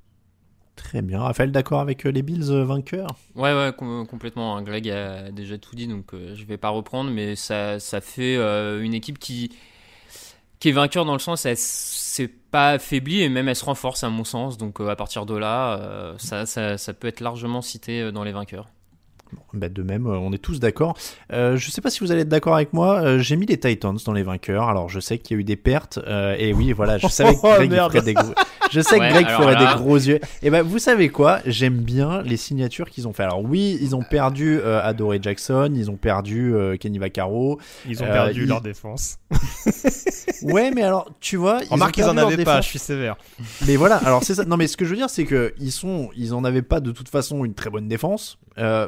Très 0.77 1.01
bien. 1.01 1.21
Raphaël, 1.21 1.51
d'accord 1.51 1.81
avec 1.81 2.05
euh, 2.05 2.09
les 2.11 2.21
Bills 2.21 2.51
euh, 2.51 2.63
vainqueurs? 2.63 3.09
Ouais, 3.35 3.51
ouais, 3.51 3.71
com- 3.75 4.05
complètement. 4.07 4.55
hein. 4.55 4.61
Greg 4.61 4.87
a 4.89 5.31
déjà 5.31 5.57
tout 5.57 5.75
dit, 5.75 5.87
donc 5.87 6.13
euh, 6.13 6.35
je 6.35 6.45
vais 6.45 6.57
pas 6.57 6.69
reprendre, 6.69 7.09
mais 7.09 7.35
ça, 7.35 7.79
ça 7.79 7.99
fait 7.99 8.37
euh, 8.37 8.83
une 8.83 8.93
équipe 8.93 9.17
qui, 9.17 9.49
qui 10.59 10.69
est 10.69 10.73
vainqueur 10.73 11.05
dans 11.05 11.13
le 11.13 11.19
sens, 11.19 11.45
elle 11.45 11.57
s'est 11.57 12.27
pas 12.27 12.71
affaiblie 12.71 13.21
et 13.21 13.29
même 13.29 13.47
elle 13.47 13.55
se 13.55 13.65
renforce 13.65 14.03
à 14.03 14.09
mon 14.09 14.23
sens. 14.23 14.57
Donc 14.57 14.81
euh, 14.81 14.89
à 14.89 14.95
partir 14.95 15.25
de 15.25 15.35
là, 15.35 15.79
euh, 15.79 16.15
ça, 16.17 16.45
ça, 16.45 16.93
peut 16.93 17.07
être 17.07 17.19
largement 17.19 17.61
cité 17.61 18.01
euh, 18.01 18.11
dans 18.11 18.23
les 18.23 18.31
vainqueurs. 18.31 18.67
Bah, 19.53 19.69
de 19.69 19.81
même, 19.83 20.07
euh, 20.07 20.17
on 20.19 20.31
est 20.33 20.37
tous 20.37 20.59
d'accord. 20.59 20.97
Euh, 21.31 21.57
je 21.57 21.71
sais 21.71 21.81
pas 21.81 21.89
si 21.89 21.99
vous 22.01 22.11
allez 22.11 22.21
être 22.21 22.29
d'accord 22.29 22.55
avec 22.55 22.73
moi. 22.73 22.99
euh, 23.01 23.19
J'ai 23.19 23.35
mis 23.35 23.45
les 23.45 23.57
Titans 23.59 23.97
dans 24.05 24.13
les 24.13 24.23
vainqueurs. 24.23 24.69
Alors, 24.69 24.89
je 24.89 24.99
sais 24.99 25.17
qu'il 25.17 25.35
y 25.35 25.37
a 25.37 25.41
eu 25.41 25.43
des 25.43 25.55
pertes. 25.55 25.99
euh, 26.07 26.35
et 26.37 26.53
oui, 26.53 26.71
voilà, 26.73 26.97
je 26.97 27.07
savais 27.07 27.33
que 27.33 27.39
Oh, 27.43 27.53
Greg 27.57 27.71
ferait 27.73 28.01
des 28.01 28.13
gros. 28.13 28.33
Je 28.71 28.81
sais 28.81 28.99
Ouais, 28.99 29.07
que 29.07 29.13
Greg 29.13 29.27
ferait 29.29 29.53
là- 29.53 29.73
des 29.75 29.81
gros 29.81 29.95
yeux. 29.95 30.19
Et 30.43 30.49
ben, 30.49 30.61
vous 30.61 30.79
savez 30.79 31.09
quoi 31.09 31.39
J'aime 31.45 31.77
bien 31.77 32.21
les 32.23 32.37
signatures 32.37 32.89
qu'ils 32.89 33.07
ont 33.07 33.13
fait. 33.13 33.23
Alors 33.23 33.41
oui, 33.43 33.77
ils 33.81 33.95
ont 33.95 34.03
perdu 34.03 34.59
euh, 34.59 34.81
Adoree 34.83 35.19
Jackson, 35.21 35.71
ils 35.75 35.89
ont 35.89 35.95
perdu 35.95 36.53
euh, 36.53 36.75
Kenny 36.77 36.97
Vaccaro. 36.99 37.59
Ils 37.87 38.03
ont 38.03 38.05
Euh, 38.07 38.11
perdu 38.13 38.43
ils- 38.43 38.47
leur 38.47 38.61
défense. 38.61 39.17
Ouais, 40.43 40.71
mais 40.71 40.83
alors, 40.83 41.09
tu 41.19 41.35
vois, 41.37 41.59
ils 41.63 41.69
Remarque 41.73 41.89
ont 41.89 41.93
qu'ils 41.93 42.03
en 42.05 42.17
avaient 42.17 42.43
pas, 42.43 42.61
je 42.61 42.67
suis 42.67 42.79
sévère. 42.79 43.15
Mais 43.65 43.75
voilà, 43.75 43.95
alors 43.97 44.23
c'est 44.23 44.35
ça. 44.35 44.45
Non, 44.45 44.55
mais 44.57 44.67
ce 44.67 44.77
que 44.77 44.85
je 44.85 44.91
veux 44.91 44.95
dire, 44.95 45.09
c'est 45.09 45.25
que 45.25 45.53
ils 45.59 45.71
sont, 45.71 46.09
ils 46.15 46.33
en 46.33 46.43
avaient 46.43 46.61
pas 46.61 46.79
de 46.79 46.91
toute 46.91 47.09
façon 47.09 47.43
une 47.45 47.53
très 47.53 47.69
bonne 47.69 47.87
défense. 47.87 48.37
Euh, 48.59 48.87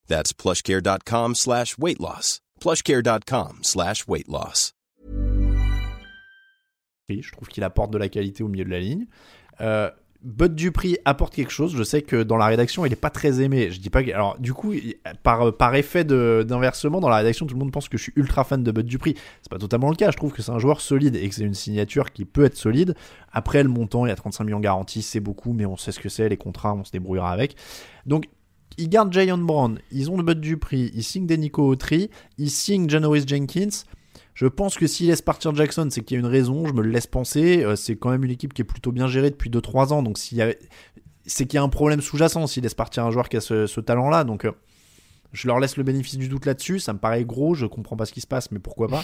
That's 0.11 0.33
plushcare.com 0.33 1.35
slash 1.35 1.77
weight 1.77 2.01
loss. 2.01 2.41
plushcare.com 2.59 3.59
slash 3.61 4.05
weight 4.09 4.27
loss. 4.27 4.73
Je 7.09 7.31
trouve 7.31 7.47
qu'il 7.47 7.63
apporte 7.63 7.91
de 7.91 7.97
la 7.97 8.09
qualité 8.09 8.43
au 8.43 8.49
milieu 8.49 8.65
de 8.65 8.69
la 8.69 8.79
ligne. 8.79 9.05
Euh, 9.61 9.89
Bud 10.21 10.53
Dupri 10.53 10.97
apporte 11.05 11.33
quelque 11.33 11.51
chose. 11.51 11.73
Je 11.77 11.83
sais 11.83 12.01
que 12.01 12.23
dans 12.23 12.35
la 12.35 12.47
rédaction, 12.47 12.85
il 12.85 12.91
est 12.91 12.97
pas 12.97 13.09
très 13.09 13.41
aimé. 13.41 13.71
Je 13.71 13.79
dis 13.79 13.89
pas 13.89 14.03
que. 14.03 14.11
Alors, 14.11 14.37
du 14.37 14.53
coup, 14.53 14.73
par, 15.23 15.55
par 15.55 15.75
effet 15.75 16.03
d'inversement, 16.03 16.99
dans 16.99 17.09
la 17.09 17.17
rédaction, 17.17 17.45
tout 17.45 17.55
le 17.55 17.59
monde 17.59 17.71
pense 17.71 17.87
que 17.87 17.97
je 17.97 18.03
suis 18.03 18.13
ultra 18.17 18.43
fan 18.43 18.63
de 18.63 18.71
Bud 18.73 18.87
Dupri. 18.87 19.15
C'est 19.41 19.49
pas 19.49 19.59
totalement 19.59 19.89
le 19.89 19.95
cas. 19.95 20.11
Je 20.11 20.17
trouve 20.17 20.33
que 20.33 20.41
c'est 20.41 20.51
un 20.51 20.59
joueur 20.59 20.81
solide 20.81 21.15
et 21.15 21.29
que 21.29 21.35
c'est 21.35 21.45
une 21.45 21.53
signature 21.53 22.11
qui 22.11 22.25
peut 22.25 22.43
être 22.43 22.57
solide. 22.57 22.95
Après, 23.31 23.63
le 23.63 23.69
montant, 23.69 24.05
il 24.05 24.09
y 24.09 24.11
a 24.11 24.17
35 24.17 24.43
millions 24.43 24.59
garantis, 24.59 25.03
c'est 25.03 25.21
beaucoup, 25.21 25.53
mais 25.53 25.65
on 25.65 25.77
sait 25.77 25.93
ce 25.93 26.01
que 26.01 26.09
c'est. 26.09 26.27
Les 26.27 26.35
contrats, 26.35 26.73
on 26.73 26.83
se 26.83 26.91
débrouillera 26.91 27.31
avec. 27.31 27.55
Donc, 28.05 28.25
ils 28.77 28.89
gardent 28.89 29.13
Jayon 29.13 29.37
Brown, 29.37 29.79
ils 29.91 30.09
ont 30.09 30.17
le 30.17 30.23
Bud 30.23 30.39
Dupri, 30.39 30.91
ils 30.93 31.03
signent 31.03 31.27
Denico 31.27 31.67
Autry, 31.67 32.09
ils 32.37 32.49
signent 32.49 32.89
Janoris 32.89 33.27
Jenkins. 33.27 33.83
Je 34.33 34.47
pense 34.47 34.77
que 34.77 34.87
s'ils 34.87 35.07
laissent 35.07 35.21
partir 35.21 35.53
Jackson, 35.53 35.87
c'est 35.91 36.01
qu'il 36.01 36.15
y 36.15 36.17
a 36.17 36.21
une 36.21 36.29
raison, 36.29 36.65
je 36.65 36.73
me 36.73 36.81
le 36.81 36.89
laisse 36.89 37.07
penser. 37.07 37.63
Euh, 37.63 37.75
c'est 37.75 37.95
quand 37.95 38.09
même 38.09 38.23
une 38.23 38.31
équipe 38.31 38.53
qui 38.53 38.61
est 38.61 38.65
plutôt 38.65 38.91
bien 38.91 39.07
gérée 39.07 39.29
depuis 39.29 39.49
2-3 39.49 39.93
ans, 39.93 40.03
donc 40.03 40.17
s'il 40.17 40.37
y 40.37 40.41
avait... 40.41 40.57
c'est 41.25 41.45
qu'il 41.45 41.57
y 41.57 41.59
a 41.59 41.63
un 41.63 41.69
problème 41.69 42.01
sous-jacent 42.01 42.47
s'ils 42.47 42.63
laissent 42.63 42.73
partir 42.73 43.05
un 43.05 43.11
joueur 43.11 43.29
qui 43.29 43.37
a 43.37 43.41
ce, 43.41 43.79
talent-là. 43.79 44.23
Donc 44.23 44.45
euh, 44.45 44.51
je 45.33 45.47
leur 45.47 45.59
laisse 45.59 45.77
le 45.77 45.83
bénéfice 45.83 46.17
du 46.17 46.29
doute 46.29 46.45
là-dessus. 46.45 46.79
Ça 46.79 46.93
me 46.93 46.99
paraît 46.99 47.25
gros, 47.25 47.55
je 47.55 47.65
comprends 47.65 47.97
pas 47.97 48.05
ce 48.05 48.13
qui 48.13 48.21
se 48.21 48.27
passe, 48.27 48.51
mais 48.51 48.59
pourquoi 48.59 48.87
pas. 48.87 49.03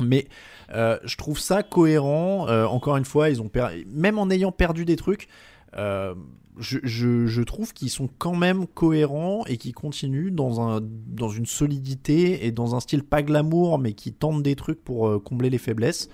Mais 0.00 0.28
euh, 0.74 0.98
je 1.04 1.16
trouve 1.16 1.38
ça 1.38 1.62
cohérent. 1.62 2.46
Encore 2.66 2.98
une 2.98 3.06
fois, 3.06 3.30
ils 3.30 3.40
ont 3.40 3.48
per- 3.48 3.84
même 3.88 4.18
en 4.18 4.28
ayant 4.28 4.52
perdu 4.52 4.84
des 4.84 4.96
trucs, 4.96 5.28
euh, 5.76 6.14
je, 6.58 7.42
trouve 7.42 7.72
qu'ils 7.72 7.90
sont 7.90 8.08
quand 8.18 8.34
même 8.34 8.66
cohérents 8.66 9.44
et 9.46 9.56
qui 9.56 9.72
continuent 9.72 10.32
dans, 10.32 10.60
un, 10.60 10.80
dans 10.82 11.28
une 11.28 11.46
solidité 11.46 12.46
et 12.46 12.52
dans 12.52 12.74
un 12.74 12.80
style 12.80 13.02
pas 13.02 13.22
glamour, 13.22 13.78
mais 13.78 13.92
qui 13.92 14.12
tentent 14.12 14.42
des 14.42 14.56
trucs 14.56 14.82
pour 14.82 15.08
euh, 15.08 15.18
combler 15.18 15.50
les 15.50 15.58
faiblesses. 15.58 16.08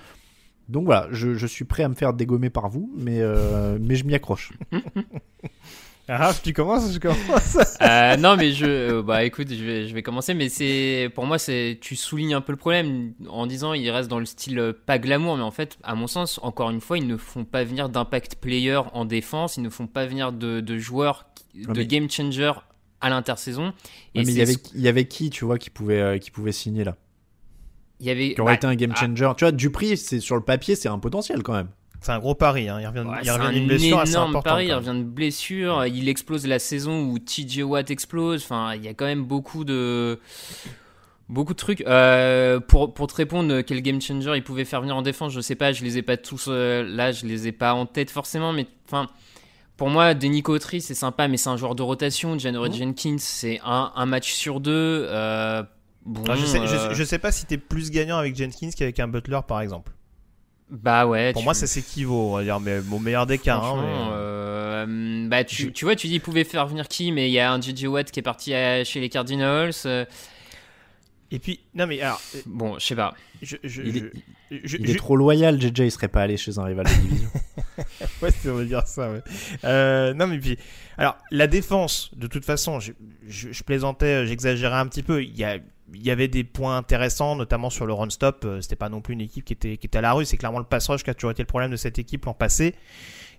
Donc 0.69 0.87
voilà, 0.87 1.09
je, 1.11 1.35
je 1.35 1.47
suis 1.47 1.65
prêt 1.65 1.83
à 1.83 1.89
me 1.89 1.95
faire 1.95 2.15
dégommer 2.15 2.51
par 2.51 2.69
vous, 2.69 2.93
mais, 2.97 3.21
euh, 3.21 3.79
mais 3.81 3.95
je 3.95 4.05
m'y 4.05 4.15
accroche. 4.15 4.53
Ah, 6.09 6.32
tu 6.42 6.53
commences, 6.53 6.92
je 6.92 6.98
commence. 6.98 7.57
Euh, 7.80 8.16
non, 8.16 8.36
mais 8.36 8.53
je, 8.53 8.64
euh, 8.66 9.03
bah 9.03 9.24
écoute, 9.24 9.48
je 9.50 9.64
vais, 9.64 9.88
je 9.88 9.94
vais 9.94 10.03
commencer, 10.03 10.34
mais 10.34 10.48
c'est, 10.48 11.11
pour 11.14 11.26
moi, 11.26 11.38
c'est, 11.38 11.78
tu 11.80 11.96
soulignes 11.96 12.34
un 12.34 12.40
peu 12.40 12.53
le 12.53 12.57
problème 12.59 13.12
en 13.28 13.46
disant 13.46 13.72
il 13.74 13.88
reste 13.90 14.09
dans 14.09 14.18
le 14.20 14.24
style 14.24 14.59
euh, 14.59 14.72
pas 14.72 14.98
glamour, 14.98 15.36
mais 15.36 15.42
en 15.42 15.50
fait, 15.50 15.78
à 15.82 15.94
mon 15.96 16.07
sens, 16.07 16.38
encore 16.42 16.70
une 16.70 16.80
fois, 16.80 16.98
ils 16.98 17.07
ne 17.07 17.16
font 17.16 17.44
pas 17.44 17.64
venir 17.64 17.88
d'impact 17.88 18.36
player 18.36 18.80
en 18.92 19.05
défense, 19.05 19.57
ils 19.57 19.62
ne 19.62 19.68
font 19.70 19.86
pas 19.88 20.07
venir 20.07 20.32
de, 20.32 20.61
de 20.61 20.78
joueurs, 20.78 21.26
Ouais, 21.55 21.66
de 21.74 21.80
mais- 21.80 21.86
game 21.86 22.09
changer 22.11 22.53
à 23.00 23.11
l'intersaison. 23.11 23.72
Et 24.14 24.22
mais 24.24 24.32
il 24.32 24.38
y, 24.38 24.42
avait, 24.42 24.57
il 24.74 24.80
y 24.80 24.88
avait 24.88 25.07
qui, 25.07 25.28
tu 25.30 25.44
vois, 25.44 25.59
qui 25.59 25.70
pouvait, 25.70 26.00
euh, 26.00 26.18
qui 26.18 26.30
pouvait 26.30 26.53
signer 26.53 26.84
là? 26.84 26.96
Il 28.00 28.07
y 28.07 28.11
avait, 28.11 28.34
Qui 28.34 28.40
aurait 28.40 28.53
bah, 28.53 28.57
été 28.57 28.66
un 28.68 28.74
game 28.74 28.94
changer? 28.96 29.30
Tu 29.36 29.44
vois, 29.44 29.53
Dupri, 29.53 29.96
c'est 29.96 30.20
sur 30.20 30.34
le 30.36 30.42
papier, 30.42 30.76
c'est 30.76 30.88
un 30.88 30.98
potentiel 30.98 31.42
quand 31.42 31.53
même. 31.55 31.68
C'est 32.03 32.12
un 32.12 32.18
gros 32.18 32.34
pari, 32.34 32.68
hein. 32.68 32.78
il 32.80 32.86
revient, 32.86 33.00
Ouais, 33.09 33.16
il 33.22 33.24
c'est 33.24 33.30
revient 33.30 33.46
un 33.46 33.53
d'une 33.53 33.66
blessure 33.68 33.98
assez 34.00 34.12
énorme 34.12 34.30
importante. 34.30 34.53
pari, 34.53 34.66
il 34.66 34.74
revient 34.74 34.98
de 34.98 35.05
blessure, 35.05 35.86
il 35.86 36.09
explose 36.09 36.46
la 36.46 36.59
saison 36.59 37.03
où 37.05 37.18
TJ 37.18 37.61
Watt 37.62 37.90
explose, 37.90 38.42
enfin 38.42 38.74
il 38.74 38.82
y 38.84 38.88
a 38.88 38.94
quand 38.94 39.05
même 39.07 39.24
beaucoup 39.24 39.64
de 39.64 40.18
beaucoup 41.28 41.53
de 41.53 41.59
trucs. 41.59 41.80
Euh, 41.86 42.61
pour, 42.61 42.92
pour 42.92 43.07
te 43.07 43.14
répondre, 43.14 43.61
quel 43.62 43.80
game 43.82 44.00
changer 44.00 44.32
il 44.36 44.42
pouvait 44.42 44.64
faire 44.64 44.80
venir 44.80 44.96
en 44.96 45.03
défense, 45.03 45.32
je 45.32 45.40
sais 45.40 45.55
pas, 45.55 45.72
je 45.72 45.82
les 45.84 45.98
ai 45.98 46.03
pas 46.03 46.16
tous 46.16 46.46
euh, 46.48 46.82
là, 46.86 47.12
je 47.12 47.24
les 47.26 47.46
ai 47.48 47.53
pas 47.53 47.74
en 47.74 47.86
tête 47.86 48.11
forcément, 48.11 48.53
mais 48.53 48.66
enfin 48.86 49.07
pour 49.78 49.88
moi, 49.90 50.14
Denis 50.14 50.42
Autry, 50.46 50.80
c'est 50.80 50.94
sympa, 50.94 51.26
mais 51.28 51.36
c'est 51.38 51.48
un 51.48 51.57
joueur 51.57 51.74
de 51.74 51.82
rotation. 51.82 52.38
Janory 52.38 52.70
Mmh. 52.70 52.74
Jenkins, 52.74 53.16
c'est 53.18 53.59
un, 53.64 53.90
un 53.96 54.07
match 54.07 54.30
sur 54.32 54.61
deux. 54.61 55.07
euh, 55.09 55.62
bon, 56.05 56.22
je, 56.36 56.44
sais, 56.44 56.61
je- 56.66 56.94
je 56.94 57.05
sais 57.05 57.18
pas 57.18 57.32
si 57.32 57.46
t'es 57.46 57.57
plus 57.59 57.90
gagnant 57.90 58.18
avec 58.18 58.36
Jenkins 58.36 58.70
qu'avec 58.76 59.00
un 59.00 59.09
Butler 59.09 59.40
par 59.48 59.61
exemple. 59.61 59.92
Bah 60.73 61.07
ouais. 61.07 61.33
Pour 61.33 61.43
tu- 61.43 61.45
moi, 61.45 61.53
ça 61.55 61.66
s'équivaut, 61.66 62.31
on 62.33 62.37
va 62.37 62.43
dire, 62.45 62.59
mais 62.59 62.79
au 62.91 62.99
meilleur 62.99 63.27
des 63.27 63.37
cas. 63.39 63.57
hein, 63.59 63.77
mais- 63.83 64.09
euh, 64.12 65.29
bah 65.29 65.45
tu, 65.45 65.70
tu 65.73 65.85
vois, 65.85 65.95
tu 65.97 66.07
dis 66.09 66.14
il 66.14 66.20
pouvait 66.20 66.45
faire 66.45 66.66
venir 66.66 66.89
qui, 66.89 67.12
mais 67.12 67.29
il 67.29 67.33
y 67.33 67.39
a 67.39 67.53
un 67.53 67.61
JJ 67.61 67.85
Watt 67.87 68.11
qui 68.11 68.20
est 68.20 68.23
parti 68.23 68.55
à- 68.55 68.83
chez 68.83 68.99
les 69.01 69.09
Cardinals. 69.11 69.73
euh, 69.87 70.05
Et 71.31 71.39
puis, 71.39 71.61
non 71.75 71.87
mais 71.87 72.01
alors, 72.01 72.20
euh, 72.35 72.41
bon, 72.47 72.79
je 72.79 72.87
sais 72.87 72.95
pas. 72.97 73.14
je, 73.43 73.57
je- 73.64 73.83
Il 73.83 73.93
je- 73.93 73.99
est- 73.99 74.12
je- 74.64 74.77
Il 74.79 74.87
je- 74.87 74.93
est 74.93 74.97
trop 74.97 75.16
loyal, 75.16 75.61
JJ, 75.61 75.81
il 75.81 75.91
serait 75.91 76.09
pas 76.09 76.23
allé 76.23 76.37
chez 76.37 76.59
un 76.59 76.64
rival 76.64 76.87
de 76.87 76.93
division. 77.01 77.31
ouais, 78.23 78.31
si 78.31 78.49
on 78.49 78.55
veut 78.55 78.66
dire 78.66 78.87
ça, 78.87 79.11
ouais. 79.12 79.23
Euh, 79.64 80.12
non, 80.14 80.27
mais 80.27 80.39
puis, 80.39 80.59
alors, 80.99 81.16
la 81.31 81.47
défense, 81.47 82.11
de 82.16 82.27
toute 82.27 82.45
façon, 82.45 82.81
je, 82.81 82.93
je- 83.29 83.53
je 83.53 83.62
plaisantais, 83.62 84.27
j'exagérais 84.27 84.77
un 84.79 84.87
petit 84.87 85.03
peu. 85.03 85.23
Il 85.23 85.37
y, 85.37 85.45
a- 85.45 85.59
il 85.95 86.03
y 86.03 86.11
avait 86.11 86.28
des 86.28 86.45
points 86.45 86.76
intéressants, 86.76 87.36
notamment 87.36 87.70
sur 87.70 87.86
le 87.86 87.93
run-stop. 87.93 88.45
Euh, 88.45 88.61
C'était 88.61 88.76
pas 88.76 88.88
non 88.88 89.01
plus 89.01 89.14
une 89.14 89.20
équipe 89.20 89.45
qui 89.45 89.53
était, 89.53 89.76
qui 89.76 89.86
était 89.86 89.99
à 89.99 90.01
la 90.01 90.12
rue. 90.12 90.24
C'est 90.24 90.36
clairement 90.36 90.59
le 90.59 90.64
pass 90.64 90.88
rush 90.88 91.03
qui 91.03 91.11
a 91.11 91.14
toujours 91.14 91.30
été 91.30 91.43
le 91.43 91.47
problème 91.47 91.70
de 91.70 91.76
cette 91.76 91.99
équipe 91.99 92.24
l'an 92.24 92.34
passé. 92.34 92.74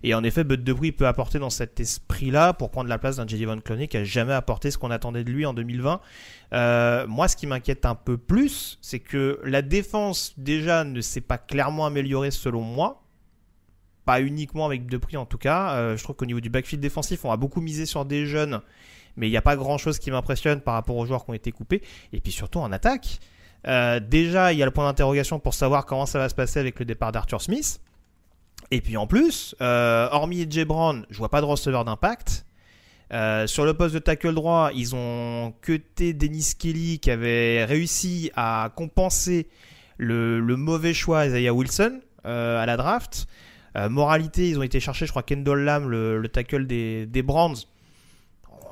Et 0.02 0.14
en 0.14 0.22
effet, 0.22 0.44
Bud 0.44 0.62
Debris 0.62 0.92
peut 0.92 1.06
apporter 1.06 1.38
dans 1.38 1.50
cet 1.50 1.80
esprit-là 1.80 2.52
pour 2.52 2.70
prendre 2.70 2.90
la 2.90 2.98
place 2.98 3.16
d'un 3.16 3.26
J.D. 3.26 3.46
Von 3.46 3.60
Clooney 3.60 3.88
qui 3.88 3.96
a 3.96 4.04
jamais 4.04 4.34
apporté 4.34 4.70
ce 4.70 4.76
qu'on 4.76 4.90
attendait 4.90 5.24
de 5.24 5.30
lui 5.30 5.46
en 5.46 5.54
2020. 5.54 6.00
Euh, 6.52 7.06
moi, 7.06 7.26
ce 7.26 7.36
qui 7.36 7.46
m'inquiète 7.46 7.86
un 7.86 7.94
peu 7.94 8.18
plus, 8.18 8.78
c'est 8.82 9.00
que 9.00 9.40
la 9.44 9.62
défense, 9.62 10.34
déjà, 10.36 10.84
ne 10.84 11.00
s'est 11.00 11.22
pas 11.22 11.38
clairement 11.38 11.86
améliorée 11.86 12.30
selon 12.30 12.60
moi 12.60 13.00
pas 14.04 14.20
uniquement 14.20 14.66
avec 14.66 14.86
Depri 14.86 15.16
en 15.16 15.26
tout 15.26 15.38
cas. 15.38 15.76
Euh, 15.76 15.96
je 15.96 16.04
trouve 16.04 16.16
qu'au 16.16 16.26
niveau 16.26 16.40
du 16.40 16.50
backfield 16.50 16.82
défensif, 16.82 17.24
on 17.24 17.30
a 17.30 17.36
beaucoup 17.36 17.60
misé 17.60 17.86
sur 17.86 18.04
des 18.04 18.26
jeunes, 18.26 18.60
mais 19.16 19.28
il 19.28 19.30
n'y 19.30 19.36
a 19.36 19.42
pas 19.42 19.56
grand 19.56 19.78
chose 19.78 19.98
qui 19.98 20.10
m'impressionne 20.10 20.60
par 20.60 20.74
rapport 20.74 20.96
aux 20.96 21.06
joueurs 21.06 21.24
qui 21.24 21.30
ont 21.30 21.34
été 21.34 21.52
coupés. 21.52 21.82
Et 22.12 22.20
puis 22.20 22.32
surtout 22.32 22.58
en 22.58 22.72
attaque, 22.72 23.20
euh, 23.66 24.00
déjà 24.00 24.52
il 24.52 24.58
y 24.58 24.62
a 24.62 24.66
le 24.66 24.72
point 24.72 24.84
d'interrogation 24.84 25.38
pour 25.38 25.54
savoir 25.54 25.86
comment 25.86 26.06
ça 26.06 26.18
va 26.18 26.28
se 26.28 26.34
passer 26.34 26.60
avec 26.60 26.78
le 26.78 26.84
départ 26.84 27.12
d'Arthur 27.12 27.40
Smith. 27.40 27.80
Et 28.70 28.80
puis 28.80 28.96
en 28.96 29.06
plus, 29.06 29.54
euh, 29.60 30.08
hormis 30.10 30.46
Jay 30.50 30.64
Brown, 30.64 31.06
je 31.10 31.18
vois 31.18 31.28
pas 31.28 31.40
de 31.40 31.46
receveur 31.46 31.84
d'impact. 31.84 32.44
Euh, 33.12 33.46
sur 33.46 33.64
le 33.64 33.74
poste 33.74 33.94
de 33.94 34.00
tackle 34.00 34.34
droit, 34.34 34.70
ils 34.74 34.94
ont 34.94 35.54
cuté 35.60 36.14
Dennis 36.14 36.54
Kelly 36.58 36.98
qui 36.98 37.10
avait 37.10 37.64
réussi 37.64 38.32
à 38.34 38.70
compenser 38.74 39.46
le, 39.98 40.40
mauvais 40.56 40.94
choix 40.94 41.26
Isaiah 41.26 41.54
Wilson 41.54 42.00
à 42.24 42.64
la 42.66 42.76
draft. 42.76 43.26
Moralité, 43.76 44.48
ils 44.48 44.58
ont 44.58 44.62
été 44.62 44.80
chercher, 44.80 45.04
je 45.04 45.10
crois, 45.10 45.24
Kendall 45.24 45.60
Lamb, 45.60 45.88
le, 45.88 46.18
le 46.18 46.28
tackle 46.28 46.66
des, 46.66 47.06
des 47.06 47.22
Browns. 47.22 47.56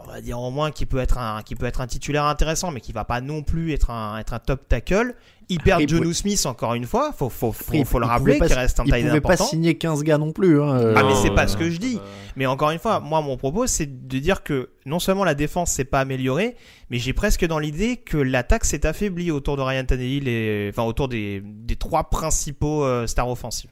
On 0.07 0.11
va 0.11 0.21
dire 0.21 0.39
au 0.41 0.51
moins 0.51 0.71
qui 0.71 0.87
peut 0.87 0.99
être 0.99 1.19
un 1.19 1.43
qui 1.43 1.55
peut 1.55 1.67
être 1.67 1.81
un 1.81 1.87
titulaire 1.87 2.25
intéressant 2.25 2.71
mais 2.71 2.81
qui 2.81 2.93
va 2.93 3.05
pas 3.05 3.21
non 3.21 3.43
plus 3.43 3.73
être 3.73 3.91
un 3.91 4.19
être 4.19 4.35
un 4.35 4.39
top 4.39 4.69
tackle. 4.69 5.15
Il 5.49 5.61
perd 5.61 5.83
il 5.83 5.89
Jonu 5.89 6.15
Smith 6.15 6.47
encore 6.47 6.75
une 6.75 6.87
fois. 6.87 7.13
Faut 7.13 7.29
faut 7.29 7.53
faut, 7.53 7.65
Après, 7.73 7.85
faut 7.85 7.99
le 7.99 8.07
il 8.07 8.09
rappeler 8.09 8.41
qu'il 8.41 8.53
reste 8.55 8.81
un 8.81 8.85
Il 8.85 8.91
taille 8.91 9.05
pouvait 9.05 9.21
pas 9.21 9.33
important. 9.35 9.45
signer 9.47 9.77
15 9.77 10.03
gars 10.03 10.17
non 10.17 10.33
plus. 10.33 10.63
hein, 10.63 10.79
euh, 10.79 10.95
ah 10.97 11.03
mais 11.03 11.11
Non, 11.11 11.23
c'est 11.23 11.35
pas 11.35 11.47
ce 11.47 11.57
que 11.57 11.69
je 11.71 11.79
dis. 11.79 11.99
Mais 12.37 12.47
encore 12.47 12.71
une 12.71 12.79
fois 12.79 13.01
moi 13.01 13.21
mon 13.21 13.37
propos 13.37 13.67
c'est 13.67 14.07
de 14.09 14.19
dire 14.19 14.43
que 14.43 14.71
non 14.87 14.99
seulement 14.99 15.25
la 15.25 15.35
défense 15.35 15.71
s'est 15.71 15.85
pas 15.85 16.01
améliorée 16.01 16.57
mais 16.91 16.99
j'ai 16.99 17.13
presque 17.13 17.45
dans 17.47 17.59
l'idée 17.59 17.97
que 17.99 18.17
l'attaque 18.17 18.65
s'est 18.65 18.87
affaiblie 18.87 19.31
autour 19.31 19.57
de 19.57 19.63
Ryan 19.63 19.85
Tannehill 19.85 20.29
et 20.29 20.71
enfin 20.73 20.85
autour 20.85 21.09
des 21.09 21.43
des 21.45 21.77
trois 21.77 22.05
principaux 22.05 22.85
euh, 22.85 23.07
stars 23.07 23.29
offensifs 23.29 23.71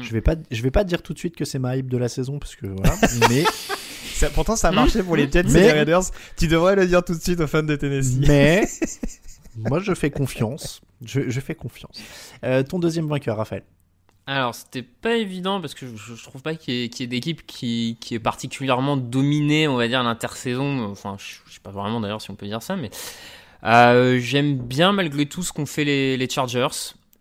Je 0.00 0.10
vais 0.12 0.22
pas, 0.22 0.36
je 0.50 0.62
vais 0.62 0.70
pas 0.70 0.84
dire 0.84 1.02
tout 1.02 1.12
de 1.12 1.18
suite 1.18 1.36
que 1.36 1.44
c'est 1.44 1.58
ma 1.58 1.76
hype 1.76 1.90
de 1.90 1.98
la 1.98 2.08
saison 2.08 2.38
parce 2.38 2.56
que 2.56 2.66
voilà. 2.66 2.94
mais, 3.28 3.44
Ça- 4.14 4.30
pourtant 4.30 4.56
ça 4.56 4.68
a 4.68 4.72
marché 4.72 5.02
pour 5.02 5.16
les 5.16 5.24
Jets 5.32 5.40
et 5.40 5.44
Mais- 5.44 5.60
les 5.62 5.72
Raiders 5.72 6.02
tu 6.36 6.48
devrais 6.48 6.76
le 6.76 6.86
dire 6.86 7.02
tout 7.04 7.14
de 7.14 7.20
suite 7.22 7.40
aux 7.40 7.46
fans 7.46 7.62
de 7.62 7.76
Tennessee 7.76 8.18
mais 8.26 8.66
moi 9.56 9.80
je 9.80 9.94
fais 9.94 10.10
confiance. 10.10 10.80
Je, 11.04 11.28
je 11.28 11.40
fais 11.40 11.54
confiance. 11.56 12.00
Euh, 12.44 12.62
ton 12.62 12.78
deuxième 12.78 13.08
vainqueur, 13.08 13.36
Raphaël. 13.36 13.64
Alors, 14.28 14.54
c'était 14.54 14.82
pas 14.82 15.16
évident 15.16 15.60
parce 15.60 15.74
que 15.74 15.84
je, 15.96 16.14
je 16.14 16.22
trouve 16.22 16.42
pas 16.42 16.54
qu'il 16.54 16.74
y 16.74 17.02
ait, 17.02 17.06
d'équipe 17.08 17.44
qui, 17.44 17.96
qui 18.00 18.14
est 18.14 18.20
particulièrement 18.20 18.96
dominée, 18.96 19.66
on 19.66 19.76
va 19.76 19.88
dire, 19.88 20.00
l'intersaison. 20.04 20.84
Enfin, 20.84 21.16
je, 21.18 21.38
je 21.48 21.54
sais 21.54 21.60
pas 21.60 21.72
vraiment 21.72 22.00
d'ailleurs 22.00 22.22
si 22.22 22.30
on 22.30 22.36
peut 22.36 22.46
dire 22.46 22.62
ça, 22.62 22.76
mais 22.76 22.88
euh, 23.64 24.20
j'aime 24.20 24.58
bien 24.58 24.92
malgré 24.92 25.26
tout 25.26 25.42
ce 25.42 25.52
qu'ont 25.52 25.66
fait 25.66 25.82
les, 25.84 26.16
les 26.16 26.28
Chargers. 26.30 26.68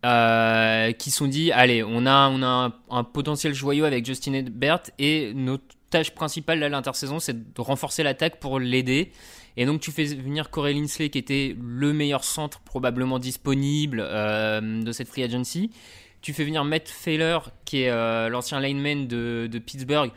euh, 0.06 0.92
qui 0.94 1.10
sont 1.12 1.28
dit 1.28 1.52
allez 1.52 1.84
on 1.84 2.06
a 2.06 2.28
on 2.30 2.42
a 2.44 2.48
un, 2.48 2.74
un 2.92 3.04
potentiel 3.04 3.54
joyau 3.54 3.86
avec 3.86 4.06
Justin 4.06 4.34
Herbert 4.34 4.82
et 5.00 5.32
notre 5.36 5.64
tâche 5.92 6.12
principale 6.12 6.64
à 6.64 6.70
l'intersaison 6.70 7.20
c'est 7.20 7.54
de 7.54 7.62
renforcer 7.62 8.02
l'attaque 8.02 8.40
pour 8.40 8.60
l'aider 8.60 9.12
et 9.58 9.66
donc 9.68 9.82
tu 9.82 9.92
fais 9.92 10.06
venir 10.06 10.50
Corey 10.50 10.74
Linsley 10.74 11.10
qui 11.10 11.20
était 11.20 11.56
le 11.62 11.94
meilleur 11.94 12.24
centre 12.24 12.62
probablement 12.62 13.20
disponible 13.20 14.04
euh, 14.04 14.82
de 14.82 14.92
cette 14.92 15.08
free 15.08 15.24
agency 15.24 15.70
tu 16.22 16.34
fais 16.34 16.44
venir 16.44 16.64
Matt 16.64 16.88
Failer, 16.88 17.40
qui 17.66 17.84
est 17.84 17.90
euh, 17.90 18.30
l'ancien 18.30 18.60
lineman 18.60 19.08
de, 19.08 19.50
de 19.52 19.60
Pittsburgh, 19.60 20.12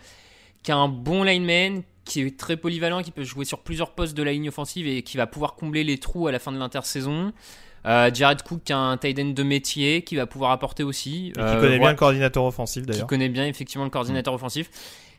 qui 0.62 0.70
est 0.70 0.74
un 0.74 0.88
bon 0.88 1.22
lineman, 1.22 1.82
qui 2.04 2.20
est 2.20 2.38
très 2.38 2.56
polyvalent, 2.56 3.02
qui 3.02 3.10
peut 3.10 3.24
jouer 3.24 3.44
sur 3.44 3.60
plusieurs 3.60 3.92
postes 3.92 4.14
de 4.14 4.22
la 4.22 4.32
ligne 4.32 4.48
offensive 4.48 4.86
et 4.86 5.02
qui 5.02 5.16
va 5.16 5.26
pouvoir 5.26 5.54
combler 5.54 5.82
les 5.82 5.98
trous 5.98 6.26
à 6.26 6.32
la 6.32 6.38
fin 6.38 6.52
de 6.52 6.58
l'intersaison. 6.58 7.32
Euh, 7.86 8.10
Jared 8.12 8.42
Cook, 8.42 8.62
qui 8.64 8.72
est 8.72 8.76
un 8.76 8.96
tight 8.96 9.18
end 9.18 9.30
de 9.30 9.42
métier, 9.42 10.02
qui 10.02 10.16
va 10.16 10.26
pouvoir 10.26 10.50
apporter 10.52 10.82
aussi. 10.82 11.28
et 11.28 11.32
qui 11.32 11.60
connaît 11.60 11.78
bien 11.78 11.90
le 11.90 11.96
coordinateur 11.96 12.44
offensif 12.44 12.82
qui 12.82 12.90
d'ailleurs 12.90 13.06
connaît 13.06 13.28
bien 13.28 13.46
effectivement 13.46 13.84
le 13.84 13.90
coordinateur 13.90 14.32
offensif. 14.34 14.70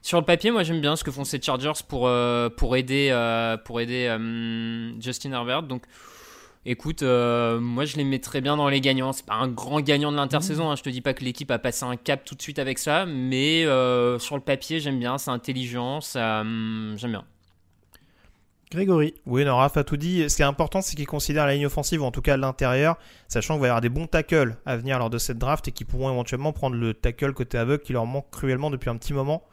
Sur 0.06 0.20
le 0.20 0.24
papier, 0.26 0.52
moi 0.52 0.62
j'aime 0.62 0.82
bien 0.82 0.96
ce 0.96 1.04
que 1.04 1.10
font 1.10 1.24
ces 1.24 1.42
Chargers 1.42 1.82
pour, 1.88 2.06
euh, 2.06 2.48
pour 2.48 2.76
aider, 2.76 3.08
euh, 3.10 3.58
pour 3.58 3.82
aider 3.82 4.06
euh, 4.08 4.92
Justin 5.02 5.32
Herbert. 5.32 5.64
Donc 5.64 5.82
écoute, 6.64 7.02
euh, 7.02 7.60
moi 7.60 7.86
je 7.86 7.98
les 7.98 8.04
mettrais 8.04 8.40
bien 8.40 8.56
dans 8.56 8.70
les 8.70 8.82
gagnants. 8.82 9.14
C'est 9.14 9.26
pas 9.26 9.34
un 9.34 9.48
grand 9.48 9.82
gagnant 9.82 10.12
de 10.12 10.18
l'intersaison. 10.18 10.70
hein. 10.70 10.76
Je 10.76 10.84
te 10.84 10.92
dis 10.92 11.02
pas 11.02 11.16
que 11.16 11.24
l'équipe 11.24 11.50
a 11.50 11.58
passé 11.58 11.86
un 11.86 11.96
cap 11.96 12.24
tout 12.24 12.36
de 12.36 12.42
suite 12.44 12.60
avec 12.60 12.78
ça, 12.78 13.08
mais 13.08 13.66
euh, 13.66 14.20
sur 14.20 14.36
le 14.36 14.44
papier 14.44 14.80
j'aime 14.80 15.00
bien, 15.00 15.18
c'est 15.18 15.32
intelligent, 15.32 16.02
ça, 16.02 16.42
hum, 16.42 16.94
j'aime 16.98 17.10
bien. 17.14 17.26
Grégory. 18.70 19.16
Oui, 19.26 19.44
non, 19.44 19.56
Raph 19.58 19.78
a 19.78 19.84
tout 19.84 19.98
dit. 19.98 20.30
Ce 20.30 20.36
qui 20.36 20.44
est 20.44 20.46
important, 20.46 20.82
c'est 20.82 20.96
qu'il 20.96 21.08
considère 21.08 21.48
la 21.48 21.56
ligne 21.56 21.66
offensive, 21.66 22.04
ou 22.04 22.06
en 22.06 22.12
tout 22.12 22.22
cas 22.22 22.38
l'intérieur, 22.38 22.98
sachant 23.28 23.56
qu'il 23.56 23.62
va 23.62 23.68
y 23.68 23.70
avoir 23.70 23.82
des 23.82 23.90
bons 23.90 24.06
tackles 24.06 24.56
à 24.68 24.78
venir 24.78 25.00
lors 25.00 25.10
de 25.10 25.18
cette 25.18 25.40
draft 25.40 25.68
et 25.68 25.72
qui 25.72 25.84
pourront 25.84 26.12
éventuellement 26.12 26.52
prendre 26.54 26.76
le 26.76 26.94
tackle 26.94 27.34
côté 27.34 27.58
aveugle 27.58 27.82
qui 27.82 27.94
leur 27.94 28.06
manque 28.06 28.30
cruellement 28.30 28.70
depuis 28.70 28.92
un 28.92 28.98
petit 28.98 29.14
moment. 29.14 29.44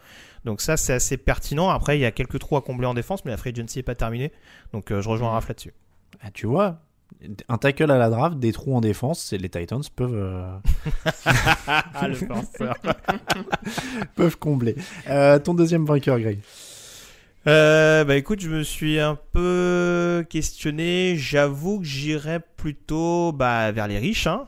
Donc 0.44 0.60
ça, 0.60 0.76
c'est 0.76 0.92
assez 0.92 1.16
pertinent. 1.16 1.68
Après, 1.68 1.98
il 1.98 2.00
y 2.00 2.04
a 2.04 2.10
quelques 2.10 2.38
trous 2.38 2.56
à 2.56 2.62
combler 2.62 2.86
en 2.86 2.94
défense, 2.94 3.24
mais 3.24 3.30
la 3.30 3.36
free 3.36 3.50
agency 3.50 3.78
n'est 3.78 3.84
pas 3.84 3.94
terminée. 3.94 4.32
Donc 4.72 4.90
euh, 4.90 5.00
je 5.00 5.08
rejoins 5.08 5.30
Raph 5.30 5.48
là-dessus. 5.48 5.74
Ah, 6.20 6.30
tu 6.30 6.46
vois, 6.46 6.80
un 7.48 7.58
tackle 7.58 7.90
à 7.90 7.98
la 7.98 8.10
draft, 8.10 8.38
des 8.38 8.52
trous 8.52 8.76
en 8.76 8.80
défense, 8.80 9.22
c'est 9.22 9.38
les 9.38 9.48
Titans 9.48 9.82
peuvent 9.94 10.14
euh, 10.14 10.56
Ah, 11.66 12.08
le 12.08 12.26
penseur. 12.26 12.76
peuvent 14.16 14.38
combler. 14.38 14.76
Euh, 15.08 15.38
ton 15.38 15.54
deuxième 15.54 15.84
vainqueur, 15.84 16.18
Greg? 16.18 16.40
Euh, 17.48 18.04
bah 18.04 18.14
écoute, 18.16 18.40
je 18.40 18.48
me 18.48 18.62
suis 18.62 19.00
un 19.00 19.18
peu 19.32 20.24
questionné. 20.30 21.16
J'avoue 21.16 21.80
que 21.80 21.86
j'irais 21.86 22.40
plutôt 22.56 23.32
bah, 23.32 23.72
vers 23.72 23.88
les 23.88 23.98
riches. 23.98 24.28
Hein. 24.28 24.46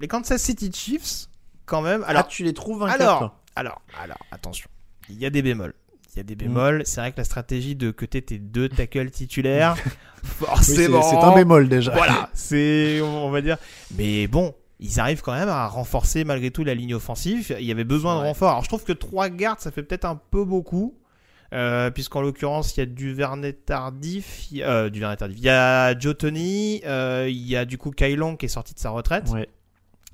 Les 0.00 0.08
Kansas 0.08 0.42
City 0.42 0.70
Chiefs, 0.72 1.28
quand 1.64 1.80
même. 1.80 2.04
Alors, 2.06 2.24
ah, 2.26 2.28
tu 2.28 2.44
les 2.44 2.52
trouves 2.52 2.80
vainqueurs 2.80 3.16
alors, 3.16 3.40
alors, 3.56 3.82
alors, 4.02 4.18
attention. 4.30 4.68
Il 5.10 5.18
y 5.18 5.26
a 5.26 5.30
des 5.30 5.42
bémols. 5.42 5.74
Il 6.14 6.18
y 6.18 6.20
a 6.20 6.22
des 6.22 6.36
bémols. 6.36 6.82
C'est 6.84 7.00
vrai 7.00 7.12
que 7.12 7.18
la 7.18 7.24
stratégie 7.24 7.74
de 7.74 7.90
que 7.90 8.04
tes 8.04 8.38
deux 8.38 8.68
tackles 8.68 9.10
titulaires, 9.10 9.76
Oui, 10.24 10.30
c'est 10.30 10.46
forcément. 10.46 11.02
c'est 11.02 11.16
un 11.16 11.34
bémol 11.34 11.68
déjà. 11.68 11.92
Voilà, 11.92 12.30
c'est, 12.34 13.00
on 13.02 13.30
va 13.30 13.40
dire. 13.42 13.58
Mais 13.96 14.26
bon, 14.26 14.54
ils 14.80 15.00
arrivent 15.00 15.22
quand 15.22 15.34
même 15.34 15.48
à 15.48 15.66
renforcer 15.66 16.24
malgré 16.24 16.50
tout 16.50 16.64
la 16.64 16.74
ligne 16.74 16.94
offensive. 16.94 17.54
Il 17.58 17.66
y 17.66 17.72
avait 17.72 17.84
besoin 17.84 18.14
de 18.16 18.20
renfort. 18.20 18.50
Alors 18.50 18.62
je 18.62 18.68
trouve 18.68 18.84
que 18.84 18.92
trois 18.92 19.28
gardes, 19.28 19.60
ça 19.60 19.70
fait 19.70 19.82
peut-être 19.82 20.04
un 20.04 20.20
peu 20.30 20.44
beaucoup. 20.44 20.94
Euh, 21.52 21.90
puisqu'en 21.90 22.20
l'occurrence 22.20 22.76
il 22.76 22.80
y 22.80 22.82
a 22.82 22.86
du 22.86 23.12
Vernet 23.14 23.64
tardif, 23.64 24.48
euh, 24.56 24.90
tardif. 25.16 25.38
Il 25.38 25.44
y 25.44 25.48
a 25.48 25.96
Joe 25.96 26.16
Tony, 26.16 26.82
euh, 26.84 27.28
il 27.28 27.46
y 27.46 27.54
a 27.54 27.64
du 27.64 27.78
coup 27.78 27.92
Kyle 27.92 28.16
Long 28.16 28.36
qui 28.36 28.46
est 28.46 28.48
sorti 28.48 28.74
de 28.74 28.80
sa 28.80 28.90
retraite. 28.90 29.28
Ouais. 29.30 29.48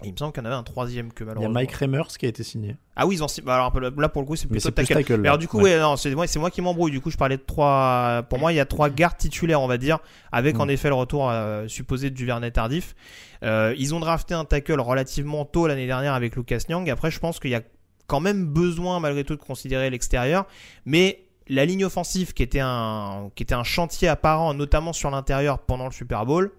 Il 0.05 0.12
me 0.12 0.16
semble 0.16 0.32
qu'il 0.32 0.42
y 0.42 0.46
en 0.46 0.51
avait 0.51 0.59
un 0.59 0.62
troisième 0.62 1.12
que 1.12 1.24
Il 1.24 1.26
y 1.26 1.30
a 1.30 1.34
malheureusement. 1.34 1.55
Mike 1.55 1.72
Remers 1.74 2.09
qui 2.18 2.26
a 2.26 2.28
été 2.28 2.42
signé. 2.42 2.76
Ah 2.96 3.07
oui, 3.07 3.16
ils 3.16 3.22
ont 3.22 3.26
bah, 3.44 3.55
alors 3.55 3.78
là 3.80 4.09
pour 4.09 4.22
le 4.22 4.26
coup 4.26 4.36
c'est 4.36 4.46
plutôt 4.46 4.61
c'est 4.68 4.72
plus 4.72 4.86
tackle. 4.86 5.05
tackle, 5.07 5.26
alors 5.26 5.38
du 5.38 5.48
coup 5.48 5.61
Ouais. 5.61 5.78
c'est 5.96 6.38
moi 6.38 6.51
qui 6.51 6.62
m'embrouille. 6.62 6.90
Du 6.90 7.01
coup, 7.01 7.11
je 7.11 7.16
parlais 7.16 7.36
de 7.36 7.42
trois 7.42 8.24
pour 8.28 8.38
moi, 8.38 8.53
il 8.53 8.57
y 8.57 8.61
a 8.61 8.66
trois 8.66 8.90
gardes 8.90 9.16
titulaires, 9.18 9.61
on 9.61 9.66
va 9.68 9.78
dire, 9.78 9.98
avec 10.32 10.57
Mm. 10.57 10.61
en 10.61 10.68
effet 10.68 10.88
le 10.88 10.94
retour 10.94 11.30
euh, 11.30 11.66
supposé 11.68 12.11
du 12.11 12.24
Vernet 12.26 12.51
tardif. 12.53 12.94
Euh, 13.42 13.74
ils 13.78 13.94
ont 13.94 14.01
drafté 14.01 14.34
un 14.34 14.44
tackle 14.44 14.80
relativement 14.80 15.44
tôt 15.44 15.66
l'année 15.66 15.86
dernière 15.86 16.14
avec 16.14 16.36
Lucas 16.36 16.62
Nyang. 16.68 16.88
Après, 16.90 17.11
je 17.11 17.18
pense 17.18 17.38
qu'il 17.40 17.51
y 17.51 17.55
a 17.55 17.62
quand 18.07 18.20
même 18.20 18.46
besoin 18.46 19.01
malgré 19.01 19.24
tout 19.24 19.36
de 19.36 19.40
considérer 19.40 19.88
l'extérieur, 19.88 20.46
mais 20.84 21.24
la 21.48 21.64
ligne 21.64 21.84
offensive 21.84 22.32
qui 22.32 22.42
était 22.42 22.61
un 22.61 23.30
qui 23.34 23.42
était 23.42 23.55
un 23.55 23.64
chantier 23.64 24.09
apparent 24.09 24.53
notamment 24.55 24.92
sur 24.92 25.11
l'intérieur 25.11 25.59
pendant 25.61 25.86
le 25.86 25.92
Super 25.92 26.26
Bowl, 26.26 26.53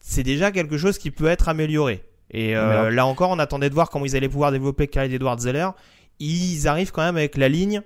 c'est 0.00 0.22
déjà 0.22 0.50
quelque 0.52 0.76
chose 0.76 0.98
qui 0.98 1.10
peut 1.10 1.26
être 1.28 1.48
amélioré. 1.48 2.04
Et 2.30 2.56
euh, 2.56 2.90
là 2.90 3.06
encore, 3.06 3.30
on 3.30 3.38
attendait 3.38 3.68
de 3.68 3.74
voir 3.74 3.90
comment 3.90 4.04
ils 4.04 4.16
allaient 4.16 4.28
pouvoir 4.28 4.52
développer 4.52 4.88
Clyde 4.88 5.12
Edwards 5.12 5.40
Zeller. 5.40 5.68
Ils 6.20 6.66
arrivent 6.68 6.92
quand 6.92 7.02
même 7.02 7.16
avec 7.16 7.36
la 7.36 7.48
ligne 7.48 7.82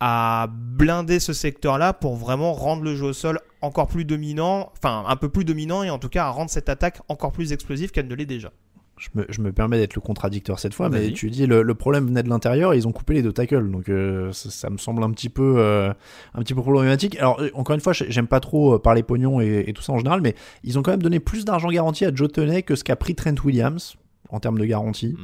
à 0.00 0.48
blinder 0.50 1.20
ce 1.20 1.32
secteur-là 1.32 1.92
pour 1.92 2.16
vraiment 2.16 2.52
rendre 2.52 2.82
le 2.82 2.94
jeu 2.96 3.06
au 3.06 3.12
sol 3.12 3.40
encore 3.62 3.86
plus 3.86 4.04
dominant, 4.04 4.70
enfin 4.76 5.04
un 5.06 5.16
peu 5.16 5.28
plus 5.28 5.44
dominant 5.44 5.82
et 5.82 5.90
en 5.90 5.98
tout 5.98 6.08
cas 6.08 6.24
à 6.24 6.30
rendre 6.30 6.50
cette 6.50 6.68
attaque 6.68 7.00
encore 7.08 7.32
plus 7.32 7.52
explosive 7.52 7.90
qu'elle 7.90 8.08
ne 8.08 8.14
l'est 8.14 8.26
déjà. 8.26 8.50
Je 8.96 9.08
me, 9.16 9.26
je 9.28 9.40
me 9.40 9.50
permets 9.52 9.76
d'être 9.78 9.96
le 9.96 10.00
contradicteur 10.00 10.60
cette 10.60 10.72
fois, 10.72 10.88
mais 10.88 11.06
tu 11.12 11.28
dis 11.28 11.46
le, 11.46 11.62
le 11.62 11.74
problème 11.74 12.06
venait 12.06 12.22
de 12.22 12.28
l'intérieur 12.28 12.72
et 12.72 12.76
ils 12.76 12.86
ont 12.86 12.92
coupé 12.92 13.14
les 13.14 13.22
deux 13.22 13.32
tackles, 13.32 13.68
donc 13.70 13.88
euh, 13.88 14.30
ça, 14.32 14.50
ça 14.50 14.70
me 14.70 14.78
semble 14.78 15.02
un 15.02 15.10
petit 15.10 15.28
peu, 15.28 15.54
euh, 15.58 15.92
un 16.34 16.38
petit 16.42 16.54
peu 16.54 16.62
problématique. 16.62 17.18
Alors 17.18 17.40
euh, 17.40 17.50
encore 17.54 17.74
une 17.74 17.80
fois, 17.80 17.92
j'ai- 17.92 18.08
j'aime 18.10 18.28
pas 18.28 18.38
trop 18.38 18.78
parler 18.78 19.02
pognon 19.02 19.40
et, 19.40 19.64
et 19.66 19.72
tout 19.72 19.82
ça 19.82 19.92
en 19.92 19.98
général, 19.98 20.20
mais 20.20 20.36
ils 20.62 20.78
ont 20.78 20.82
quand 20.82 20.92
même 20.92 21.02
donné 21.02 21.18
plus 21.18 21.44
d'argent 21.44 21.70
garanti 21.70 22.04
à 22.04 22.14
Joe 22.14 22.30
Toney 22.30 22.62
que 22.62 22.76
ce 22.76 22.84
qu'a 22.84 22.94
pris 22.94 23.16
Trent 23.16 23.34
Williams 23.44 23.96
en 24.30 24.38
termes 24.38 24.58
de 24.58 24.64
garantie. 24.64 25.16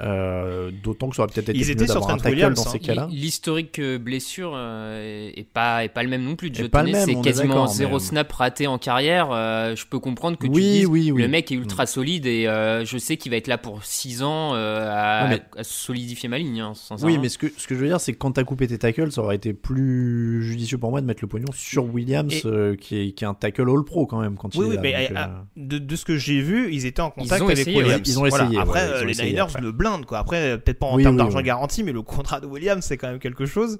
Euh, 0.00 0.70
D'autant 0.82 1.08
que 1.08 1.16
ça 1.16 1.22
aurait 1.22 1.32
peut-être 1.32 1.48
été 1.48 1.58
Ils 1.58 1.64
mieux 1.64 1.70
étaient 1.72 1.84
sur 1.86 1.94
d'avoir 1.94 2.10
un 2.10 2.14
Trent 2.18 2.22
tackle 2.24 2.34
Williams, 2.36 2.54
dans 2.56 2.62
hein. 2.66 2.72
ces 2.72 2.78
cas-là. 2.78 3.08
L'historique 3.10 3.78
euh, 3.78 3.98
blessure 3.98 4.52
euh, 4.54 5.30
est, 5.34 5.46
pas, 5.48 5.84
est 5.84 5.88
pas 5.88 6.02
le 6.02 6.08
même 6.08 6.22
non 6.22 6.36
plus. 6.36 6.50
Joe 6.52 6.68
pas 6.68 6.82
le 6.82 6.92
Toney, 6.92 7.06
même, 7.06 7.16
on 7.16 7.22
c'est 7.22 7.28
est 7.28 7.32
quasiment 7.32 7.66
zéro 7.66 7.94
mais- 7.94 7.98
snap 7.98 8.32
raté 8.32 8.66
en 8.66 8.78
carrière. 8.78 9.28
euh, 9.32 9.74
je 9.76 9.86
peux 9.86 9.98
comprendre 9.98 10.36
que 10.38 10.46
tu 10.46 10.52
dises 10.52 10.86
oui, 10.86 11.10
oui. 11.10 11.22
le 11.22 11.28
mec 11.28 11.50
est 11.50 11.56
ultra 11.56 11.86
solide 11.86 12.26
et 12.26 12.46
euh, 12.46 12.84
je 12.84 12.96
sais 12.98 13.16
qu'il 13.16 13.30
va 13.30 13.36
être 13.38 13.48
là 13.48 13.58
pour 13.58 13.84
6 13.84 14.22
ans 14.22 14.54
euh, 14.54 14.88
à, 14.90 15.24
Non, 15.24 15.30
mais- 15.30 15.60
à 15.60 15.64
solidifier 15.64 16.28
ma 16.28 16.38
ligne. 16.38 16.60
hein. 16.60 16.72
Oui, 17.02 17.18
mais 17.18 17.28
ce 17.28 17.38
que, 17.38 17.46
ce 17.56 17.66
que 17.66 17.74
je 17.74 17.80
veux 17.80 17.88
dire, 17.88 18.00
c'est 18.00 18.12
que 18.12 18.18
quand 18.18 18.32
t'as 18.32 18.44
coupé 18.44 18.66
tes 18.66 18.78
tackles, 18.78 19.10
ça 19.12 19.22
aurait 19.22 19.36
été 19.36 19.52
plus 19.52 20.42
judicieux 20.42 20.78
pour 20.78 20.90
moi 20.90 21.00
de 21.00 21.06
mettre 21.06 21.22
le 21.22 21.28
pognon 21.28 21.50
sur 21.52 21.84
Williams, 21.92 22.32
Et- 22.32 22.42
euh, 22.46 22.76
qui, 22.76 22.96
est, 22.98 23.12
qui 23.12 23.24
est 23.24 23.26
un 23.26 23.34
tackle 23.34 23.62
all-pro 23.68 24.06
quand 24.06 24.20
même. 24.20 24.36
Quand 24.36 24.54
Oui, 24.56 24.66
il 24.74 24.80
oui, 24.80 24.86
est 24.88 25.12
là, 25.12 25.44
mais 25.56 25.62
donc, 25.62 25.68
de, 25.68 25.78
de 25.78 25.96
ce 25.96 26.04
que 26.04 26.16
j'ai 26.16 26.40
vu, 26.40 26.72
ils 26.72 26.86
étaient 26.86 27.02
en 27.02 27.10
contact 27.10 27.42
ont 27.42 27.46
avec 27.46 27.58
essayé, 27.58 27.78
Williams. 27.78 28.02
Ils 28.06 28.18
ont 28.18 28.26
Voilà. 28.28 28.44
essayé, 28.44 28.58
Après, 28.60 28.88
ouais, 28.88 28.94
ils 29.00 29.02
ont 29.02 29.06
les 29.22 29.30
Niners 29.30 29.46
le 29.60 29.72
quoi. 30.06 30.18
Après, 30.18 30.52
euh, 30.52 30.56
peut-être 30.58 30.78
pas 30.78 30.86
en 30.86 30.96
Oui, 30.96 31.02
termes 31.02 31.14
oui, 31.16 31.18
d'argent 31.22 31.38
oui. 31.38 31.44
garanti, 31.44 31.82
mais 31.82 31.92
le 31.92 32.02
contrat 32.02 32.40
de 32.40 32.46
Williams, 32.46 32.84
c'est 32.84 32.96
quand 32.96 33.08
même 33.08 33.18
quelque 33.18 33.46
chose. 33.46 33.78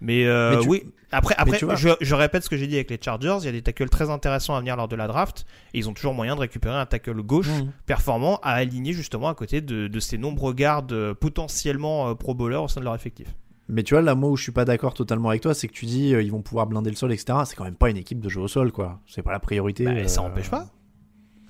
Mais, 0.00 0.24
euh, 0.26 0.56
Mais 0.56 0.62
tu- 0.62 0.68
oui. 0.68 0.82
Après, 1.10 1.34
après 1.38 1.58
je, 1.58 1.88
je 2.00 2.14
répète 2.14 2.44
ce 2.44 2.50
que 2.50 2.56
j'ai 2.56 2.66
dit 2.66 2.74
avec 2.74 2.90
les 2.90 2.98
Chargers. 3.02 3.36
Il 3.40 3.46
y 3.46 3.48
a 3.48 3.52
des 3.52 3.62
tackles 3.62 3.88
très 3.88 4.10
intéressants 4.10 4.54
à 4.54 4.60
venir 4.60 4.76
lors 4.76 4.88
de 4.88 4.96
la 4.96 5.06
draft. 5.06 5.46
Et 5.74 5.78
ils 5.78 5.88
ont 5.88 5.94
toujours 5.94 6.12
moyen 6.14 6.34
de 6.36 6.40
récupérer 6.40 6.76
un 6.76 6.86
tackle 6.86 7.22
gauche 7.22 7.48
Mhm. 7.48 7.72
performant 7.86 8.38
à 8.42 8.52
aligner 8.52 8.92
justement 8.92 9.28
à 9.28 9.34
côté 9.34 9.60
de, 9.60 9.88
de 9.88 10.00
ces 10.00 10.18
nombreux 10.18 10.52
gardes 10.52 10.92
euh, 10.92 11.14
potentiellement 11.14 12.14
pro 12.14 12.34
bowlers 12.34 12.62
au 12.62 12.68
sein 12.68 12.80
de 12.80 12.84
leur 12.84 12.94
effectif. 12.94 13.28
Mais 13.70 13.82
tu 13.82 13.94
vois, 13.94 14.02
là, 14.02 14.14
moi 14.14 14.30
où 14.30 14.36
je 14.36 14.42
suis 14.44 14.52
pas 14.52 14.64
d'accord 14.64 14.94
totalement 14.94 15.28
avec 15.28 15.42
toi, 15.42 15.52
c'est 15.54 15.68
que 15.68 15.74
tu 15.74 15.84
dis 15.86 16.14
euh, 16.14 16.22
ils 16.22 16.30
vont 16.30 16.40
pouvoir 16.42 16.66
blinder 16.66 16.88
le 16.90 16.96
sol, 16.96 17.12
etc. 17.12 17.38
C'est 17.44 17.54
quand 17.56 17.64
même 17.64 17.74
pas 17.74 17.90
une 17.90 17.98
équipe 17.98 18.20
de 18.20 18.28
jeu 18.28 18.40
au 18.40 18.48
sol, 18.48 18.72
quoi. 18.72 19.00
C'est 19.06 19.22
pas 19.22 19.32
la 19.32 19.40
priorité. 19.40 19.84
Bah, 19.84 20.08
ça 20.08 20.22
empêche 20.22 20.48
pas. 20.50 20.66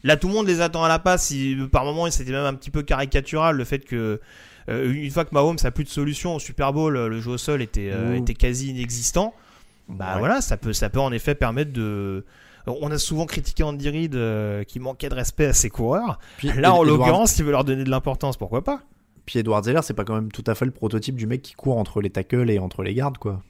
Là, 0.05 0.17
tout 0.17 0.29
le 0.29 0.35
monde 0.35 0.47
les 0.47 0.61
attend 0.61 0.85
à 0.85 0.89
la 0.89 0.99
passe. 0.99 1.31
Il- 1.31 1.69
par 1.69 1.85
moment, 1.85 2.11
c'était 2.11 2.33
même 2.33 2.45
un 2.45 2.55
petit 2.55 2.71
peu 2.71 2.83
caricatural 2.83 3.57
le 3.57 3.65
fait 3.65 3.81
que 3.81 4.21
euh, 4.69 4.93
une 4.93 5.11
fois 5.11 5.25
que 5.25 5.31
Mahomes 5.35 5.57
a 5.65 5.71
plus 5.71 5.85
de 5.85 5.89
solution 5.89 6.37
au 6.37 6.39
Super 6.39 6.73
Bowl, 6.73 6.97
euh, 6.97 7.09
le 7.09 7.21
jeu 7.21 7.33
au 7.33 7.39
sol 7.39 7.63
était, 7.63 7.91
euh, 7.93 8.15
était 8.15 8.35
quasi 8.35 8.69
inexistant. 8.71 9.35
bah 9.89 10.13
Ouais. 10.15 10.19
voilà, 10.21 10.41
ça 10.41 10.57
peut, 10.57 10.73
ça 10.73 10.91
peut 10.91 11.01
en 11.01 11.11
effet 11.13 11.35
permettre 11.35 11.73
de. 11.73 12.25
On 12.67 12.91
a 12.91 12.99
souvent 12.99 13.25
critiqué 13.25 13.63
Andy 13.63 13.89
Reid 13.89 14.15
euh, 14.15 14.63
qui 14.63 14.79
manquait 14.79 15.09
de 15.09 15.15
respect 15.15 15.47
à 15.47 15.53
ses 15.55 15.71
coureurs. 15.71 16.19
Puis, 16.37 16.49
Là, 16.49 16.75
en 16.75 16.83
Edward- 16.85 16.87
l'occurrence, 16.99 17.39
il 17.39 17.45
veut 17.47 17.51
leur 17.53 17.65
donner 17.65 17.83
de 17.83 17.89
l'importance, 17.91 18.37
pourquoi 18.37 18.63
pas? 18.63 18.83
Puis 19.25 19.39
Edward 19.39 19.65
Zeller, 19.65 19.81
c'est 19.83 19.95
pas 19.95 20.05
quand 20.05 20.15
même 20.15 20.31
tout 20.31 20.45
à 20.47 20.55
fait 20.55 20.67
le 20.67 20.71
prototype 20.71 21.17
du 21.17 21.27
mec 21.27 21.41
qui 21.41 21.55
court 21.55 21.79
entre 21.79 22.03
les 22.03 22.11
tackles 22.11 22.51
et 22.51 22.59
entre 22.59 22.83
les 22.83 22.93
gardes, 22.93 23.17
quoi. 23.17 23.43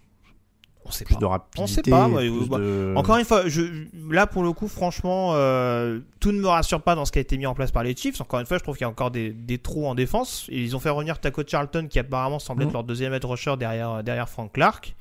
On 0.88 0.90
sait 0.92 1.04
Plus 1.04 1.14
pas. 1.14 1.20
de 1.20 1.24
rapidité. 1.26 1.62
On 1.62 1.66
sait 1.66 1.82
pas. 1.82 2.08
bah, 2.08 2.22
de- 2.58 2.94
Encore 2.96 3.16
une 3.18 3.24
fois, 3.24 3.46
je, 3.48 3.62
là 4.10 4.26
pour 4.26 4.42
le 4.42 4.52
coup, 4.52 4.68
franchement, 4.68 5.32
euh, 5.34 6.00
tout 6.20 6.32
ne 6.32 6.40
me 6.40 6.48
rassure 6.48 6.80
pas 6.82 6.94
dans 6.94 7.04
ce 7.04 7.12
qui 7.12 7.18
a 7.18 7.22
été 7.22 7.36
mis 7.36 7.46
en 7.46 7.54
place 7.54 7.70
par 7.70 7.82
les 7.82 7.94
Chiefs. 7.94 8.20
Encore 8.20 8.40
une 8.40 8.46
fois, 8.46 8.58
je 8.58 8.62
trouve 8.62 8.76
qu'il 8.76 8.84
y 8.84 8.86
a 8.86 8.88
encore 8.90 9.10
des, 9.10 9.30
des 9.30 9.58
trous 9.58 9.86
en 9.86 9.94
défense. 9.94 10.46
Et 10.50 10.62
ils 10.62 10.74
ont 10.74 10.80
fait 10.80 10.90
revenir 10.90 11.18
Taco 11.20 11.42
Charlton, 11.46 11.86
qui 11.88 11.98
apparemment 11.98 12.38
semble 12.38 12.62
être 12.62 12.68
Mhm. 12.68 12.72
leur 12.74 12.84
deuxième 12.84 13.12
head 13.12 13.24
rusher 13.24 13.56
derrière, 13.58 14.02
derrière 14.02 14.28
Frank 14.28 14.52
Clark. 14.52 14.96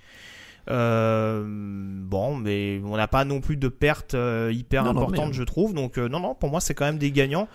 Euh, 0.69 1.43
bon, 1.47 2.35
mais 2.35 2.81
on 2.85 2.97
n'a 2.97 3.07
pas 3.07 3.23
non 3.23 3.39
plus 3.39 3.55
de 3.55 3.69
pertes 3.69 4.15
euh, 4.15 4.51
hyper 4.53 4.83
Non, 4.83 4.93
non, 4.93 5.01
importantes, 5.03 5.27
mais- 5.29 5.33
je 5.33 5.43
trouve. 5.43 5.73
Donc, 5.73 5.97
euh, 5.97 6.09
non, 6.09 6.19
non, 6.19 6.35
pour 6.35 6.49
moi, 6.49 6.59
c'est 6.59 6.73
quand 6.73 6.85
même 6.85 6.97
des 6.97 7.11
gagnants. 7.11 7.47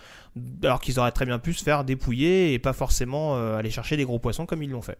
Alors 0.63 0.79
qu'ils 0.81 0.99
auraient 0.99 1.11
très 1.11 1.25
bien 1.25 1.37
pu 1.37 1.53
se 1.53 1.63
faire 1.63 1.83
dépouiller 1.83 2.53
et 2.53 2.59
pas 2.59 2.73
forcément 2.73 3.35
aller 3.55 3.69
chercher 3.69 3.97
des 3.97 4.03
gros 4.05 4.17
poissons 4.17 4.47
comme 4.47 4.63
ils 4.63 4.71
l'ont 4.71 4.81
fait. 4.81 4.97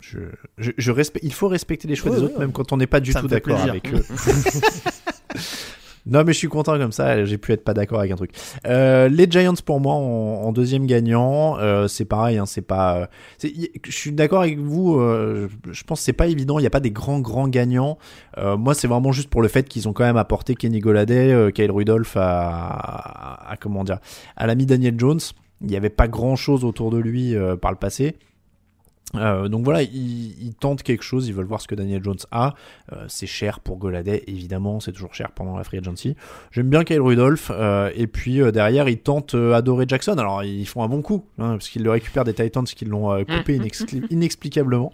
Je, 0.00 0.18
je, 0.58 0.70
je 0.76 0.90
respecte, 0.92 1.24
il 1.24 1.32
faut 1.32 1.48
respecter 1.48 1.88
les 1.88 1.96
choix 1.96 2.10
Ouais, 2.10 2.16
des 2.18 2.22
ouais, 2.22 2.28
autres, 2.30 2.38
même 2.38 2.52
quand 2.52 2.72
on 2.72 2.76
n'est 2.76 2.86
pas 2.86 3.00
du 3.00 3.12
Ça 3.12 3.20
tout 3.20 3.28
d'accord 3.28 3.60
avec 3.60 3.92
eux. 3.92 4.04
non, 6.06 6.22
mais 6.24 6.32
je 6.32 6.38
suis 6.38 6.48
content 6.48 6.78
comme 6.78 6.92
ça. 6.92 7.24
J'ai 7.24 7.38
pu 7.38 7.50
être 7.52 7.64
pas 7.64 7.74
d'accord 7.74 7.98
avec 7.98 8.12
un 8.12 8.16
truc. 8.16 8.30
Euh, 8.66 9.08
les 9.08 9.28
Giants 9.28 9.54
pour 9.64 9.80
moi 9.80 9.94
en, 9.94 10.42
en 10.44 10.52
deuxième 10.52 10.86
gagnant, 10.86 11.58
euh, 11.58 11.88
c'est 11.88 12.04
pareil. 12.04 12.38
Hein, 12.38 12.46
c'est 12.46 12.62
pas. 12.62 13.08
euh, 13.42 13.48
y- 13.48 13.70
je 13.84 13.90
suis 13.90 14.12
d'accord 14.12 14.42
avec 14.42 14.60
vous. 14.60 15.00
euh, 15.00 15.48
je, 15.72 15.82
pense 15.82 15.98
que 16.00 16.04
c'est 16.04 16.12
pas 16.12 16.28
évident. 16.28 16.60
Il 16.60 16.62
n'y 16.62 16.68
a 16.68 16.70
pas 16.70 16.78
des 16.80 16.92
grands 16.92 17.18
grands 17.18 17.48
gagnants. 17.48 17.98
Moi, 18.36 18.74
c'est 18.74 18.86
vraiment 18.86 19.10
juste 19.10 19.30
pour 19.30 19.42
le 19.42 19.48
fait 19.48 19.68
qu'ils 19.68 19.88
ont 19.88 19.92
quand 19.92 20.04
même 20.04 20.18
apporté 20.18 20.54
Kenny 20.54 20.78
Goladay, 20.78 21.32
euh, 21.32 21.50
Kyle 21.50 21.72
Rudolph 21.72 22.16
à, 22.16 22.68
à, 22.68 23.52
à- 23.52 23.56
comment 23.56 23.82
dire, 23.82 23.98
à 24.36 24.46
l'ami 24.46 24.66
Daniel 24.66 24.94
Jones. 24.98 25.20
Il 25.62 25.66
n'y 25.68 25.76
avait 25.76 25.90
pas 25.90 26.06
grand 26.06 26.36
chose 26.36 26.64
autour 26.64 26.90
de 26.92 26.98
lui 26.98 27.34
par 27.60 27.72
le 27.72 27.78
passé. 27.78 28.14
Euh, 29.14 29.48
donc 29.48 29.64
voilà, 29.64 29.82
ils, 29.82 30.46
ils 30.46 30.54
tentent 30.54 30.82
quelque 30.82 31.04
chose, 31.04 31.28
ils 31.28 31.32
veulent 31.32 31.46
voir 31.46 31.60
ce 31.60 31.68
que 31.68 31.76
Daniel 31.76 32.02
Jones 32.02 32.18
a. 32.32 32.54
Euh, 32.92 33.04
c'est 33.08 33.28
cher 33.28 33.60
pour 33.60 33.78
Goladay, 33.78 34.24
évidemment, 34.26 34.80
c'est 34.80 34.92
toujours 34.92 35.14
cher 35.14 35.30
pendant 35.30 35.56
la 35.56 35.64
free 35.64 35.78
agency. 35.78 36.16
J'aime 36.50 36.68
bien 36.68 36.82
Kyle 36.82 37.00
Rudolph, 37.00 37.50
euh, 37.54 37.90
et 37.94 38.08
puis 38.08 38.42
euh, 38.42 38.50
derrière, 38.50 38.88
ils 38.88 38.98
tentent 38.98 39.34
euh, 39.34 39.54
Adoré 39.54 39.86
Jackson. 39.88 40.18
Alors, 40.18 40.42
ils 40.42 40.66
font 40.66 40.82
un 40.82 40.88
bon 40.88 41.02
coup, 41.02 41.24
hein, 41.38 41.52
parce 41.52 41.68
qu'ils 41.68 41.84
le 41.84 41.90
récupèrent 41.92 42.24
des 42.24 42.34
Titans 42.34 42.64
qui 42.64 42.84
l'ont 42.84 43.12
euh, 43.12 43.22
coupé 43.24 43.56
inexpli- 43.56 44.04
inexplicablement. 44.10 44.92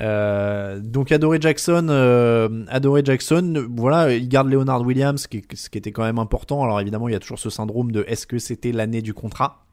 Euh, 0.00 0.80
donc, 0.80 1.12
Adoré 1.12 1.38
Jackson, 1.40 1.86
euh, 1.88 2.64
Adoré 2.68 3.02
Jackson, 3.04 3.68
voilà, 3.70 4.12
ils 4.12 4.28
gardent 4.28 4.50
Leonard 4.50 4.82
Williams, 4.82 5.28
qui, 5.28 5.44
ce 5.54 5.70
qui 5.70 5.78
était 5.78 5.92
quand 5.92 6.04
même 6.04 6.18
important. 6.18 6.64
Alors, 6.64 6.80
évidemment, 6.80 7.08
il 7.08 7.12
y 7.12 7.16
a 7.16 7.20
toujours 7.20 7.38
ce 7.38 7.48
syndrome 7.48 7.92
de 7.92 8.04
est-ce 8.08 8.26
que 8.26 8.38
c'était 8.38 8.72
l'année 8.72 9.02
du 9.02 9.14
contrat? 9.14 9.65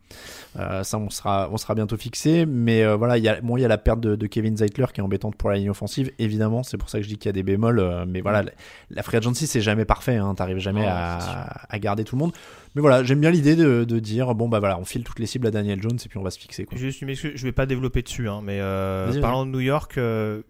Euh, 0.60 0.84
ça, 0.84 0.98
on 0.98 1.10
sera, 1.10 1.50
on 1.52 1.58
sera 1.58 1.76
bientôt 1.76 1.98
fixé. 1.98 2.46
Mais 2.46 2.84
euh, 2.84 2.96
voilà, 2.96 3.18
il 3.18 3.24
y 3.24 3.28
a, 3.30 3.42
bon, 3.42 3.58
il 3.58 3.62
y 3.62 3.66
a 3.66 3.68
la 3.68 3.78
perte 3.78 4.00
de, 4.00 4.16
de 4.16 4.28
Kevin 4.28 4.56
Zeitler 4.58 4.86
qui 4.94 5.02
est 5.02 5.04
embêtante 5.04 5.36
pour 5.36 5.50
la 5.50 5.58
ligne 5.58 5.70
offensive, 5.70 6.12
évidemment. 6.20 6.64
C'est 6.64 6.78
pour 6.78 6.90
ça 6.90 7.00
que 7.00 7.04
je 7.04 7.10
dis 7.10 7.18
qu'il 7.18 7.28
y 7.28 7.30
a 7.30 7.34
des 7.34 7.44
bémols. 7.44 7.80
euh, 7.80 8.06
mais 8.08 8.22
voilà, 8.22 8.44
la, 8.44 8.52
la 8.90 9.04
free 9.04 9.18
agency, 9.18 9.48
c'est 9.48 9.62
jamais 9.62 9.86
parfait. 9.86 10.16
Hein, 10.18 10.36
T'arrives 10.36 10.60
jamais 10.60 10.82
Ouais, 10.82 10.88
à, 10.90 11.80
garder 11.80 12.04
tout 12.04 12.16
le 12.16 12.20
monde. 12.22 12.34
Mais 12.76 12.82
voilà, 12.82 13.04
j'aime 13.04 13.20
bien 13.20 13.30
l'idée 13.32 13.56
de, 13.56 13.84
de 13.84 14.00
dire 14.00 14.34
bon, 14.36 14.50
bah 14.50 14.60
voilà, 14.60 14.80
on 14.80 14.86
file 14.86 15.04
toutes 15.04 15.20
les 15.20 15.26
cibles 15.28 15.48
à 15.48 15.52
Daniel 15.52 15.82
Jones 15.82 15.98
et 16.04 16.10
puis 16.10 16.18
on 16.18 16.24
va 16.24 16.32
se 16.32 16.40
fixer. 16.40 16.66
Quoi. 16.66 16.78
Juste 16.78 17.02
une 17.02 17.10
excuse, 17.10 17.34
je 17.36 17.44
vais 17.44 17.52
pas 17.52 17.66
développer 17.66 18.02
dessus, 18.02 18.28
hein, 18.30 18.42
mais 18.44 18.60
parlant 19.22 19.46
de 19.46 19.52
New 19.52 19.60
York, 19.60 20.00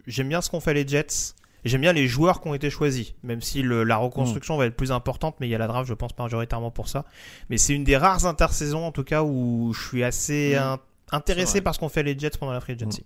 j'aime 0.08 0.30
bien 0.30 0.42
ce 0.42 0.50
qu'ont 0.50 0.60
fait 0.60 0.74
les 0.74 0.88
Jets. 0.88 1.34
J'aime 1.66 1.82
bien 1.82 1.94
les 1.94 2.08
joueurs 2.08 2.42
qui 2.42 2.48
ont 2.50 2.54
été 2.54 2.70
choisis, 2.70 3.14
même 3.24 3.42
si 3.42 3.62
le- 3.62 3.84
la 3.84 3.98
reconstruction 3.98 4.58
va 4.58 4.66
être 4.66 4.76
plus 4.76 4.92
importante, 4.92 5.36
mais 5.40 5.48
il 5.48 5.52
y 5.52 5.56
a 5.56 5.58
la 5.58 5.68
draft, 5.68 5.88
je 5.88 5.94
pense, 5.94 6.12
majoritairement 6.18 6.72
pour 6.72 6.88
ça. 6.90 7.06
Mais 7.50 7.58
c'est 7.58 7.74
une 7.74 7.84
des 7.84 7.96
rares 7.98 8.26
intersaisons, 8.26 8.86
en 8.86 8.92
tout 8.92 9.04
cas, 9.06 9.24
où 9.24 9.72
je 9.74 9.88
suis 9.88 10.04
assez 10.04 10.56
Mm. 10.58 10.78
intéressé 11.16 11.62
par 11.62 11.74
ce 11.74 11.80
qu'ont 11.80 11.90
fait 11.90 12.04
les 12.04 12.18
Jets 12.20 12.32
pendant 12.40 12.52
la 12.54 12.60
free 12.60 12.74
agency. 12.74 13.06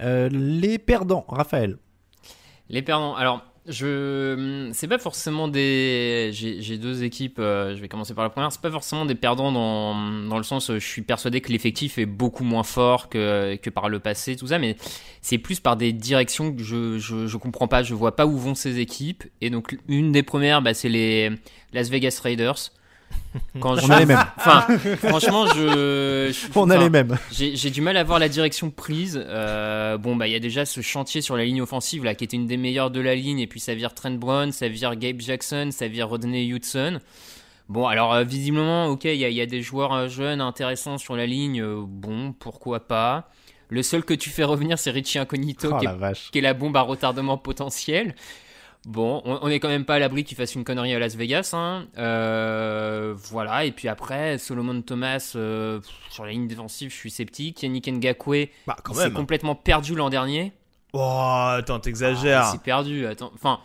Euh, 0.00 0.28
les 0.30 0.78
perdants, 0.78 1.24
Raphaël. 1.28 1.78
Les 2.68 2.82
perdants. 2.82 3.14
Alors, 3.14 3.42
je, 3.68 4.70
c'est 4.72 4.88
pas 4.88 4.98
forcément 4.98 5.48
des. 5.48 6.30
J'ai 6.32 6.78
deux 6.78 7.02
équipes. 7.04 7.38
euh, 7.38 7.74
je 7.74 7.80
vais 7.80 7.88
commencer 7.88 8.14
par 8.14 8.24
la 8.24 8.30
première. 8.30 8.52
C'est 8.52 8.60
pas 8.60 8.70
forcément 8.70 9.04
des 9.04 9.14
perdants 9.14 9.52
dans, 9.52 9.94
dans 10.28 10.36
le 10.38 10.42
sens. 10.44 10.70
euh, 10.70 10.78
Je 10.78 10.86
suis 10.86 11.02
persuadé 11.02 11.40
que 11.40 11.50
l'effectif 11.52 11.98
est 11.98 12.06
beaucoup 12.06 12.44
moins 12.44 12.62
fort 12.62 13.08
que, 13.08 13.56
que 13.56 13.70
par 13.70 13.88
le 13.88 13.98
passé, 13.98 14.36
tout 14.36 14.46
ça. 14.48 14.58
Mais 14.58 14.76
c'est 15.20 15.38
plus 15.38 15.60
par 15.60 15.76
des 15.76 15.92
directions 15.92 16.54
que 16.54 16.62
je, 16.62 16.98
je, 16.98 17.26
je 17.26 17.36
comprends 17.36 17.68
pas. 17.68 17.82
Je 17.82 17.94
vois 17.94 18.14
pas 18.16 18.26
où 18.26 18.36
vont 18.38 18.54
ces 18.54 18.78
équipes. 18.78 19.24
Et 19.40 19.50
donc, 19.50 19.76
une 19.88 20.12
des 20.12 20.22
premières, 20.22 20.62
bah, 20.62 20.74
c'est 20.74 20.88
les 20.88 21.30
Las 21.72 21.88
Vegas 21.90 22.20
Raiders. 22.22 22.70
Quand 23.60 23.72
On 23.72 23.76
je- 23.76 23.92
a 23.92 23.98
les 24.00 24.06
mêmes. 24.06 24.24
Enfin, 24.38 24.66
franchement, 24.96 25.46
je. 25.48 26.32
je- 26.32 26.46
On 26.58 26.70
a 26.70 26.78
les 26.78 26.88
mêmes. 26.88 27.18
j'ai 27.30 27.70
du 27.70 27.82
mal 27.82 27.96
à 27.98 28.02
voir 28.04 28.18
la 28.18 28.28
direction 28.30 28.70
prise. 28.70 29.22
Euh, 29.22 29.98
bon, 29.98 30.16
bah, 30.16 30.26
il 30.26 30.32
y 30.32 30.36
a 30.36 30.40
déjà 30.40 30.64
ce 30.64 30.80
chantier 30.80 31.20
sur 31.20 31.36
la 31.36 31.44
ligne 31.44 31.60
offensive 31.60 32.02
là, 32.04 32.14
qui 32.14 32.24
était 32.24 32.36
une 32.36 32.46
des 32.46 32.56
meilleures 32.56 32.90
de 32.90 33.00
la 33.00 33.14
ligne, 33.14 33.38
et 33.40 33.46
puis 33.46 33.60
ça 33.60 33.74
vire 33.74 33.92
Trent 33.94 34.10
Brown, 34.12 34.52
ça 34.52 34.68
vire 34.68 34.96
Gabe 34.96 35.20
Jackson, 35.20 35.68
ça 35.70 35.86
vire 35.86 36.08
Rodney 36.08 36.46
Hudson. 36.46 36.98
Bon, 37.68 37.86
alors 37.86 38.14
euh, 38.14 38.24
visiblement, 38.24 38.86
ok, 38.86 39.04
il 39.04 39.16
y, 39.16 39.24
a- 39.24 39.28
il 39.28 39.34
y 39.34 39.40
a 39.42 39.46
des 39.46 39.60
joueurs 39.60 39.92
euh, 39.92 40.08
jeunes 40.08 40.40
intéressants 40.40 40.96
sur 40.98 41.14
la 41.16 41.26
ligne. 41.26 41.62
bon, 41.86 42.32
pourquoi 42.32 42.86
pas. 42.88 43.28
Le 43.68 43.82
seul 43.82 44.04
que 44.04 44.14
tu 44.14 44.30
fais 44.30 44.44
revenir, 44.44 44.78
c'est 44.78 44.92
Richie 44.92 45.18
Incognito, 45.18 45.70
Oh 45.72 45.78
est, 45.82 46.30
qui 46.30 46.38
est 46.38 46.42
la 46.42 46.54
bombe 46.54 46.76
à 46.76 46.82
retardement 46.82 47.36
potentiel. 47.36 48.14
Bon, 48.86 49.20
on, 49.24 49.40
on 49.42 49.48
est 49.48 49.58
quand 49.58 49.68
même 49.68 49.84
pas 49.84 49.94
à 49.96 49.98
l'abri 49.98 50.22
qu'il 50.22 50.36
fasse 50.36 50.54
une 50.54 50.62
connerie 50.62 50.94
à 50.94 50.98
Las 51.00 51.16
Vegas. 51.16 51.50
Hein. 51.54 51.86
Euh, 51.98 53.14
voilà, 53.30 53.64
et 53.64 53.72
puis 53.72 53.88
après, 53.88 54.38
Solomon 54.38 54.80
Thomas, 54.80 55.32
euh, 55.34 55.80
sur 56.10 56.24
la 56.24 56.30
ligne 56.30 56.46
défensive, 56.46 56.90
je 56.90 56.94
suis 56.94 57.10
sceptique. 57.10 57.62
Yannick 57.64 57.88
Ngakwe, 57.88 58.48
Bah, 58.66 58.76
quand 58.84 58.94
même. 58.94 59.12
complètement 59.12 59.56
perdu 59.56 59.96
l'an 59.96 60.08
dernier. 60.08 60.52
Oh, 60.92 61.00
attends, 61.00 61.76
Ah, 61.76 61.80
t'exagères. 61.80 62.44
il 62.48 62.52
s'est 62.52 62.62
perdu, 62.62 63.06
attends. 63.06 63.32
Enfin, 63.34 63.58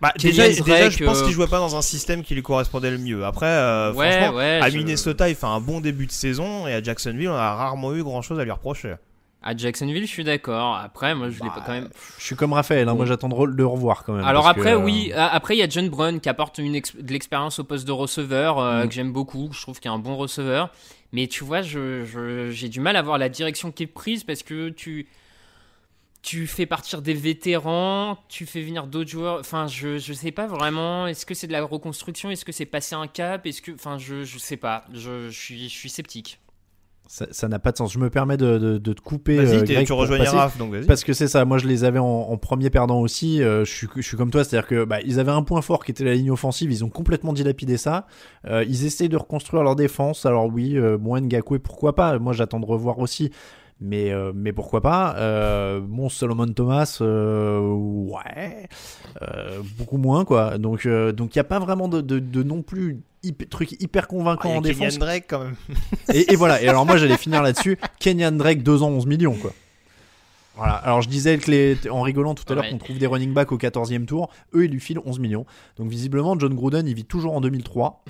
Bah, 0.00 0.12
déjà, 0.18 0.50
je 0.50 1.04
pense 1.04 1.20
euh, 1.20 1.24
qu'il 1.24 1.32
jouait 1.32 1.46
pas 1.46 1.58
dans 1.60 1.76
un 1.76 1.80
système 1.82 2.22
qui 2.24 2.34
lui 2.34 2.42
correspondait 2.42 2.90
le 2.90 2.98
mieux. 2.98 3.24
Après, 3.24 3.46
euh, 3.46 3.92
Ouais, 3.94 4.10
franchement, 4.18 4.36
ouais, 4.36 4.60
à 4.60 4.68
je- 4.68 4.76
Minnesota, 4.78 5.28
il 5.28 5.36
fait 5.36 5.46
un 5.46 5.60
bon 5.60 5.80
début 5.80 6.06
de 6.06 6.12
saison 6.12 6.66
et 6.66 6.74
à 6.74 6.82
Jacksonville, 6.82 7.28
on 7.30 7.34
a 7.34 7.54
rarement 7.54 7.94
eu 7.94 8.02
grand 8.02 8.20
chose 8.20 8.38
à 8.40 8.44
lui 8.44 8.50
reprocher. 8.50 8.96
À 9.42 9.56
Jacksonville, 9.56 10.02
je 10.06 10.10
suis 10.10 10.24
d'accord. 10.24 10.76
Après, 10.76 11.14
moi, 11.14 11.30
je 11.30 11.40
l'ai 11.40 11.48
Bah, 11.48 11.54
pas 11.56 11.60
quand 11.64 11.72
même. 11.72 11.88
Je 12.18 12.24
suis 12.24 12.34
comme 12.36 12.52
Raphaël, 12.52 12.88
hein, 12.88 12.92
Bon. 12.92 12.96
moi 12.98 13.06
j'attends 13.06 13.28
de 13.28 13.44
le 13.44 13.66
revoir 13.66 14.02
quand 14.04 14.14
même. 14.14 14.24
Alors 14.24 14.48
après, 14.48 14.72
que, 14.72 14.76
euh, 14.76 14.82
oui. 14.84 15.12
a- 15.12 15.28
Après, 15.32 15.54
il 15.54 15.58
y 15.58 15.62
a 15.62 15.68
John 15.68 15.88
Brown 15.88 16.18
qui 16.20 16.28
apporte 16.28 16.58
une 16.58 16.72
de 16.72 17.12
l'expérience 17.12 17.58
au 17.60 17.64
poste 17.64 17.86
de 17.86 17.92
receveur 17.92 18.58
euh, 18.58 18.84
Mm. 18.84 18.88
que 18.88 18.94
j'aime 18.94 19.12
beaucoup. 19.12 19.48
Je 19.52 19.60
trouve 19.62 19.78
qu'il 19.78 19.88
est 19.90 19.94
un 19.94 19.98
bon 19.98 20.16
receveur. 20.16 20.70
Mais 21.12 21.28
tu 21.28 21.44
vois, 21.44 21.62
je- 21.62 22.04
je- 22.04 22.50
j'ai 22.50 22.68
du 22.68 22.80
mal 22.80 22.96
à 22.96 23.02
voir 23.02 23.18
la 23.18 23.28
direction 23.28 23.70
qui 23.70 23.84
est 23.84 23.86
prise 23.86 24.24
parce 24.24 24.42
que 24.42 24.70
tu 24.70 25.06
tu 26.22 26.48
fais 26.48 26.66
partir 26.66 27.02
des 27.02 27.14
vétérans, 27.14 28.18
tu 28.28 28.46
fais 28.46 28.60
venir 28.60 28.88
d'autres 28.88 29.08
joueurs. 29.10 29.38
Enfin, 29.38 29.68
je 29.68 29.98
je 29.98 30.12
sais 30.12 30.32
pas 30.32 30.48
vraiment. 30.48 31.06
Est-ce 31.06 31.24
que 31.24 31.34
c'est 31.34 31.46
de 31.46 31.52
la 31.52 31.62
reconstruction? 31.62 32.30
Est-ce 32.30 32.44
que 32.44 32.50
c'est 32.50 32.66
passer 32.66 32.96
un 32.96 33.06
cap? 33.06 33.46
Est-ce 33.46 33.62
que, 33.62 33.70
enfin, 33.70 33.96
je 33.98 34.24
je 34.24 34.38
sais 34.38 34.56
pas. 34.56 34.84
Je, 34.92 35.28
je 35.30 35.38
suis 35.38 35.68
je 35.68 35.74
suis 35.74 35.88
sceptique. 35.88 36.40
Ça 37.08 37.48
n'a 37.48 37.58
pas 37.58 37.72
de 37.72 37.76
sens. 37.76 37.92
Je 37.92 37.98
me 37.98 38.10
permets 38.10 38.36
de, 38.36 38.58
de- 38.58 38.78
de 38.78 38.92
te 38.92 39.00
couper. 39.00 39.36
Vas-y, 39.36 39.58
euh, 39.58 39.62
Greg, 39.64 39.86
tu 39.86 39.92
rejoins. 39.92 40.18
Raph, 40.18 40.58
donc 40.58 40.72
vas-y. 40.72 40.86
Parce 40.86 41.04
que 41.04 41.12
c'est 41.12 41.28
ça, 41.28 41.44
moi 41.44 41.58
je 41.58 41.66
les 41.68 41.84
avais 41.84 41.98
en, 42.00 42.04
en 42.04 42.36
premier 42.36 42.68
perdant 42.68 43.00
aussi. 43.00 43.42
euh, 43.42 43.64
je, 43.64 43.72
suis, 43.72 43.88
je 43.96 44.00
suis 44.02 44.16
comme 44.16 44.30
toi, 44.30 44.42
c'est-à-dire 44.44 44.68
que 44.68 44.84
bah, 44.84 45.00
ils 45.04 45.20
avaient 45.20 45.30
un 45.32 45.42
point 45.42 45.62
fort 45.62 45.84
qui 45.84 45.92
était 45.92 46.04
la 46.04 46.14
ligne 46.14 46.30
offensive, 46.32 46.70
ils 46.72 46.84
ont 46.84 46.88
complètement 46.90 47.32
dilapidé 47.32 47.76
ça. 47.76 48.06
Euh, 48.46 48.64
ils 48.68 48.84
essayent 48.86 49.08
de 49.08 49.16
reconstruire 49.16 49.62
leur 49.62 49.76
défense. 49.76 50.26
Alors 50.26 50.46
oui, 50.46 50.76
euh, 50.76 50.98
bon, 50.98 51.16
Ngakwe, 51.20 51.58
pourquoi 51.58 51.94
pas? 51.94 52.18
Moi 52.18 52.32
j'attends 52.32 52.60
de 52.60 52.66
revoir 52.66 52.98
aussi. 52.98 53.30
Mais, 53.78 54.10
euh, 54.10 54.32
mais 54.34 54.52
pourquoi 54.54 54.80
pas? 54.80 55.14
Euh, 55.18 55.80
Bon, 55.80 56.08
Solomon 56.08 56.46
Thomas, 56.48 56.96
euh, 57.02 57.60
ouais, 57.60 58.68
euh, 59.22 59.60
beaucoup 59.78 59.98
moins 59.98 60.24
quoi. 60.24 60.56
Donc 60.58 60.86
euh, 60.86 61.12
donc 61.12 61.34
il 61.34 61.38
y 61.38 61.40
a 61.40 61.44
pas 61.44 61.58
vraiment 61.58 61.86
de, 61.86 62.00
de, 62.00 62.18
de 62.18 62.42
non 62.42 62.62
plus 62.62 63.02
hyper, 63.26 63.48
truc 63.48 63.72
hyper 63.80 64.08
convaincant 64.08 64.50
Ah, 64.54 64.56
en 64.58 64.60
a 64.60 64.62
Kenyan 64.62 64.78
défense. 64.86 64.98
Drake 64.98 65.24
quand 65.28 65.40
même. 65.44 65.56
Et, 66.14 66.32
et 66.32 66.36
voilà. 66.36 66.62
Et 66.62 66.68
alors 66.68 66.86
moi 66.86 66.96
j'allais 66.96 67.16
finir 67.16 67.42
là-dessus. 67.42 67.78
Kenyan 67.98 68.32
Drake 68.32 68.62
2 68.62 68.82
ans 68.82 68.88
11 68.90 69.06
millions 69.06 69.34
quoi. 69.34 69.52
Voilà. 70.56 70.74
Alors 70.74 71.02
je 71.02 71.08
disais 71.08 71.36
que 71.38 71.50
les, 71.50 71.76
en 71.90 72.00
rigolant 72.02 72.34
tout 72.34 72.50
à 72.50 72.54
l'heure 72.54 72.68
qu'on 72.70 72.78
trouve 72.78 72.96
des 72.98 73.06
running 73.06 73.32
backs 73.34 73.52
au 73.52 73.58
14e 73.58 74.06
tour. 74.06 74.30
Eux 74.54 74.64
ils 74.64 74.70
lui 74.70 74.80
filent 74.80 75.00
11 75.04 75.18
millions. 75.18 75.44
Donc 75.76 75.90
visiblement 75.90 76.38
John 76.38 76.54
Gruden 76.54 76.86
il 76.86 76.94
vit 76.94 77.04
toujours 77.04 77.34
en 77.34 77.40
2003. 77.40 78.02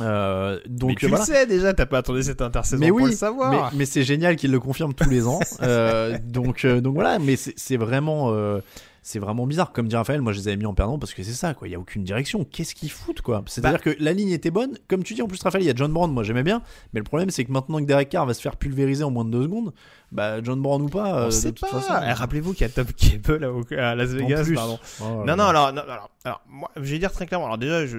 Euh, 0.00 0.60
donc 0.68 0.90
mais 0.90 0.94
tu 0.94 1.06
voilà. 1.08 1.24
le 1.24 1.32
sais 1.34 1.46
déjà, 1.46 1.74
t'as 1.74 1.86
pas 1.86 1.98
attendu 1.98 2.22
cette 2.22 2.40
intersaison 2.40 2.78
Mais 2.80 2.88
pour 2.90 2.98
oui, 2.98 3.10
le 3.10 3.16
savoir. 3.16 3.50
mais, 3.72 3.78
mais 3.78 3.84
c'est 3.84 4.04
génial 4.04 4.36
qu'il 4.36 4.52
le 4.52 4.60
confirme 4.60 4.94
tous 4.94 5.10
les 5.10 5.26
ans. 5.26 5.40
Euh, 5.60 6.16
donc, 6.24 6.64
euh, 6.64 6.80
donc 6.80 6.94
voilà, 6.94 7.18
mais 7.18 7.34
c'est 7.34 7.54
c'est 7.56 7.76
vraiment, 7.76 8.30
euh, 8.32 8.60
c'est 9.08 9.18
vraiment 9.20 9.46
bizarre. 9.46 9.72
Comme 9.72 9.88
dit 9.88 9.96
Raphaël, 9.96 10.20
moi 10.20 10.32
je 10.34 10.38
les 10.40 10.48
avais 10.48 10.58
mis 10.58 10.66
en 10.66 10.74
perdant 10.74 10.98
parce 10.98 11.14
que 11.14 11.22
c'est 11.22 11.32
ça, 11.32 11.54
quoi. 11.54 11.66
Il 11.66 11.70
y 11.70 11.74
a 11.74 11.78
aucune 11.80 12.04
direction. 12.04 12.44
Qu'est-ce 12.44 12.74
qu'ils 12.74 12.90
foutent, 12.90 13.22
quoi? 13.22 13.42
C'est-à-dire 13.46 13.80
Bah. 13.82 13.92
que 13.94 13.96
la 14.02 14.12
ligne 14.12 14.30
était 14.30 14.50
bonne. 14.50 14.76
Comme 14.86 15.02
tu 15.02 15.14
dis, 15.14 15.22
en 15.22 15.26
plus, 15.28 15.42
Raphaël, 15.42 15.64
il 15.64 15.66
y 15.66 15.70
a 15.70 15.74
John 15.74 15.90
Brown, 15.92 16.12
moi 16.12 16.24
j'aimais 16.24 16.42
bien. 16.42 16.60
Mais 16.92 17.00
le 17.00 17.04
problème, 17.04 17.30
c'est 17.30 17.44
que 17.46 17.50
maintenant 17.52 17.78
que 17.80 17.84
Derek 17.84 18.10
Carr 18.10 18.26
va 18.26 18.34
se 18.34 18.42
faire 18.42 18.56
pulvériser 18.56 19.04
en 19.04 19.10
moins 19.10 19.24
de 19.24 19.30
deux 19.30 19.44
secondes, 19.44 19.72
bah 20.12 20.42
John 20.42 20.60
Brown 20.60 20.82
ou 20.82 20.88
pas, 20.88 21.20
euh, 21.22 21.28
de 21.30 21.40
toute 21.50 21.60
pas. 21.60 21.68
façon. 21.68 21.94
Eh, 22.06 22.12
Rappelez-vous 22.12 22.52
qu'il 22.52 22.62
y 22.66 22.70
a 22.70 22.72
Top 22.72 22.88
Cable 22.94 23.50
à, 23.78 23.90
à 23.90 23.94
Las 23.94 24.10
Vegas, 24.10 24.44
plus. 24.44 24.54
pardon. 24.54 24.78
Oh 25.00 25.24
là 25.24 25.36
non, 25.36 25.42
non, 25.44 25.48
alors, 25.48 25.72
non, 25.72 25.82
alors, 25.82 26.10
alors, 26.24 26.42
moi, 26.46 26.70
je 26.76 26.82
vais 26.92 26.98
dire 26.98 27.10
très 27.12 27.26
clairement. 27.26 27.46
Alors 27.46 27.58
déjà, 27.58 27.86
je, 27.86 27.98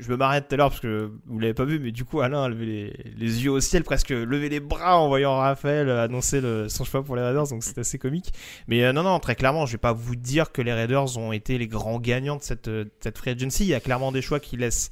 je 0.00 0.10
me 0.10 0.16
m'arrête 0.16 0.48
tout 0.48 0.54
à 0.54 0.58
l'heure 0.58 0.70
parce 0.70 0.80
que 0.80 1.10
vous 1.26 1.38
l'avez 1.38 1.54
pas 1.54 1.64
vu, 1.64 1.78
mais 1.78 1.90
du 1.92 2.04
coup, 2.04 2.20
Alain 2.20 2.42
a 2.44 2.48
levé 2.48 2.66
les, 2.66 3.12
les 3.16 3.44
yeux 3.44 3.50
au 3.52 3.60
ciel, 3.60 3.82
presque 3.84 4.10
levé 4.10 4.48
les 4.48 4.60
bras 4.60 4.98
en 4.98 5.08
voyant 5.08 5.36
Raphaël 5.36 5.88
annoncer 5.90 6.40
le, 6.40 6.68
son 6.68 6.84
choix 6.84 7.02
pour 7.02 7.14
les 7.16 7.22
Raiders, 7.22 7.48
donc 7.48 7.62
c'est 7.64 7.78
assez 7.78 7.98
comique. 7.98 8.32
Mais 8.68 8.84
euh, 8.84 8.92
non, 8.92 9.02
non, 9.02 9.18
très 9.18 9.34
clairement, 9.34 9.66
je 9.66 9.72
vais 9.72 9.78
pas 9.78 9.92
vous 9.92 10.14
dire 10.16 10.47
que 10.52 10.62
les 10.62 10.72
Raiders 10.72 11.16
ont 11.18 11.32
été 11.32 11.58
les 11.58 11.68
grands 11.68 11.98
gagnants 11.98 12.36
de 12.36 12.42
cette, 12.42 12.68
euh, 12.68 12.84
cette 13.00 13.18
free 13.18 13.30
agency. 13.30 13.64
Il 13.64 13.68
y 13.68 13.74
a 13.74 13.80
clairement 13.80 14.12
des 14.12 14.22
choix 14.22 14.40
qui 14.40 14.56
laissent, 14.56 14.90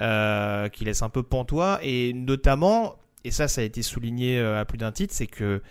euh, 0.00 0.68
qui 0.68 0.84
laissent 0.84 1.02
un 1.02 1.08
peu 1.08 1.22
pantois, 1.22 1.78
et 1.82 2.12
notamment, 2.12 2.96
et 3.24 3.30
ça, 3.30 3.48
ça 3.48 3.60
a 3.60 3.64
été 3.64 3.82
souligné 3.82 4.38
euh, 4.38 4.60
à 4.60 4.64
plus 4.64 4.78
d'un 4.78 4.92
titre, 4.92 5.14
c'est 5.14 5.26
que 5.26 5.62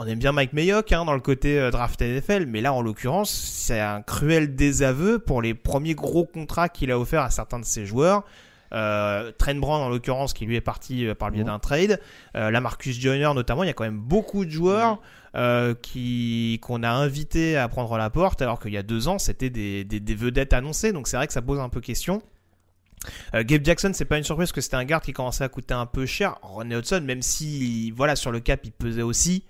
on 0.00 0.06
aime 0.06 0.20
bien 0.20 0.30
Mike 0.30 0.52
Mayock 0.52 0.92
hein, 0.92 1.04
dans 1.04 1.14
le 1.14 1.20
côté 1.20 1.70
draft 1.72 2.00
NFL, 2.00 2.46
mais 2.46 2.60
là 2.60 2.72
en 2.72 2.82
l'occurrence, 2.82 3.32
c'est 3.32 3.80
un 3.80 4.00
cruel 4.00 4.54
désaveu 4.54 5.18
pour 5.18 5.42
les 5.42 5.54
premiers 5.54 5.96
gros 5.96 6.24
contrats 6.24 6.68
qu'il 6.68 6.92
a 6.92 6.98
offert 7.00 7.22
à 7.22 7.30
certains 7.30 7.58
de 7.58 7.64
ses 7.64 7.84
joueurs. 7.84 8.24
Euh, 8.72 9.32
Trent 9.38 9.54
Brown 9.54 9.80
en 9.80 9.88
l'occurrence 9.88 10.32
qui 10.32 10.44
lui 10.44 10.56
est 10.56 10.60
parti 10.60 11.06
euh, 11.06 11.14
par 11.14 11.30
le 11.30 11.36
biais 11.36 11.44
d'un 11.44 11.58
trade, 11.58 12.00
euh, 12.36 12.50
la 12.50 12.60
Marcus 12.60 12.98
Joyner 13.00 13.30
notamment, 13.34 13.64
il 13.64 13.68
y 13.68 13.70
a 13.70 13.72
quand 13.72 13.84
même 13.84 13.98
beaucoup 13.98 14.44
de 14.44 14.50
joueurs 14.50 15.00
euh, 15.34 15.74
qui 15.80 16.58
qu'on 16.62 16.82
a 16.82 16.90
invités 16.90 17.56
à 17.56 17.68
prendre 17.68 17.96
la 17.96 18.10
porte 18.10 18.42
alors 18.42 18.60
qu'il 18.60 18.72
y 18.72 18.76
a 18.76 18.82
deux 18.82 19.08
ans 19.08 19.18
c'était 19.18 19.50
des, 19.50 19.84
des, 19.84 20.00
des 20.00 20.14
vedettes 20.14 20.52
annoncées, 20.52 20.92
donc 20.92 21.08
c'est 21.08 21.16
vrai 21.16 21.26
que 21.26 21.32
ça 21.32 21.42
pose 21.42 21.60
un 21.60 21.68
peu 21.68 21.80
question. 21.80 22.22
Euh, 23.34 23.44
Gabe 23.44 23.64
Jackson, 23.64 23.92
c'est 23.94 24.04
pas 24.04 24.18
une 24.18 24.24
surprise 24.24 24.48
parce 24.48 24.52
que 24.52 24.60
c'était 24.60 24.76
un 24.76 24.84
garde 24.84 25.04
qui 25.04 25.12
commençait 25.12 25.44
à 25.44 25.48
coûter 25.48 25.74
un 25.74 25.86
peu 25.86 26.06
cher. 26.06 26.38
Ronnie 26.42 26.74
Hudson, 26.74 27.02
même 27.04 27.22
si 27.22 27.90
voilà 27.92 28.16
sur 28.16 28.32
le 28.32 28.40
cap 28.40 28.60
il 28.64 28.72
pesait 28.72 29.02
aussi. 29.02 29.44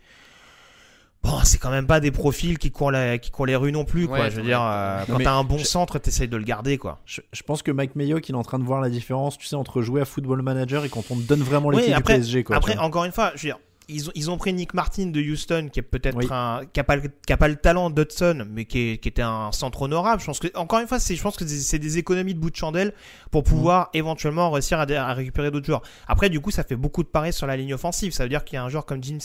Bon, 1.31 1.41
c'est 1.45 1.59
quand 1.59 1.71
même 1.71 1.87
pas 1.87 2.01
des 2.01 2.11
profils 2.11 2.59
qui 2.59 2.71
courent, 2.71 2.91
la- 2.91 3.19
qui 3.19 3.31
courent 3.31 3.47
les 3.47 3.57
rues 3.57 3.71
non 3.73 3.85
plus, 3.85 4.07
quoi. 4.09 4.31
Je 4.31 4.37
veux 4.37 4.43
dire, 4.43 4.63
euh, 4.63 5.03
quand 5.07 5.19
t'as 5.19 5.33
un 5.35 5.45
bon 5.45 5.59
je- 5.59 5.65
centre, 5.65 5.99
t'essayes 5.99 6.29
de 6.29 6.37
le 6.37 6.45
garder, 6.45 6.79
quoi. 6.79 7.01
Je, 7.05 7.21
je 7.33 7.43
pense 7.43 7.63
que 7.63 7.71
Mike 7.71 7.97
Mayock, 7.97 8.27
il 8.29 8.33
est 8.35 8.39
en 8.39 8.43
train 8.43 8.59
de 8.59 8.65
voir 8.65 8.81
la 8.81 8.89
différence, 8.89 9.37
tu 9.37 9.47
sais, 9.47 9.57
entre 9.57 9.83
jouer 9.83 10.01
à 10.01 10.05
Football 10.05 10.43
Manager 10.43 10.85
et 10.85 10.89
quand 10.89 11.05
on 11.11 11.17
te 11.17 11.23
donne 11.23 11.43
vraiment 11.43 11.71
l'équipe 11.71 11.89
Oui, 11.89 11.93
après, 11.93 12.15
du 12.15 12.21
PSG, 12.21 12.45
quoi. 12.45 12.57
après 12.57 12.77
encore 12.79 13.05
une 13.05 13.13
fois, 13.13 13.33
je 13.35 13.43
veux 13.43 13.49
dire, 13.53 13.59
ils 13.89 14.09
ont, 14.09 14.13
ils 14.15 14.31
ont 14.31 14.37
pris 14.37 14.53
Nick 14.53 14.75
Martin 14.75 15.07
de 15.07 15.21
Houston, 15.21 15.69
qui 15.73 15.81
est 15.81 15.83
peut-être 15.83 16.17
Oui. 16.19 16.27
un, 16.31 16.61
qui 16.73 16.79
a, 16.81 16.85
pas, 16.85 16.97
le- 16.97 17.03
qui 17.27 17.33
a 17.33 17.37
pas 17.37 17.49
le 17.49 17.57
talent 17.57 17.89
d'Hudson, 17.91 18.47
mais 18.51 18.65
qui, 18.67 18.79
est- 18.93 18.99
qui 18.99 19.09
était 19.09 19.23
un 19.23 19.51
centre 19.53 19.83
honorable. 19.83 20.21
Je 20.21 20.27
pense 20.27 20.39
que, 20.41 20.49
encore 20.57 20.81
une 20.81 20.87
fois, 20.87 20.99
c'est, 20.99 21.15
je 21.17 21.23
pense 21.23 21.37
que 21.37 21.47
c'est 21.47 21.79
des 21.79 21.97
économies 21.99 22.35
de 22.35 22.39
bout 22.41 22.51
de 22.51 22.57
chandelle 22.57 22.93
pour 23.31 23.45
pouvoir 23.45 23.89
éventuellement 23.95 24.51
réussir 24.51 24.79
à, 24.79 24.83
à 24.83 25.15
récupérer 25.15 25.51
d'autres 25.51 25.67
joueurs. 25.67 25.83
Après, 26.07 26.29
du 26.29 26.41
coup, 26.41 26.51
ça 26.51 26.65
fait 26.65 26.77
beaucoup 26.77 27.03
de 27.03 27.09
paris 27.09 27.33
sur 27.33 27.47
la 27.47 27.57
ligne 27.57 27.73
offensive. 27.75 28.13
Ça 28.13 28.25
veut 28.25 28.29
dire 28.29 28.45
qu'il 28.45 28.57
y 28.57 28.59
a 28.59 28.65
un 28.65 28.69
joueur 28.69 28.85
comme 28.85 29.03
Jim, 29.03 29.19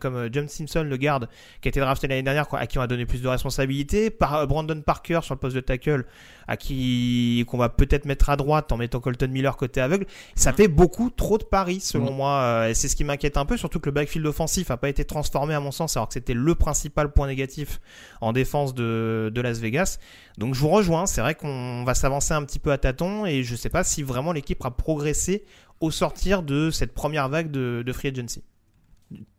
comme 0.00 0.16
euh, 0.16 0.28
John 0.32 0.48
Simpson, 0.48 0.82
le 0.82 0.96
garde, 0.96 1.28
qui 1.60 1.68
a 1.68 1.70
été 1.70 1.80
drafté 1.80 2.08
l'année 2.08 2.22
dernière, 2.22 2.48
quoi, 2.48 2.58
à 2.58 2.66
qui 2.66 2.78
on 2.78 2.82
a 2.82 2.86
donné 2.86 3.06
plus 3.06 3.22
de 3.22 3.28
responsabilités. 3.28 4.10
Par 4.10 4.34
euh, 4.34 4.46
Brandon 4.46 4.80
Parker 4.82 5.20
sur 5.22 5.34
le 5.34 5.38
poste 5.40 5.54
de 5.56 5.60
tackle, 5.60 6.04
à 6.48 6.56
qui 6.56 7.44
qu'on 7.46 7.58
va 7.58 7.68
peut-être 7.68 8.06
mettre 8.06 8.30
à 8.30 8.36
droite 8.36 8.72
en 8.72 8.76
mettant 8.76 8.98
Colton 9.00 9.28
Miller 9.28 9.56
côté 9.56 9.80
aveugle. 9.80 10.06
Ça 10.34 10.52
fait 10.52 10.68
beaucoup 10.68 11.10
trop 11.10 11.38
de 11.38 11.44
paris 11.44 11.80
selon 11.80 12.10
Mhm. 12.10 12.16
moi. 12.16 12.30
euh, 12.40 12.68
et 12.68 12.74
c'est 12.74 12.88
ce 12.88 12.96
qui 12.96 13.04
m'inquiète 13.04 13.36
un 13.36 13.44
peu, 13.44 13.56
surtout 13.56 13.78
que 13.80 13.88
le 13.88 13.94
backfield 14.00 14.26
offensif 14.26 14.70
a 14.70 14.76
pas 14.76 14.88
été 14.88 15.04
transformé 15.04 15.54
à 15.54 15.60
mon 15.60 15.70
sens, 15.70 15.96
alors 15.96 16.08
que 16.08 16.14
c'était 16.14 16.34
le 16.34 16.54
principal 16.54 17.12
point 17.12 17.26
négatif 17.26 17.80
en 18.20 18.32
défense 18.32 18.74
de, 18.74 19.30
de 19.34 19.40
Las 19.40 19.58
Vegas. 19.58 19.98
Donc 20.38 20.54
je 20.54 20.60
vous 20.60 20.68
rejoins. 20.68 21.06
C'est 21.06 21.20
vrai 21.20 21.34
qu'on 21.34 21.84
va 21.84 21.94
s'avancer 21.94 22.34
un 22.34 22.44
petit 22.44 22.58
peu 22.58 22.72
à 22.72 22.78
tâtons 22.78 23.26
et 23.26 23.42
je 23.42 23.54
sais 23.56 23.68
pas 23.70 23.84
si 23.84 24.02
vraiment 24.02 24.32
l'équipe 24.32 24.64
a 24.64 24.70
progressé 24.70 25.44
au 25.80 25.90
sortir 25.90 26.42
de 26.42 26.70
cette 26.70 26.92
première 26.92 27.28
vague 27.28 27.50
de, 27.50 27.82
de 27.84 27.92
free 27.92 28.08
agency. 28.08 28.42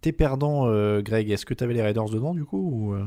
T'es 0.01 0.12
perdant, 0.12 0.68
euh, 0.68 1.01
Greg. 1.01 1.30
Est-ce 1.32 1.45
que 1.45 1.53
t'avais 1.53 1.74
les 1.74 1.82
Raiders 1.82 2.09
dedans, 2.09 2.34
du 2.34 2.43
coup 2.45 2.70
ou, 2.72 2.93
euh 2.93 3.05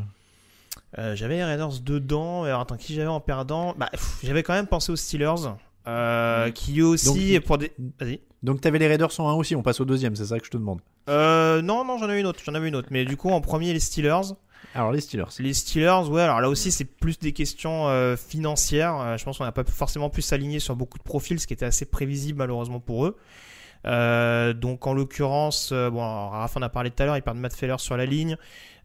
Euh, 0.99 1.15
j'avais 1.17 1.37
les 1.37 1.45
Raiders 1.45 1.81
dedans. 1.81 2.45
Alors 2.45 2.61
attends, 2.61 2.77
qui 2.77 2.95
j'avais 2.95 3.09
en 3.09 3.21
perdant? 3.21 3.75
Bah, 3.77 3.91
J'avais 4.23 4.43
quand 4.43 4.55
même 4.55 4.67
pensé 4.67 4.93
aux 4.93 4.97
Steelers, 4.97 5.49
euh, 5.87 6.51
qui 6.51 6.82
aussi 6.82 7.35
Donc- 7.35 7.45
pour 7.45 7.59
des. 7.59 7.72
Vas-y. 8.01 8.20
Donc 8.43 8.61
t'avais 8.61 8.78
les 8.78 8.87
Raiders 8.89 9.18
en 9.20 9.30
1 9.30 9.35
aussi, 9.35 9.57
on 9.57 9.62
passe 9.62 9.80
au 9.80 9.85
deuxième, 9.87 10.14
c'est 10.16 10.26
ça 10.26 10.39
que 10.39 10.45
je 10.47 10.51
te 10.51 10.57
demande. 10.59 10.80
Euh, 11.09 11.62
non, 11.62 11.85
non, 11.85 11.97
j'en 11.99 12.05
avais 12.09 12.20
une 12.20 12.26
autre. 12.26 12.41
J'en 12.45 12.55
avais 12.55 12.68
une 12.68 12.76
autre. 12.76 12.89
Mais 12.91 13.05
du 13.05 13.16
coup, 13.16 13.30
en 13.30 13.41
premier, 13.41 13.72
les 13.72 13.80
Steelers. 13.80 14.35
Alors 14.74 14.93
les 14.93 15.01
Steelers. 15.01 15.24
Les 15.39 15.55
Steelers, 15.55 16.09
ouais, 16.11 16.22
alors 16.22 16.41
là 16.41 16.49
aussi, 16.49 16.72
c'est 16.72 16.85
plus 16.85 17.18
des 17.18 17.32
questions 17.32 17.89
euh, 17.89 18.16
financières. 18.16 18.99
Euh, 19.01 19.16
je 19.16 19.24
pense 19.24 19.39
qu'on 19.39 19.45
n'a 19.45 19.53
pas 19.53 19.64
forcément 19.64 20.11
pu 20.11 20.20
s'aligner 20.20 20.59
sur 20.59 20.74
beaucoup 20.76 20.99
de 20.99 21.03
profils, 21.05 21.39
ce 21.39 21.47
qui 21.47 21.53
était 21.55 21.64
assez 21.66 21.85
prévisible 21.85 22.39
malheureusement 22.39 22.80
pour 22.80 23.07
eux. 23.07 23.16
Euh, 23.87 24.53
donc 24.55 24.87
en 24.87 24.95
l'occurrence, 24.95 25.70
euh, 25.72 25.91
bon, 25.91 26.01
Raph 26.01 26.57
en 26.57 26.62
a 26.62 26.68
parlé 26.68 26.91
tout 26.91 27.03
à 27.03 27.07
l'heure, 27.07 27.16
ils 27.16 27.22
perdent 27.22 27.39
Matt 27.39 27.55
Feller 27.55 27.76
sur 27.78 27.97
la 27.97 28.07
ligne. 28.07 28.37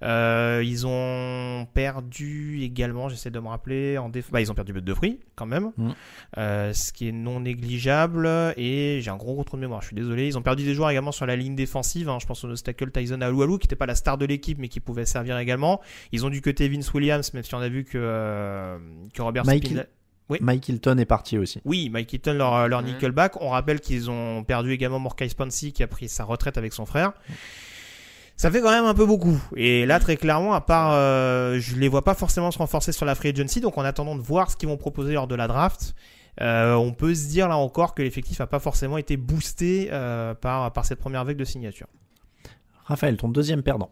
Euh, 0.01 0.61
ils 0.65 0.87
ont 0.87 1.67
perdu 1.73 2.61
également, 2.63 3.09
j'essaie 3.09 3.31
de 3.31 3.39
me 3.39 3.49
rappeler, 3.49 3.97
en 3.97 4.07
déf... 4.07 4.31
bah, 4.31 4.39
ils 4.39 4.49
ont 4.49 4.55
perdu 4.55 4.71
Bud 4.71 4.85
de 4.85 4.93
fruits 4.93 5.19
quand 5.35 5.45
même, 5.45 5.71
Mm. 5.77 5.91
ce 6.37 6.93
qui 6.93 7.09
est 7.09 7.11
non 7.11 7.41
négligeable. 7.41 8.27
Et 8.55 8.99
j'ai 9.01 9.09
un 9.11 9.17
gros 9.17 9.43
trou 9.43 9.57
de 9.57 9.61
mémoire, 9.61 9.81
je 9.81 9.87
suis 9.87 9.95
désolé. 9.95 10.27
Ils 10.27 10.37
ont 10.37 10.41
perdu 10.41 10.63
des 10.63 10.73
joueurs 10.73 10.89
également 10.89 11.11
sur 11.11 11.25
la 11.25 11.35
ligne 11.35 11.55
défensive. 11.55 12.07
hein. 12.09 12.17
je 12.21 12.25
pense 12.25 12.43
au 12.43 12.47
Nostacle 12.47 12.91
Tyson 12.91 13.19
Aloualou, 13.21 13.57
qui 13.57 13.65
n'était 13.67 13.75
pas 13.75 13.85
la 13.87 13.95
star 13.95 14.17
de 14.17 14.25
l'équipe, 14.25 14.57
mais 14.57 14.69
qui 14.69 14.79
pouvait 14.79 15.05
servir 15.05 15.37
également. 15.37 15.81
Ils 16.13 16.25
ont 16.25 16.29
du 16.29 16.41
côté 16.41 16.69
Vince 16.69 16.93
Williams, 16.93 17.33
même 17.33 17.43
si 17.43 17.53
on 17.55 17.59
a 17.59 17.67
vu 17.69 17.83
que, 17.83 17.97
euh, 17.97 18.77
que 19.13 19.21
Robert 19.21 19.43
Mike, 19.45 19.73
Oui. 20.29 20.37
Mike 20.41 20.69
Hilton 20.69 20.97
est 20.99 21.05
parti 21.05 21.37
aussi. 21.37 21.59
Oui, 21.65 21.89
Mike 21.89 22.13
Hilton, 22.13 22.33
leur, 22.33 22.67
leur 22.67 22.81
Mhm. 22.81 22.87
nickelback. 22.89 23.41
On 23.41 23.49
rappelle 23.49 23.79
qu'ils 23.81 24.09
ont 24.11 24.43
perdu 24.43 24.71
également 24.71 24.99
Morkai 24.99 25.27
Sponsi 25.29 25.73
qui 25.73 25.81
a 25.83 25.87
pris 25.87 26.07
sa 26.07 26.23
retraite 26.23 26.57
avec 26.57 26.71
son 26.73 26.85
frère. 26.85 27.13
Ça 28.37 28.49
fait 28.49 28.61
quand 28.61 28.71
même 28.71 28.85
un 28.85 28.93
peu 28.93 29.05
beaucoup. 29.05 29.37
Et 29.57 29.85
là, 29.85 29.99
très 29.99 30.15
clairement, 30.15 30.53
à 30.53 30.61
part, 30.61 30.91
euh, 30.93 31.59
je 31.59 31.75
les 31.75 31.89
vois 31.89 32.03
pas 32.05 32.13
forcément 32.13 32.51
se 32.51 32.57
renforcer 32.57 32.93
sur 32.93 33.05
la 33.05 33.13
free 33.15 33.29
agency. 33.29 33.59
Donc, 33.59 33.77
en 33.77 33.83
attendant 33.83 34.15
de 34.15 34.21
voir 34.21 34.49
ce 34.49 34.55
qu'ils 34.55 34.69
vont 34.69 34.77
proposer 34.77 35.13
lors 35.13 35.27
de 35.27 35.35
la 35.35 35.47
draft, 35.47 35.93
euh, 36.39 36.73
on 36.75 36.93
peut 36.93 37.13
se 37.13 37.27
dire 37.27 37.49
là 37.49 37.57
encore 37.57 37.93
que 37.95 38.01
l'effectif 38.01 38.39
a 38.39 38.47
pas 38.47 38.59
forcément 38.59 38.97
été 38.97 39.17
boosté 39.17 39.89
euh, 39.91 40.33
par, 40.35 40.71
par 40.71 40.85
cette 40.85 40.99
première 40.99 41.25
vague 41.25 41.35
de 41.35 41.43
signature. 41.43 41.87
Raphaël, 42.85 43.17
ton 43.17 43.27
deuxième 43.27 43.61
perdant. 43.61 43.91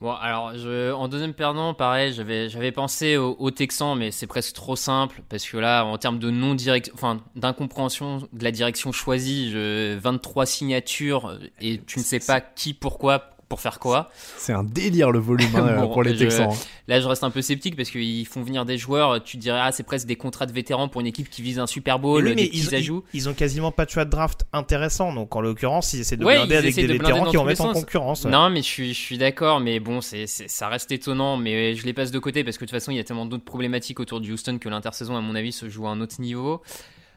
Bon, 0.00 0.12
alors, 0.12 0.54
je, 0.54 0.92
en 0.92 1.08
deuxième 1.08 1.32
perdant, 1.32 1.72
pareil, 1.72 2.12
j'avais, 2.12 2.50
j'avais 2.50 2.70
pensé 2.70 3.16
au, 3.16 3.34
au 3.38 3.50
Texan, 3.50 3.94
mais 3.94 4.10
c'est 4.10 4.26
presque 4.26 4.54
trop 4.54 4.76
simple, 4.76 5.22
parce 5.30 5.48
que 5.48 5.56
là, 5.56 5.84
en 5.84 5.96
termes 5.96 6.18
de 6.18 6.30
non-direct, 6.30 6.90
enfin, 6.92 7.22
d'incompréhension 7.34 8.28
de 8.30 8.44
la 8.44 8.50
direction 8.50 8.92
choisie, 8.92 9.50
je, 9.50 9.96
23 9.96 10.44
signatures, 10.44 11.38
et 11.62 11.80
tu 11.80 11.98
ne 11.98 12.04
sais 12.04 12.20
pas 12.20 12.42
qui, 12.42 12.74
pourquoi, 12.74 13.35
pour 13.48 13.60
faire 13.60 13.78
quoi. 13.78 14.10
C'est 14.36 14.52
un 14.52 14.64
délire 14.64 15.10
le 15.12 15.18
volume 15.20 15.54
hein, 15.54 15.76
Bon, 15.80 15.88
pour 15.92 16.02
les 16.02 16.14
je- 16.14 16.18
Texans. 16.24 16.50
hein. 16.52 16.56
Là, 16.88 17.00
je 17.00 17.06
reste 17.08 17.22
un 17.24 17.30
peu 17.30 17.42
sceptique 17.42 17.76
parce 17.76 17.90
qu'ils 17.90 18.26
font 18.26 18.42
venir 18.42 18.64
des 18.64 18.76
joueurs. 18.78 19.22
Tu 19.22 19.36
dirais, 19.36 19.58
ah, 19.62 19.72
c'est 19.72 19.82
presque 19.82 20.06
des 20.06 20.16
contrats 20.16 20.46
de 20.46 20.52
vétérans 20.52 20.88
pour 20.88 21.00
une 21.00 21.06
équipe 21.08 21.28
qui 21.30 21.42
vise 21.42 21.58
un 21.58 21.66
Super 21.66 21.98
Bowl, 21.98 22.24
Mais 22.24 22.34
oui, 22.34 22.50
ils, 22.52 22.74
ajouts. 22.74 23.04
ils 23.12 23.28
ont 23.28 23.34
quasiment 23.34 23.70
pas 23.72 23.84
de 23.84 23.90
choix 23.90 24.04
de 24.04 24.10
draft 24.10 24.46
intéressant. 24.52 25.12
Donc, 25.12 25.34
en 25.36 25.40
l'occurrence, 25.40 25.92
ils 25.92 26.00
essaient 26.00 26.16
de 26.16 26.24
Ouais, 26.24 26.36
blinder 26.38 26.56
avec 26.56 26.74
des 26.74 26.82
de 26.82 26.86
blinder 26.88 27.04
vétérans 27.06 27.30
qui 27.30 27.36
vont 27.36 27.44
mettre 27.44 27.62
en 27.64 27.72
concurrence. 27.72 28.24
ouais. 28.24 28.30
Non, 28.30 28.50
mais 28.50 28.58
je 28.62 28.66
suis, 28.66 28.94
je 28.94 29.00
suis 29.00 29.18
d'accord, 29.18 29.58
mais 29.60 29.80
bon, 29.80 30.00
c'est, 30.00 30.26
ça 30.26 30.68
reste 30.68 30.90
étonnant, 30.92 31.36
mais 31.36 31.74
je 31.74 31.84
les 31.86 31.92
passe 31.92 32.10
de 32.12 32.18
côté 32.18 32.44
parce 32.44 32.56
que 32.58 32.64
de 32.64 32.70
toute 32.70 32.76
façon, 32.78 32.90
il 32.92 32.96
y 32.96 33.00
a 33.00 33.04
tellement 33.04 33.26
d'autres 33.26 33.44
problématiques 33.44 33.98
autour 34.00 34.20
de 34.20 34.30
Houston 34.32 34.58
que 34.58 34.68
l'intersaison, 34.68 35.16
à 35.16 35.20
mon 35.20 35.34
avis, 35.34 35.52
se 35.52 35.68
joue 35.68 35.86
à 35.86 35.90
un 35.90 36.00
autre 36.00 36.20
niveau. 36.20 36.62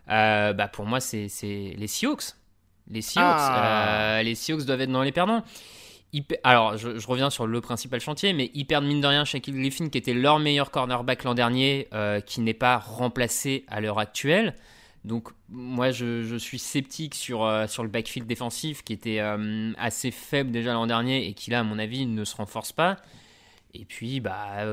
Euh, 0.09 0.53
bah, 0.53 0.67
pour 0.67 0.85
moi, 0.85 0.99
c'est, 0.99 1.27
c'est 1.29 1.75
les 1.77 1.87
Seahawks. 1.87 2.33
Les 2.89 3.01
Seahawks, 3.03 3.27
Ah. 3.37 4.17
euh, 4.17 4.23
les 4.23 4.33
Seahawks 4.33 4.65
doivent 4.65 4.81
être 4.81 4.91
dans 4.91 5.03
les 5.03 5.11
perdants. 5.11 5.43
Alors, 6.43 6.77
je, 6.77 7.07
reviens 7.07 7.29
sur 7.29 7.45
le 7.45 7.61
principal 7.61 7.99
chantier, 7.99 8.33
mais 8.33 8.49
ils 8.55 8.65
perdent 8.65 8.85
mine 8.85 9.01
de 9.01 9.07
rien 9.07 9.25
Shaquille 9.25 9.53
Griffin, 9.53 9.89
qui 9.89 9.97
était 9.97 10.13
leur 10.13 10.39
meilleur 10.39 10.71
cornerback 10.71 11.23
l'an 11.23 11.35
dernier, 11.35 11.87
euh, 11.93 12.19
qui 12.19 12.41
n'est 12.41 12.55
pas 12.55 12.77
remplacé 12.77 13.63
à 13.67 13.79
l'heure 13.79 13.99
actuelle. 13.99 14.55
Donc, 15.05 15.29
moi, 15.49 15.91
je, 15.91 16.35
suis 16.37 16.57
sceptique 16.57 17.13
sur, 17.13 17.43
euh, 17.43 17.67
sur 17.67 17.83
le 17.83 17.89
backfield 17.89 18.27
défensif, 18.27 18.83
qui 18.83 18.93
était 18.93 19.19
euh, 19.19 19.71
assez 19.77 20.09
faible 20.09 20.51
déjà 20.51 20.73
l'an 20.73 20.87
dernier 20.87 21.27
et 21.27 21.33
qui, 21.33 21.51
là, 21.51 21.59
à 21.59 21.63
mon 21.63 21.77
avis, 21.77 22.05
ne 22.07 22.23
se 22.25 22.35
renforce 22.35 22.71
pas. 22.71 22.97
Et 23.75 23.85
puis, 23.85 24.19
bah, 24.19 24.65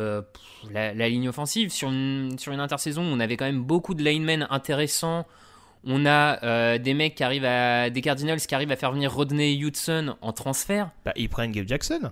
la 0.70 1.08
ligne 1.08 1.28
offensive, 1.28 1.68
sur 1.68 1.90
une, 1.90 2.38
sur 2.38 2.52
une 2.52 2.60
intersaison, 2.60 3.02
on 3.02 3.20
avait 3.20 3.36
quand 3.36 3.44
même 3.44 3.62
beaucoup 3.62 3.92
de 3.92 4.02
linemen 4.02 4.46
intéressants. 4.48 5.26
On 5.84 6.06
a 6.06 6.42
euh, 6.44 6.78
des 6.78 6.94
mecs 6.94 7.14
qui 7.14 7.24
arrivent 7.24 7.44
à. 7.44 7.90
des 7.90 8.00
Cardinals 8.00 8.40
qui 8.40 8.54
arrivent 8.54 8.72
à 8.72 8.76
faire 8.76 8.92
venir 8.92 9.12
Rodney 9.12 9.56
Hudson 9.56 10.16
en 10.20 10.32
transfert. 10.32 10.90
Bah, 11.04 11.12
ils 11.16 11.28
prennent 11.28 11.52
Gabe 11.52 11.68
Jackson. 11.68 12.10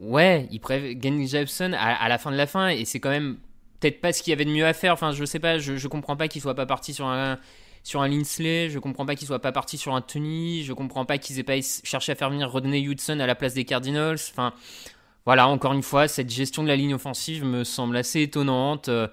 Ouais, 0.00 0.48
ils 0.50 0.60
prennent 0.60 0.94
Glenn 0.94 1.26
Jefferson 1.26 1.72
à, 1.74 1.94
à 1.94 2.08
la 2.08 2.18
fin 2.18 2.30
de 2.30 2.36
la 2.36 2.46
fin, 2.46 2.68
et 2.68 2.84
c'est 2.84 3.00
quand 3.00 3.10
même 3.10 3.36
peut-être 3.80 4.00
pas 4.00 4.12
ce 4.12 4.22
qu'il 4.22 4.30
y 4.30 4.34
avait 4.34 4.44
de 4.44 4.50
mieux 4.50 4.66
à 4.66 4.72
faire. 4.72 4.94
Enfin, 4.94 5.12
je 5.12 5.24
sais 5.24 5.38
pas, 5.38 5.58
je, 5.58 5.76
je 5.76 5.88
comprends 5.88 6.16
pas 6.16 6.28
qu'il 6.28 6.40
soit 6.40 6.54
pas 6.54 6.66
parti 6.66 6.94
sur 6.94 7.06
un 7.06 7.38
sur 7.82 8.02
un 8.02 8.08
Linsley, 8.08 8.68
je 8.68 8.78
comprends 8.78 9.06
pas 9.06 9.14
qu'il 9.14 9.26
soit 9.26 9.40
pas 9.40 9.52
parti 9.52 9.78
sur 9.78 9.94
un 9.94 10.02
Tony, 10.02 10.64
je 10.64 10.72
comprends 10.72 11.06
pas 11.06 11.18
qu'ils 11.18 11.38
aient 11.38 11.44
pas 11.44 11.60
cherché 11.82 12.12
à 12.12 12.14
faire 12.14 12.30
venir 12.30 12.50
Rodney 12.50 12.82
Hudson 12.82 13.20
à 13.20 13.26
la 13.26 13.34
place 13.34 13.54
des 13.54 13.64
Cardinals. 13.64 14.18
Enfin, 14.30 14.52
voilà, 15.24 15.48
encore 15.48 15.72
une 15.72 15.82
fois, 15.82 16.08
cette 16.08 16.30
gestion 16.30 16.62
de 16.62 16.68
la 16.68 16.76
ligne 16.76 16.94
offensive 16.94 17.44
me 17.44 17.64
semble 17.64 17.96
assez 17.96 18.22
étonnante. 18.22 18.88
Euh, 18.88 19.08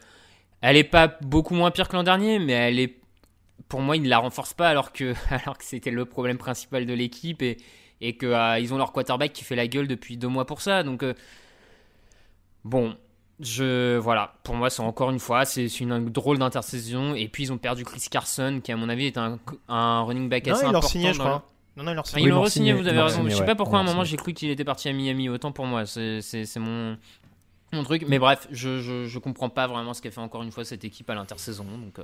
elle 0.62 0.76
est 0.76 0.84
pas 0.84 1.18
beaucoup 1.22 1.54
moins 1.54 1.72
pire 1.72 1.88
que 1.88 1.96
l'an 1.96 2.04
dernier, 2.04 2.40
mais 2.40 2.54
elle 2.54 2.80
est, 2.80 2.96
pour 3.68 3.82
moi, 3.82 3.98
ils 3.98 4.04
ne 4.04 4.10
la 4.10 4.20
renforcent 4.20 4.54
pas 4.54 4.70
alors 4.70 4.92
que, 4.92 5.14
alors 5.30 5.58
que 5.58 5.64
c'était 5.64 5.92
le 5.92 6.06
problème 6.06 6.38
principal 6.38 6.86
de 6.86 6.94
l'équipe 6.94 7.42
et, 7.42 7.58
et 8.02 8.18
qu'ils 8.18 8.30
euh, 8.30 8.72
ont 8.72 8.78
leur 8.78 8.92
quarterback 8.92 9.34
qui 9.34 9.44
fait 9.44 9.56
la 9.56 9.68
gueule 9.68 9.88
depuis 9.88 10.18
deux 10.18 10.28
mois 10.28 10.46
pour 10.46 10.62
ça. 10.62 10.84
Donc, 10.84 11.04
euh, 11.04 11.14
bon, 12.64 12.96
je, 13.40 13.98
voilà, 13.98 14.34
pour 14.44 14.56
moi, 14.56 14.70
c'est 14.70 14.82
encore 14.82 15.12
une 15.12 15.20
fois, 15.20 15.46
c'est 15.46 15.68
une 15.80 16.10
drôle 16.10 16.40
d'intersaison. 16.40 17.14
Et 17.16 17.28
puis, 17.28 17.44
ils 17.44 17.54
ont 17.54 17.58
perdu 17.58 17.84
Chris 17.84 18.06
Carson, 18.10 18.62
qui, 18.64 18.72
à 18.72 18.78
mon 18.78 18.90
avis, 18.90 19.06
est 19.06 19.18
un, 19.18 19.40
un 19.68 20.02
running 20.04 20.30
back 20.30 20.48
assez 20.48 20.64
non, 20.64 20.70
important. 20.70 20.88
signé, 20.88 21.14
je 21.14 21.20
crois. 21.20 21.44
Non, 21.76 21.84
non, 21.84 21.92
il 21.92 22.28
leur 22.30 22.48
signé. 22.48 22.74
vous 22.74 22.88
avez 22.88 23.02
raison. 23.02 23.24
je 23.28 23.36
sais 23.36 23.46
pas 23.46 23.54
pourquoi 23.54 23.78
à 23.78 23.82
un 23.82 23.86
moment 23.86 24.04
j'ai 24.04 24.18
cru 24.18 24.34
qu'il 24.34 24.50
était 24.50 24.64
parti 24.64 24.90
à 24.90 24.94
Miami. 24.94 25.30
Autant 25.30 25.52
pour 25.52 25.68
moi, 25.68 25.86
c'est 25.86 26.58
mon, 26.58 26.98
mon 27.72 27.84
truc. 27.84 28.06
Mais 28.08 28.18
bref, 28.18 28.48
je, 28.50 28.82
je, 28.82 29.06
je 29.06 29.20
comprends 29.20 29.50
pas 29.50 29.68
vraiment 29.68 29.94
ce 29.94 30.02
qu'a 30.02 30.10
fait 30.10 30.20
encore 30.20 30.42
une 30.42 30.52
fois 30.52 30.66
cette 30.66 30.84
équipe 30.84 31.08
à 31.12 31.14
l'intersaison. 31.14 31.66
Donc, 31.66 32.00
euh, 32.00 32.04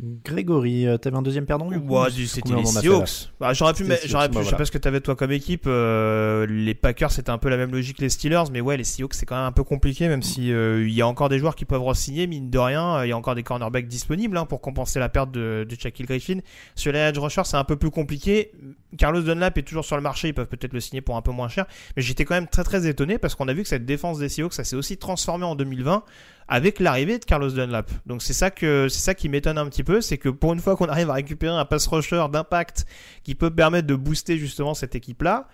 Grégory, 0.00 0.86
euh, 0.86 0.96
t'avais 0.96 1.16
un 1.16 1.22
deuxième 1.22 1.44
perdant 1.44 1.68
ouais, 1.68 2.10
C'était 2.26 2.54
les 2.54 2.64
Seahawks. 2.64 3.30
Bah, 3.40 3.52
j'aurais 3.52 3.72
pu, 3.72 3.84
j'aurais 4.04 4.28
pu, 4.28 4.38
je 4.38 4.50
sais 4.50 4.56
pas 4.56 4.64
ce 4.64 4.70
que 4.70 4.78
t'avais 4.78 5.00
toi 5.00 5.16
comme 5.16 5.32
équipe. 5.32 5.64
Euh, 5.66 6.46
les 6.48 6.74
Packers, 6.74 7.10
c'était 7.10 7.30
un 7.30 7.38
peu 7.38 7.48
la 7.48 7.56
même 7.56 7.72
logique 7.72 7.96
que 7.96 8.02
les 8.02 8.08
Steelers, 8.08 8.44
mais 8.52 8.60
ouais, 8.60 8.76
les 8.76 8.84
Seahawks, 8.84 9.14
c'est 9.14 9.26
quand 9.26 9.34
même 9.34 9.46
un 9.46 9.52
peu 9.52 9.64
compliqué, 9.64 10.06
même 10.06 10.22
si 10.22 10.52
euh, 10.52 10.86
il 10.86 10.94
y 10.94 11.02
a 11.02 11.08
encore 11.08 11.28
des 11.28 11.40
joueurs 11.40 11.56
qui 11.56 11.64
peuvent 11.64 11.82
re-signer, 11.82 12.28
mine 12.28 12.48
de 12.48 12.58
rien. 12.58 13.04
Il 13.04 13.08
y 13.08 13.12
a 13.12 13.16
encore 13.16 13.34
des 13.34 13.42
cornerbacks 13.42 13.88
disponibles 13.88 14.36
hein, 14.36 14.46
pour 14.46 14.60
compenser 14.60 15.00
la 15.00 15.08
perte 15.08 15.32
de, 15.32 15.66
de 15.68 15.76
Shaquille 15.78 16.06
Griffin. 16.06 16.38
Sur 16.76 16.92
les 16.92 17.00
edge 17.00 17.18
rushers, 17.18 17.44
c'est 17.44 17.56
un 17.56 17.64
peu 17.64 17.76
plus 17.76 17.90
compliqué. 17.90 18.52
Carlos 18.96 19.20
Dunlap 19.20 19.58
est 19.58 19.62
toujours 19.62 19.84
sur 19.84 19.96
le 19.96 20.02
marché, 20.02 20.28
ils 20.28 20.34
peuvent 20.34 20.46
peut-être 20.46 20.72
le 20.72 20.80
signer 20.80 21.00
pour 21.00 21.16
un 21.16 21.22
peu 21.22 21.32
moins 21.32 21.48
cher. 21.48 21.66
Mais 21.96 22.02
j'étais 22.02 22.24
quand 22.24 22.34
même 22.34 22.48
très 22.48 22.62
très 22.62 22.86
étonné 22.86 23.18
parce 23.18 23.34
qu'on 23.34 23.48
a 23.48 23.52
vu 23.52 23.62
que 23.62 23.68
cette 23.68 23.84
défense 23.84 24.18
des 24.18 24.28
Seahawks, 24.28 24.54
ça 24.54 24.62
s'est 24.62 24.76
aussi 24.76 24.96
transformé 24.96 25.44
en 25.44 25.56
2020 25.56 26.04
avec 26.48 26.80
l'arrivée 26.80 27.18
de 27.18 27.24
Carlos 27.24 27.50
Dunlap. 27.50 27.90
Donc 28.06 28.22
c'est 28.22 28.32
ça 28.32 28.50
que 28.50 28.88
c'est 28.88 29.00
ça 29.00 29.14
qui 29.14 29.28
m'étonne 29.28 29.58
un 29.58 29.66
petit 29.66 29.84
peu, 29.84 30.00
c'est 30.00 30.18
que 30.18 30.28
pour 30.28 30.52
une 30.54 30.60
fois 30.60 30.76
qu'on 30.76 30.88
arrive 30.88 31.10
à 31.10 31.14
récupérer 31.14 31.54
un 31.54 31.64
pass 31.64 31.86
rusher 31.86 32.24
d'impact 32.32 32.86
qui 33.22 33.34
peut 33.34 33.50
permettre 33.50 33.86
de 33.86 33.94
booster 33.94 34.38
justement 34.38 34.74
cette 34.74 34.94
équipe-là, 34.94 35.48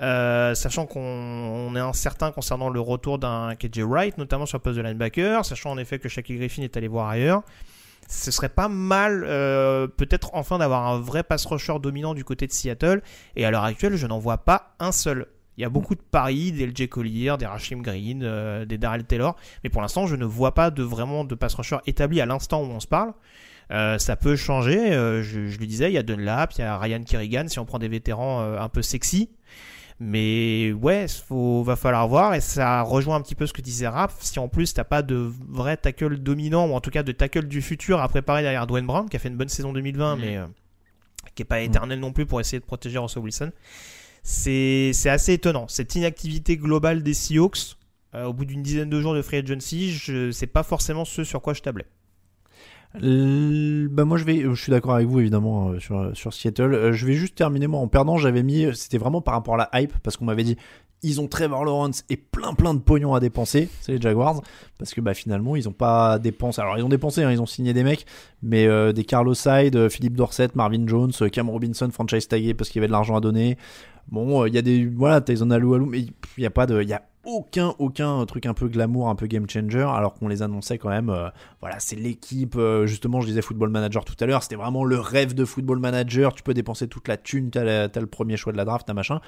euh, 0.00 0.54
sachant 0.54 0.86
qu'on 0.86 1.74
est 1.76 1.80
incertain 1.80 2.32
concernant 2.32 2.70
le 2.70 2.80
retour 2.80 3.18
d'un 3.18 3.54
KJ 3.54 3.80
Wright, 3.80 4.18
notamment 4.18 4.46
sur 4.46 4.58
le 4.58 4.62
poste 4.62 4.78
de 4.78 4.82
linebacker, 4.82 5.44
sachant 5.44 5.70
en 5.70 5.78
effet 5.78 5.98
que 5.98 6.08
Shaquille 6.08 6.38
Griffin 6.38 6.62
est 6.62 6.76
allé 6.76 6.88
voir 6.88 7.08
ailleurs. 7.08 7.42
Ce 8.08 8.30
serait 8.30 8.48
pas 8.48 8.68
mal, 8.68 9.24
euh, 9.26 9.86
peut-être 9.86 10.30
enfin 10.32 10.56
d'avoir 10.56 10.86
un 10.86 10.98
vrai 10.98 11.22
pass 11.22 11.44
rusher 11.44 11.78
dominant 11.78 12.14
du 12.14 12.24
côté 12.24 12.46
de 12.46 12.52
Seattle. 12.52 13.02
Et 13.36 13.44
à 13.44 13.50
l'heure 13.50 13.64
actuelle, 13.64 13.96
je 13.96 14.06
n'en 14.06 14.18
vois 14.18 14.38
pas 14.38 14.74
un 14.78 14.92
seul. 14.92 15.26
Il 15.58 15.62
y 15.62 15.64
a 15.64 15.68
beaucoup 15.68 15.96
de 15.96 16.00
paris, 16.00 16.52
des 16.52 16.68
LJ 16.68 16.88
Collier, 16.88 17.34
des 17.36 17.44
Rashim 17.44 17.82
Green, 17.82 18.22
euh, 18.22 18.64
des 18.64 18.78
Darrell 18.78 19.02
Taylor, 19.02 19.34
mais 19.64 19.70
pour 19.70 19.82
l'instant, 19.82 20.06
je 20.06 20.14
ne 20.14 20.24
vois 20.24 20.54
pas 20.54 20.70
de 20.70 20.84
vraiment 20.84 21.24
de 21.24 21.34
pass 21.34 21.52
rusher 21.54 21.78
établi 21.84 22.20
à 22.20 22.26
l'instant 22.26 22.62
où 22.62 22.66
on 22.66 22.78
se 22.78 22.86
parle. 22.86 23.12
Euh, 23.72 23.98
ça 23.98 24.14
peut 24.14 24.36
changer. 24.36 24.92
Euh, 24.92 25.20
je, 25.24 25.48
je, 25.48 25.58
le 25.58 25.66
disais, 25.66 25.90
il 25.90 25.94
y 25.94 25.98
a 25.98 26.04
Dunlap, 26.04 26.52
il 26.52 26.60
y 26.60 26.62
a 26.62 26.78
Ryan 26.78 27.02
Kerrigan, 27.02 27.48
si 27.48 27.58
on 27.58 27.64
prend 27.64 27.80
des 27.80 27.88
vétérans 27.88 28.40
un 28.40 28.68
peu 28.68 28.82
sexy. 28.82 29.30
Mais 29.98 30.70
ouais, 30.70 31.06
il 31.28 31.64
va 31.64 31.74
falloir 31.74 32.06
voir 32.06 32.34
et 32.34 32.40
ça 32.40 32.82
rejoint 32.82 33.16
un 33.16 33.20
petit 33.20 33.34
peu 33.34 33.48
ce 33.48 33.52
que 33.52 33.60
disait 33.60 33.88
Raph. 33.88 34.14
Si 34.20 34.38
en 34.38 34.46
plus 34.46 34.74
t'as 34.74 34.84
pas 34.84 35.02
de 35.02 35.16
vrai 35.48 35.76
tackle 35.76 36.18
dominant 36.18 36.68
ou 36.68 36.74
en 36.74 36.80
tout 36.80 36.90
cas 36.90 37.02
de 37.02 37.10
tackle 37.10 37.48
du 37.48 37.62
futur 37.62 38.00
à 38.00 38.08
préparer 38.08 38.42
derrière 38.42 38.68
Dwayne 38.68 38.86
Brown 38.86 39.08
qui 39.08 39.16
a 39.16 39.18
fait 39.18 39.28
une 39.28 39.36
bonne 39.36 39.48
saison 39.48 39.72
2020 39.72 40.14
mm. 40.14 40.20
mais 40.20 40.38
qui 41.34 41.42
est 41.42 41.44
pas 41.44 41.58
éternel 41.62 41.98
non 41.98 42.12
plus 42.12 42.26
pour 42.26 42.38
essayer 42.38 42.60
de 42.60 42.64
protéger 42.64 42.98
Russell 42.98 43.24
Wilson 43.24 43.50
c'est 44.28 45.08
assez 45.08 45.32
étonnant. 45.32 45.66
Cette 45.68 45.94
inactivité 45.94 46.58
globale 46.58 47.02
des 47.02 47.14
Seahawks, 47.14 47.78
euh, 48.14 48.26
au 48.26 48.34
bout 48.34 48.44
d'une 48.44 48.62
dizaine 48.62 48.90
de 48.90 49.00
jours 49.00 49.14
de 49.14 49.22
free 49.22 49.38
agency, 49.38 49.90
sais 50.32 50.46
pas 50.46 50.62
forcément 50.62 51.06
ce 51.06 51.24
sur 51.24 51.40
quoi 51.40 51.54
je 51.54 51.62
tablais. 51.62 51.86
bah 52.92 54.04
moi 54.04 54.18
je 54.18 54.24
vais, 54.24 54.44
suis 54.54 54.70
d'accord 54.70 54.94
avec 54.94 55.08
vous 55.08 55.20
évidemment 55.20 55.70
euh, 55.70 55.80
sur, 55.80 56.14
sur 56.14 56.34
Seattle. 56.34 56.74
Euh, 56.74 56.92
je 56.92 57.06
vais 57.06 57.14
juste 57.14 57.36
terminer 57.36 57.68
moi 57.68 57.80
en 57.80 57.88
perdant. 57.88 58.18
J'avais 58.18 58.42
mis, 58.42 58.66
c'était 58.74 58.98
vraiment 58.98 59.22
par 59.22 59.32
rapport 59.32 59.54
à 59.54 59.68
la 59.72 59.80
hype 59.80 59.94
parce 60.02 60.18
qu'on 60.18 60.26
m'avait 60.26 60.44
dit 60.44 60.58
ils 61.02 61.20
ont 61.20 61.28
Trevor 61.28 61.64
Lawrence 61.64 62.04
et 62.10 62.18
plein 62.18 62.52
plein 62.52 62.74
de 62.74 62.80
pognon 62.80 63.14
à 63.14 63.20
dépenser, 63.20 63.70
c'est 63.80 63.92
les 63.92 64.00
Jaguars, 64.00 64.42
parce 64.78 64.92
que 64.92 65.00
bah 65.00 65.14
finalement 65.14 65.56
ils 65.56 65.68
ont 65.70 65.72
pas 65.72 66.18
dépensé. 66.18 66.60
Alors 66.60 66.76
ils 66.76 66.82
ont 66.82 66.88
dépensé, 66.88 67.22
hein, 67.22 67.30
ils 67.30 67.40
ont 67.40 67.46
signé 67.46 67.72
des 67.72 67.84
mecs, 67.84 68.04
mais 68.42 68.66
des 68.92 69.04
Carlos 69.04 69.36
Hyde, 69.46 69.88
Philippe 69.90 70.16
Dorset, 70.16 70.48
Marvin 70.54 70.86
Jones, 70.88 71.12
Cam 71.30 71.48
Robinson, 71.48 71.88
franchise 71.92 72.26
tagué 72.26 72.52
parce 72.52 72.68
qu'il 72.68 72.80
y 72.80 72.80
avait 72.80 72.88
de 72.88 72.92
l'argent 72.92 73.16
à 73.16 73.20
donner. 73.20 73.56
Bon, 74.10 74.42
euh, 74.42 74.48
il 74.48 74.54
y 74.54 74.58
a 74.58 74.62
des 74.62 74.86
voilà, 74.86 75.20
Tyson 75.20 75.50
Alou 75.50 75.74
Alou, 75.74 75.86
mais 75.86 76.00
il 76.00 76.42
y 76.42 76.46
a 76.46 76.50
pas 76.50 76.66
de, 76.66 76.82
il 76.82 76.88
y 76.88 76.94
a 76.94 77.02
aucun 77.24 77.74
aucun 77.78 78.24
truc 78.24 78.46
un 78.46 78.54
peu 78.54 78.68
glamour, 78.68 79.08
un 79.08 79.14
peu 79.14 79.26
game 79.26 79.48
changer, 79.48 79.80
alors 79.82 80.14
qu'on 80.14 80.28
les 80.28 80.42
annonçait 80.42 80.78
quand 80.78 80.88
même. 80.88 81.10
Euh, 81.10 81.28
voilà, 81.60 81.78
c'est 81.78 81.96
l'équipe. 81.96 82.56
Euh, 82.56 82.86
justement, 82.86 83.20
je 83.20 83.26
disais 83.26 83.42
Football 83.42 83.68
Manager 83.68 84.04
tout 84.04 84.16
à 84.20 84.26
l'heure, 84.26 84.42
c'était 84.42 84.56
vraiment 84.56 84.84
le 84.84 84.98
rêve 84.98 85.34
de 85.34 85.44
Football 85.44 85.78
Manager. 85.78 86.32
Tu 86.32 86.42
peux 86.42 86.54
dépenser 86.54 86.88
toute 86.88 87.06
la 87.08 87.16
thune, 87.16 87.50
t'as, 87.50 87.88
as 87.88 88.00
le 88.00 88.06
premier 88.06 88.36
choix 88.36 88.52
de 88.52 88.56
la 88.56 88.64
draft, 88.64 88.86
t'as 88.86 88.94
machin. 88.94 89.20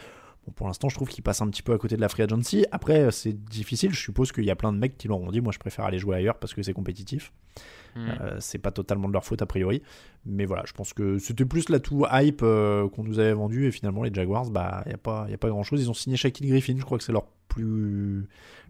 Bon, 0.47 0.53
pour 0.53 0.67
l'instant, 0.67 0.89
je 0.89 0.95
trouve 0.95 1.09
qu'il 1.09 1.23
passe 1.23 1.43
un 1.43 1.49
petit 1.49 1.63
peu 1.63 1.73
à 1.73 1.79
côté 1.79 1.97
de 1.97 2.01
la 2.01 2.09
free 2.09 2.23
agency. 2.23 2.65
Après, 2.73 3.11
c'est 3.11 3.33
difficile. 3.33 3.93
Je 3.93 4.01
suppose 4.01 4.33
qu'il 4.33 4.45
y 4.45 4.51
a 4.51 4.57
plein 4.57 4.73
de 4.73 4.79
mecs 4.79 4.97
qui 4.97 5.09
l'auront 5.09 5.31
dit. 5.31 5.41
Moi, 5.41 5.53
je 5.53 5.59
préfère 5.59 5.85
aller 5.85 5.99
jouer 5.99 6.17
ailleurs 6.17 6.39
parce 6.39 6.55
que 6.55 6.63
c'est 6.63 6.73
compétitif. 6.73 7.33
Mm. 7.97 8.09
Euh, 8.09 8.37
c'est 8.41 8.59
pas 8.59 8.71
totalement 8.71 9.09
de 9.09 9.13
leur 9.13 9.25
faute 9.25 9.43
a 9.43 9.47
priori. 9.47 9.83
Mais 10.25 10.45
voilà, 10.45 10.63
je 10.67 10.73
pense 10.73 10.93
que 10.93 11.19
c'était 11.19 11.45
plus 11.45 11.69
l'atout 11.69 12.07
hype 12.11 12.41
euh, 12.43 12.89
qu'on 12.89 13.05
nous 13.05 13.19
avait 13.19 13.35
vendu. 13.35 13.67
Et 13.67 13.71
finalement, 13.71 14.03
les 14.03 14.13
Jaguars, 14.13 14.51
bah, 14.51 14.83
il 14.87 14.89
n'y 14.89 14.95
a, 14.95 14.99
pas, 14.99 15.27
y 15.29 15.35
a 15.35 15.39
pas 15.39 15.49
grand 15.49 15.63
chose. 15.63 15.83
Ils 15.83 15.91
ont 15.91 15.95
signé 15.95 16.17
Shaquille 16.17 16.49
Griffin. 16.49 16.77
Je 16.79 16.85
crois 16.85 16.99
que 16.99 17.05
c'est 17.05 17.13
leur 17.13 17.27
plus, 17.49 18.27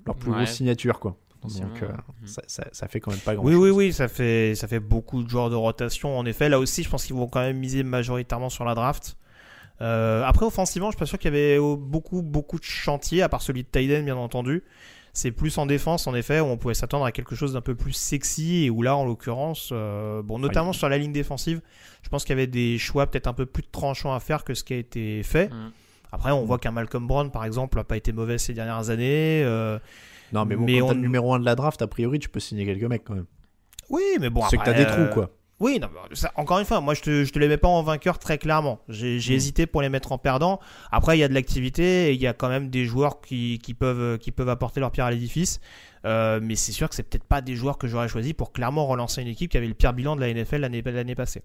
leur 0.06 0.16
plus 0.16 0.32
grosse 0.32 0.50
signature. 0.50 0.98
quoi. 0.98 1.16
Donc 1.42 1.82
euh, 1.82 1.88
ça, 2.24 2.64
ça, 2.70 2.88
fait 2.88 3.00
quand 3.00 3.10
même 3.10 3.20
pas 3.20 3.34
grand 3.34 3.44
oui, 3.44 3.52
chose. 3.52 3.62
Oui, 3.62 3.70
oui, 3.70 3.92
ça 3.92 4.08
fait, 4.08 4.54
ça 4.54 4.68
fait 4.68 4.80
beaucoup 4.80 5.22
de 5.22 5.28
joueurs 5.28 5.48
de 5.48 5.54
rotation. 5.54 6.18
En 6.18 6.26
effet, 6.26 6.48
là 6.48 6.58
aussi, 6.58 6.82
je 6.82 6.90
pense 6.90 7.06
qu'ils 7.06 7.16
vont 7.16 7.28
quand 7.28 7.40
même 7.40 7.58
miser 7.58 7.82
majoritairement 7.82 8.50
sur 8.50 8.64
la 8.64 8.74
draft. 8.74 9.16
Après, 9.80 10.46
offensivement, 10.46 10.88
je 10.88 10.96
suis 10.96 10.98
pas 10.98 11.06
sûr 11.06 11.18
qu'il 11.18 11.32
y 11.32 11.36
avait 11.36 11.58
beaucoup, 11.58 12.22
beaucoup 12.22 12.58
de 12.58 12.64
chantiers, 12.64 13.22
à 13.22 13.28
part 13.28 13.42
celui 13.42 13.62
de 13.62 13.68
Tyden, 13.68 14.04
bien 14.04 14.16
entendu. 14.16 14.62
C'est 15.12 15.32
plus 15.32 15.58
en 15.58 15.66
défense, 15.66 16.06
en 16.06 16.14
effet, 16.14 16.40
où 16.40 16.44
on 16.44 16.56
pouvait 16.56 16.74
s'attendre 16.74 17.04
à 17.04 17.12
quelque 17.12 17.34
chose 17.34 17.54
d'un 17.54 17.60
peu 17.60 17.74
plus 17.74 17.92
sexy 17.92 18.64
et 18.64 18.70
où 18.70 18.82
là, 18.82 18.96
en 18.96 19.04
l'occurrence, 19.04 19.70
euh, 19.72 20.22
bon, 20.22 20.38
notamment 20.38 20.72
sur 20.72 20.88
la 20.88 20.98
ligne 20.98 21.12
défensive, 21.12 21.60
je 22.02 22.08
pense 22.08 22.24
qu'il 22.24 22.30
y 22.30 22.38
avait 22.38 22.46
des 22.46 22.78
choix 22.78 23.08
peut-être 23.08 23.26
un 23.26 23.32
peu 23.32 23.46
plus 23.46 23.64
tranchants 23.64 24.14
à 24.14 24.20
faire 24.20 24.44
que 24.44 24.54
ce 24.54 24.62
qui 24.62 24.74
a 24.74 24.76
été 24.76 25.22
fait. 25.24 25.48
Mm. 25.48 25.72
Après, 26.12 26.30
on 26.30 26.44
voit 26.44 26.58
qu'un 26.58 26.70
Malcolm 26.70 27.06
Brown, 27.06 27.30
par 27.30 27.44
exemple, 27.44 27.78
n'a 27.78 27.84
pas 27.84 27.96
été 27.96 28.12
mauvais 28.12 28.38
ces 28.38 28.54
dernières 28.54 28.90
années. 28.90 29.42
Euh, 29.44 29.78
non, 30.32 30.44
mais 30.44 30.54
bon, 30.54 30.64
mais 30.64 30.78
quand 30.78 30.88
on... 30.88 30.94
le 30.94 31.00
numéro 31.00 31.34
1 31.34 31.40
de 31.40 31.44
la 31.44 31.56
draft, 31.56 31.82
a 31.82 31.88
priori, 31.88 32.20
tu 32.20 32.28
peux 32.28 32.40
signer 32.40 32.64
quelques 32.64 32.84
mecs 32.84 33.04
quand 33.04 33.14
même. 33.14 33.26
Oui, 33.88 34.02
mais 34.20 34.30
bon, 34.30 34.42
c'est 34.48 34.58
que 34.58 34.64
t'as 34.64 34.72
des 34.72 34.86
trous, 34.86 35.08
quoi. 35.12 35.30
Oui, 35.60 35.78
non, 35.78 35.88
encore 36.36 36.58
une 36.58 36.64
fois, 36.64 36.80
moi 36.80 36.94
je 36.94 37.02
te, 37.02 37.24
je 37.24 37.32
te 37.32 37.38
les 37.38 37.46
mets 37.46 37.58
pas 37.58 37.68
en 37.68 37.82
vainqueur 37.82 38.18
très 38.18 38.38
clairement. 38.38 38.80
J'ai 38.88 39.18
mm. 39.18 39.32
hésité 39.32 39.66
pour 39.66 39.82
les 39.82 39.90
mettre 39.90 40.10
en 40.10 40.18
perdant. 40.18 40.58
Après, 40.90 41.18
il 41.18 41.20
y 41.20 41.22
a 41.22 41.28
de 41.28 41.34
l'activité 41.34 42.08
et 42.08 42.12
il 42.14 42.20
y 42.20 42.26
a 42.26 42.32
quand 42.32 42.48
même 42.48 42.70
des 42.70 42.86
joueurs 42.86 43.20
qui, 43.20 43.58
qui, 43.62 43.74
peuvent, 43.74 44.16
qui 44.18 44.32
peuvent 44.32 44.48
apporter 44.48 44.80
leur 44.80 44.90
pierre 44.90 45.04
à 45.04 45.10
l'édifice. 45.10 45.60
Euh, 46.06 46.40
mais 46.42 46.56
c'est 46.56 46.72
sûr 46.72 46.88
que 46.88 46.94
c'est 46.94 47.02
peut-être 47.02 47.24
pas 47.24 47.42
des 47.42 47.56
joueurs 47.56 47.76
que 47.76 47.86
j'aurais 47.86 48.08
choisi 48.08 48.32
pour 48.32 48.52
clairement 48.52 48.86
relancer 48.86 49.20
une 49.20 49.28
équipe 49.28 49.50
qui 49.50 49.58
avait 49.58 49.68
le 49.68 49.74
pire 49.74 49.92
bilan 49.92 50.16
de 50.16 50.22
la 50.22 50.32
NFL 50.32 50.62
l'année 50.62 51.14
passée. 51.14 51.42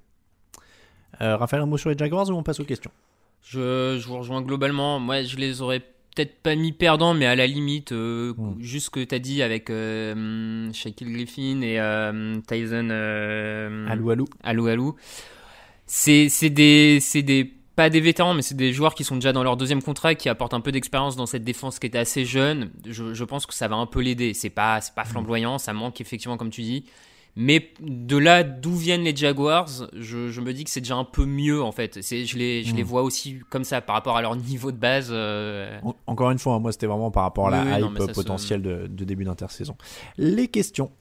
Euh, 1.21 1.35
Raphaël, 1.35 1.63
un 1.63 1.65
mot 1.65 1.77
sur 1.77 1.89
les 1.89 1.97
Jaguars 1.97 2.29
ou 2.29 2.33
on 2.33 2.43
passe 2.43 2.61
aux 2.61 2.65
questions? 2.65 2.91
Je, 3.41 3.97
je 3.99 4.07
vous 4.07 4.17
rejoins 4.17 4.41
globalement. 4.41 4.99
Moi, 4.99 5.23
je 5.23 5.35
les 5.35 5.61
aurais 5.61 5.83
peut-être 6.15 6.41
pas 6.41 6.55
mis 6.55 6.71
perdant, 6.71 7.13
mais 7.13 7.25
à 7.25 7.35
la 7.35 7.45
limite, 7.45 7.91
euh, 7.91 8.33
hmm. 8.37 8.55
juste 8.59 8.85
ce 8.85 8.89
que 8.89 9.03
tu 9.03 9.13
as 9.13 9.19
dit 9.19 9.41
avec 9.41 9.69
euh, 9.69 10.71
Shaquille 10.73 11.11
Griffin 11.11 11.61
et 11.61 11.79
euh, 11.79 12.39
Tyson 12.47 12.89
Alou 13.89 14.09
Alou. 14.09 14.25
Alou 14.43 14.67
Alou. 14.67 14.95
C'est 15.85 16.49
des, 16.49 16.99
des, 17.13 17.53
pas 17.75 17.89
des 17.89 17.99
vétérans, 17.99 18.33
mais 18.33 18.41
c'est 18.41 18.55
des 18.55 18.73
joueurs 18.73 18.95
qui 18.95 19.03
sont 19.03 19.15
déjà 19.15 19.33
dans 19.33 19.43
leur 19.43 19.57
deuxième 19.57 19.83
contrat, 19.83 20.15
qui 20.15 20.29
apportent 20.29 20.53
un 20.53 20.61
peu 20.61 20.71
d'expérience 20.71 21.15
dans 21.15 21.25
cette 21.27 21.43
défense 21.43 21.77
qui 21.77 21.87
était 21.87 21.99
assez 21.99 22.25
jeune. 22.25 22.71
Je, 22.87 23.13
je 23.13 23.23
pense 23.23 23.45
que 23.45 23.53
ça 23.53 23.67
va 23.67 23.75
un 23.75 23.85
peu 23.85 24.01
l'aider. 24.01 24.33
C'est 24.33 24.49
pas, 24.49 24.79
pas 24.95 25.03
hmm. 25.03 25.07
flamboyant, 25.07 25.57
ça 25.57 25.73
manque 25.73 25.99
effectivement, 26.01 26.37
comme 26.37 26.49
tu 26.49 26.61
dis. 26.61 26.85
Mais 27.37 27.73
de 27.81 28.17
là 28.17 28.43
d'où 28.43 28.73
viennent 28.73 29.03
les 29.03 29.15
Jaguars, 29.15 29.67
je, 29.93 30.39
me 30.39 30.53
dis 30.53 30.63
que 30.63 30.69
c'est 30.69 30.79
déjà 30.79 30.95
un 30.95 31.03
peu 31.03 31.25
mieux 31.25 31.61
en 31.61 31.73
fait. 31.73 31.99
Je 32.01 32.37
les, 32.37 32.63
je 32.63 32.73
les 32.73 32.83
hmm. 32.83 32.87
vois 32.87 33.01
aussi 33.03 33.39
comme 33.49 33.65
ça 33.65 33.81
par 33.81 33.95
rapport 33.95 34.15
à 34.15 34.21
leur 34.21 34.35
niveau 34.37 34.71
de 34.71 34.77
base. 34.77 35.09
Euh. 35.11 35.77
Encore 36.07 36.31
une 36.31 36.39
fois, 36.39 36.55
hein, 36.55 36.59
moi 36.59 36.71
c'était 36.71 36.87
vraiment 36.87 37.11
par 37.11 37.23
rapport 37.23 37.47
à 37.47 37.51
la 37.51 37.79
hype 37.79 38.13
potentielle 38.13 38.61
de, 38.61 38.87
de 38.87 39.03
début 39.03 39.25
d'intersaison. 39.25 39.75
Les 40.17 40.47
questions 40.47 40.91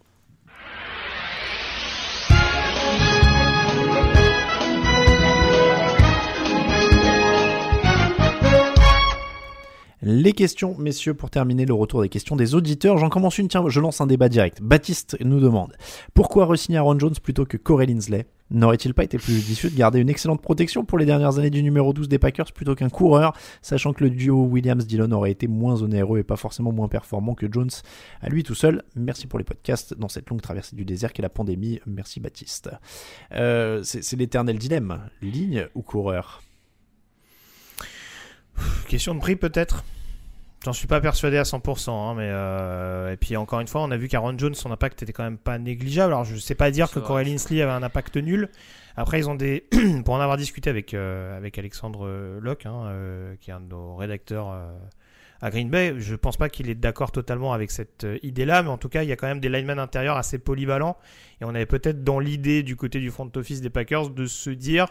Les 10.06 10.35
questions, 10.35 10.76
messieurs, 10.78 11.14
pour 11.14 11.31
terminer 11.31 11.64
le 11.64 11.72
retour 11.72 12.02
des 12.02 12.10
questions 12.10 12.36
des 12.36 12.55
auditeurs. 12.55 12.98
J'en 12.98 13.09
commence 13.09 13.39
une, 13.39 13.48
tiens, 13.48 13.64
je 13.66 13.81
lance 13.81 14.02
un 14.02 14.06
débat 14.06 14.28
direct. 14.28 14.60
Baptiste 14.60 15.16
nous 15.24 15.40
demande 15.40 15.72
Pourquoi 16.12 16.44
re-signer 16.44 16.76
Aaron 16.76 16.98
Jones 16.98 17.14
plutôt 17.22 17.47
que 17.47 17.56
Corey 17.56 17.86
Linsley? 17.86 18.26
N'aurait-il 18.51 18.93
pas 18.93 19.05
été 19.05 19.16
plus 19.16 19.32
judicieux 19.32 19.70
de 19.70 19.74
garder 19.74 20.01
une 20.01 20.10
excellente 20.10 20.43
protection 20.43 20.85
pour 20.85 20.98
les 20.98 21.06
dernières 21.06 21.39
années 21.39 21.48
du 21.48 21.62
numéro 21.62 21.94
12 21.94 22.10
des 22.10 22.18
Packers 22.18 22.52
plutôt 22.52 22.74
qu'un 22.74 22.90
coureur, 22.90 23.32
sachant 23.62 23.94
que 23.94 24.05
le 24.05 24.10
duo 24.10 24.44
Williams-Dillon 24.44 25.10
aurait 25.12 25.31
été 25.31 25.48
moins 25.48 25.82
onéreux 25.82 26.18
et 26.18 26.22
pas 26.22 26.36
forcément 26.36 26.70
moins 26.70 26.89
performant 26.89 27.35
que 27.35 27.51
Jones 27.51 27.70
à 28.20 28.28
lui 28.28 28.43
tout 28.43 28.55
seul? 28.55 28.82
Merci 28.97 29.26
pour 29.26 29.39
les 29.39 29.44
podcasts 29.47 29.94
dans 29.94 30.09
cette 30.09 30.28
longue 30.28 30.43
traversée 30.43 30.76
du 30.76 30.85
désert 30.85 31.14
qu'est 31.14 31.22
la 31.22 31.31
pandémie. 31.31 31.81
Merci 31.86 32.20
Baptiste. 32.20 32.68
Euh, 33.32 33.81
c'est 33.82 34.16
l'éternel 34.16 34.59
dilemme, 34.59 34.98
ligne 35.22 35.66
ou 35.74 35.81
coureur? 35.81 36.43
Question 38.89 39.14
de 39.14 39.20
prix 39.20 39.36
peut-être 39.36 39.85
J'en 40.64 40.72
suis 40.72 40.86
pas 40.86 41.02
persuadé 41.02 41.36
à 41.36 41.43
100%, 41.43 41.90
hein, 41.90 42.14
mais 42.14 42.31
euh, 42.31 43.12
et 43.12 43.18
puis 43.18 43.36
encore 43.36 43.60
une 43.60 43.68
fois, 43.68 43.82
on 43.82 43.90
a 43.90 43.98
vu 43.98 44.09
qu'Aaron 44.09 44.39
Jones, 44.39 44.55
son 44.55 44.70
impact 44.72 45.02
était 45.02 45.12
quand 45.12 45.22
même 45.22 45.36
pas 45.36 45.59
négligeable. 45.59 46.14
Alors 46.14 46.24
je 46.24 46.36
sais 46.36 46.55
pas 46.55 46.70
dire 46.70 46.90
que 46.90 47.01
Corey 47.01 47.24
Linsley 47.24 47.60
avait 47.60 47.72
un 47.72 47.82
impact 47.82 48.16
nul. 48.16 48.48
Après, 48.97 49.18
ils 49.18 49.28
ont 49.28 49.35
des, 49.35 49.66
pour 50.06 50.14
en 50.14 50.20
avoir 50.20 50.39
discuté 50.39 50.70
avec 50.70 50.94
euh, 50.94 51.36
avec 51.36 51.59
Alexandre 51.59 52.39
Locke, 52.40 52.64
hein, 52.64 52.86
euh, 52.86 53.35
qui 53.43 53.51
est 53.51 53.52
un 53.52 53.60
de 53.60 53.68
nos 53.68 53.94
rédacteurs 53.97 54.56
à 55.43 55.51
Green 55.51 55.68
Bay, 55.68 55.97
je 55.98 56.14
pense 56.14 56.39
pas 56.39 56.48
qu'il 56.48 56.70
est 56.70 56.74
d'accord 56.74 57.12
totalement 57.12 57.52
avec 57.52 57.70
cette 57.70 58.06
idée-là, 58.22 58.62
mais 58.62 58.70
en 58.70 58.78
tout 58.78 58.89
cas, 58.89 59.02
il 59.02 59.10
y 59.10 59.12
a 59.12 59.16
quand 59.16 59.26
même 59.26 59.40
des 59.40 59.51
linemen 59.51 59.78
intérieurs 59.78 60.16
assez 60.16 60.39
polyvalents, 60.39 60.97
et 61.43 61.44
on 61.44 61.51
avait 61.51 61.66
peut-être 61.66 62.02
dans 62.02 62.18
l'idée 62.18 62.62
du 62.62 62.76
côté 62.76 63.01
du 63.01 63.10
front 63.10 63.31
office 63.36 63.60
des 63.60 63.68
Packers 63.68 64.09
de 64.09 64.24
se 64.24 64.48
dire 64.48 64.86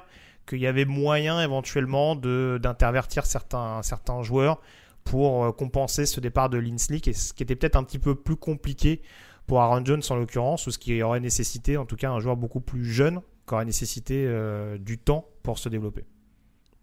qu'il 0.48 0.60
y 0.60 0.68
avait 0.68 0.86
moyen 0.86 1.42
éventuellement 1.42 2.16
de 2.16 2.60
d'intervertir 2.62 3.26
certains 3.26 3.82
certains 3.84 4.22
joueurs 4.24 4.60
pour 5.04 5.44
euh, 5.44 5.52
compenser 5.52 6.06
ce 6.06 6.20
départ 6.20 6.50
de 6.50 6.58
Linsley, 6.58 7.00
qui, 7.00 7.12
qui 7.12 7.44
était 7.44 7.56
peut-être 7.56 7.76
un 7.76 7.84
petit 7.84 8.00
peu 8.00 8.16
plus 8.16 8.36
compliqué 8.36 9.02
pour 9.48 9.62
Aaron 9.62 9.84
Jones 9.84 10.02
en 10.10 10.16
l'occurrence, 10.16 10.68
ou 10.68 10.72
ce 10.72 10.78
qui 10.78 11.02
aurait 11.04 11.20
nécessité 11.20 11.78
en 11.78 11.86
tout 11.86 11.96
cas 11.96 12.12
un 12.12 12.20
joueur 12.20 12.38
beaucoup 12.38 12.62
plus 12.62 12.86
jeune, 12.86 13.22
qui 13.48 13.54
aurait 13.54 13.66
nécessité 13.66 14.26
euh, 14.26 14.78
du 14.78 14.98
temps 14.98 15.26
pour 15.44 15.60
se 15.60 15.70
développer. 15.70 16.06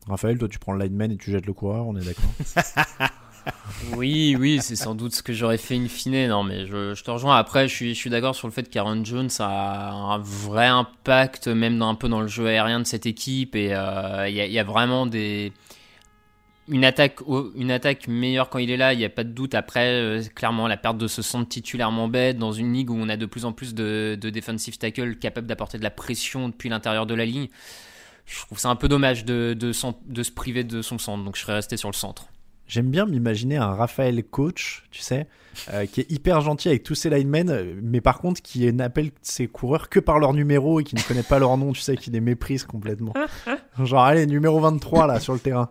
Raphaël, 0.07 0.39
toi 0.39 0.49
tu 0.49 0.59
prends 0.59 0.73
le 0.73 0.85
lineman 0.85 1.11
et 1.12 1.16
tu 1.16 1.31
jettes 1.31 1.47
le 1.47 1.53
coureur, 1.53 1.87
on 1.87 1.97
est 1.97 2.05
d'accord 2.05 2.31
Oui, 3.97 4.37
oui, 4.39 4.61
c'est 4.61 4.77
sans 4.77 4.95
doute 4.95 5.15
ce 5.15 5.23
que 5.23 5.33
j'aurais 5.33 5.59
fait 5.59 5.77
in 5.77 5.89
fine. 5.89 6.29
Non, 6.29 6.43
mais 6.43 6.67
je, 6.67 7.03
te 7.03 7.11
rejoins. 7.11 7.37
Après, 7.37 7.69
je 7.69 7.93
suis, 7.93 8.11
d'accord 8.11 8.35
sur 8.35 8.47
le 8.47 8.53
fait 8.53 8.69
qu'Aaron 8.69 9.05
Jones 9.05 9.31
a 9.39 9.91
un 9.91 10.19
vrai 10.19 10.67
impact, 10.67 11.49
même 11.49 11.81
un 11.83 11.95
peu 11.95 12.09
dans 12.09 12.21
le 12.21 12.29
jeu 12.29 12.47
aérien 12.47 12.81
de 12.81 12.85
cette 12.85 13.07
équipe. 13.07 13.57
Et 13.57 13.75
euh, 13.75 14.29
il 14.29 14.35
y, 14.35 14.59
a 14.59 14.65
vraiment 14.65 15.07
des, 15.07 15.53
une 16.69 16.85
attaque, 16.85 17.21
une 17.57 17.71
attaque 17.71 18.07
meilleure 18.07 18.51
quand 18.51 18.59
il 18.59 18.71
est 18.71 18.77
là, 18.77 18.93
il 18.93 18.99
n'y 18.99 19.05
a 19.05 19.11
pas 19.11 19.25
de 19.25 19.31
doute. 19.31 19.55
Après, 19.55 19.87
euh, 19.87 20.23
clairement, 20.35 20.69
la 20.69 20.77
perte 20.77 20.99
de 20.99 21.09
ce 21.09 21.23
centre 21.23 21.49
titulairement 21.49 22.09
bête 22.09 22.39
dans 22.39 22.53
une 22.53 22.73
ligue 22.73 22.91
où 22.91 22.97
on 22.97 23.09
a 23.09 23.17
de 23.17 23.27
plus 23.27 23.45
en 23.45 23.53
plus 23.53 23.75
de, 23.75 24.17
de 24.21 24.31
defensive 24.31 24.79
tackle 24.79 25.17
capables 25.17 25.47
d'apporter 25.47 25.79
de 25.79 25.85
la 25.85 25.91
pression 25.91 26.49
depuis 26.49 26.69
l'intérieur 26.69 27.07
de 27.07 27.15
la 27.15 27.25
ligne, 27.25 27.49
je 28.31 28.41
trouve 28.47 28.59
ça 28.59 28.69
un 28.69 28.77
peu 28.77 28.89
dommage 28.89 29.25
de, 29.25 29.73
se 29.73 30.31
priver 30.31 30.65
de 30.65 30.83
son 30.83 30.99
centre. 30.99 31.25
Donc 31.25 31.37
je 31.37 31.43
serais 31.43 31.55
resté 31.55 31.77
sur 31.77 31.91
le 31.91 31.97
centre. 31.97 32.27
J'aime 32.71 32.89
bien 32.89 33.05
m'imaginer 33.05 33.57
un 33.57 33.75
Raphaël 33.75 34.23
coach, 34.23 34.85
tu 34.93 35.01
sais, 35.01 35.27
euh, 35.73 35.87
qui 35.87 36.03
est 36.03 36.11
hyper 36.13 36.41
gentil 36.41 36.69
avec 36.69 36.85
tous 36.85 36.95
ses 36.95 37.11
linemen, 37.11 37.81
mais 37.83 38.01
par 38.01 38.21
contre 38.21 38.41
qui 38.43 38.73
n'appelle 38.73 39.11
ses 39.23 39.49
coureurs 39.49 39.89
que 39.89 39.99
par 39.99 40.21
leur 40.21 40.35
numéro 40.35 40.79
et 40.79 40.85
qui 40.85 40.95
ne 40.95 41.01
connaît 41.01 41.25
pas 41.25 41.41
leur 41.41 41.57
nom, 41.57 41.73
tu 41.73 41.81
sais, 41.81 41.97
qui 41.97 42.13
les 42.13 42.21
méprise 42.21 42.63
complètement. 42.63 43.13
Genre, 43.83 44.05
allez, 44.05 44.25
numéro 44.27 44.61
23 44.61 45.09
là 45.09 45.19
sur 45.19 45.33
le 45.33 45.41
terrain. 45.41 45.71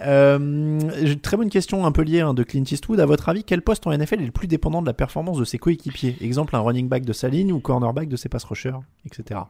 Euh, 0.00 0.80
très 1.22 1.36
bonne 1.36 1.48
question, 1.48 1.86
un 1.86 1.92
peu 1.92 2.02
liée 2.02 2.22
hein, 2.22 2.34
de 2.34 2.42
Clint 2.42 2.64
Eastwood. 2.68 2.98
À 2.98 3.06
votre 3.06 3.28
avis, 3.28 3.44
quel 3.44 3.62
poste 3.62 3.86
en 3.86 3.96
NFL 3.96 4.20
est 4.20 4.26
le 4.26 4.32
plus 4.32 4.48
dépendant 4.48 4.82
de 4.82 4.86
la 4.88 4.94
performance 4.94 5.38
de 5.38 5.44
ses 5.44 5.58
coéquipiers? 5.58 6.16
Exemple, 6.20 6.56
un 6.56 6.60
running 6.60 6.88
back 6.88 7.04
de 7.04 7.12
sa 7.12 7.28
ligne 7.28 7.52
ou 7.52 7.60
cornerback 7.60 8.08
de 8.08 8.16
ses 8.16 8.28
pass 8.28 8.42
rushers, 8.42 8.80
etc. 9.04 9.42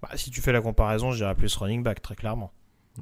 Bah, 0.00 0.08
si 0.14 0.30
tu 0.30 0.40
fais 0.40 0.52
la 0.52 0.62
comparaison, 0.62 1.10
je 1.10 1.18
dirais 1.18 1.34
plus 1.34 1.54
running 1.56 1.82
back, 1.82 2.00
très 2.00 2.14
clairement. 2.14 2.52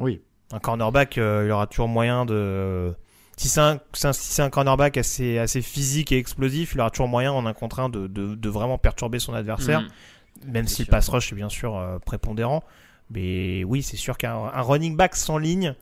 Oui. 0.00 0.20
Un 0.52 0.60
cornerback, 0.60 1.18
euh, 1.18 1.44
il 1.46 1.50
aura 1.50 1.66
toujours 1.66 1.88
moyen 1.88 2.24
de. 2.24 2.94
Si 3.36 3.48
c'est 3.48 3.60
un, 3.60 3.78
si 3.92 4.40
un, 4.40 4.48
cornerback 4.48 4.96
assez, 4.96 5.38
assez 5.38 5.60
physique 5.60 6.10
et 6.10 6.18
explosif, 6.18 6.72
il 6.74 6.80
aura 6.80 6.90
toujours 6.90 7.08
moyen 7.08 7.32
en 7.32 7.44
un 7.44 7.52
contre 7.52 7.80
un 7.80 7.90
de, 7.90 8.06
de, 8.06 8.48
vraiment 8.48 8.78
perturber 8.78 9.18
son 9.18 9.34
adversaire, 9.34 9.82
mm. 9.82 10.52
même 10.52 10.66
si 10.66 10.82
le 10.82 10.88
pass 10.88 11.08
rush 11.10 11.32
est 11.32 11.36
bien 11.36 11.50
sûr 11.50 11.76
euh, 11.76 11.98
prépondérant. 11.98 12.62
Mais 13.10 13.62
oui, 13.64 13.82
c'est 13.82 13.98
sûr 13.98 14.16
qu'un 14.16 14.48
running 14.62 14.96
back 14.96 15.16
sans 15.16 15.36
ligne, 15.36 15.74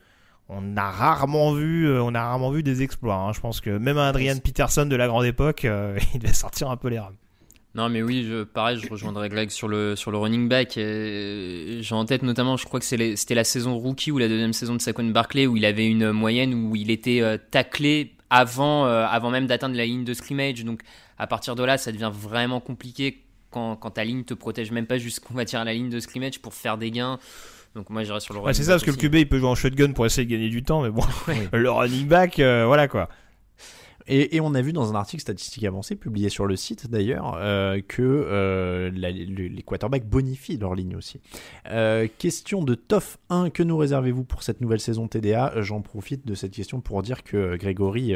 on 0.49 0.77
a 0.77 0.91
rarement 0.91 1.53
vu, 1.53 1.87
euh, 1.87 2.03
on 2.03 2.15
a 2.15 2.23
rarement 2.23 2.51
vu 2.51 2.65
des 2.65 2.83
exploits. 2.83 3.15
Hein. 3.15 3.33
Je 3.33 3.41
pense 3.41 3.61
que 3.61 3.71
même 3.71 3.99
un 3.99 4.09
Adrian 4.09 4.39
Peterson 4.39 4.87
de 4.87 4.97
la 4.97 5.07
grande 5.07 5.25
époque, 5.25 5.63
il 6.15 6.19
devait 6.19 6.33
sortir 6.33 6.71
un 6.71 6.77
peu 6.77 6.89
les 6.89 6.99
rames. 6.99 7.15
Non, 7.75 7.89
mais 7.89 8.03
oui, 8.03 8.25
je, 8.29 8.45
pareil, 8.45 8.79
je 8.79 8.89
rejoindrai 8.89 9.29
Greg 9.29 9.51
sur 9.51 9.67
le, 9.67 9.97
sur 9.97 10.11
le 10.11 10.19
running 10.19 10.49
back. 10.49 10.75
J'ai 10.75 11.83
en 11.91 12.05
tête 12.05 12.23
notamment, 12.23 12.57
je 12.57 12.65
crois 12.65 12.79
que 12.79 12.87
c'était 12.87 13.35
la 13.35 13.45
saison 13.45 13.77
rookie 13.77 14.13
ou 14.13 14.19
la 14.19 14.29
deuxième 14.29 14.53
saison 14.53 14.75
de 14.75 14.81
Saquon 14.81 15.05
Barclay 15.07 15.47
où 15.47 15.57
il 15.57 15.65
avait 15.65 15.87
une 15.87 16.13
moyenne 16.13 16.55
où 16.55 16.77
il 16.77 16.91
était 16.91 17.21
euh, 17.21 17.37
taclé 17.51 18.13
avant, 18.31 18.85
avant 18.85 19.31
même 19.31 19.47
d'atteindre 19.47 19.77
la 19.77 19.87
ligne 19.87 20.05
de 20.05 20.15
scrimmage. 20.15 20.65
Donc 20.65 20.83
à 21.19 21.27
partir 21.27 21.55
de 21.55 21.65
là, 21.65 21.79
ça 21.79 21.93
devient 21.93 22.11
vraiment 22.13 22.61
compliqué 22.61 23.25
quand, 23.55 23.77
ta 23.91 24.05
ligne 24.05 24.25
te 24.25 24.35
protège 24.35 24.73
même 24.73 24.87
pas 24.87 24.99
jusqu'on 24.99 25.35
va 25.35 25.45
dire 25.45 25.61
à 25.61 25.65
la 25.65 25.73
ligne 25.73 25.89
de 25.89 26.01
scrimmage 26.01 26.41
pour 26.41 26.55
faire 26.55 26.77
des 26.77 26.91
gains. 26.91 27.19
Donc 27.75 27.91
moi 27.91 28.05
j'irai 28.05 28.21
sur 28.21 28.35
le 28.35 28.53
C'est 28.53 28.65
ça 28.65 28.73
parce 28.73 28.85
que 28.85 28.91
le 28.91 28.97
QB 28.97 29.15
il 29.15 29.29
peut 29.29 29.39
jouer 29.39 29.49
en 29.49 29.55
shotgun 29.55 29.93
pour 29.93 30.07
essayer 30.07 30.25
de 30.25 30.31
gagner 30.31 30.49
du 30.49 30.63
temps, 30.63 30.83
mais 30.83 30.91
bon, 30.91 31.05
le 31.53 31.71
running 31.71 32.07
back, 32.07 32.39
euh, 32.39 32.65
voilà 32.67 32.89
quoi. 32.89 33.09
Et, 34.07 34.41
on 34.41 34.55
a 34.55 34.61
vu 34.61 34.75
dans 34.75 34.93
un 34.93 34.95
article 34.97 35.23
statistique 35.23 35.65
avancé, 35.65 35.97
publié 35.97 36.29
sur 36.29 36.47
le 36.47 36.57
site 36.57 36.91
d'ailleurs, 36.91 37.37
euh, 37.39 37.81
que 37.87 38.03
euh, 38.03 38.91
les 38.91 39.63
quarterbacks 39.63 40.07
bonifient 40.07 40.59
leur 40.59 40.75
ligne 40.75 40.95
aussi. 40.95 41.21
Euh, 41.71 42.07
question 42.19 42.63
de 42.63 42.75
TOF 42.75 43.19
1, 43.31 43.49
que 43.49 43.63
nous 43.63 43.79
réservez-vous 43.79 44.25
pour 44.25 44.43
cette 44.43 44.61
nouvelle 44.61 44.81
saison 44.81 45.09
TDA 45.09 45.63
J'en 45.63 45.81
profite 45.81 46.27
de 46.27 46.35
cette 46.35 46.53
question 46.53 46.83
pour 46.83 47.03
dire 47.03 47.25
que 47.25 47.57
Grégory, 47.57 48.13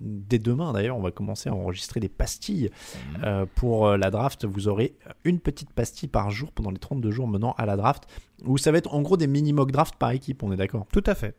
dès 0.00 0.38
demain 0.38 0.72
d'ailleurs, 0.72 0.96
on 0.96 1.02
va 1.02 1.10
commencer 1.10 1.48
à 1.48 1.54
enregistrer 1.54 1.98
des 1.98 2.08
pastilles 2.08 2.70
mmh. 3.18 3.46
pour 3.56 3.96
la 3.96 4.10
draft. 4.10 4.44
Vous 4.44 4.68
aurez 4.68 4.94
une 5.24 5.40
petite 5.40 5.72
pastille 5.72 6.08
par 6.08 6.30
jour 6.30 6.52
pendant 6.52 6.70
les 6.70 6.78
32 6.78 7.10
jours 7.10 7.26
menant 7.26 7.54
à 7.58 7.66
la 7.66 7.76
draft, 7.76 8.04
où 8.44 8.58
ça 8.58 8.70
va 8.70 8.78
être 8.78 8.94
en 8.94 9.02
gros 9.02 9.16
des 9.16 9.26
mini-mock 9.26 9.72
draft 9.72 9.96
par 9.96 10.12
équipe, 10.12 10.44
on 10.44 10.52
est 10.52 10.56
d'accord? 10.56 10.86
Tout 10.92 11.04
à 11.06 11.16
fait. 11.16 11.34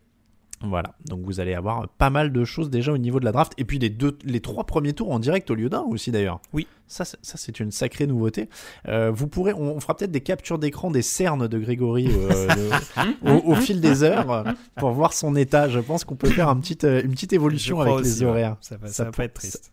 Voilà, 0.61 0.95
donc 1.05 1.21
vous 1.23 1.39
allez 1.39 1.53
avoir 1.53 1.88
pas 1.88 2.09
mal 2.09 2.31
de 2.31 2.43
choses 2.43 2.71
déjà 2.71 2.91
au 2.91 2.97
niveau 2.97 3.19
de 3.19 3.25
la 3.25 3.31
draft. 3.31 3.53
Et 3.57 3.65
puis 3.65 3.77
les, 3.77 3.89
deux, 3.89 4.17
les 4.23 4.39
trois 4.39 4.63
premiers 4.63 4.93
tours 4.93 5.11
en 5.11 5.19
direct 5.19 5.51
au 5.51 5.55
lieu 5.55 5.69
d'un 5.69 5.81
aussi 5.81 6.11
d'ailleurs. 6.11 6.41
Oui. 6.51 6.67
Ça, 6.88 7.03
ça 7.05 7.17
c'est 7.21 7.59
une 7.59 7.69
sacrée 7.69 8.07
nouveauté. 8.07 8.49
Euh, 8.88 9.11
vous 9.11 9.27
pourrez, 9.27 9.53
on, 9.53 9.79
fera 9.79 9.95
peut-être 9.95 10.11
des 10.11 10.21
captures 10.21 10.57
d'écran 10.57 10.89
des 10.89 11.01
cernes 11.01 11.47
de 11.47 11.59
Grégory 11.59 12.09
euh, 12.09 12.47
au, 13.45 13.55
fil 13.55 13.81
des 13.81 14.03
heures 14.03 14.45
pour 14.77 14.91
voir 14.91 15.13
son 15.13 15.35
état. 15.35 15.69
Je 15.69 15.79
pense 15.79 16.05
qu'on 16.05 16.15
peut 16.15 16.29
faire 16.29 16.49
un 16.49 16.55
petit, 16.57 16.77
euh, 16.85 17.01
une 17.03 17.11
petite 17.11 17.34
évolution 17.34 17.81
avec 17.81 18.03
les 18.03 18.23
horaires. 18.23 18.55
Ça, 18.61 18.77
va, 18.77 18.88
ça, 18.88 19.03
va 19.03 19.11
pas 19.11 19.25
être 19.25 19.34
triste. 19.34 19.71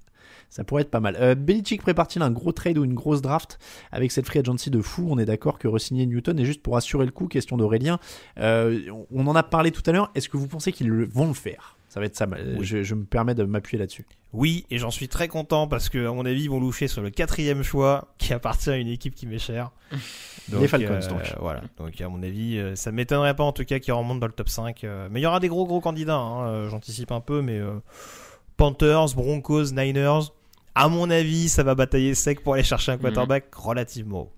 Ça 0.54 0.62
pourrait 0.62 0.82
être 0.82 0.90
pas 0.92 1.00
mal. 1.00 1.16
Euh, 1.18 1.34
Belichick 1.34 1.82
prépare-t-il 1.82 2.22
un 2.22 2.30
gros 2.30 2.52
trade 2.52 2.78
ou 2.78 2.84
une 2.84 2.94
grosse 2.94 3.20
draft 3.20 3.58
avec 3.90 4.12
cette 4.12 4.24
free 4.24 4.38
agency 4.38 4.70
de 4.70 4.80
fou? 4.80 5.04
On 5.10 5.18
est 5.18 5.24
d'accord 5.24 5.58
que 5.58 5.66
re-signer 5.66 6.06
Newton 6.06 6.38
est 6.38 6.44
juste 6.44 6.62
pour 6.62 6.76
assurer 6.76 7.06
le 7.06 7.10
coup. 7.10 7.26
Question 7.26 7.56
d'Aurélien. 7.56 7.98
Euh, 8.38 8.80
on 9.10 9.26
en 9.26 9.34
a 9.34 9.42
parlé 9.42 9.72
tout 9.72 9.82
à 9.86 9.90
l'heure. 9.90 10.12
Est-ce 10.14 10.28
que 10.28 10.36
vous 10.36 10.46
pensez 10.46 10.70
qu'ils 10.70 10.92
vont 10.92 11.26
le 11.26 11.34
faire? 11.34 11.76
Ça 11.88 11.98
va 11.98 12.06
être 12.06 12.14
ça. 12.14 12.28
Je, 12.60 12.94
me 12.94 13.02
permets 13.02 13.34
de 13.34 13.42
m'appuyer 13.42 13.80
là-dessus. 13.80 14.06
Oui, 14.32 14.64
et 14.70 14.78
j'en 14.78 14.92
suis 14.92 15.08
très 15.08 15.26
content 15.26 15.66
parce 15.66 15.88
que, 15.88 16.06
à 16.06 16.12
mon 16.12 16.24
avis, 16.24 16.44
ils 16.44 16.50
vont 16.50 16.60
loucher 16.60 16.86
sur 16.86 17.02
le 17.02 17.10
quatrième 17.10 17.64
choix 17.64 18.14
qui 18.18 18.32
appartient 18.32 18.70
à 18.70 18.76
une 18.76 18.86
équipe 18.86 19.16
qui 19.16 19.26
m'est 19.26 19.40
chère. 19.40 19.72
les 20.52 20.68
Falcons, 20.68 20.92
euh, 20.92 21.08
donc. 21.08 21.34
Voilà. 21.40 21.62
Donc, 21.78 22.00
à 22.00 22.08
mon 22.08 22.22
avis, 22.22 22.58
euh, 22.58 22.76
ça 22.76 22.92
m'étonnerait 22.92 23.34
pas 23.34 23.42
en 23.42 23.52
tout 23.52 23.64
cas 23.64 23.80
qu'ils 23.80 23.92
remontent 23.92 24.20
dans 24.20 24.28
le 24.28 24.32
top 24.32 24.48
5. 24.48 24.86
mais 25.10 25.18
il 25.18 25.22
y 25.24 25.26
aura 25.26 25.40
des 25.40 25.48
gros, 25.48 25.66
gros 25.66 25.80
candidats. 25.80 26.14
Hein, 26.14 26.68
j'anticipe 26.68 27.10
un 27.10 27.20
peu, 27.20 27.42
mais 27.42 27.60
Panthers, 28.56 29.16
Broncos, 29.16 29.72
Niners. 29.72 30.30
À 30.74 30.88
mon 30.88 31.08
avis, 31.10 31.48
ça 31.48 31.62
va 31.62 31.74
batailler 31.74 32.14
sec 32.14 32.42
pour 32.42 32.54
aller 32.54 32.64
chercher 32.64 32.92
un 32.92 32.98
quarterback 32.98 33.54
relativement 33.54 34.22
haut. 34.22 34.32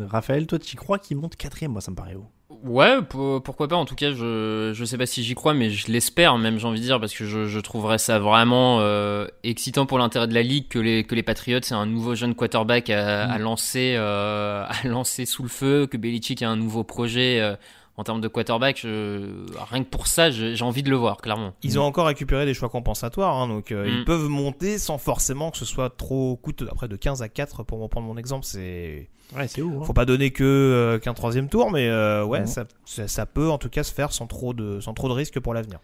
Raphaël, 0.00 0.46
toi, 0.46 0.58
tu 0.58 0.76
crois 0.76 0.98
qu'il 0.98 1.16
monte 1.16 1.36
quatrième 1.36 1.72
Moi, 1.72 1.80
ça 1.80 1.90
me 1.90 1.96
paraît 1.96 2.14
haut. 2.14 2.30
Ouais, 2.64 2.98
pourquoi 3.04 3.68
pas. 3.68 3.76
En 3.76 3.84
tout 3.84 3.94
cas, 3.94 4.10
je 4.10 4.72
je 4.74 4.84
sais 4.84 4.98
pas 4.98 5.06
si 5.06 5.22
j'y 5.22 5.34
crois, 5.34 5.54
mais 5.54 5.70
je 5.70 5.92
l'espère 5.92 6.38
même, 6.38 6.58
j'ai 6.58 6.66
envie 6.66 6.80
de 6.80 6.84
dire, 6.84 6.98
parce 6.98 7.14
que 7.14 7.24
je, 7.24 7.46
je 7.46 7.60
trouverais 7.60 7.98
ça 7.98 8.18
vraiment 8.18 8.78
euh, 8.80 9.28
excitant 9.44 9.86
pour 9.86 9.98
l'intérêt 9.98 10.26
de 10.26 10.34
la 10.34 10.42
ligue 10.42 10.66
que 10.68 10.78
les 10.78 11.04
que 11.04 11.14
les 11.14 11.22
Patriots 11.22 11.60
aient 11.60 11.72
un 11.72 11.86
nouveau 11.86 12.14
jeune 12.16 12.34
quarterback 12.34 12.90
à, 12.90 13.30
à 13.30 13.38
lancer 13.38 13.94
euh, 13.96 14.64
à 14.68 14.88
lancer 14.88 15.24
sous 15.24 15.42
le 15.44 15.48
feu, 15.48 15.86
que 15.86 15.96
Belichick 15.96 16.42
ait 16.42 16.46
un 16.46 16.56
nouveau 16.56 16.82
projet 16.82 17.38
euh, 17.40 17.54
en 17.98 18.04
termes 18.04 18.20
de 18.20 18.28
quarterback, 18.28 18.82
rien 18.84 19.82
que 19.82 19.88
pour 19.88 20.06
ça, 20.06 20.30
j'ai 20.30 20.62
envie 20.62 20.84
de 20.84 20.88
le 20.88 20.94
voir, 20.94 21.16
clairement. 21.16 21.52
Ils 21.64 21.80
ont 21.80 21.82
encore 21.82 22.06
récupéré 22.06 22.46
des 22.46 22.54
choix 22.54 22.68
compensatoires, 22.68 23.34
hein, 23.36 23.48
donc 23.48 23.72
euh, 23.72 23.88
ils 23.88 24.02
mm. 24.02 24.04
peuvent 24.04 24.28
monter 24.28 24.78
sans 24.78 24.98
forcément 24.98 25.50
que 25.50 25.58
ce 25.58 25.64
soit 25.64 25.90
trop 25.90 26.36
coûteux. 26.36 26.68
Après, 26.70 26.86
de 26.86 26.94
15 26.94 27.22
à 27.22 27.28
4, 27.28 27.64
pour 27.64 27.80
reprendre 27.80 28.06
mon 28.06 28.16
exemple, 28.16 28.44
c'est. 28.46 29.08
Ouais, 29.36 29.48
c'est 29.48 29.62
où 29.62 29.80
hein. 29.82 29.84
Faut 29.84 29.92
pas 29.94 30.04
donner 30.04 30.30
que 30.30 30.44
euh, 30.44 31.00
qu'un 31.00 31.12
troisième 31.12 31.48
tour, 31.48 31.72
mais 31.72 31.88
euh, 31.88 32.24
ouais, 32.24 32.46
ça, 32.46 32.66
ça, 32.84 33.26
peut 33.26 33.50
en 33.50 33.58
tout 33.58 33.68
cas 33.68 33.82
se 33.82 33.92
faire 33.92 34.12
sans 34.12 34.28
trop 34.28 34.54
de, 34.54 34.78
sans 34.78 34.94
trop 34.94 35.08
de 35.08 35.14
risques 35.14 35.40
pour 35.40 35.52
l'avenir. 35.52 35.80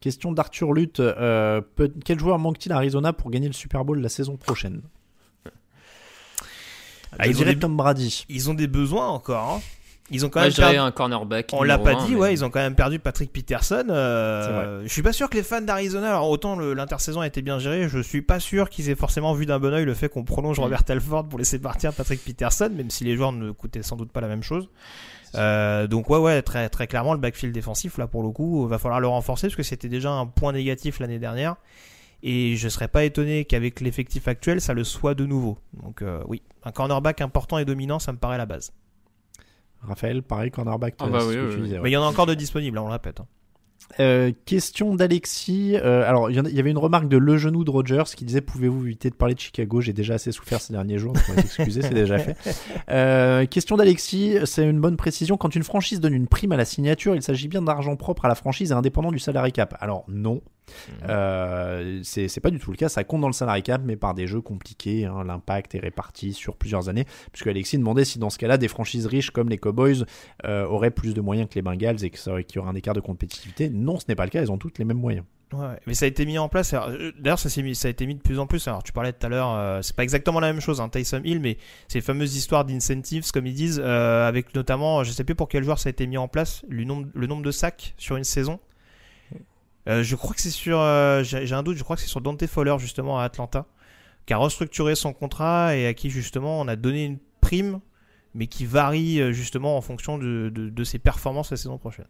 Question 0.00 0.32
d'Arthur 0.32 0.74
Lutte. 0.74 1.00
euh, 1.00 1.62
peut- 1.62 1.92
quel 2.04 2.18
joueur 2.18 2.38
manque-t-il 2.38 2.72
à 2.72 2.76
Arizona 2.76 3.14
pour 3.14 3.30
gagner 3.30 3.46
le 3.48 3.54
Super 3.54 3.86
Bowl 3.86 3.98
la 3.98 4.10
saison 4.10 4.36
prochaine? 4.36 4.82
Ah, 7.18 7.24
Je 7.24 7.30
ils 7.30 7.40
ont 7.40 7.44
des- 7.46 7.58
Tom 7.58 7.76
Brady. 7.78 8.26
Ils 8.28 8.50
ont 8.50 8.54
des 8.54 8.68
besoins 8.68 9.08
encore. 9.08 9.54
hein. 9.54 9.60
Ils 10.10 10.26
ont 10.26 10.28
quand 10.28 10.40
même 10.40 10.52
perdu- 10.52 10.76
un 10.78 10.90
cornerback. 10.90 11.50
On 11.52 11.62
l'a 11.62 11.78
pas 11.78 11.94
dit, 11.94 12.12
mais- 12.12 12.16
ouais, 12.20 12.32
ils 12.32 12.44
ont 12.44 12.50
quand 12.50 12.58
même 12.60 12.74
perdu 12.74 12.98
Patrick 12.98 13.32
Peterson. 13.32 13.84
euh, 13.90 14.82
je 14.82 14.88
suis 14.88 15.02
pas 15.02 15.12
sûr 15.12 15.30
que 15.30 15.36
les 15.36 15.42
fans 15.42 15.60
d'Arizona, 15.60 16.08
alors 16.08 16.28
autant 16.30 16.58
l'intersaison 16.58 17.20
a 17.20 17.26
été 17.26 17.42
bien 17.42 17.58
gérée, 17.58 17.88
je 17.88 17.98
suis 18.00 18.22
pas 18.22 18.40
sûr 18.40 18.68
qu'ils 18.70 18.90
aient 18.90 18.94
forcément 18.96 19.32
vu 19.34 19.46
d'un 19.46 19.58
bon 19.60 19.72
oeil 19.72 19.84
le 19.84 19.94
fait 19.94 20.08
qu'on 20.08 20.24
prolonge 20.24 20.58
Mm. 20.58 20.62
Robert 20.62 20.82
Alford 20.88 21.28
pour 21.28 21.38
laisser 21.38 21.58
partir 21.58 21.92
Patrick 21.92 22.24
Peterson, 22.24 22.70
même 22.74 22.90
si 22.90 23.04
les 23.04 23.14
joueurs 23.16 23.32
ne 23.32 23.50
coûtaient 23.52 23.82
sans 23.82 23.96
doute 23.96 24.10
pas 24.10 24.20
la 24.20 24.28
même 24.28 24.42
chose. 24.42 24.68
Euh, 25.36 25.86
donc 25.86 26.10
ouais, 26.10 26.18
ouais, 26.18 26.42
très 26.42 26.68
très 26.68 26.88
clairement 26.88 27.12
le 27.14 27.20
backfield 27.20 27.54
défensif 27.54 27.98
là 27.98 28.08
pour 28.08 28.24
le 28.24 28.30
coup, 28.30 28.66
va 28.66 28.78
falloir 28.78 28.98
le 29.00 29.06
renforcer 29.06 29.46
parce 29.46 29.54
que 29.56 29.62
c'était 29.62 29.88
déjà 29.88 30.10
un 30.10 30.26
point 30.26 30.52
négatif 30.52 30.98
l'année 30.98 31.20
dernière. 31.20 31.54
Et 32.22 32.56
je 32.56 32.68
serais 32.68 32.88
pas 32.88 33.04
étonné 33.04 33.44
qu'avec 33.46 33.80
l'effectif 33.80 34.28
actuel, 34.28 34.60
ça 34.60 34.74
le 34.74 34.84
soit 34.84 35.14
de 35.14 35.24
nouveau. 35.24 35.56
Donc 35.82 36.02
euh, 36.02 36.20
oui, 36.26 36.42
un 36.64 36.72
cornerback 36.72 37.20
important 37.20 37.58
et 37.58 37.64
dominant, 37.64 37.98
ça 37.98 38.12
me 38.12 38.18
paraît 38.18 38.38
la 38.38 38.44
base. 38.46 38.72
Raphaël, 39.82 40.22
pareil, 40.22 40.50
cornerback. 40.50 40.94
Ah 40.98 41.08
bah 41.08 41.20
oui, 41.26 41.36
oui, 41.36 41.54
oui. 41.56 41.62
disais. 41.62 41.80
Mais 41.80 41.90
il 41.90 41.92
y 41.92 41.96
en 41.96 42.02
a 42.02 42.06
encore 42.06 42.26
de 42.26 42.34
disponibles, 42.34 42.76
là, 42.76 42.82
on 42.82 42.86
le 42.86 42.92
répète. 42.92 43.20
hein. 43.20 43.26
Euh, 43.98 44.30
question 44.44 44.94
d'Alexis. 44.94 45.74
Euh, 45.76 46.08
alors, 46.08 46.30
il 46.30 46.36
y 46.36 46.60
avait 46.60 46.70
une 46.70 46.78
remarque 46.78 47.08
de 47.08 47.16
Le 47.16 47.36
Genou 47.38 47.64
de 47.64 47.70
Rogers 47.70 48.04
qui 48.14 48.24
disait 48.24 48.40
Pouvez-vous 48.40 48.84
éviter 48.86 49.10
de 49.10 49.16
parler 49.16 49.34
de 49.34 49.40
Chicago? 49.40 49.80
J'ai 49.80 49.92
déjà 49.92 50.14
assez 50.14 50.30
souffert 50.30 50.60
ces 50.60 50.72
derniers 50.72 50.98
jours, 50.98 51.12
donc 51.14 51.22
on 51.28 51.32
va 51.32 51.42
s'excuser, 51.42 51.82
c'est 51.82 51.94
déjà 51.94 52.18
fait. 52.18 52.36
Euh, 52.90 53.46
question 53.46 53.76
d'Alexis 53.76 54.36
C'est 54.44 54.68
une 54.68 54.80
bonne 54.80 54.96
précision. 54.96 55.36
Quand 55.36 55.54
une 55.54 55.62
franchise 55.62 56.00
donne 56.00 56.14
une 56.14 56.26
prime 56.28 56.52
à 56.52 56.56
la 56.56 56.64
signature, 56.64 57.14
il 57.14 57.22
s'agit 57.22 57.48
bien 57.48 57.62
d'argent 57.62 57.96
propre 57.96 58.24
à 58.24 58.28
la 58.28 58.34
franchise 58.34 58.70
et 58.70 58.74
indépendant 58.74 59.10
du 59.12 59.18
salary 59.18 59.52
cap. 59.52 59.76
Alors, 59.80 60.04
non. 60.08 60.40
Euh, 61.08 62.00
c'est 62.02 62.28
c'est 62.28 62.40
pas 62.40 62.50
du 62.50 62.58
tout 62.58 62.70
le 62.70 62.76
cas, 62.76 62.88
ça 62.88 63.04
compte 63.04 63.20
dans 63.20 63.26
le 63.26 63.32
salary 63.32 63.62
cap, 63.62 63.82
mais 63.84 63.96
par 63.96 64.14
des 64.14 64.26
jeux 64.26 64.40
compliqués. 64.40 65.04
hein. 65.06 65.24
L'impact 65.24 65.74
est 65.74 65.80
réparti 65.80 66.32
sur 66.32 66.56
plusieurs 66.56 66.88
années. 66.88 67.04
Puisque 67.32 67.46
Alexis 67.46 67.78
demandait 67.78 68.04
si 68.04 68.18
dans 68.18 68.30
ce 68.30 68.38
cas-là, 68.38 68.58
des 68.58 68.68
franchises 68.68 69.06
riches 69.06 69.30
comme 69.30 69.48
les 69.48 69.58
Cowboys 69.58 70.04
euh, 70.44 70.64
auraient 70.66 70.90
plus 70.90 71.14
de 71.14 71.20
moyens 71.20 71.48
que 71.48 71.54
les 71.54 71.62
Bengals 71.62 72.04
et 72.04 72.10
que 72.10 72.18
ça 72.18 72.32
aurait- 72.32 72.44
qu'il 72.44 72.56
y 72.56 72.58
aurait 72.60 72.70
un 72.70 72.74
écart 72.74 72.94
de 72.94 73.00
compétitivité. 73.00 73.68
Non, 73.70 73.98
ce 73.98 74.04
n'est 74.08 74.14
pas 74.14 74.24
le 74.24 74.30
cas, 74.30 74.42
ils 74.42 74.50
ont 74.52 74.58
toutes 74.58 74.78
les 74.78 74.84
mêmes 74.84 74.98
moyens. 74.98 75.24
Ouais, 75.52 75.74
mais 75.84 75.94
ça 75.94 76.04
a 76.04 76.08
été 76.08 76.24
mis 76.26 76.38
en 76.38 76.48
place. 76.48 76.72
euh, 76.74 77.10
D'ailleurs, 77.18 77.40
ça, 77.40 77.48
mis- 77.60 77.74
ça 77.74 77.88
a 77.88 77.90
été 77.90 78.06
mis 78.06 78.14
de 78.14 78.20
plus 78.20 78.38
en 78.38 78.46
plus. 78.46 78.68
Alors, 78.68 78.84
tu 78.84 78.92
parlais 78.92 79.12
tout 79.12 79.26
à 79.26 79.28
l'heure, 79.28 79.52
euh, 79.52 79.82
c'est 79.82 79.96
pas 79.96 80.04
exactement 80.04 80.38
la 80.38 80.52
même 80.52 80.60
chose, 80.60 80.80
hein, 80.80 80.88
Tyson 80.88 81.20
Hill, 81.24 81.40
mais 81.40 81.58
c'est 81.88 81.98
les 81.98 82.02
fameuses 82.02 82.36
histoires 82.36 82.64
d'incentives, 82.64 83.28
comme 83.32 83.46
ils 83.48 83.54
disent, 83.54 83.82
euh, 83.84 84.28
avec 84.28 84.54
notamment, 84.54 85.02
je 85.02 85.10
sais 85.10 85.24
plus 85.24 85.34
pour 85.34 85.48
quel 85.48 85.64
joueur 85.64 85.80
ça 85.80 85.88
a 85.88 85.90
été 85.90 86.06
mis 86.06 86.18
en 86.18 86.28
place, 86.28 86.62
le 86.68 86.84
nombre, 86.84 87.08
le 87.12 87.26
nombre 87.26 87.42
de 87.42 87.50
sacs 87.50 87.94
sur 87.98 88.16
une 88.16 88.22
saison. 88.22 88.60
Euh, 89.88 90.02
je 90.02 90.14
crois 90.16 90.34
que 90.34 90.40
c'est 90.42 90.50
sur, 90.50 90.78
euh, 90.78 91.22
j'ai 91.22 91.52
un 91.54 91.62
doute, 91.62 91.76
je 91.76 91.82
crois 91.82 91.96
que 91.96 92.02
c'est 92.02 92.08
sur 92.08 92.20
Dante 92.20 92.46
Fowler 92.46 92.76
justement 92.78 93.18
à 93.18 93.24
Atlanta, 93.24 93.66
qui 94.26 94.34
a 94.34 94.36
restructuré 94.36 94.94
son 94.94 95.12
contrat 95.12 95.74
et 95.76 95.86
à 95.86 95.94
qui 95.94 96.10
justement 96.10 96.60
on 96.60 96.68
a 96.68 96.76
donné 96.76 97.04
une 97.06 97.18
prime, 97.40 97.80
mais 98.34 98.46
qui 98.46 98.66
varie 98.66 99.20
euh, 99.20 99.32
justement 99.32 99.76
en 99.76 99.80
fonction 99.80 100.18
de, 100.18 100.50
de- 100.54 100.68
de 100.68 100.84
ses 100.84 100.98
performances 100.98 101.50
la 101.50 101.56
saison 101.56 101.78
prochaine. 101.78 102.04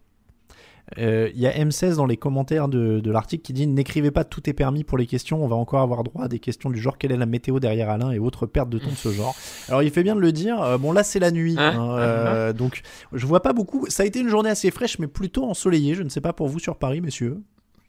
Euh, 0.97 1.29
Il 1.33 1.39
y 1.39 1.47
a 1.47 1.51
M16 1.51 1.95
dans 1.95 2.07
les 2.07 2.17
commentaires 2.17 2.67
de, 2.67 2.99
de 2.99 3.11
l'article 3.11 3.43
qui 3.43 3.53
dit 3.53 3.67
N'écrivez 3.67 4.11
pas 4.11 4.23
tout 4.25 4.49
est 4.49 4.53
permis 4.53 4.83
pour 4.83 4.97
les 4.97 5.05
questions, 5.05 5.41
on 5.43 5.47
va 5.47 5.55
encore 5.55 5.79
avoir 5.81 6.03
droit 6.03 6.25
à 6.25 6.27
des 6.27 6.39
questions 6.39 6.69
du 6.71 6.79
genre 6.81 6.97
quelle 6.97 7.11
est 7.11 7.17
la 7.17 7.25
météo 7.27 7.59
derrière 7.59 7.89
Alain 7.89 8.11
et 8.11 8.19
autres 8.19 8.47
pertes 8.47 8.69
de 8.69 8.79
temps 8.79 8.89
de 8.89 8.95
ce 8.95 9.11
genre. 9.11 9.35
Alors 9.69 9.83
il 9.83 9.91
fait 9.91 10.03
bien 10.03 10.15
de 10.15 10.19
le 10.21 10.31
dire, 10.31 10.59
euh, 10.61 10.77
bon 10.77 10.91
là 10.91 11.03
c'est 11.03 11.19
la 11.19 11.31
nuit, 11.31 11.55
Hein 11.57 11.73
hein, 11.77 11.97
euh, 11.99 12.53
donc 12.53 12.81
je 13.13 13.25
vois 13.25 13.41
pas 13.41 13.53
beaucoup. 13.53 13.85
Ça 13.89 14.03
a 14.03 14.05
été 14.05 14.19
une 14.19 14.27
journée 14.27 14.49
assez 14.49 14.71
fraîche 14.71 14.99
mais 14.99 15.07
plutôt 15.07 15.45
ensoleillée, 15.49 15.93
je 15.95 16.03
ne 16.03 16.09
sais 16.09 16.19
pas 16.21 16.33
pour 16.33 16.47
vous 16.49 16.59
sur 16.59 16.75
Paris 16.75 16.99
messieurs. 16.99 17.39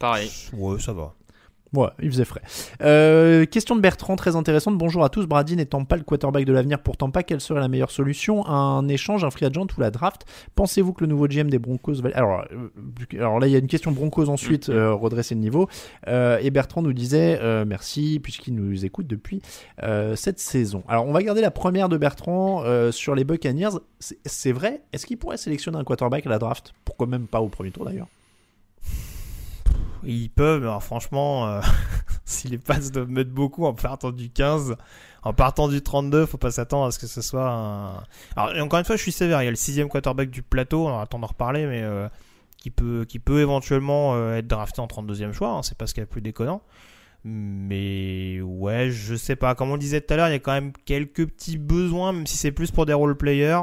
Pareil. 0.03 0.31
Ouais, 0.53 0.81
ça 0.81 0.93
va. 0.93 1.15
Ouais, 1.75 1.87
il 2.03 2.11
faisait 2.11 2.25
frais. 2.25 2.43
Euh, 2.83 3.47
question 3.47 3.77
de 3.77 3.81
Bertrand, 3.81 4.17
très 4.17 4.35
intéressante. 4.35 4.77
Bonjour 4.77 5.05
à 5.05 5.09
tous. 5.09 5.27
Brady 5.27 5.55
n'étant 5.55 5.85
pas 5.85 5.97
le 5.97 6.03
quarterback 6.03 6.45
de 6.45 6.53
l'avenir, 6.53 6.83
pourtant 6.83 7.11
pas, 7.13 7.23
quelle 7.23 7.41
serait 7.41 7.61
la 7.61 7.69
meilleure 7.69 7.93
solution? 7.93 8.45
Un 8.49 8.89
échange, 8.89 9.23
un 9.25 9.31
free 9.31 9.47
agent 9.47 9.63
ou 9.79 9.81
la 9.81 9.93
draft? 9.93 10.27
Pensez-vous 10.57 10.93
que 10.93 11.03
le 11.03 11.07
nouveau 11.07 11.29
GM 11.29 11.49
des 11.49 11.61
Broncos 11.61 11.95
va... 12.03 12.11
Alors, 12.15 12.45
euh, 12.53 12.69
alors 13.17 13.39
là, 13.39 13.47
il 13.47 13.53
y 13.53 13.55
a 13.55 13.59
une 13.61 13.69
question 13.69 13.93
Broncos 13.93 14.29
ensuite, 14.29 14.71
euh, 14.71 14.93
redresser 14.93 15.37
le 15.37 15.41
niveau. 15.41 15.69
Euh, 16.09 16.37
et 16.43 16.51
Bertrand 16.51 16.83
nous 16.83 16.93
disait 16.93 17.39
euh, 17.41 17.65
merci, 17.65 18.19
puisqu'il 18.21 18.57
nous 18.57 18.85
écoute 18.85 19.07
depuis 19.07 19.41
euh, 19.85 20.17
cette 20.17 20.41
saison. 20.41 20.83
Alors, 20.89 21.07
on 21.07 21.13
va 21.13 21.23
garder 21.23 21.41
la 21.43 21.53
première 21.53 21.89
de 21.89 21.97
Bertrand 21.97 22.65
euh, 22.65 22.91
sur 22.91 23.15
les 23.15 23.23
Buccaneers. 23.25 23.79
C'est- 24.01 24.19
C'est 24.27 24.53
vrai? 24.53 24.83
Est-ce 24.93 25.07
qu'il 25.07 25.17
pourrait 25.17 25.37
sélectionner 25.39 25.79
un 25.79 25.85
quarterback 25.85 26.27
à 26.27 26.29
la 26.29 26.39
draft? 26.41 26.75
Pourquoi 26.85 27.07
même 27.07 27.29
pas 27.29 27.41
au 27.41 27.49
premier 27.49 27.71
tour 27.71 27.85
d'ailleurs? 27.87 28.09
Ils 30.05 30.31
peuvent, 30.31 30.61
mais 30.61 30.67
alors 30.67 30.83
franchement, 30.83 31.47
euh, 31.47 31.61
si 32.25 32.49
les 32.49 32.59
passes 32.59 32.91
doivent 32.91 33.11
mettre 33.11 33.31
beaucoup 33.31 33.67
en 33.67 33.75
partant 33.75 34.11
du 34.11 34.31
15, 34.31 34.77
en 35.23 35.33
partant 35.33 35.69
du 35.69 35.83
32, 35.83 36.27
faut 36.27 36.39
pas 36.39 36.51
s'attendre 36.51 36.87
à 36.87 36.91
ce 36.91 36.99
que 36.99 37.07
ce 37.07 37.23
soit 37.23 37.49
un. 37.49 38.03
Alors, 38.37 38.65
encore 38.65 38.79
une 38.79 38.85
fois, 38.85 38.97
je 38.97 39.03
suis 39.03 39.13
sévère. 39.13 39.43
Il 39.43 39.45
y 39.45 39.49
a 39.49 39.51
le 39.51 39.57
sixième 39.57 39.89
quarterback 39.89 40.31
du 40.31 40.43
plateau, 40.43 40.89
on 40.89 40.91
va 40.91 41.03
attendre 41.03 41.23
d'en 41.23 41.29
reparler, 41.29 41.67
mais 41.67 41.83
euh, 41.83 42.09
qui, 42.57 42.71
peut, 42.71 43.05
qui 43.09 43.19
peut 43.19 43.41
éventuellement 43.41 44.15
euh, 44.15 44.37
être 44.37 44.49
drafté 44.49 44.81
en 44.81 44.87
32e 44.87 45.33
choix. 45.33 45.51
hein, 45.51 45.63
c'est 45.63 45.79
pas 45.79 45.87
ce 45.87 45.95
qu'il 45.95 46.01
y 46.01 46.05
a 46.05 46.07
de 46.07 46.11
plus 46.11 46.23
déconnant. 46.23 46.63
Mais 47.25 48.41
ouais, 48.41 48.91
je 48.91 49.15
sais 49.15 49.37
pas. 49.37 49.55
Comme 49.55 49.71
on 49.71 49.77
disait 49.77 50.01
tout 50.01 50.13
à 50.15 50.17
l'heure, 50.17 50.29
il 50.29 50.33
y 50.33 50.37
a 50.37 50.41
quand 50.41 50.53
même 50.53 50.73
quelques 50.85 51.27
petits 51.27 51.57
besoins, 51.57 52.13
même 52.13 52.27
si 52.27 52.37
c'est 52.37 52.51
plus 52.51 52.73
pour 52.73 52.85
des 52.85 52.93
role 52.93 53.17
players. 53.17 53.63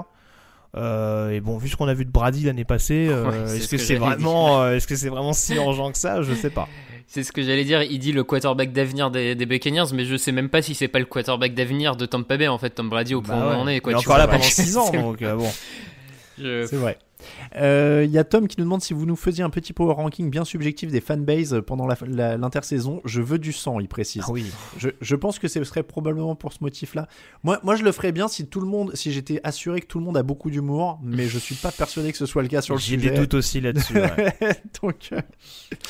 Euh, 0.77 1.31
et 1.31 1.39
bon, 1.39 1.57
vu 1.57 1.67
ce 1.67 1.75
qu'on 1.75 1.87
a 1.87 1.93
vu 1.93 2.05
de 2.05 2.11
Brady 2.11 2.45
l'année 2.45 2.63
passée, 2.65 3.07
euh, 3.09 3.29
Ouais, 3.29 3.55
est-ce 3.55 3.65
ce 3.65 3.71
que 3.71 3.75
que 3.77 3.81
c'est 3.81 3.95
vraiment, 3.95 4.61
euh, 4.61 4.75
est-ce 4.75 4.85
que 4.87 4.95
c'est 4.95 5.09
vraiment 5.09 5.33
si 5.33 5.55
urgent 5.55 5.91
que 5.91 5.97
ça? 5.97 6.21
Je 6.21 6.33
sais 6.33 6.49
pas. 6.51 6.67
C'est 7.11 7.23
ce 7.23 7.31
que 7.31 7.41
j'allais 7.41 7.63
dire. 7.63 7.81
Il 7.81 7.97
dit 7.97 8.11
le 8.11 8.23
quarterback 8.23 8.71
d'avenir 8.71 9.09
des, 9.09 9.33
des 9.33 9.47
Buccaneers, 9.47 9.85
mais 9.95 10.05
je 10.05 10.15
sais 10.15 10.31
même 10.31 10.47
pas 10.47 10.61
si 10.61 10.75
c'est 10.75 10.87
pas 10.87 10.99
le 10.99 11.05
quarterback 11.05 11.55
d'avenir 11.55 11.95
de 11.95 12.05
Tampa 12.05 12.37
Bay. 12.37 12.47
En 12.47 12.59
fait, 12.59 12.69
Tom 12.69 12.87
Brady 12.87 13.15
au 13.15 13.23
point 13.23 13.35
Bah 13.35 13.45
où 13.47 13.49
ouais. 13.49 13.55
on 13.55 13.61
en 13.61 13.67
est. 13.67 13.79
Quoi, 13.79 13.93
Il 13.93 13.95
est 13.95 13.99
tu 14.01 14.05
encore 14.07 14.19
là 14.19 14.27
pendant 14.27 14.43
6 14.43 14.77
ans, 14.77 14.91
donc 14.91 15.23
bon. 15.23 15.49
je- 16.37 16.67
C'est 16.67 16.75
vrai. 16.75 16.99
Euh, 17.55 18.03
Il 18.05 18.11
y 18.11 18.17
a 18.17 18.23
Tom 18.23 18.47
qui 18.47 18.55
nous 18.59 18.63
demande 18.63 18.81
si 18.81 18.93
vous 18.93 19.05
nous 19.05 19.15
faisiez 19.15 19.43
un 19.43 19.49
petit 19.49 19.73
power 19.73 19.93
ranking 19.95 20.29
bien 20.29 20.45
subjectif 20.45 20.91
des 20.91 21.01
fanbases 21.01 21.61
pendant 21.65 21.85
la- 21.87 21.97
la- 22.07 22.37
l'intersaison. 22.37 23.01
Je 23.05 23.21
veux 23.21 23.39
du 23.39 23.51
sang, 23.53 23.79
il 23.79 23.87
précise. 23.87 24.23
Ah 24.27 24.31
oui. 24.31 24.45
Je, 24.77 24.89
je 25.01 25.15
pense 25.15 25.39
que 25.39 25.47
ce 25.47 25.63
serait 25.63 25.83
probablement 25.83 26.35
pour 26.35 26.53
ce 26.53 26.59
motif-là. 26.61 27.07
Moi, 27.43 27.59
moi, 27.63 27.75
je 27.75 27.83
le 27.83 27.91
ferais 27.91 28.11
bien 28.11 28.27
si 28.27 28.47
tout 28.47 28.61
le 28.61 28.67
monde, 28.67 28.95
si 28.95 29.11
j'étais 29.11 29.41
assuré 29.43 29.81
que 29.81 29.87
tout 29.87 29.99
le 29.99 30.05
monde 30.05 30.17
a 30.17 30.23
beaucoup 30.23 30.49
d'humour, 30.49 30.99
mais 31.03 31.27
je 31.27 31.37
suis 31.39 31.55
pas 31.55 31.71
persuadé 31.71 32.11
que 32.11 32.17
ce 32.17 32.25
soit 32.25 32.41
le 32.41 32.47
cas 32.47 32.61
sur 32.61 32.75
le 32.75 32.79
J'ai 32.79 32.95
sujet. 32.97 33.09
des 33.11 33.17
doutes 33.17 33.33
aussi 33.33 33.59
là-dessus. 33.61 33.93
ouais. 33.95 34.33
donc, 34.81 35.09
euh, 35.11 35.21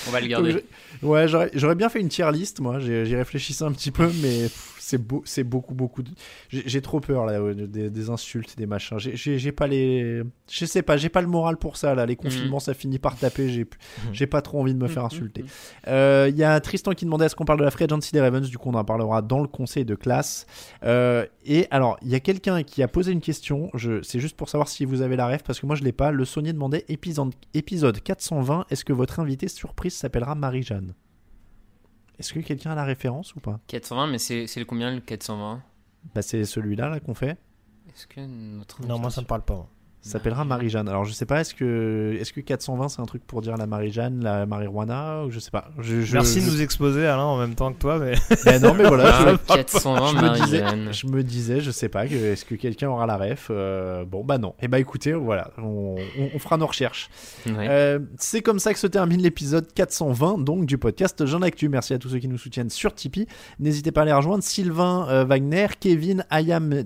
On 0.07 0.11
va 0.11 0.19
le 0.19 0.25
donc 0.27 0.31
garder. 0.31 0.63
je- 1.01 1.05
ouais, 1.07 1.27
j'aurais 1.53 1.75
bien 1.75 1.89
fait 1.89 1.99
une 2.01 2.09
tier 2.09 2.29
list, 2.31 2.59
moi. 2.59 2.79
J'ai- 2.79 3.05
J'y 3.05 3.15
réfléchissais 3.15 3.63
un 3.63 3.71
petit 3.71 3.91
peu, 3.91 4.07
mais 4.21 4.43
pff, 4.43 4.75
c'est 4.89 4.97
beau, 4.97 5.21
c'est 5.25 5.43
beaucoup, 5.43 5.73
beaucoup. 5.75 6.03
de- 6.03 6.11
J'ai 6.49 6.81
trop 6.81 6.99
peur 6.99 7.25
là, 7.25 7.33
euh, 7.39 7.53
des, 7.67 7.89
des 7.89 8.09
insultes, 8.09 8.57
des 8.57 8.65
machins. 8.65 8.97
J'ai- 8.99 9.51
pas 9.51 9.67
les, 9.67 10.21
je 10.49 10.65
sais 10.65 10.81
pas, 10.81 10.97
j'ai 10.97 11.09
pas 11.09 11.21
le 11.21 11.27
moral 11.27 11.57
pour 11.57 11.77
ça 11.77 11.93
là. 11.95 12.05
Les 12.05 12.15
confinements, 12.15 12.59
ça 12.59 12.73
finit 12.73 12.99
par 12.99 13.15
taper. 13.17 13.49
J'ai 13.49 13.67
j'ai 14.13 14.27
pas 14.27 14.41
trop 14.41 14.59
envie 14.59 14.73
de 14.73 14.79
me 14.79 14.87
faire 14.87 15.05
insulter. 15.05 15.43
Euh, 15.87 16.27
Il 16.29 16.37
y 16.37 16.43
a 16.43 16.59
Tristan 16.59 16.93
qui 16.93 17.05
demandait 17.05 17.25
est-ce 17.25 17.35
qu'on 17.35 17.45
parle 17.45 17.59
de 17.59 17.63
la 17.65 17.71
free 17.71 17.85
agency 17.85 18.11
des 18.11 18.21
Ravens? 18.21 18.49
Du 18.49 18.57
coup, 18.57 18.69
on 18.69 18.73
en 18.73 18.83
parlera 18.83 19.21
dans 19.21 19.41
le 19.41 19.47
conseil 19.47 19.85
de 19.85 19.95
classe. 19.95 20.45
Euh, 20.83 21.25
et 21.45 21.67
alors, 21.71 21.97
il 22.01 22.09
y 22.09 22.15
a 22.15 22.19
quelqu'un 22.19 22.63
qui 22.63 22.81
a 22.83 22.87
posé 22.87 23.11
une 23.11 23.21
question. 23.21 23.69
Je, 23.73 24.01
c'est 24.01 24.19
juste 24.19 24.35
pour 24.37 24.49
savoir 24.49 24.67
si 24.67 24.85
vous 24.85 25.01
avez 25.01 25.15
la 25.15 25.27
ref 25.27 25.43
parce 25.43 25.59
que 25.59 25.65
moi 25.65 25.75
je 25.75 25.83
l'ai 25.83 25.91
pas. 25.91 26.11
Le 26.11 26.25
Saunier 26.25 26.53
demandait 26.53 26.85
épisode, 26.89 27.33
épisode 27.53 27.99
420. 28.01 28.65
Est-ce 28.69 28.83
que 28.85 28.93
votre 28.93 29.19
invité 29.19 29.47
surprise 29.47 29.93
s'appellera 29.93 30.35
Marie-Jeanne? 30.35 30.93
Est-ce 32.19 32.33
que 32.33 32.39
quelqu'un 32.39 32.71
a 32.71 32.75
la 32.75 32.83
référence 32.83 33.33
ou 33.35 33.39
pas 33.39 33.59
420, 33.67 34.07
mais 34.07 34.17
c'est 34.17 34.45
c'est 34.47 34.59
le 34.59 34.65
combien 34.65 34.93
le 34.93 34.99
420 34.99 35.61
Bah 36.13 36.21
c'est 36.21 36.43
celui-là 36.43 36.89
là 36.89 36.99
qu'on 36.99 37.13
fait. 37.13 37.37
Est-ce 37.89 38.07
que 38.07 38.19
notre 38.21 38.85
Non, 38.85 38.99
moi 38.99 39.09
ça 39.09 39.21
me 39.21 39.25
parle 39.25 39.43
pas. 39.43 39.67
S'appellera 40.01 40.45
Marie-Jeanne. 40.45 40.87
Alors 40.87 41.03
je 41.05 41.11
sais 41.11 41.25
pas, 41.25 41.41
est-ce 41.41 41.53
que, 41.53 42.17
est-ce 42.19 42.31
que 42.33 42.39
420 42.41 42.89
c'est 42.89 43.01
un 43.01 43.05
truc 43.05 43.25
pour 43.27 43.41
dire 43.41 43.57
la 43.57 43.67
Marie-Jeanne, 43.67 44.23
la 44.23 44.45
marijuana 44.45 45.23
ou 45.25 45.31
je 45.31 45.39
sais 45.39 45.51
pas. 45.51 45.69
Je, 45.79 46.01
je- 46.01 46.13
Merci 46.13 46.41
de 46.41 46.45
nous 46.49 46.61
exposer 46.61 47.05
Alain 47.05 47.23
en 47.23 47.37
même 47.37 47.55
temps 47.55 47.71
que 47.73 47.79
toi, 47.79 47.99
mais 47.99 48.13
Ben 48.45 48.61
non 48.61 48.73
mais 48.73 48.85
voilà. 48.87 49.09
Ah, 49.13 49.31
je- 49.49 49.53
420 49.55 50.07
je 50.07 50.15
me 50.15 50.33
disais, 50.45 50.61
Marie-Jeanne. 50.61 50.93
je 50.93 51.07
me 51.07 51.23
disais, 51.23 51.59
je 51.61 51.71
sais 51.71 51.89
pas, 51.89 52.07
que- 52.07 52.13
est-ce 52.15 52.45
que 52.45 52.55
quelqu'un 52.55 52.89
aura 52.89 53.05
la 53.05 53.17
ref 53.17 53.47
Euh, 53.51 54.05
Bon, 54.05 54.23
bah 54.23 54.37
non. 54.37 54.55
Et 54.61 54.67
bah 54.67 54.79
écoutez, 54.79 55.11
voilà, 55.13 55.51
on, 55.57 55.95
on- 56.17 56.29
on 56.33 56.39
fera 56.39 56.57
nos 56.57 56.67
recherches. 56.67 57.09
Ouais. 57.45 57.67
Euh, 57.69 57.99
c'est 58.17 58.41
comme 58.41 58.59
ça 58.59 58.73
que 58.73 58.79
se 58.79 58.87
termine 58.87 59.21
l'épisode 59.21 59.67
420 59.73 60.37
donc 60.43 60.65
du 60.65 60.77
podcast 60.77 61.25
Jean 61.25 61.41
Actu. 61.41 61.67
Merci 61.69 61.93
à 61.93 61.99
tous 61.99 62.09
ceux 62.09 62.19
qui 62.19 62.27
nous 62.27 62.37
soutiennent 62.37 62.69
sur 62.69 62.93
Tipeee. 62.95 63.27
N'hésitez 63.59 63.91
pas 63.91 64.01
à 64.03 64.05
les 64.05 64.13
rejoindre. 64.13 64.43
Sylvain 64.43 65.07
euh, 65.09 65.25
Wagner, 65.25 65.67
Kevin, 65.79 66.25
Ayam. 66.29 66.83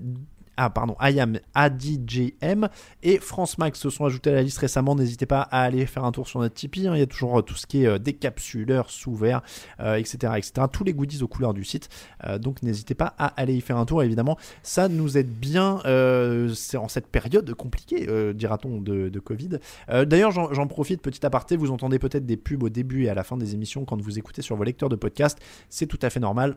Ah, 0.56 0.70
pardon, 0.70 0.96
IAM, 1.00 1.38
ADJM 1.54 2.68
et 3.02 3.18
France 3.18 3.58
Max 3.58 3.80
se 3.80 3.90
sont 3.90 4.04
ajoutés 4.04 4.30
à 4.30 4.34
la 4.34 4.42
liste 4.42 4.58
récemment. 4.58 4.94
N'hésitez 4.94 5.26
pas 5.26 5.40
à 5.40 5.62
aller 5.62 5.86
faire 5.86 6.04
un 6.04 6.12
tour 6.12 6.28
sur 6.28 6.40
notre 6.40 6.54
Tipeee. 6.54 6.88
hein. 6.88 6.94
Il 6.94 7.00
y 7.00 7.02
a 7.02 7.06
toujours 7.06 7.38
euh, 7.38 7.42
tout 7.42 7.54
ce 7.54 7.66
qui 7.66 7.84
est 7.84 7.86
euh, 7.86 7.98
décapsuleur, 7.98 8.90
sous-vert, 8.90 9.42
euh, 9.80 9.96
etc., 9.96 10.32
etc. 10.36 10.66
Tous 10.72 10.84
les 10.84 10.94
goodies 10.94 11.22
aux 11.22 11.28
couleurs 11.28 11.54
du 11.54 11.64
site. 11.64 11.88
Euh, 12.26 12.38
donc 12.38 12.62
n'hésitez 12.62 12.94
pas 12.94 13.14
à 13.18 13.26
aller 13.40 13.54
y 13.54 13.60
faire 13.60 13.76
un 13.76 13.86
tour. 13.86 14.02
Évidemment, 14.02 14.38
ça 14.62 14.88
nous 14.88 15.18
aide 15.18 15.30
bien 15.30 15.80
euh, 15.86 16.52
c'est 16.54 16.76
en 16.76 16.88
cette 16.88 17.06
période 17.08 17.52
compliquée, 17.54 18.06
euh, 18.08 18.32
dira-t-on, 18.32 18.80
de, 18.80 19.08
de 19.08 19.18
Covid. 19.20 19.58
Euh, 19.90 20.04
D'ailleurs, 20.04 20.30
j'en 20.30 20.66
profite, 20.66 21.02
petit 21.02 21.24
aparté. 21.26 21.56
Vous 21.56 21.70
entendez 21.70 21.98
peut-être 21.98 22.26
des 22.26 22.36
pubs 22.36 22.62
au 22.62 22.68
début 22.68 23.04
et 23.04 23.08
à 23.10 23.14
la 23.14 23.24
fin 23.24 23.36
des 23.36 23.54
émissions 23.54 23.84
quand 23.84 24.00
vous 24.00 24.18
écoutez 24.18 24.42
sur 24.42 24.56
vos 24.56 24.64
lecteurs 24.64 24.88
de 24.88 24.96
podcast. 24.96 25.38
C'est 25.68 25.86
tout 25.86 25.98
à 26.02 26.10
fait 26.10 26.20
normal 26.20 26.56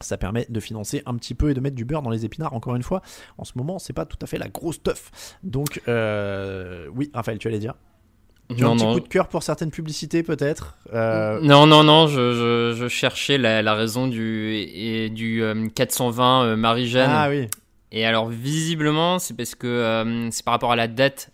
ça 0.00 0.16
permet 0.16 0.46
de 0.48 0.60
financer 0.60 1.02
un 1.06 1.14
petit 1.16 1.34
peu 1.34 1.50
et 1.50 1.54
de 1.54 1.60
mettre 1.60 1.76
du 1.76 1.84
beurre 1.84 2.02
dans 2.02 2.10
les 2.10 2.24
épinards. 2.24 2.54
Encore 2.54 2.76
une 2.76 2.82
fois, 2.82 3.02
en 3.36 3.44
ce 3.44 3.52
moment, 3.56 3.78
c'est 3.78 3.92
pas 3.92 4.06
tout 4.06 4.18
à 4.22 4.26
fait 4.26 4.38
la 4.38 4.48
grosse 4.48 4.82
teuf. 4.82 5.10
Donc, 5.42 5.80
euh, 5.88 6.86
oui, 6.94 7.10
Raphaël, 7.14 7.38
tu 7.38 7.48
allais 7.48 7.58
dire? 7.58 7.74
Tu 8.56 8.64
as 8.64 8.68
un 8.68 8.76
petit 8.76 8.84
non. 8.84 8.94
coup 8.94 9.00
de 9.00 9.08
cœur 9.08 9.28
pour 9.28 9.42
certaines 9.42 9.70
publicités, 9.70 10.22
peut-être? 10.22 10.78
Euh, 10.94 11.38
Non, 11.42 11.66
non, 11.66 11.84
non, 11.84 12.06
je, 12.06 12.32
je, 12.32 12.76
je 12.78 12.88
cherchais 12.88 13.36
la, 13.36 13.62
la 13.62 13.74
raison 13.74 14.06
du, 14.06 14.54
et, 14.54 15.10
du 15.10 15.42
euh, 15.42 15.68
420 15.74 16.44
euh, 16.44 16.56
Marie-Jeanne. 16.56 17.10
Ah 17.12 17.28
oui. 17.28 17.48
Et 17.92 18.06
alors, 18.06 18.28
visiblement, 18.28 19.18
c'est 19.18 19.36
parce 19.36 19.54
que 19.54 20.28
c'est 20.30 20.44
par 20.44 20.52
rapport 20.52 20.72
à 20.72 20.76
la 20.76 20.88
date 20.88 21.30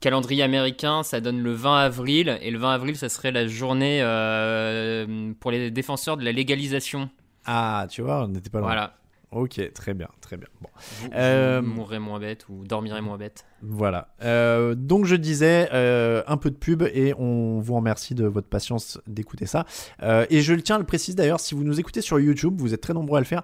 calendrier 0.00 0.44
américain, 0.44 1.02
ça 1.02 1.20
donne 1.20 1.42
le 1.42 1.52
20 1.52 1.76
avril. 1.76 2.38
Et 2.40 2.52
le 2.52 2.58
20 2.58 2.70
avril, 2.72 2.96
ça 2.96 3.08
serait 3.08 3.32
la 3.32 3.48
journée 3.48 4.00
pour 5.40 5.50
les 5.50 5.72
défenseurs 5.72 6.16
de 6.16 6.24
la 6.24 6.30
légalisation. 6.30 7.10
Ah, 7.50 7.86
tu 7.88 8.02
vois, 8.02 8.24
on 8.24 8.28
n'était 8.28 8.50
pas 8.50 8.58
loin. 8.58 8.68
Voilà. 8.68 8.92
Ok, 9.30 9.60
très 9.74 9.92
bien, 9.94 10.08
très 10.20 10.36
bien. 10.36 10.48
Bon. 10.60 10.68
Vous, 11.02 11.08
Euh, 11.14 11.60
vous 11.62 11.70
mourrez 11.70 11.98
moins 11.98 12.18
bête 12.18 12.46
ou 12.48 12.64
dormirez 12.64 13.00
moins 13.02 13.16
bête. 13.18 13.44
Voilà. 13.62 14.08
Euh, 14.22 14.74
donc 14.74 15.04
je 15.06 15.16
disais 15.16 15.68
euh, 15.72 16.22
un 16.26 16.36
peu 16.38 16.50
de 16.50 16.56
pub 16.56 16.82
et 16.82 17.14
on 17.18 17.58
vous 17.60 17.74
remercie 17.74 18.14
de 18.14 18.26
votre 18.26 18.48
patience 18.48 18.98
d'écouter 19.06 19.46
ça. 19.46 19.64
Et 20.30 20.40
je 20.40 20.52
le 20.54 20.62
tiens 20.62 20.76
à 20.76 20.78
le 20.78 20.84
préciser 20.86 21.14
d'ailleurs, 21.14 21.40
si 21.40 21.54
vous 21.54 21.64
nous 21.64 21.80
écoutez 21.80 22.00
sur 22.00 22.18
YouTube, 22.20 22.54
vous 22.58 22.72
êtes 22.74 22.80
très 22.80 22.94
nombreux 22.94 23.16
à 23.16 23.20
le 23.20 23.26
faire. 23.26 23.42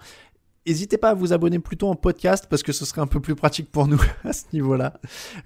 N'hésitez 0.66 0.96
pas 0.96 1.10
à 1.10 1.14
vous 1.14 1.34
abonner 1.34 1.58
plutôt 1.58 1.88
en 1.88 1.94
podcast 1.94 2.46
parce 2.48 2.62
que 2.62 2.72
ce 2.72 2.86
serait 2.86 3.02
un 3.02 3.06
peu 3.06 3.20
plus 3.20 3.34
pratique 3.34 3.70
pour 3.70 3.86
nous 3.86 4.00
à 4.24 4.32
ce 4.32 4.44
niveau-là. 4.54 4.94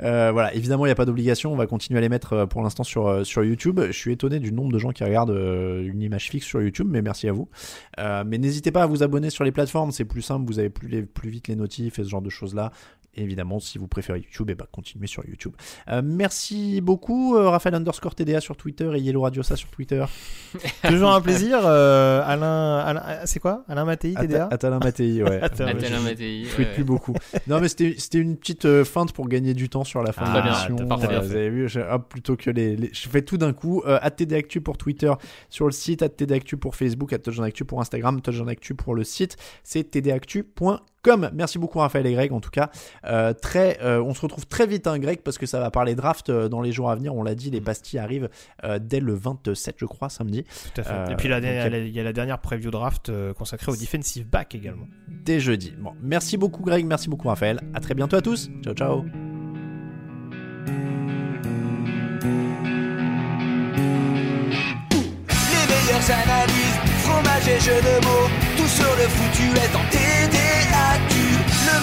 Euh, 0.00 0.30
voilà, 0.32 0.54
évidemment, 0.54 0.86
il 0.86 0.90
n'y 0.90 0.92
a 0.92 0.96
pas 0.96 1.06
d'obligation. 1.06 1.52
On 1.52 1.56
va 1.56 1.66
continuer 1.66 1.98
à 1.98 2.00
les 2.00 2.08
mettre 2.08 2.34
euh, 2.34 2.46
pour 2.46 2.62
l'instant 2.62 2.84
sur, 2.84 3.08
euh, 3.08 3.24
sur 3.24 3.42
YouTube. 3.42 3.80
Je 3.84 3.98
suis 3.98 4.12
étonné 4.12 4.38
du 4.38 4.52
nombre 4.52 4.72
de 4.72 4.78
gens 4.78 4.90
qui 4.90 5.02
regardent 5.02 5.30
une 5.30 6.02
image 6.02 6.30
fixe 6.30 6.46
sur 6.46 6.62
YouTube, 6.62 6.86
mais 6.88 7.02
merci 7.02 7.28
à 7.28 7.32
vous. 7.32 7.48
Mais 7.98 8.38
n'hésitez 8.38 8.70
pas 8.70 8.84
à 8.84 8.86
vous 8.86 9.02
abonner 9.02 9.30
sur 9.30 9.42
les 9.42 9.52
plateformes, 9.52 9.90
c'est 9.90 10.04
plus 10.04 10.22
simple. 10.22 10.46
Vous 10.46 10.58
avez 10.60 10.70
plus, 10.70 11.06
plus 11.06 11.30
vite 11.30 11.48
les 11.48 11.56
notifs 11.56 11.98
et 11.98 12.04
ce 12.04 12.08
genre 12.08 12.22
de 12.22 12.30
choses-là. 12.30 12.70
Et 13.18 13.22
évidemment, 13.22 13.58
si 13.60 13.78
vous 13.78 13.88
préférez 13.88 14.20
YouTube, 14.20 14.48
et 14.50 14.54
bah, 14.54 14.66
continuez 14.70 15.06
sur 15.08 15.26
YouTube. 15.26 15.52
Euh, 15.88 16.00
merci 16.04 16.80
beaucoup, 16.80 17.36
euh, 17.36 17.48
Raphaël 17.50 17.74
underscore 17.74 18.14
TDA 18.14 18.40
sur 18.40 18.56
Twitter 18.56 18.90
et 18.94 19.00
Yellow 19.00 19.22
Radio 19.22 19.42
ça 19.42 19.56
sur 19.56 19.68
Twitter. 19.70 20.04
Toujours 20.88 21.10
un 21.12 21.20
plaisir. 21.20 21.58
euh, 21.64 22.22
Alain, 22.24 22.78
Alain- 22.78 23.02
ah, 23.04 23.26
c'est 23.26 23.40
quoi? 23.40 23.64
Alain 23.68 23.84
Mattei, 23.84 24.14
TDA 24.14 24.44
Ata- 24.46 24.54
Atalin 24.54 24.78
Mattei, 24.78 25.22
ouais. 25.22 25.40
Atalin 25.42 25.74
Mattei, 25.74 26.44
Je 26.44 26.54
tweete 26.54 26.68
ouais. 26.68 26.74
plus 26.74 26.84
beaucoup. 26.84 27.14
Non, 27.48 27.60
mais 27.60 27.68
c'était 27.68 27.94
c'était 27.98 28.18
une 28.18 28.36
petite 28.36 28.64
euh, 28.66 28.84
feinte 28.84 29.12
pour 29.12 29.26
gagner 29.28 29.54
du 29.54 29.68
temps 29.68 29.84
sur 29.84 30.02
la 30.02 30.12
fin 30.12 30.24
Ah, 30.26 30.40
de 30.40 30.44
l'émission. 30.46 30.76
Euh, 30.80 31.20
vous 31.20 31.32
avez 31.32 31.50
vu, 31.50 31.68
je- 31.68 31.80
hop, 31.80 32.08
plutôt 32.08 32.36
que 32.36 32.50
les, 32.50 32.76
les- 32.76 32.90
Je 32.92 33.08
fais 33.08 33.22
tout 33.22 33.36
d'un 33.38 33.52
coup. 33.52 33.82
Euh, 33.86 33.98
TD 34.16 34.34
Actu 34.36 34.60
pour 34.60 34.76
Twitter 34.78 35.12
sur 35.50 35.66
le 35.66 35.72
site, 35.72 36.04
TD 36.16 36.34
Actu 36.34 36.56
pour 36.56 36.76
Facebook, 36.76 37.14
Touchdown 37.22 37.46
Actu 37.46 37.64
pour 37.64 37.80
Instagram, 37.80 38.20
Touchdown 38.20 38.48
Actu 38.48 38.74
pour 38.74 38.94
le 38.94 39.04
site. 39.04 39.36
C'est 39.64 39.90
tdactu.com. 39.90 40.78
Merci 41.32 41.58
beaucoup, 41.58 41.78
Raphaël 41.78 42.06
et 42.06 42.12
Greg, 42.12 42.32
en 42.32 42.40
tout 42.40 42.50
cas. 42.50 42.70
Euh, 43.06 43.32
très, 43.32 43.78
euh, 43.82 44.02
on 44.02 44.12
se 44.14 44.20
retrouve 44.20 44.46
très 44.46 44.66
vite, 44.66 44.86
hein, 44.86 44.98
Greg, 44.98 45.20
parce 45.22 45.38
que 45.38 45.46
ça 45.46 45.58
va 45.60 45.70
parler 45.70 45.94
draft 45.94 46.28
euh, 46.28 46.48
dans 46.48 46.60
les 46.60 46.72
jours 46.72 46.90
à 46.90 46.94
venir. 46.96 47.14
On 47.14 47.22
l'a 47.22 47.34
dit, 47.34 47.50
les 47.50 47.60
pastilles 47.60 47.98
arrivent 47.98 48.28
euh, 48.64 48.78
dès 48.80 49.00
le 49.00 49.14
27, 49.14 49.76
je 49.78 49.86
crois, 49.86 50.08
samedi. 50.10 50.44
Tout 50.74 50.80
à 50.80 50.84
fait. 50.84 50.92
Euh, 50.92 51.06
Et 51.06 51.16
puis 51.16 51.28
il 51.28 51.90
y 51.94 52.00
a 52.00 52.04
la 52.04 52.12
dernière 52.12 52.38
preview 52.40 52.70
draft 52.70 53.08
euh, 53.08 53.32
consacrée 53.32 53.72
au 53.72 53.76
defensive 53.76 54.26
back 54.28 54.54
également. 54.54 54.86
dès 55.08 55.40
jeudi. 55.40 55.72
Bon, 55.78 55.92
merci 56.02 56.36
beaucoup 56.36 56.62
Greg, 56.62 56.84
merci 56.84 57.08
beaucoup 57.08 57.28
Raphaël. 57.28 57.60
À 57.74 57.80
très 57.80 57.94
bientôt 57.94 58.16
à 58.16 58.22
tous. 58.22 58.50
Ciao 58.62 58.74
ciao. 58.74 59.04
Les 64.90 65.66
meilleures 65.66 66.10
analyses, 66.10 66.78
fromage 67.02 67.48
et 67.48 67.60
jeux 67.60 67.80
de 67.82 68.04
mots, 68.04 68.28
tout 68.56 68.68
sur 68.68 68.84
le 68.96 69.08
foutu 69.08 69.44
est 69.58 69.76
en. 69.76 70.47